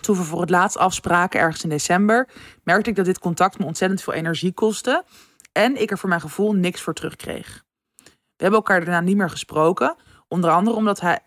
Toen 0.02 0.18
we 0.18 0.24
voor 0.24 0.42
het 0.42 0.50
laatst 0.50 0.78
afspraken, 0.78 1.40
ergens 1.40 1.64
in 1.64 1.70
december, 1.70 2.30
merkte 2.64 2.90
ik 2.90 2.96
dat 2.96 3.06
dit 3.06 3.20
contact 3.20 3.60
me 3.60 3.66
ontzettend 3.66 4.02
veel 4.02 4.14
energie 4.14 4.54
kostte 4.54 5.04
en 5.52 5.82
ik 5.82 5.92
er 5.92 5.98
voor 5.98 6.10
mijn 6.10 6.22
gevoel 6.22 6.54
niks 6.54 6.82
voor 6.82 6.94
terugkreeg. 6.94 7.64
We 8.06 8.46
hebben 8.46 8.60
elkaar 8.60 8.80
daarna 8.80 9.02
niet 9.02 9.18
meer 9.18 9.30
gesproken, 9.30 9.96
onder 10.28 10.50
andere 10.52 10.76
omdat, 10.76 11.00
hij, 11.00 11.20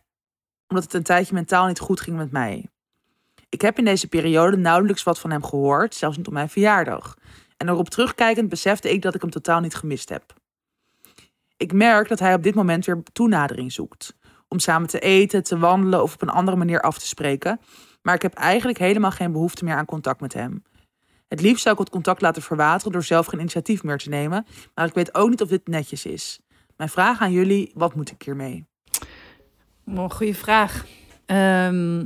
omdat 0.68 0.84
het 0.84 0.94
een 0.94 1.02
tijdje 1.02 1.34
mentaal 1.34 1.66
niet 1.66 1.80
goed 1.80 2.01
ging 2.01 2.16
met 2.16 2.30
mij. 2.30 2.72
Ik 3.52 3.60
heb 3.60 3.78
in 3.78 3.84
deze 3.84 4.08
periode 4.08 4.56
nauwelijks 4.56 5.02
wat 5.02 5.18
van 5.18 5.30
hem 5.30 5.44
gehoord, 5.44 5.94
zelfs 5.94 6.16
niet 6.16 6.26
op 6.26 6.32
mijn 6.32 6.48
verjaardag. 6.48 7.16
En 7.56 7.68
erop 7.68 7.88
terugkijkend 7.88 8.48
besefte 8.48 8.90
ik 8.92 9.02
dat 9.02 9.14
ik 9.14 9.20
hem 9.20 9.30
totaal 9.30 9.60
niet 9.60 9.74
gemist 9.74 10.08
heb. 10.08 10.34
Ik 11.56 11.72
merk 11.72 12.08
dat 12.08 12.18
hij 12.18 12.34
op 12.34 12.42
dit 12.42 12.54
moment 12.54 12.84
weer 12.84 13.02
toenadering 13.12 13.72
zoekt. 13.72 14.14
Om 14.48 14.58
samen 14.58 14.88
te 14.88 14.98
eten, 14.98 15.42
te 15.42 15.58
wandelen 15.58 16.02
of 16.02 16.14
op 16.14 16.22
een 16.22 16.28
andere 16.28 16.56
manier 16.56 16.80
af 16.80 16.98
te 16.98 17.06
spreken. 17.06 17.60
maar 18.02 18.14
ik 18.14 18.22
heb 18.22 18.34
eigenlijk 18.34 18.78
helemaal 18.78 19.10
geen 19.10 19.32
behoefte 19.32 19.64
meer 19.64 19.74
aan 19.74 19.84
contact 19.84 20.20
met 20.20 20.32
hem. 20.32 20.62
Het 21.28 21.40
liefst 21.40 21.62
zou 21.62 21.74
ik 21.74 21.80
het 21.80 21.90
contact 21.90 22.20
laten 22.20 22.42
verwateren 22.42 22.92
door 22.92 23.04
zelf 23.04 23.26
geen 23.26 23.40
initiatief 23.40 23.82
meer 23.82 23.98
te 23.98 24.08
nemen, 24.08 24.46
maar 24.74 24.86
ik 24.86 24.94
weet 24.94 25.14
ook 25.14 25.28
niet 25.28 25.42
of 25.42 25.48
dit 25.48 25.66
netjes 25.66 26.04
is. 26.04 26.40
Mijn 26.76 26.90
vraag 26.90 27.20
aan 27.20 27.32
jullie, 27.32 27.70
wat 27.74 27.94
moet 27.94 28.10
ik 28.10 28.22
hiermee? 28.22 28.66
Oh, 29.86 30.10
goeie 30.10 30.36
vraag. 30.36 30.84
Ehm, 31.27 31.97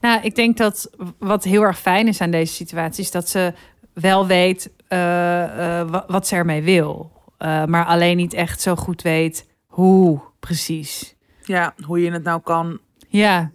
nou, 0.00 0.20
ik 0.22 0.34
denk 0.34 0.56
dat 0.56 0.90
wat 1.18 1.44
heel 1.44 1.62
erg 1.62 1.78
fijn 1.78 2.08
is 2.08 2.20
aan 2.20 2.30
deze 2.30 2.52
situatie... 2.52 3.04
is 3.04 3.10
dat 3.10 3.28
ze 3.28 3.52
wel 3.92 4.26
weet 4.26 4.70
eh, 4.88 5.80
eh, 5.80 5.88
wa- 5.90 6.04
wat 6.06 6.26
ze 6.26 6.34
ermee 6.36 6.62
wil. 6.62 7.10
Eh, 7.38 7.64
maar 7.64 7.84
alleen 7.84 8.16
niet 8.16 8.34
echt 8.34 8.60
zo 8.60 8.76
goed 8.76 9.02
weet 9.02 9.46
hoe 9.66 10.20
precies. 10.40 11.14
Ja, 11.44 11.74
hoe 11.84 12.00
je 12.02 12.10
het 12.12 12.22
nou 12.22 12.40
kan 12.40 12.78
Ja, 13.08 13.50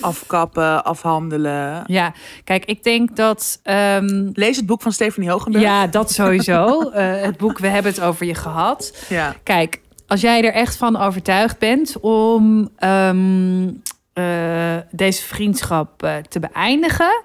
afkappen, 0.00 0.84
afhandelen. 0.84 1.82
ja. 1.86 2.12
Kijk, 2.44 2.64
ik 2.64 2.82
denk 2.82 3.16
dat... 3.16 3.60
ehm, 3.62 4.30
Lees 4.32 4.56
het 4.56 4.66
boek 4.66 4.82
van 4.82 4.92
Stephanie 4.92 5.30
Hogenberg. 5.30 5.64
ja, 5.64 5.86
dat 5.86 6.12
sowieso. 6.12 6.90
Het 7.26 7.36
boek 7.36 7.58
We 7.58 7.68
hebben 7.68 7.92
het 7.92 8.00
over 8.00 8.26
je 8.26 8.34
gehad. 8.34 9.06
ja. 9.08 9.34
Kijk, 9.42 9.80
als 10.06 10.20
jij 10.20 10.44
er 10.44 10.52
echt 10.52 10.76
van 10.76 10.96
overtuigd 10.96 11.58
bent 11.58 12.00
om 12.00 12.70
ehm, 12.76 13.70
eh, 14.16 14.76
deze 14.90 15.22
vriendschap 15.22 16.02
eh, 16.02 16.16
te 16.16 16.40
beëindigen. 16.40 17.22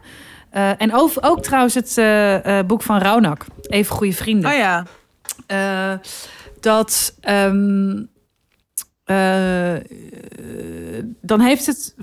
eh, 0.49 0.81
en 0.81 0.93
over, 0.93 1.23
ook 1.23 1.41
trouwens 1.41 1.73
het 1.73 2.67
boek 2.67 2.81
van 2.81 2.97
Raunak, 2.97 3.45
Even 3.61 3.95
Goede 3.95 4.13
Vrienden. 4.13 4.51
Oh 4.51 4.57
ja, 4.57 4.85
dat. 6.59 7.15
ehm, 7.21 8.03
eh, 9.03 9.75
dan 11.21 11.39
heeft 11.39 11.65
het, 11.65 11.95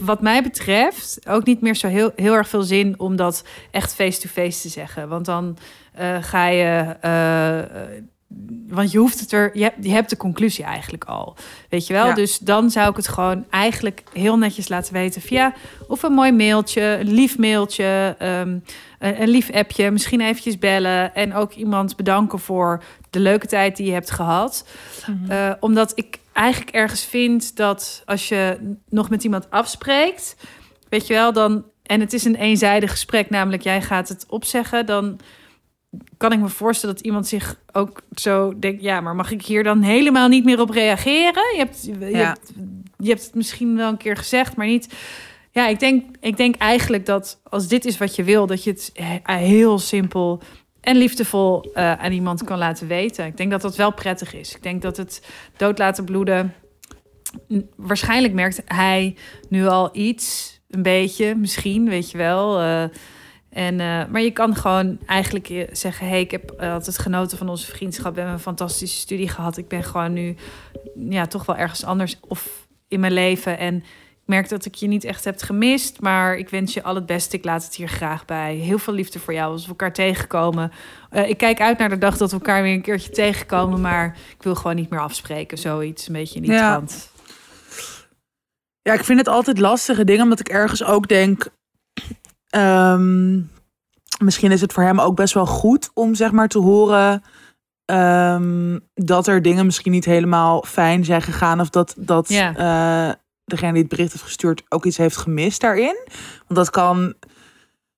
wat 0.00 0.20
mij 0.20 0.42
betreft, 0.42 1.18
ook 1.28 1.44
niet 1.44 1.60
meer 1.60 1.74
zo 1.76 1.86
heel, 1.88 2.12
heel 2.16 2.34
erg 2.34 2.48
veel 2.48 2.62
zin 2.62 2.98
om 2.98 3.16
dat 3.16 3.44
echt 3.70 3.94
face-to-face 3.94 4.60
te 4.60 4.68
zeggen. 4.68 5.08
Want 5.08 5.24
dan 5.26 5.56
ga 6.20 6.46
je. 6.46 6.96
Want 8.68 8.92
je 8.92 8.98
hoeft 8.98 9.20
het 9.20 9.32
er, 9.32 9.50
je 9.52 9.62
hebt, 9.62 9.84
je 9.84 9.90
hebt 9.90 10.10
de 10.10 10.16
conclusie 10.16 10.64
eigenlijk 10.64 11.04
al. 11.04 11.36
Weet 11.68 11.86
je 11.86 11.92
wel? 11.92 12.06
Ja. 12.06 12.14
Dus 12.14 12.38
dan 12.38 12.70
zou 12.70 12.90
ik 12.90 12.96
het 12.96 13.08
gewoon 13.08 13.44
eigenlijk 13.50 14.02
heel 14.12 14.38
netjes 14.38 14.68
laten 14.68 14.92
weten 14.92 15.22
via 15.22 15.54
of 15.88 16.02
een 16.02 16.12
mooi 16.12 16.32
mailtje, 16.32 16.82
een 16.82 17.12
lief 17.12 17.38
mailtje, 17.38 18.14
ehm, 18.18 18.58
een, 18.98 19.22
een 19.22 19.28
lief 19.28 19.50
appje, 19.50 19.90
misschien 19.90 20.20
eventjes 20.20 20.58
bellen 20.58 21.14
en 21.14 21.34
ook 21.34 21.52
iemand 21.52 21.96
bedanken 21.96 22.38
voor 22.38 22.82
de 23.10 23.20
leuke 23.20 23.46
tijd 23.46 23.76
die 23.76 23.86
je 23.86 23.92
hebt 23.92 24.10
gehad. 24.10 24.68
Eh, 25.28 25.52
omdat 25.60 25.92
ik 25.94 26.18
eigenlijk 26.32 26.76
ergens 26.76 27.04
vind 27.04 27.56
dat 27.56 28.02
als 28.04 28.28
je 28.28 28.74
nog 28.88 29.10
met 29.10 29.24
iemand 29.24 29.50
afspreekt, 29.50 30.36
weet 30.88 31.06
je 31.06 31.14
wel, 31.14 31.32
dan 31.32 31.64
en 31.82 32.00
het 32.00 32.12
is 32.12 32.24
een 32.24 32.34
eenzijdig 32.34 32.90
gesprek, 32.90 33.30
namelijk 33.30 33.62
jij 33.62 33.82
gaat 33.82 34.08
het 34.08 34.24
opzeggen, 34.28 34.86
dan 34.86 35.20
kan 36.16 36.32
ik 36.32 36.38
me 36.40 36.48
voorstellen 36.48 36.94
dat 36.94 37.04
iemand 37.04 37.26
zich 37.26 37.60
ook 37.72 38.02
zo 38.14 38.58
denkt, 38.58 38.82
ja, 38.82 39.00
maar 39.00 39.14
mag 39.14 39.30
ik 39.30 39.42
hier 39.44 39.62
dan 39.62 39.82
helemaal 39.82 40.28
niet 40.28 40.44
meer 40.44 40.60
op 40.60 40.70
reageren? 40.70 41.42
Je 41.52 41.58
hebt, 41.58 41.84
je, 41.84 41.98
Ja. 41.98 42.18
hebt, 42.26 42.52
je 42.96 43.08
hebt 43.08 43.24
het 43.24 43.34
misschien 43.34 43.76
wel 43.76 43.88
een 43.88 43.96
keer 43.96 44.16
gezegd, 44.16 44.56
maar 44.56 44.66
niet. 44.66 44.94
Ja, 45.50 45.66
ik 45.68 45.80
denk, 45.80 46.04
ik 46.20 46.36
denk 46.36 46.56
eigenlijk 46.56 47.06
dat 47.06 47.40
als 47.42 47.68
dit 47.68 47.84
is 47.84 47.98
wat 47.98 48.16
je 48.16 48.24
wil, 48.24 48.46
dat 48.46 48.64
je 48.64 48.70
het 48.70 48.90
he- 48.94 49.36
heel 49.38 49.78
simpel 49.78 50.42
en 50.80 50.96
liefdevol 50.96 51.70
eh, 51.74 51.92
aan 51.92 52.12
iemand 52.12 52.44
kan 52.44 52.58
laten 52.58 52.86
weten. 52.86 53.26
Ik 53.26 53.36
denk 53.36 53.50
dat 53.50 53.60
dat 53.62 53.76
wel 53.76 53.92
prettig 53.92 54.34
is. 54.34 54.54
Ik 54.54 54.62
denk 54.62 54.82
dat 54.82 54.96
het 54.96 55.22
dood 55.56 55.78
laten 55.78 56.04
bloeden. 56.04 56.54
Waarschijnlijk 57.76 58.34
merkt 58.34 58.62
hij 58.66 59.16
nu 59.48 59.66
al 59.66 59.88
iets, 59.92 60.58
een 60.68 60.82
beetje, 60.82 61.34
misschien, 61.34 61.88
weet 61.88 62.10
je 62.10 62.18
wel. 62.18 62.60
eh, 62.60 62.84
en, 63.54 63.80
eh, 63.80 64.06
maar 64.06 64.20
je 64.20 64.30
kan 64.30 64.56
gewoon 64.56 64.98
eigenlijk 65.06 65.48
eh, 65.48 65.68
zeggen: 65.72 66.08
hey, 66.08 66.20
ik 66.20 66.30
heb 66.30 66.50
eh, 66.50 66.72
altijd 66.72 66.98
genoten 66.98 67.38
van 67.38 67.48
onze 67.48 67.66
vriendschap. 67.66 68.12
We 68.12 68.18
hebben 68.18 68.36
een 68.36 68.42
fantastische 68.42 68.98
studie 68.98 69.28
gehad. 69.28 69.56
Ik 69.56 69.68
ben 69.68 69.84
gewoon 69.84 70.12
nu 70.12 70.36
ja, 71.08 71.26
toch 71.26 71.46
wel 71.46 71.56
ergens 71.56 71.84
anders 71.84 72.18
of 72.20 72.66
in 72.88 73.00
mijn 73.00 73.12
leven. 73.12 73.58
En 73.58 73.76
ik 73.76 74.26
merk 74.26 74.48
dat 74.48 74.64
ik 74.64 74.74
je 74.74 74.86
niet 74.86 75.04
echt 75.04 75.24
heb 75.24 75.42
gemist. 75.42 76.00
Maar 76.00 76.36
ik 76.36 76.48
wens 76.48 76.74
je 76.74 76.82
al 76.82 76.94
het 76.94 77.06
beste. 77.06 77.36
Ik 77.36 77.44
laat 77.44 77.64
het 77.64 77.74
hier 77.74 77.88
graag 77.88 78.24
bij. 78.24 78.54
Heel 78.54 78.78
veel 78.78 78.94
liefde 78.94 79.18
voor 79.18 79.34
jou 79.34 79.52
als 79.52 79.62
we 79.62 79.68
elkaar 79.68 79.92
tegenkomen. 79.92 80.72
Ik 81.26 81.36
kijk 81.38 81.60
uit 81.60 81.78
naar 81.78 81.88
de 81.88 81.98
dag 81.98 82.16
dat 82.16 82.30
we 82.30 82.36
elkaar 82.36 82.62
weer 82.62 82.72
een 82.72 82.82
keertje 82.82 83.10
tegenkomen. 83.10 83.80
Maar 83.80 84.16
ik 84.36 84.42
wil 84.42 84.54
gewoon 84.54 84.76
niet 84.76 84.90
meer 84.90 85.00
afspreken. 85.00 85.58
Zoiets, 85.58 86.06
een 86.06 86.12
beetje 86.12 86.36
in 86.36 86.42
die 86.42 86.52
Ja. 86.52 86.70
trant. 86.70 87.10
Ja, 88.82 88.92
ik 88.92 89.04
vind 89.04 89.18
het 89.18 89.28
altijd 89.28 89.58
lastige 89.58 90.04
dingen, 90.04 90.22
omdat 90.22 90.40
ik 90.40 90.48
ergens 90.48 90.84
ook 90.84 91.08
denk. 91.08 91.46
Ehm, 92.54 93.40
misschien 94.24 94.52
is 94.52 94.60
het 94.60 94.72
voor 94.72 94.82
hem 94.82 95.00
ook 95.00 95.16
best 95.16 95.34
wel 95.34 95.46
goed 95.46 95.90
om 95.94 96.14
zeg 96.14 96.32
maar 96.32 96.48
te 96.48 96.58
horen 96.58 97.22
ehm, 97.84 98.78
dat 98.94 99.26
er 99.26 99.42
dingen 99.42 99.64
misschien 99.64 99.92
niet 99.92 100.04
helemaal 100.04 100.64
fijn 100.66 101.04
zijn 101.04 101.22
gegaan. 101.22 101.60
Of 101.60 101.70
dat, 101.70 101.94
dat 101.98 102.28
eh, 102.56 103.10
degene 103.44 103.72
die 103.72 103.80
het 103.80 103.90
bericht 103.90 104.12
heeft 104.12 104.24
gestuurd 104.24 104.62
ook 104.68 104.84
iets 104.84 104.96
heeft 104.96 105.16
gemist 105.16 105.60
daarin. 105.60 105.96
Want 106.46 106.54
dat 106.54 106.70
kan. 106.70 107.14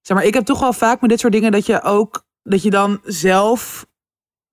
Zeg 0.01 0.17
maar, 0.17 0.27
ik 0.27 0.35
heb 0.35 0.45
toch 0.45 0.61
wel 0.61 0.73
vaak 0.73 1.01
met 1.01 1.11
dit 1.11 1.21
soort 1.21 1.33
dingen 1.33 1.53
dat 1.53 1.67
je 1.67 1.83
ook 1.83 2.25
dat 2.43 2.63
je 2.63 2.71
dan 2.71 3.01
zelf. 3.05 3.87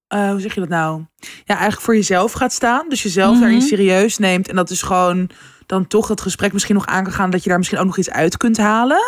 eh, 0.07 0.29
hoe 0.29 0.39
zeg 0.39 0.53
je 0.53 0.59
dat 0.59 0.69
nou? 0.69 1.01
Ja, 1.19 1.53
eigenlijk 1.53 1.81
voor 1.81 1.95
jezelf 1.95 2.31
gaat 2.31 2.53
staan. 2.53 2.89
Dus 2.89 3.03
jezelf 3.03 3.31
Mhm. 3.31 3.41
daarin 3.41 3.61
serieus 3.61 4.17
neemt. 4.17 4.47
En 4.49 4.55
dat 4.55 4.69
is 4.69 4.81
gewoon 4.81 5.29
dan 5.65 5.87
toch 5.87 6.07
het 6.07 6.21
gesprek 6.21 6.53
misschien 6.53 6.75
nog 6.75 6.85
aan 6.85 7.03
kan 7.03 7.13
gaan. 7.13 7.29
Dat 7.29 7.43
je 7.43 7.49
daar 7.49 7.57
misschien 7.57 7.79
ook 7.79 7.85
nog 7.85 7.97
iets 7.97 8.09
uit 8.09 8.37
kunt 8.37 8.57
halen. 8.57 9.01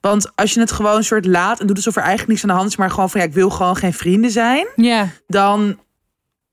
Want 0.00 0.36
als 0.36 0.54
je 0.54 0.60
het 0.60 0.72
gewoon 0.72 0.96
een 0.96 1.04
soort 1.04 1.26
laat 1.26 1.60
en 1.60 1.66
doet 1.66 1.76
alsof 1.76 1.96
er 1.96 2.02
eigenlijk 2.02 2.30
niks 2.30 2.42
aan 2.42 2.48
de 2.48 2.56
hand 2.56 2.68
is. 2.68 2.76
Maar 2.76 2.90
gewoon 2.90 3.10
van 3.10 3.20
ja, 3.20 3.26
ik 3.26 3.32
wil 3.32 3.50
gewoon 3.50 3.76
geen 3.76 3.92
vrienden 3.94 4.30
zijn. 4.30 4.66
Ja, 4.76 5.08
Dan, 5.26 5.78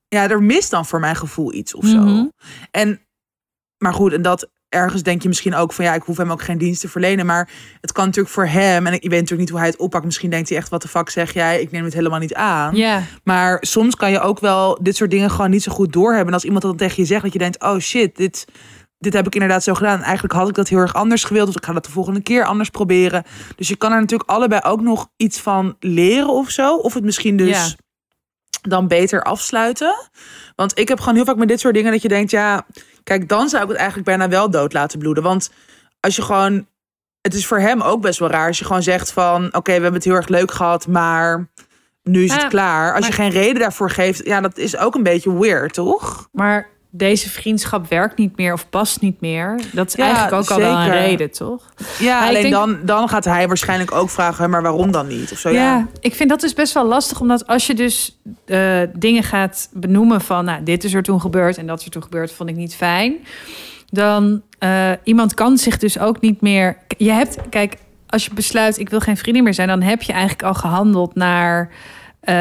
ja, 0.07 0.29
er 0.29 0.43
mist 0.43 0.71
dan 0.71 0.85
voor 0.85 0.99
mijn 0.99 1.15
gevoel 1.15 1.53
iets 1.53 1.75
of 1.75 1.85
zo. 1.85 1.97
Mhm. 1.97 2.25
En, 2.71 2.99
maar 3.77 3.93
goed, 3.93 4.13
en 4.13 4.21
dat 4.21 4.49
ergens 4.69 5.03
denk 5.03 5.21
je 5.21 5.27
misschien 5.27 5.55
ook 5.55 5.73
van 5.73 5.85
ja, 5.85 5.93
ik 5.93 6.03
hoef 6.03 6.17
hem 6.17 6.31
ook 6.31 6.41
geen 6.41 6.57
dienst 6.57 6.81
te 6.81 6.89
verlenen. 6.89 7.25
Maar 7.25 7.49
het 7.81 7.91
kan 7.91 8.05
natuurlijk 8.05 8.33
voor 8.33 8.45
hem, 8.47 8.87
en 8.87 8.93
ik 8.93 9.01
weet 9.01 9.11
natuurlijk 9.11 9.39
niet 9.39 9.49
hoe 9.49 9.59
hij 9.59 9.67
het 9.67 9.77
oppakt. 9.77 10.05
Misschien 10.05 10.29
denkt 10.29 10.49
hij 10.49 10.57
echt, 10.57 10.69
wat 10.69 10.81
de 10.81 10.87
fuck 10.87 11.09
zeg 11.09 11.33
jij? 11.33 11.61
Ik 11.61 11.71
neem 11.71 11.83
het 11.83 11.93
helemaal 11.93 12.19
niet 12.19 12.33
aan. 12.33 12.75
ja. 12.75 13.03
Maar 13.23 13.57
soms 13.61 13.95
kan 13.95 14.11
je 14.11 14.19
ook 14.19 14.39
wel 14.39 14.77
dit 14.81 14.95
soort 14.95 15.11
dingen 15.11 15.31
gewoon 15.31 15.49
niet 15.49 15.63
zo 15.63 15.71
goed 15.71 15.93
doorhebben. 15.93 16.27
En 16.27 16.33
als 16.33 16.43
iemand 16.43 16.61
dat 16.61 16.77
dan 16.77 16.87
tegen 16.87 17.01
je 17.01 17.07
zegt, 17.07 17.23
dat 17.23 17.33
je 17.33 17.39
denkt, 17.39 17.63
oh 17.63 17.79
shit, 17.79 18.15
dit, 18.15 18.45
dit 18.97 19.13
heb 19.13 19.25
ik 19.25 19.33
inderdaad 19.33 19.63
zo 19.63 19.73
gedaan. 19.73 20.01
Eigenlijk 20.01 20.33
had 20.33 20.49
ik 20.49 20.55
dat 20.55 20.67
heel 20.67 20.79
erg 20.79 20.93
anders 20.93 21.23
gewild. 21.23 21.45
Dus 21.47 21.55
ik 21.55 21.65
ga 21.65 21.73
dat 21.73 21.85
de 21.85 21.91
volgende 21.91 22.21
keer 22.21 22.45
anders 22.45 22.69
proberen. 22.69 23.23
Dus 23.55 23.67
je 23.67 23.75
kan 23.75 23.91
er 23.91 23.99
natuurlijk 23.99 24.29
allebei 24.29 24.61
ook 24.63 24.81
nog 24.81 25.07
iets 25.17 25.39
van 25.39 25.75
leren 25.79 26.29
of 26.29 26.49
zo. 26.49 26.75
Of 26.75 26.93
het 26.93 27.03
misschien 27.03 27.37
dus 27.37 27.49
Ja. 27.49 27.67
dan 28.61 28.87
beter 28.87 29.23
afsluiten. 29.23 29.95
Want 30.55 30.79
ik 30.79 30.87
heb 30.87 30.99
gewoon 30.99 31.15
heel 31.15 31.25
vaak 31.25 31.35
met 31.35 31.47
dit 31.47 31.59
soort 31.59 31.73
dingen 31.73 31.91
dat 31.91 32.01
je 32.01 32.07
denkt, 32.07 32.31
ja, 32.31 32.65
kijk, 33.03 33.29
dan 33.29 33.49
zou 33.49 33.63
ik 33.63 33.69
het 33.69 33.77
eigenlijk 33.77 34.07
bijna 34.07 34.29
wel 34.29 34.49
dood 34.49 34.73
laten 34.73 34.99
bloeden. 34.99 35.23
Want 35.23 35.49
als 35.99 36.15
je 36.15 36.21
gewoon, 36.21 36.67
het 37.21 37.33
is 37.33 37.47
voor 37.47 37.59
hem 37.59 37.81
ook 37.81 38.01
best 38.01 38.19
wel 38.19 38.29
raar 38.29 38.47
als 38.47 38.59
je 38.59 38.65
gewoon 38.65 38.83
zegt 38.83 39.11
van, 39.11 39.45
oké, 39.45 39.61
we 39.65 39.71
hebben 39.71 39.93
het 39.93 40.03
heel 40.03 40.13
erg 40.13 40.27
leuk 40.27 40.51
gehad, 40.51 40.87
maar 40.87 41.49
nu 42.03 42.23
is 42.23 42.31
het 42.31 42.41
Ja, 42.41 42.47
klaar. 42.47 42.95
Als 42.95 43.07
je 43.07 43.13
geen 43.13 43.29
reden 43.29 43.59
daarvoor 43.61 43.89
geeft, 43.89 44.25
ja, 44.25 44.41
dat 44.41 44.57
is 44.57 44.77
ook 44.77 44.95
een 44.95 45.03
beetje 45.03 45.39
weird, 45.39 45.73
toch? 45.73 46.27
Maar 46.31 46.69
deze 46.97 47.29
vriendschap 47.29 47.89
werkt 47.89 48.17
niet 48.17 48.37
meer 48.37 48.53
of 48.53 48.69
past 48.69 49.01
niet 49.01 49.21
meer. 49.21 49.61
Dat 49.71 49.87
is 49.87 49.93
Ja, 49.93 50.03
eigenlijk 50.03 50.33
ook 50.33 50.49
al 50.49 50.57
wel 50.59 50.75
een 50.75 50.89
reden, 50.89 51.31
toch? 51.31 51.73
Ja, 51.99 52.27
alleen 52.27 52.41
denk- 52.41 52.53
dan, 52.53 52.77
dan 52.83 53.09
gaat 53.09 53.25
hij 53.25 53.47
waarschijnlijk 53.47 53.91
ook 53.91 54.09
vragen, 54.09 54.43
"Hè, 54.43 54.49
maar 54.49 54.61
waarom 54.61 54.91
dan 54.91 55.07
niet? 55.07 55.31
Of 55.31 55.37
zo, 55.39 55.49
Ja, 55.49 55.55
ja. 55.55 55.87
ik 55.99 56.15
vind 56.15 56.29
dat 56.29 56.39
dus 56.41 56.53
best 56.53 56.73
wel 56.73 56.85
lastig. 56.85 57.21
Omdat 57.21 57.47
als 57.47 57.67
je 57.67 57.73
dus 57.73 58.19
eh, 58.45 58.81
dingen 58.93 59.23
gaat 59.23 59.69
benoemen 59.73 60.21
van... 60.21 60.45
nou, 60.45 60.63
dit 60.63 60.83
is 60.83 60.93
er 60.93 61.03
toen 61.03 61.21
gebeurd 61.21 61.57
en 61.57 61.67
dat 61.67 61.79
is 61.79 61.85
er 61.85 61.91
toen 61.91 62.03
gebeurd, 62.03 62.31
vond 62.31 62.49
ik 62.49 62.55
niet 62.55 62.75
fijn. 62.75 63.15
Dan 63.89 64.41
uh, 64.59 64.91
iemand 65.03 65.33
kan 65.33 65.57
zich 65.57 65.77
dus 65.77 65.99
ook 65.99 66.21
niet 66.21 66.41
meer... 66.41 66.77
Je 66.97 67.11
hebt, 67.11 67.37
kijk, 67.49 67.75
als 68.07 68.25
je 68.25 68.33
besluit 68.33 68.79
ik 68.79 68.89
wil 68.89 68.99
geen 68.99 69.17
vriendin 69.17 69.43
meer 69.43 69.53
zijn... 69.53 69.67
dan 69.67 69.81
heb 69.81 70.01
je 70.01 70.11
eigenlijk 70.11 70.43
al 70.43 70.53
gehandeld 70.53 71.15
naar, 71.15 71.69
uh, 72.23 72.35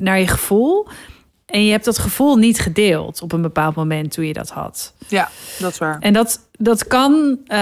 naar 0.00 0.18
je 0.18 0.26
gevoel... 0.28 0.86
En 1.52 1.64
je 1.64 1.70
hebt 1.70 1.84
dat 1.84 1.98
gevoel 1.98 2.36
niet 2.36 2.60
gedeeld 2.60 3.22
op 3.22 3.32
een 3.32 3.42
bepaald 3.42 3.74
moment 3.74 4.12
toen 4.12 4.26
je 4.26 4.32
dat 4.32 4.50
had. 4.50 4.92
Ja, 5.08 5.28
dat 5.58 5.72
is 5.72 5.78
waar. 5.78 5.96
En 6.00 6.12
dat, 6.12 6.40
dat 6.58 6.86
kan 6.86 7.38
uh, 7.46 7.58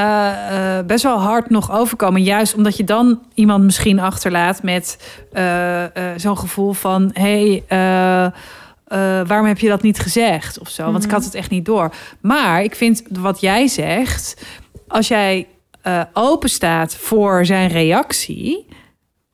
uh, 0.51 0.79
best 0.87 1.03
wel 1.03 1.21
hard 1.21 1.51
nog 1.51 1.73
overkomen. 1.73 2.23
Juist 2.23 2.55
omdat 2.55 2.77
je 2.77 2.85
dan 2.85 3.23
iemand 3.35 3.65
misschien 3.65 4.01
achterlaat 4.01 4.63
met 4.63 4.99
uh, 5.33 5.85
zo'n 6.17 6.39
gevoel 6.39 6.73
van... 6.73 7.11
hé, 7.13 7.63
hey, 7.67 8.33
waarom 9.27 9.47
heb 9.47 9.59
je 9.59 9.69
dat 9.69 9.83
niet 9.83 9.99
gezegd? 9.99 10.59
Of 10.59 10.69
zo, 10.69 10.83
want 10.83 10.95
mm 10.95 11.01
-hmm. 11.01 11.11
ik 11.11 11.17
had 11.17 11.25
het 11.25 11.35
echt 11.35 11.51
niet 11.51 11.65
door. 11.65 11.95
Maar 12.21 12.63
ik 12.63 12.75
vind 12.75 13.03
wat 13.11 13.41
jij 13.41 13.67
zegt... 13.67 14.43
als 14.89 15.09
jij 15.09 15.47
open 16.13 16.49
staat 16.49 16.95
voor 16.95 17.47
zijn 17.47 17.69
reactie 17.69 18.67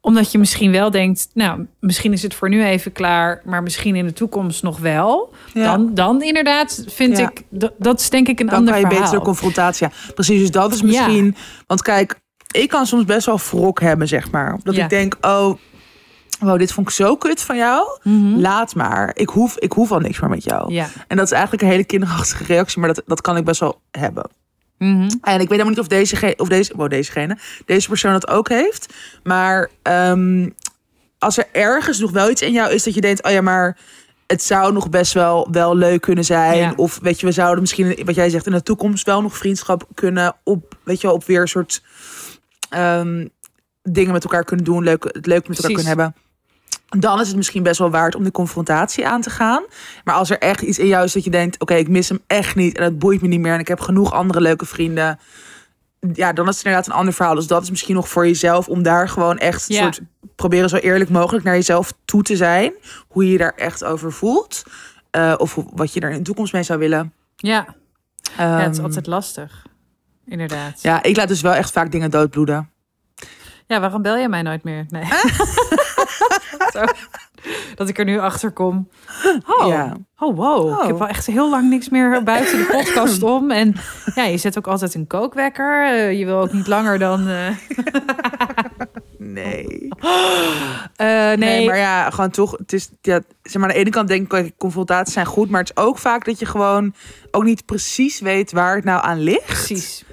omdat 0.06 0.32
je 0.32 0.38
misschien 0.38 0.72
wel 0.72 0.90
denkt, 0.90 1.28
nou, 1.34 1.66
misschien 1.80 2.12
is 2.12 2.22
het 2.22 2.34
voor 2.34 2.48
nu 2.48 2.64
even 2.64 2.92
klaar, 2.92 3.42
maar 3.44 3.62
misschien 3.62 3.96
in 3.96 4.06
de 4.06 4.12
toekomst 4.12 4.62
nog 4.62 4.78
wel. 4.78 5.32
Ja. 5.52 5.64
Dan, 5.64 5.94
dan 5.94 6.22
inderdaad 6.22 6.84
vind 6.86 7.18
ja. 7.18 7.30
ik, 7.30 7.42
dat, 7.78 8.00
is 8.00 8.10
denk 8.10 8.28
ik 8.28 8.40
een 8.40 8.46
dan 8.46 8.56
ander 8.56 8.72
kan 8.72 8.82
je 8.82 8.86
verhaal. 8.86 9.04
betere 9.04 9.24
confrontatie. 9.24 9.86
Ja, 9.86 10.12
precies, 10.14 10.40
dus 10.40 10.50
dat 10.50 10.74
is 10.74 10.82
misschien, 10.82 11.24
ja. 11.24 11.32
want 11.66 11.82
kijk, 11.82 12.20
ik 12.50 12.68
kan 12.68 12.86
soms 12.86 13.04
best 13.04 13.26
wel 13.26 13.40
wrok 13.50 13.80
hebben, 13.80 14.08
zeg 14.08 14.30
maar. 14.30 14.58
Dat 14.62 14.76
ik 14.76 14.88
denk, 14.88 15.16
oh, 15.20 15.54
wow, 16.40 16.58
dit 16.58 16.72
vond 16.72 16.88
ik 16.88 16.94
zo 16.94 17.16
kut 17.16 17.42
van 17.42 17.56
jou. 17.56 17.98
Laat 18.36 18.74
maar. 18.74 19.10
Ik 19.14 19.28
hoef, 19.28 19.58
ik 19.58 19.72
hoef 19.72 19.92
al 19.92 20.00
niks 20.00 20.20
meer 20.20 20.30
met 20.30 20.44
jou. 20.44 20.72
Ja. 20.72 20.88
En 21.08 21.16
dat 21.16 21.26
is 21.26 21.32
eigenlijk 21.32 21.62
een 21.62 21.70
hele 21.70 21.84
kinderachtige 21.84 22.44
reactie, 22.44 22.80
maar 22.80 22.94
dat, 22.94 23.02
dat 23.06 23.20
kan 23.20 23.36
ik 23.36 23.44
best 23.44 23.60
wel 23.60 23.80
hebben. 23.90 24.30
Mhm. 24.78 25.00
En 25.00 25.40
ik 25.40 25.48
weet 25.48 25.48
helemaal 25.48 25.68
niet 25.68 25.78
of 25.78 25.86
deze, 25.86 26.34
of 26.36 26.48
deze, 26.48 26.72
wow, 26.76 26.90
dezegene, 26.90 27.38
deze 27.64 27.88
persoon 27.88 28.12
dat 28.12 28.28
ook 28.28 28.48
heeft. 28.48 28.94
Maar 29.22 29.70
ehm, 29.82 30.48
als 31.18 31.38
er 31.38 31.46
ergens 31.52 31.98
nog 31.98 32.10
wel 32.10 32.30
iets 32.30 32.42
in 32.42 32.52
jou 32.52 32.72
is 32.72 32.82
dat 32.82 32.94
je 32.94 33.00
denkt, 33.00 33.22
oh 33.22 33.30
ja, 33.30 33.40
maar 33.40 33.76
het 34.26 34.42
zou 34.42 34.72
nog 34.72 34.90
best 34.90 35.12
wel, 35.12 35.48
wel 35.50 35.76
leuk 35.76 36.00
kunnen 36.00 36.24
zijn. 36.24 36.58
Ja. 36.58 36.72
Of 36.76 36.98
weet 37.02 37.20
je, 37.20 37.26
we 37.26 37.32
zouden 37.32 37.60
misschien, 37.60 37.98
wat 38.04 38.14
jij 38.14 38.30
zegt, 38.30 38.46
in 38.46 38.52
de 38.52 38.62
toekomst 38.62 39.06
wel 39.06 39.22
nog 39.22 39.36
vriendschap 39.36 39.86
kunnen 39.94 40.36
op, 40.42 40.76
weet 40.82 41.00
je 41.00 41.10
op 41.10 41.24
weer 41.24 41.40
een 41.40 41.48
soort 41.48 41.82
ehm, 42.68 43.26
dingen 43.82 44.12
met 44.12 44.24
elkaar 44.24 44.44
kunnen 44.44 44.64
doen, 44.64 44.84
leuk, 44.84 45.04
het 45.04 45.26
leuk 45.26 45.48
met 45.48 45.56
elkaar 45.56 45.72
kunnen 45.72 45.86
hebben. 45.86 46.14
Dan 46.86 47.20
is 47.20 47.26
het 47.28 47.36
misschien 47.36 47.62
best 47.62 47.78
wel 47.78 47.90
waard 47.90 48.14
om 48.14 48.24
de 48.24 48.30
confrontatie 48.30 49.06
aan 49.06 49.20
te 49.20 49.30
gaan. 49.30 49.64
Maar 50.04 50.14
als 50.14 50.30
er 50.30 50.38
echt 50.38 50.62
iets 50.62 50.78
in 50.78 50.86
jou 50.86 51.04
is 51.04 51.12
dat 51.12 51.24
je 51.24 51.30
denkt: 51.30 51.60
oké, 51.60 51.74
ik 51.74 51.88
mis 51.88 52.08
hem 52.08 52.20
echt 52.26 52.54
niet 52.56 52.76
en 52.78 52.84
het 52.84 52.98
boeit 52.98 53.22
me 53.22 53.28
niet 53.28 53.40
meer 53.40 53.52
en 53.54 53.60
ik 53.60 53.68
heb 53.68 53.80
genoeg 53.80 54.12
andere 54.12 54.40
leuke 54.40 54.66
vrienden. 54.66 55.18
Ja, 56.12 56.32
dan 56.32 56.48
is 56.48 56.56
het 56.56 56.64
inderdaad 56.64 56.90
een 56.90 56.98
ander 56.98 57.14
verhaal. 57.14 57.34
Dus 57.34 57.46
dat 57.46 57.62
is 57.62 57.70
misschien 57.70 57.94
nog 57.94 58.08
voor 58.08 58.26
jezelf 58.26 58.68
om 58.68 58.82
daar 58.82 59.08
gewoon 59.08 59.38
echt 59.38 59.68
Ja. 59.68 59.82
soort 59.82 60.00
proberen 60.36 60.68
zo 60.68 60.76
eerlijk 60.76 61.10
mogelijk 61.10 61.44
naar 61.44 61.54
jezelf 61.54 61.92
toe 62.04 62.22
te 62.22 62.36
zijn. 62.36 62.72
Hoe 63.08 63.24
je 63.24 63.30
je 63.32 63.38
daar 63.38 63.54
echt 63.56 63.84
over 63.84 64.12
voelt. 64.12 64.62
Eh, 65.10 65.34
of 65.36 65.58
wat 65.74 65.92
je 65.92 66.00
er 66.00 66.10
in 66.10 66.16
de 66.16 66.22
toekomst 66.22 66.52
mee 66.52 66.62
zou 66.62 66.78
willen. 66.78 67.12
Ja. 67.36 67.66
ja, 68.36 68.58
het 68.60 68.70
is 68.70 68.76
Ehm, 68.76 68.86
altijd 68.86 69.06
lastig. 69.06 69.66
Inderdaad. 70.26 70.82
ja, 70.82 71.02
ik 71.02 71.16
laat 71.16 71.28
dus 71.28 71.40
wel 71.40 71.52
echt 71.54 71.70
vaak 71.70 71.90
dingen 71.92 72.10
doodbloeden. 72.10 72.70
Ja, 73.66 73.80
waarom 73.80 74.02
bel 74.02 74.16
je 74.16 74.28
mij 74.28 74.42
nooit 74.42 74.64
meer? 74.64 74.86
Nee. 74.88 75.02
Zo. 76.72 76.84
Dat 77.74 77.88
ik 77.88 77.98
er 77.98 78.04
nu 78.04 78.18
achter 78.18 78.50
kom. 78.50 78.88
Oh, 79.46 79.68
Ja. 79.68 79.96
oh 80.18 80.36
wow. 80.36 80.66
Oh. 80.66 80.80
Ik 80.82 80.86
heb 80.86 80.98
wel 80.98 81.08
echt 81.08 81.26
heel 81.26 81.50
lang 81.50 81.68
niks 81.70 81.88
meer 81.88 82.22
buiten 82.22 82.58
de 82.58 82.64
podcast 82.70 83.22
om. 83.34 83.50
En 83.50 83.74
ja, 84.14 84.24
je 84.24 84.36
zet 84.38 84.58
ook 84.58 84.66
altijd 84.66 84.94
een 84.94 85.06
kookwekker. 85.06 85.84
Eh, 85.86 86.18
je 86.18 86.24
wil 86.24 86.38
ook 86.40 86.52
niet 86.52 86.66
langer 86.66 86.98
dan... 86.98 87.28
eh, 87.28 87.46
Nee. 89.18 89.88
eh, 90.96 91.06
nee, 91.06 91.36
Nee, 91.36 91.66
maar 91.66 91.76
ja, 91.78 92.10
gewoon 92.10 92.30
toch. 92.30 92.50
Het 92.58 92.72
is, 92.72 92.88
ja, 93.02 93.20
zeg 93.42 93.54
maar, 93.54 93.62
aan 93.70 93.74
de 93.74 93.80
ene 93.80 93.90
kant 93.90 94.08
denk 94.08 94.32
ik, 94.32 94.52
confrontaties 94.58 95.14
zijn 95.14 95.26
goed. 95.26 95.50
Maar 95.50 95.60
het 95.60 95.72
is 95.76 95.82
ook 95.82 95.98
vaak 95.98 96.24
dat 96.24 96.38
je 96.38 96.46
gewoon 96.46 96.94
ook 97.30 97.44
niet 97.44 97.64
precies 97.66 98.20
weet 98.20 98.52
waar 98.52 98.74
het 98.76 98.84
nou 98.84 99.02
aan 99.04 99.20
ligt. 99.20 99.44
precies. 99.44 100.04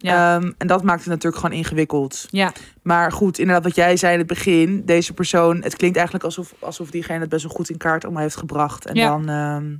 Ja, 0.00 0.36
Ehm, 0.36 0.52
en 0.58 0.66
dat 0.66 0.82
maakt 0.82 1.00
het 1.00 1.08
natuurlijk 1.08 1.42
gewoon 1.42 1.56
ingewikkeld. 1.56 2.26
ja, 2.30 2.52
Maar 2.82 3.12
goed, 3.12 3.38
inderdaad, 3.38 3.64
wat 3.64 3.74
jij 3.74 3.96
zei 3.96 4.12
in 4.12 4.18
het 4.18 4.28
begin, 4.28 4.84
deze 4.84 5.12
persoon, 5.14 5.62
het 5.62 5.76
klinkt 5.76 5.96
eigenlijk 5.96 6.24
alsof, 6.26 6.54
alsof 6.58 6.90
diegene 6.90 7.20
het 7.20 7.28
best 7.28 7.42
wel 7.42 7.52
goed 7.52 7.70
in 7.70 7.76
kaart 7.76 8.04
allemaal 8.04 8.22
heeft 8.22 8.36
gebracht. 8.36 8.86
En 8.86 8.94
Ja. 8.94 9.08
dan 9.08 9.28
ehm, 9.28 9.76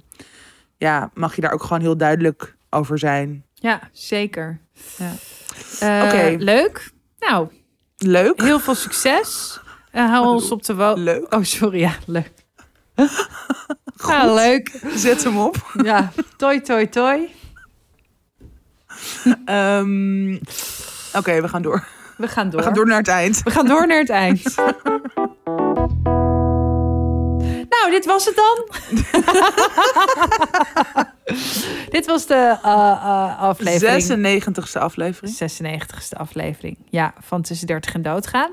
ja, 0.76 1.10
mag 1.14 1.34
je 1.34 1.40
daar 1.40 1.52
ook 1.52 1.62
gewoon 1.62 1.80
heel 1.80 1.96
duidelijk 1.96 2.56
over 2.70 2.98
zijn. 2.98 3.44
ja, 3.54 3.80
zeker. 3.92 4.60
Ja. 4.98 5.12
Eh, 5.80 6.04
Oké. 6.06 6.36
Leuk. 6.44 6.90
Nou, 7.18 7.48
Leuk. 7.96 8.42
heel 8.42 8.58
veel 8.60 8.74
succes. 8.74 9.60
Eh, 9.90 10.10
hou 10.10 10.26
ons 10.26 10.50
op 10.50 10.62
de 10.64 10.74
wo... 10.74 10.94
Leuk. 10.96 11.34
Oh, 11.34 11.42
sorry. 11.42 11.78
Ja, 11.78 11.92
leuk. 12.06 12.30
Ja, 14.06 14.34
leuk. 14.34 14.80
Zet 14.94 15.24
hem 15.24 15.38
op. 15.38 15.70
Ja, 15.82 16.12
toi, 16.36 16.60
toi, 16.60 16.88
toi. 16.88 17.28
Ehm, 19.44 20.34
Oké, 21.14 21.40
we 21.40 21.48
gaan 21.48 21.62
door. 21.62 21.84
We 22.16 22.28
gaan 22.28 22.50
door. 22.50 22.60
We 22.60 22.66
gaan 22.66 22.74
door 22.74 22.86
naar 22.86 22.98
het 22.98 23.08
eind. 23.08 23.42
We 23.42 23.50
gaan 23.50 23.66
door 23.66 23.86
naar 23.86 23.98
het 23.98 24.10
eind. 24.10 24.54
Nou, 27.68 27.90
dit 27.90 28.06
was 28.06 28.24
het 28.24 28.36
dan. 28.36 28.66
dit 31.96 32.06
was 32.06 32.26
de 32.26 32.58
eh, 32.62 32.72
eh, 32.72 33.42
aflevering. 33.42 34.46
96e 34.76 34.80
aflevering. 34.80 35.34
96e 35.34 36.16
aflevering. 36.16 36.76
Ja, 36.88 37.14
van 37.20 37.42
Tussen 37.42 37.66
30 37.66 37.94
en 37.94 38.02
Doodgaan. 38.02 38.50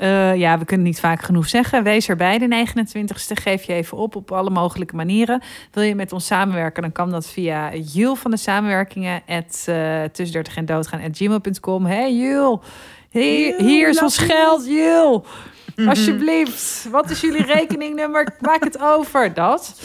Eh, 0.00 0.36
ja, 0.36 0.58
we 0.58 0.64
kunnen 0.64 0.86
niet 0.86 1.00
vaak 1.00 1.22
genoeg 1.22 1.48
zeggen. 1.48 1.82
Wees 1.82 2.08
erbij 2.08 2.38
de 2.38 2.46
29e. 2.46 3.42
Geef 3.42 3.62
je 3.62 3.72
even 3.72 3.96
op 3.96 4.16
op 4.16 4.32
alle 4.32 4.50
mogelijke 4.50 4.96
manieren. 4.96 5.42
Wil 5.72 5.82
je 5.82 5.94
met 5.94 6.12
ons 6.12 6.26
samenwerken, 6.26 6.82
dan 6.82 6.92
kan 6.92 7.10
dat 7.10 7.28
via 7.28 7.74
Jul 7.74 8.14
van 8.14 8.30
de 8.30 8.36
samenwerkingen. 8.36 9.22
At, 9.26 9.64
eh, 9.66 10.02
tussen 10.12 10.32
30 10.32 10.56
en 10.56 10.64
doodgaan. 10.64 11.00
At 11.00 11.16
gmail.com. 11.16 11.86
Hey 11.86 12.14
Jul, 12.14 12.62
hier, 13.10 13.54
hier 13.58 13.88
is 13.88 14.02
ons 14.02 14.18
geld, 14.18 14.66
Jul. 14.66 15.24
Alsjeblieft. 15.86 16.88
Wat 16.90 17.10
is 17.10 17.20
jullie 17.20 17.44
rekeningnummer? 17.56 18.36
Maak 18.40 18.64
het 18.64 18.80
over. 18.82 19.34
Dat. 19.34 19.80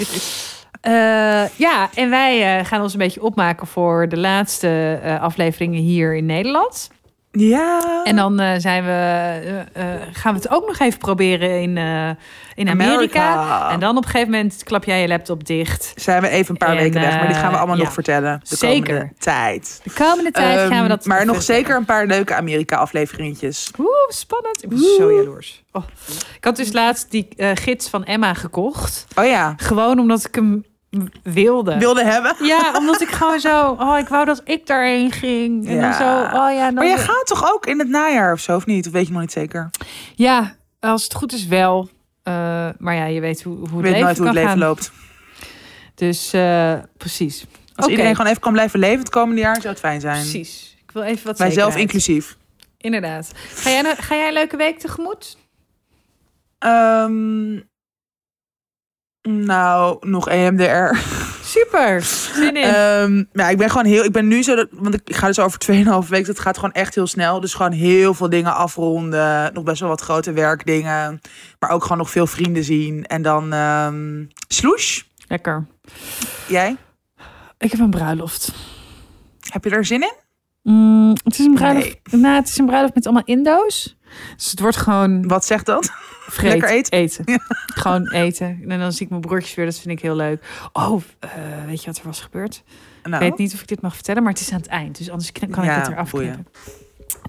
Eh, 0.82 1.48
ja, 1.58 1.90
en 1.94 2.10
wij 2.10 2.66
gaan 2.66 2.82
ons 2.82 2.94
een 2.94 3.00
beetje 3.00 3.24
opmaken 3.24 3.68
voor 3.68 4.10
de 4.10 4.18
laatste 4.18 5.00
afleveringen 5.22 5.82
hier 5.82 6.16
in 6.16 6.26
Nederland. 6.26 6.90
Ja. 7.38 8.02
En 8.04 8.16
dan 8.16 8.40
eh, 8.40 8.54
zijn 8.58 8.84
we, 8.84 8.90
eh, 8.92 9.60
eh, 9.94 10.02
gaan 10.12 10.34
we 10.34 10.40
het 10.40 10.50
ook 10.50 10.68
nog 10.68 10.80
even 10.80 11.00
proberen 11.00 11.62
in, 11.62 11.78
in 12.56 12.70
Amerika. 12.70 12.94
Amerika. 12.94 13.70
En 13.72 13.80
dan 13.80 13.98
op 13.98 14.04
een 14.04 14.10
gegeven 14.10 14.32
moment 14.32 14.64
klap 14.64 14.84
jij 14.84 15.02
je 15.02 15.08
laptop 15.08 15.46
dicht. 15.46 15.94
zijn 15.96 16.22
we 16.22 16.28
even 16.28 16.52
een 16.52 16.58
paar 16.58 16.70
En, 16.70 16.76
weken 16.76 17.02
weg, 17.02 17.18
maar 17.18 17.28
die 17.28 17.36
gaan 17.36 17.52
we 17.52 17.58
allemaal 17.58 17.78
ja. 17.78 17.84
nog 17.84 17.94
vertellen. 17.94 18.42
De 18.50 18.56
Zeker. 18.56 18.94
komende 18.94 19.14
tijd. 19.20 19.82
De 19.84 19.94
komende 19.94 20.32
tijd 20.32 20.58
gaan 20.60 20.70
we 20.70 20.76
Ehm, 20.76 20.88
dat. 20.88 21.06
maar 21.06 21.26
nog 21.26 21.42
zeker 21.42 21.76
een 21.76 21.86
paar 21.86 22.06
leuke 22.06 22.36
Amerika-afleveringetjes. 22.36 23.72
Oeh, 23.80 23.88
spannend. 24.08 24.64
Ik 24.64 24.70
ben 24.70 24.78
zo 24.98 25.14
jaloers. 25.14 25.64
Oh. 25.72 25.84
Ik 26.36 26.44
had 26.44 26.56
dus 26.56 26.72
laatst 26.72 27.12
die 27.12 27.28
gids 27.38 27.90
van 27.90 28.06
Emma 28.06 28.34
gekocht. 28.34 29.06
Oh 29.16 29.26
ja, 29.26 29.54
Gewoon 29.58 30.00
omdat 30.00 30.26
ik 30.28 30.36
hem 30.36 30.66
wilde. 31.24 31.78
wilde 31.78 32.04
hebben. 32.04 32.36
Ja, 32.42 32.72
omdat 32.78 33.02
ik 33.02 33.10
gewoon 33.10 33.40
zo... 33.40 33.70
Oh, 33.80 33.98
ik 33.98 34.08
wou 34.08 34.26
dat 34.26 34.42
ik 34.44 34.68
daarheen 34.68 35.12
ging. 35.12 35.68
En 35.68 35.74
Ja. 35.76 35.82
dan 35.82 35.94
zo... 35.94 36.38
Oh 36.38 36.52
ja, 36.54 36.66
dan 36.66 36.74
Maar 36.74 36.86
jij 36.86 36.98
gaat 36.98 37.26
toch 37.28 37.54
ook 37.54 37.66
in 37.66 37.80
het 37.80 37.90
najaar 37.90 38.34
of 38.34 38.40
zo, 38.40 38.56
of 38.56 38.66
niet? 38.66 38.88
Of 38.88 38.94
weet 38.94 39.06
je 39.08 39.12
nog 39.12 39.22
niet 39.22 39.32
zeker? 39.32 39.70
Ja, 40.16 40.56
als 40.80 41.04
het 41.04 41.14
goed 41.14 41.34
is 41.34 41.46
wel. 41.48 41.90
Eh, 42.24 42.34
maar 42.78 42.96
ja, 42.96 43.06
je 43.06 43.20
weet 43.20 43.44
hoe, 43.44 43.56
hoe 43.58 43.64
het 43.66 43.74
weet 43.74 43.84
leven 43.84 44.02
nooit 44.04 44.18
hoe 44.18 44.26
kan 44.26 44.36
het 44.36 44.44
leven 44.44 44.60
gaan. 44.60 44.68
loopt. 44.68 44.92
Dus 45.96 46.34
eh, 46.34 46.74
precies. 46.98 47.46
Als 47.76 47.88
iedereen 47.88 48.16
gewoon 48.16 48.30
even 48.30 48.42
kan 48.42 48.52
blijven 48.54 48.80
leven 48.80 49.00
het 49.00 49.10
komende 49.10 49.42
jaar, 49.42 49.56
zou 49.56 49.68
het 49.68 49.80
fijn 49.80 50.02
zijn. 50.02 50.20
Precies. 50.22 50.78
Ik 50.84 50.92
wil 50.92 51.04
even 51.04 51.26
wat 51.28 51.38
Wij 51.38 51.52
zelf 51.52 51.76
inclusief. 51.78 52.38
Inderdaad. 52.78 53.32
Ga 53.54 53.70
jij, 53.70 53.82
nou- 53.82 53.96
ga 54.00 54.16
jij 54.16 54.28
een 54.28 54.34
leuke 54.34 54.58
week 54.58 54.80
tegemoet? 54.80 55.38
Ehm, 56.60 57.54
nou, 59.30 59.98
nog 60.08 60.30
EMDR. 60.30 60.98
Super. 61.44 62.02
Zin 62.02 62.56
in. 62.56 62.64
Ehm, 62.64 63.24
ja, 63.34 63.50
ik 63.50 63.58
ben 63.58 63.70
gewoon 63.70 63.86
heel. 63.86 64.04
Ik 64.04 64.12
ben 64.12 64.28
nu 64.28 64.44
zo. 64.44 64.56
Dat, 64.56 64.68
want 64.72 64.94
ik, 64.94 65.16
ga 65.16 65.28
dus 65.28 65.40
over 65.40 65.60
2,5 66.04 66.10
weken. 66.10 66.28
Dat 66.28 66.40
gaat 66.40 66.56
gewoon 66.56 66.74
echt 66.74 66.96
heel 66.96 67.08
snel. 67.08 67.40
Dus 67.40 67.54
gewoon 67.54 67.72
heel 67.72 68.14
veel 68.14 68.30
dingen 68.30 68.56
afronden. 68.56 69.54
Nog 69.54 69.64
best 69.64 69.80
wel 69.80 69.90
wat 69.90 70.02
grote 70.02 70.32
werkdingen. 70.32 71.22
Maar 71.60 71.70
ook 71.70 71.82
gewoon 71.82 71.98
nog 71.98 72.10
veel 72.10 72.28
vrienden 72.28 72.64
zien. 72.64 73.06
En 73.06 73.22
dan. 73.22 73.54
ehm 73.54 74.24
swoosh. 74.48 75.02
Lekker. 75.28 75.66
Jij? 76.48 76.78
Ik 77.58 77.72
heb 77.72 77.80
een 77.80 77.90
bruiloft. 77.90 78.54
Heb 79.40 79.64
je 79.64 79.70
er 79.70 79.86
zin 79.86 80.02
in? 80.02 80.14
Mm, 80.64 81.14
het 81.24 81.40
is 81.40 81.46
een 81.46 81.54
bruiloft. 81.54 81.98
Nou, 82.12 82.36
het 82.36 82.48
is 82.48 82.58
een 82.58 82.66
bruiloft 82.66 82.96
met 82.96 83.06
allemaal 83.06 83.26
Indo's. 83.26 83.98
Dus 84.36 84.52
het 84.52 84.60
wordt 84.60 84.78
gewoon 84.78 85.28
Wat 85.28 85.46
zegt 85.46 85.66
dat? 85.66 85.92
vreet, 86.28 86.52
Lekker 86.52 86.70
eten? 86.90 87.26
Gewoon 87.76 88.10
eten. 88.12 88.64
En 88.68 88.80
dan 88.80 88.92
zie 88.92 89.04
ik 89.04 89.10
mijn 89.10 89.22
broertjes 89.22 89.56
weer. 89.56 89.66
Dat 89.66 89.80
vind 89.80 89.98
ik 89.98 90.02
heel 90.04 90.16
leuk. 90.16 90.44
Oh, 90.74 91.02
eh, 91.20 91.30
weet 91.66 91.80
je 91.84 91.86
wat 91.86 91.98
er 91.98 92.06
was 92.06 92.22
gebeurd? 92.22 92.64
Nou, 93.04 93.24
Ik 93.24 93.30
weet 93.30 93.40
niet 93.40 93.54
of 93.54 93.62
ik 93.62 93.68
dit 93.68 93.82
mag 93.82 93.94
vertellen, 93.96 94.24
maar 94.24 94.32
het 94.32 94.42
is 94.42 94.52
aan 94.52 94.58
het 94.60 94.68
eind. 94.68 94.98
Dus 94.98 95.10
anders 95.10 95.32
kan 95.32 95.50
ik 95.50 95.56
Ja, 95.56 95.62
het 95.64 95.88
eraf 95.88 96.12
knippen. 96.12 96.48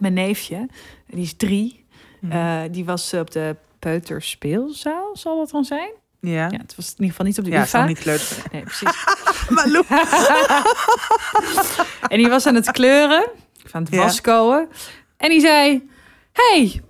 Mijn 0.00 0.12
neefje, 0.12 0.68
die 1.06 1.22
is 1.22 1.34
drie. 1.36 1.84
Mhm. 2.20 2.32
eh, 2.32 2.60
die 2.70 2.84
was 2.84 3.14
op 3.14 3.30
de 3.30 3.56
peuterspeelzaal, 3.78 5.16
zal 5.16 5.36
dat 5.38 5.50
dan 5.50 5.64
zijn? 5.64 5.90
Ja. 6.20 6.48
Ja, 6.50 6.58
het 6.58 6.76
was 6.76 6.86
in 6.86 6.92
ieder 6.92 7.08
geval 7.10 7.26
niet 7.26 7.38
op 7.38 7.44
de 7.44 7.50
Ja, 7.50 7.56
het 7.58 7.66
UvA. 7.68 7.76
zou 7.78 7.88
niet 7.88 7.98
kleuter. 7.98 8.36
Nee, 8.52 8.62
precies. 8.62 9.04
Malou. 9.50 9.84
en 12.12 12.18
die 12.18 12.28
was 12.28 12.46
aan 12.46 12.54
het 12.54 12.70
kleuren, 12.70 13.28
aan 13.72 13.82
het 13.82 13.92
Ja. 14.24 14.66
En 15.16 15.28
die 15.28 15.40
zei, 15.40 15.88
hey, 16.36 16.80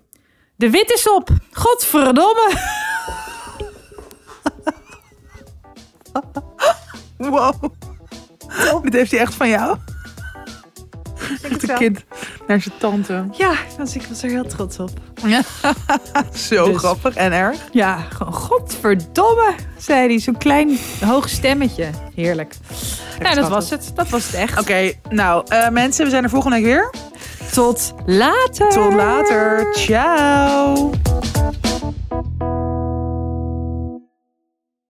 de 0.57 0.71
wit 0.71 0.91
is 0.91 1.09
op. 1.11 1.29
Godverdomme. 1.53 2.53
Wow. 7.17 7.63
Dit 8.83 8.93
heeft 8.93 9.11
hij 9.11 9.21
echt 9.21 9.35
van 9.35 9.49
jou? 9.49 9.77
Echt 11.43 11.69
een 11.69 11.75
kind 11.77 12.05
naar 12.47 12.61
zijn 12.61 12.75
tante. 12.79 13.25
Ja, 13.33 13.53
dus 13.79 13.95
ik 13.95 14.03
was 14.09 14.23
er 14.23 14.31
heel 14.31 14.47
trots 14.47 14.79
op. 14.79 14.91
Zo 16.49 16.65
Dus- 16.73 16.77
grappig 16.77 17.15
en 17.15 17.33
erg. 17.33 17.59
Ja, 17.73 17.97
gewoon 17.99 18.33
godverdomme, 18.33 19.55
zei 19.79 20.09
hij. 20.09 20.19
Zo'n 20.21 20.39
klein 20.39 20.79
hoog 21.05 21.29
stemmetje. 21.29 21.91
Heerlijk. 22.15 22.55
nou, 22.69 23.35
dat 23.35 23.45
schattig. 23.45 23.49
was 23.49 23.71
het. 23.71 23.91
Dat 23.95 24.09
was 24.09 24.27
het 24.27 24.35
echt. 24.35 24.59
Oké, 24.61 24.93
nou 25.09 25.45
eh, 25.49 25.69
mensen, 25.69 26.05
we 26.05 26.11
zijn 26.11 26.25
er 26.25 26.31
volgende 26.31 26.57
week 26.57 26.65
weer. 26.65 26.91
Tot 27.57 27.95
later. 28.07 28.69
Tot 28.69 28.93
later. 28.93 29.73
Ciao. 29.73 30.93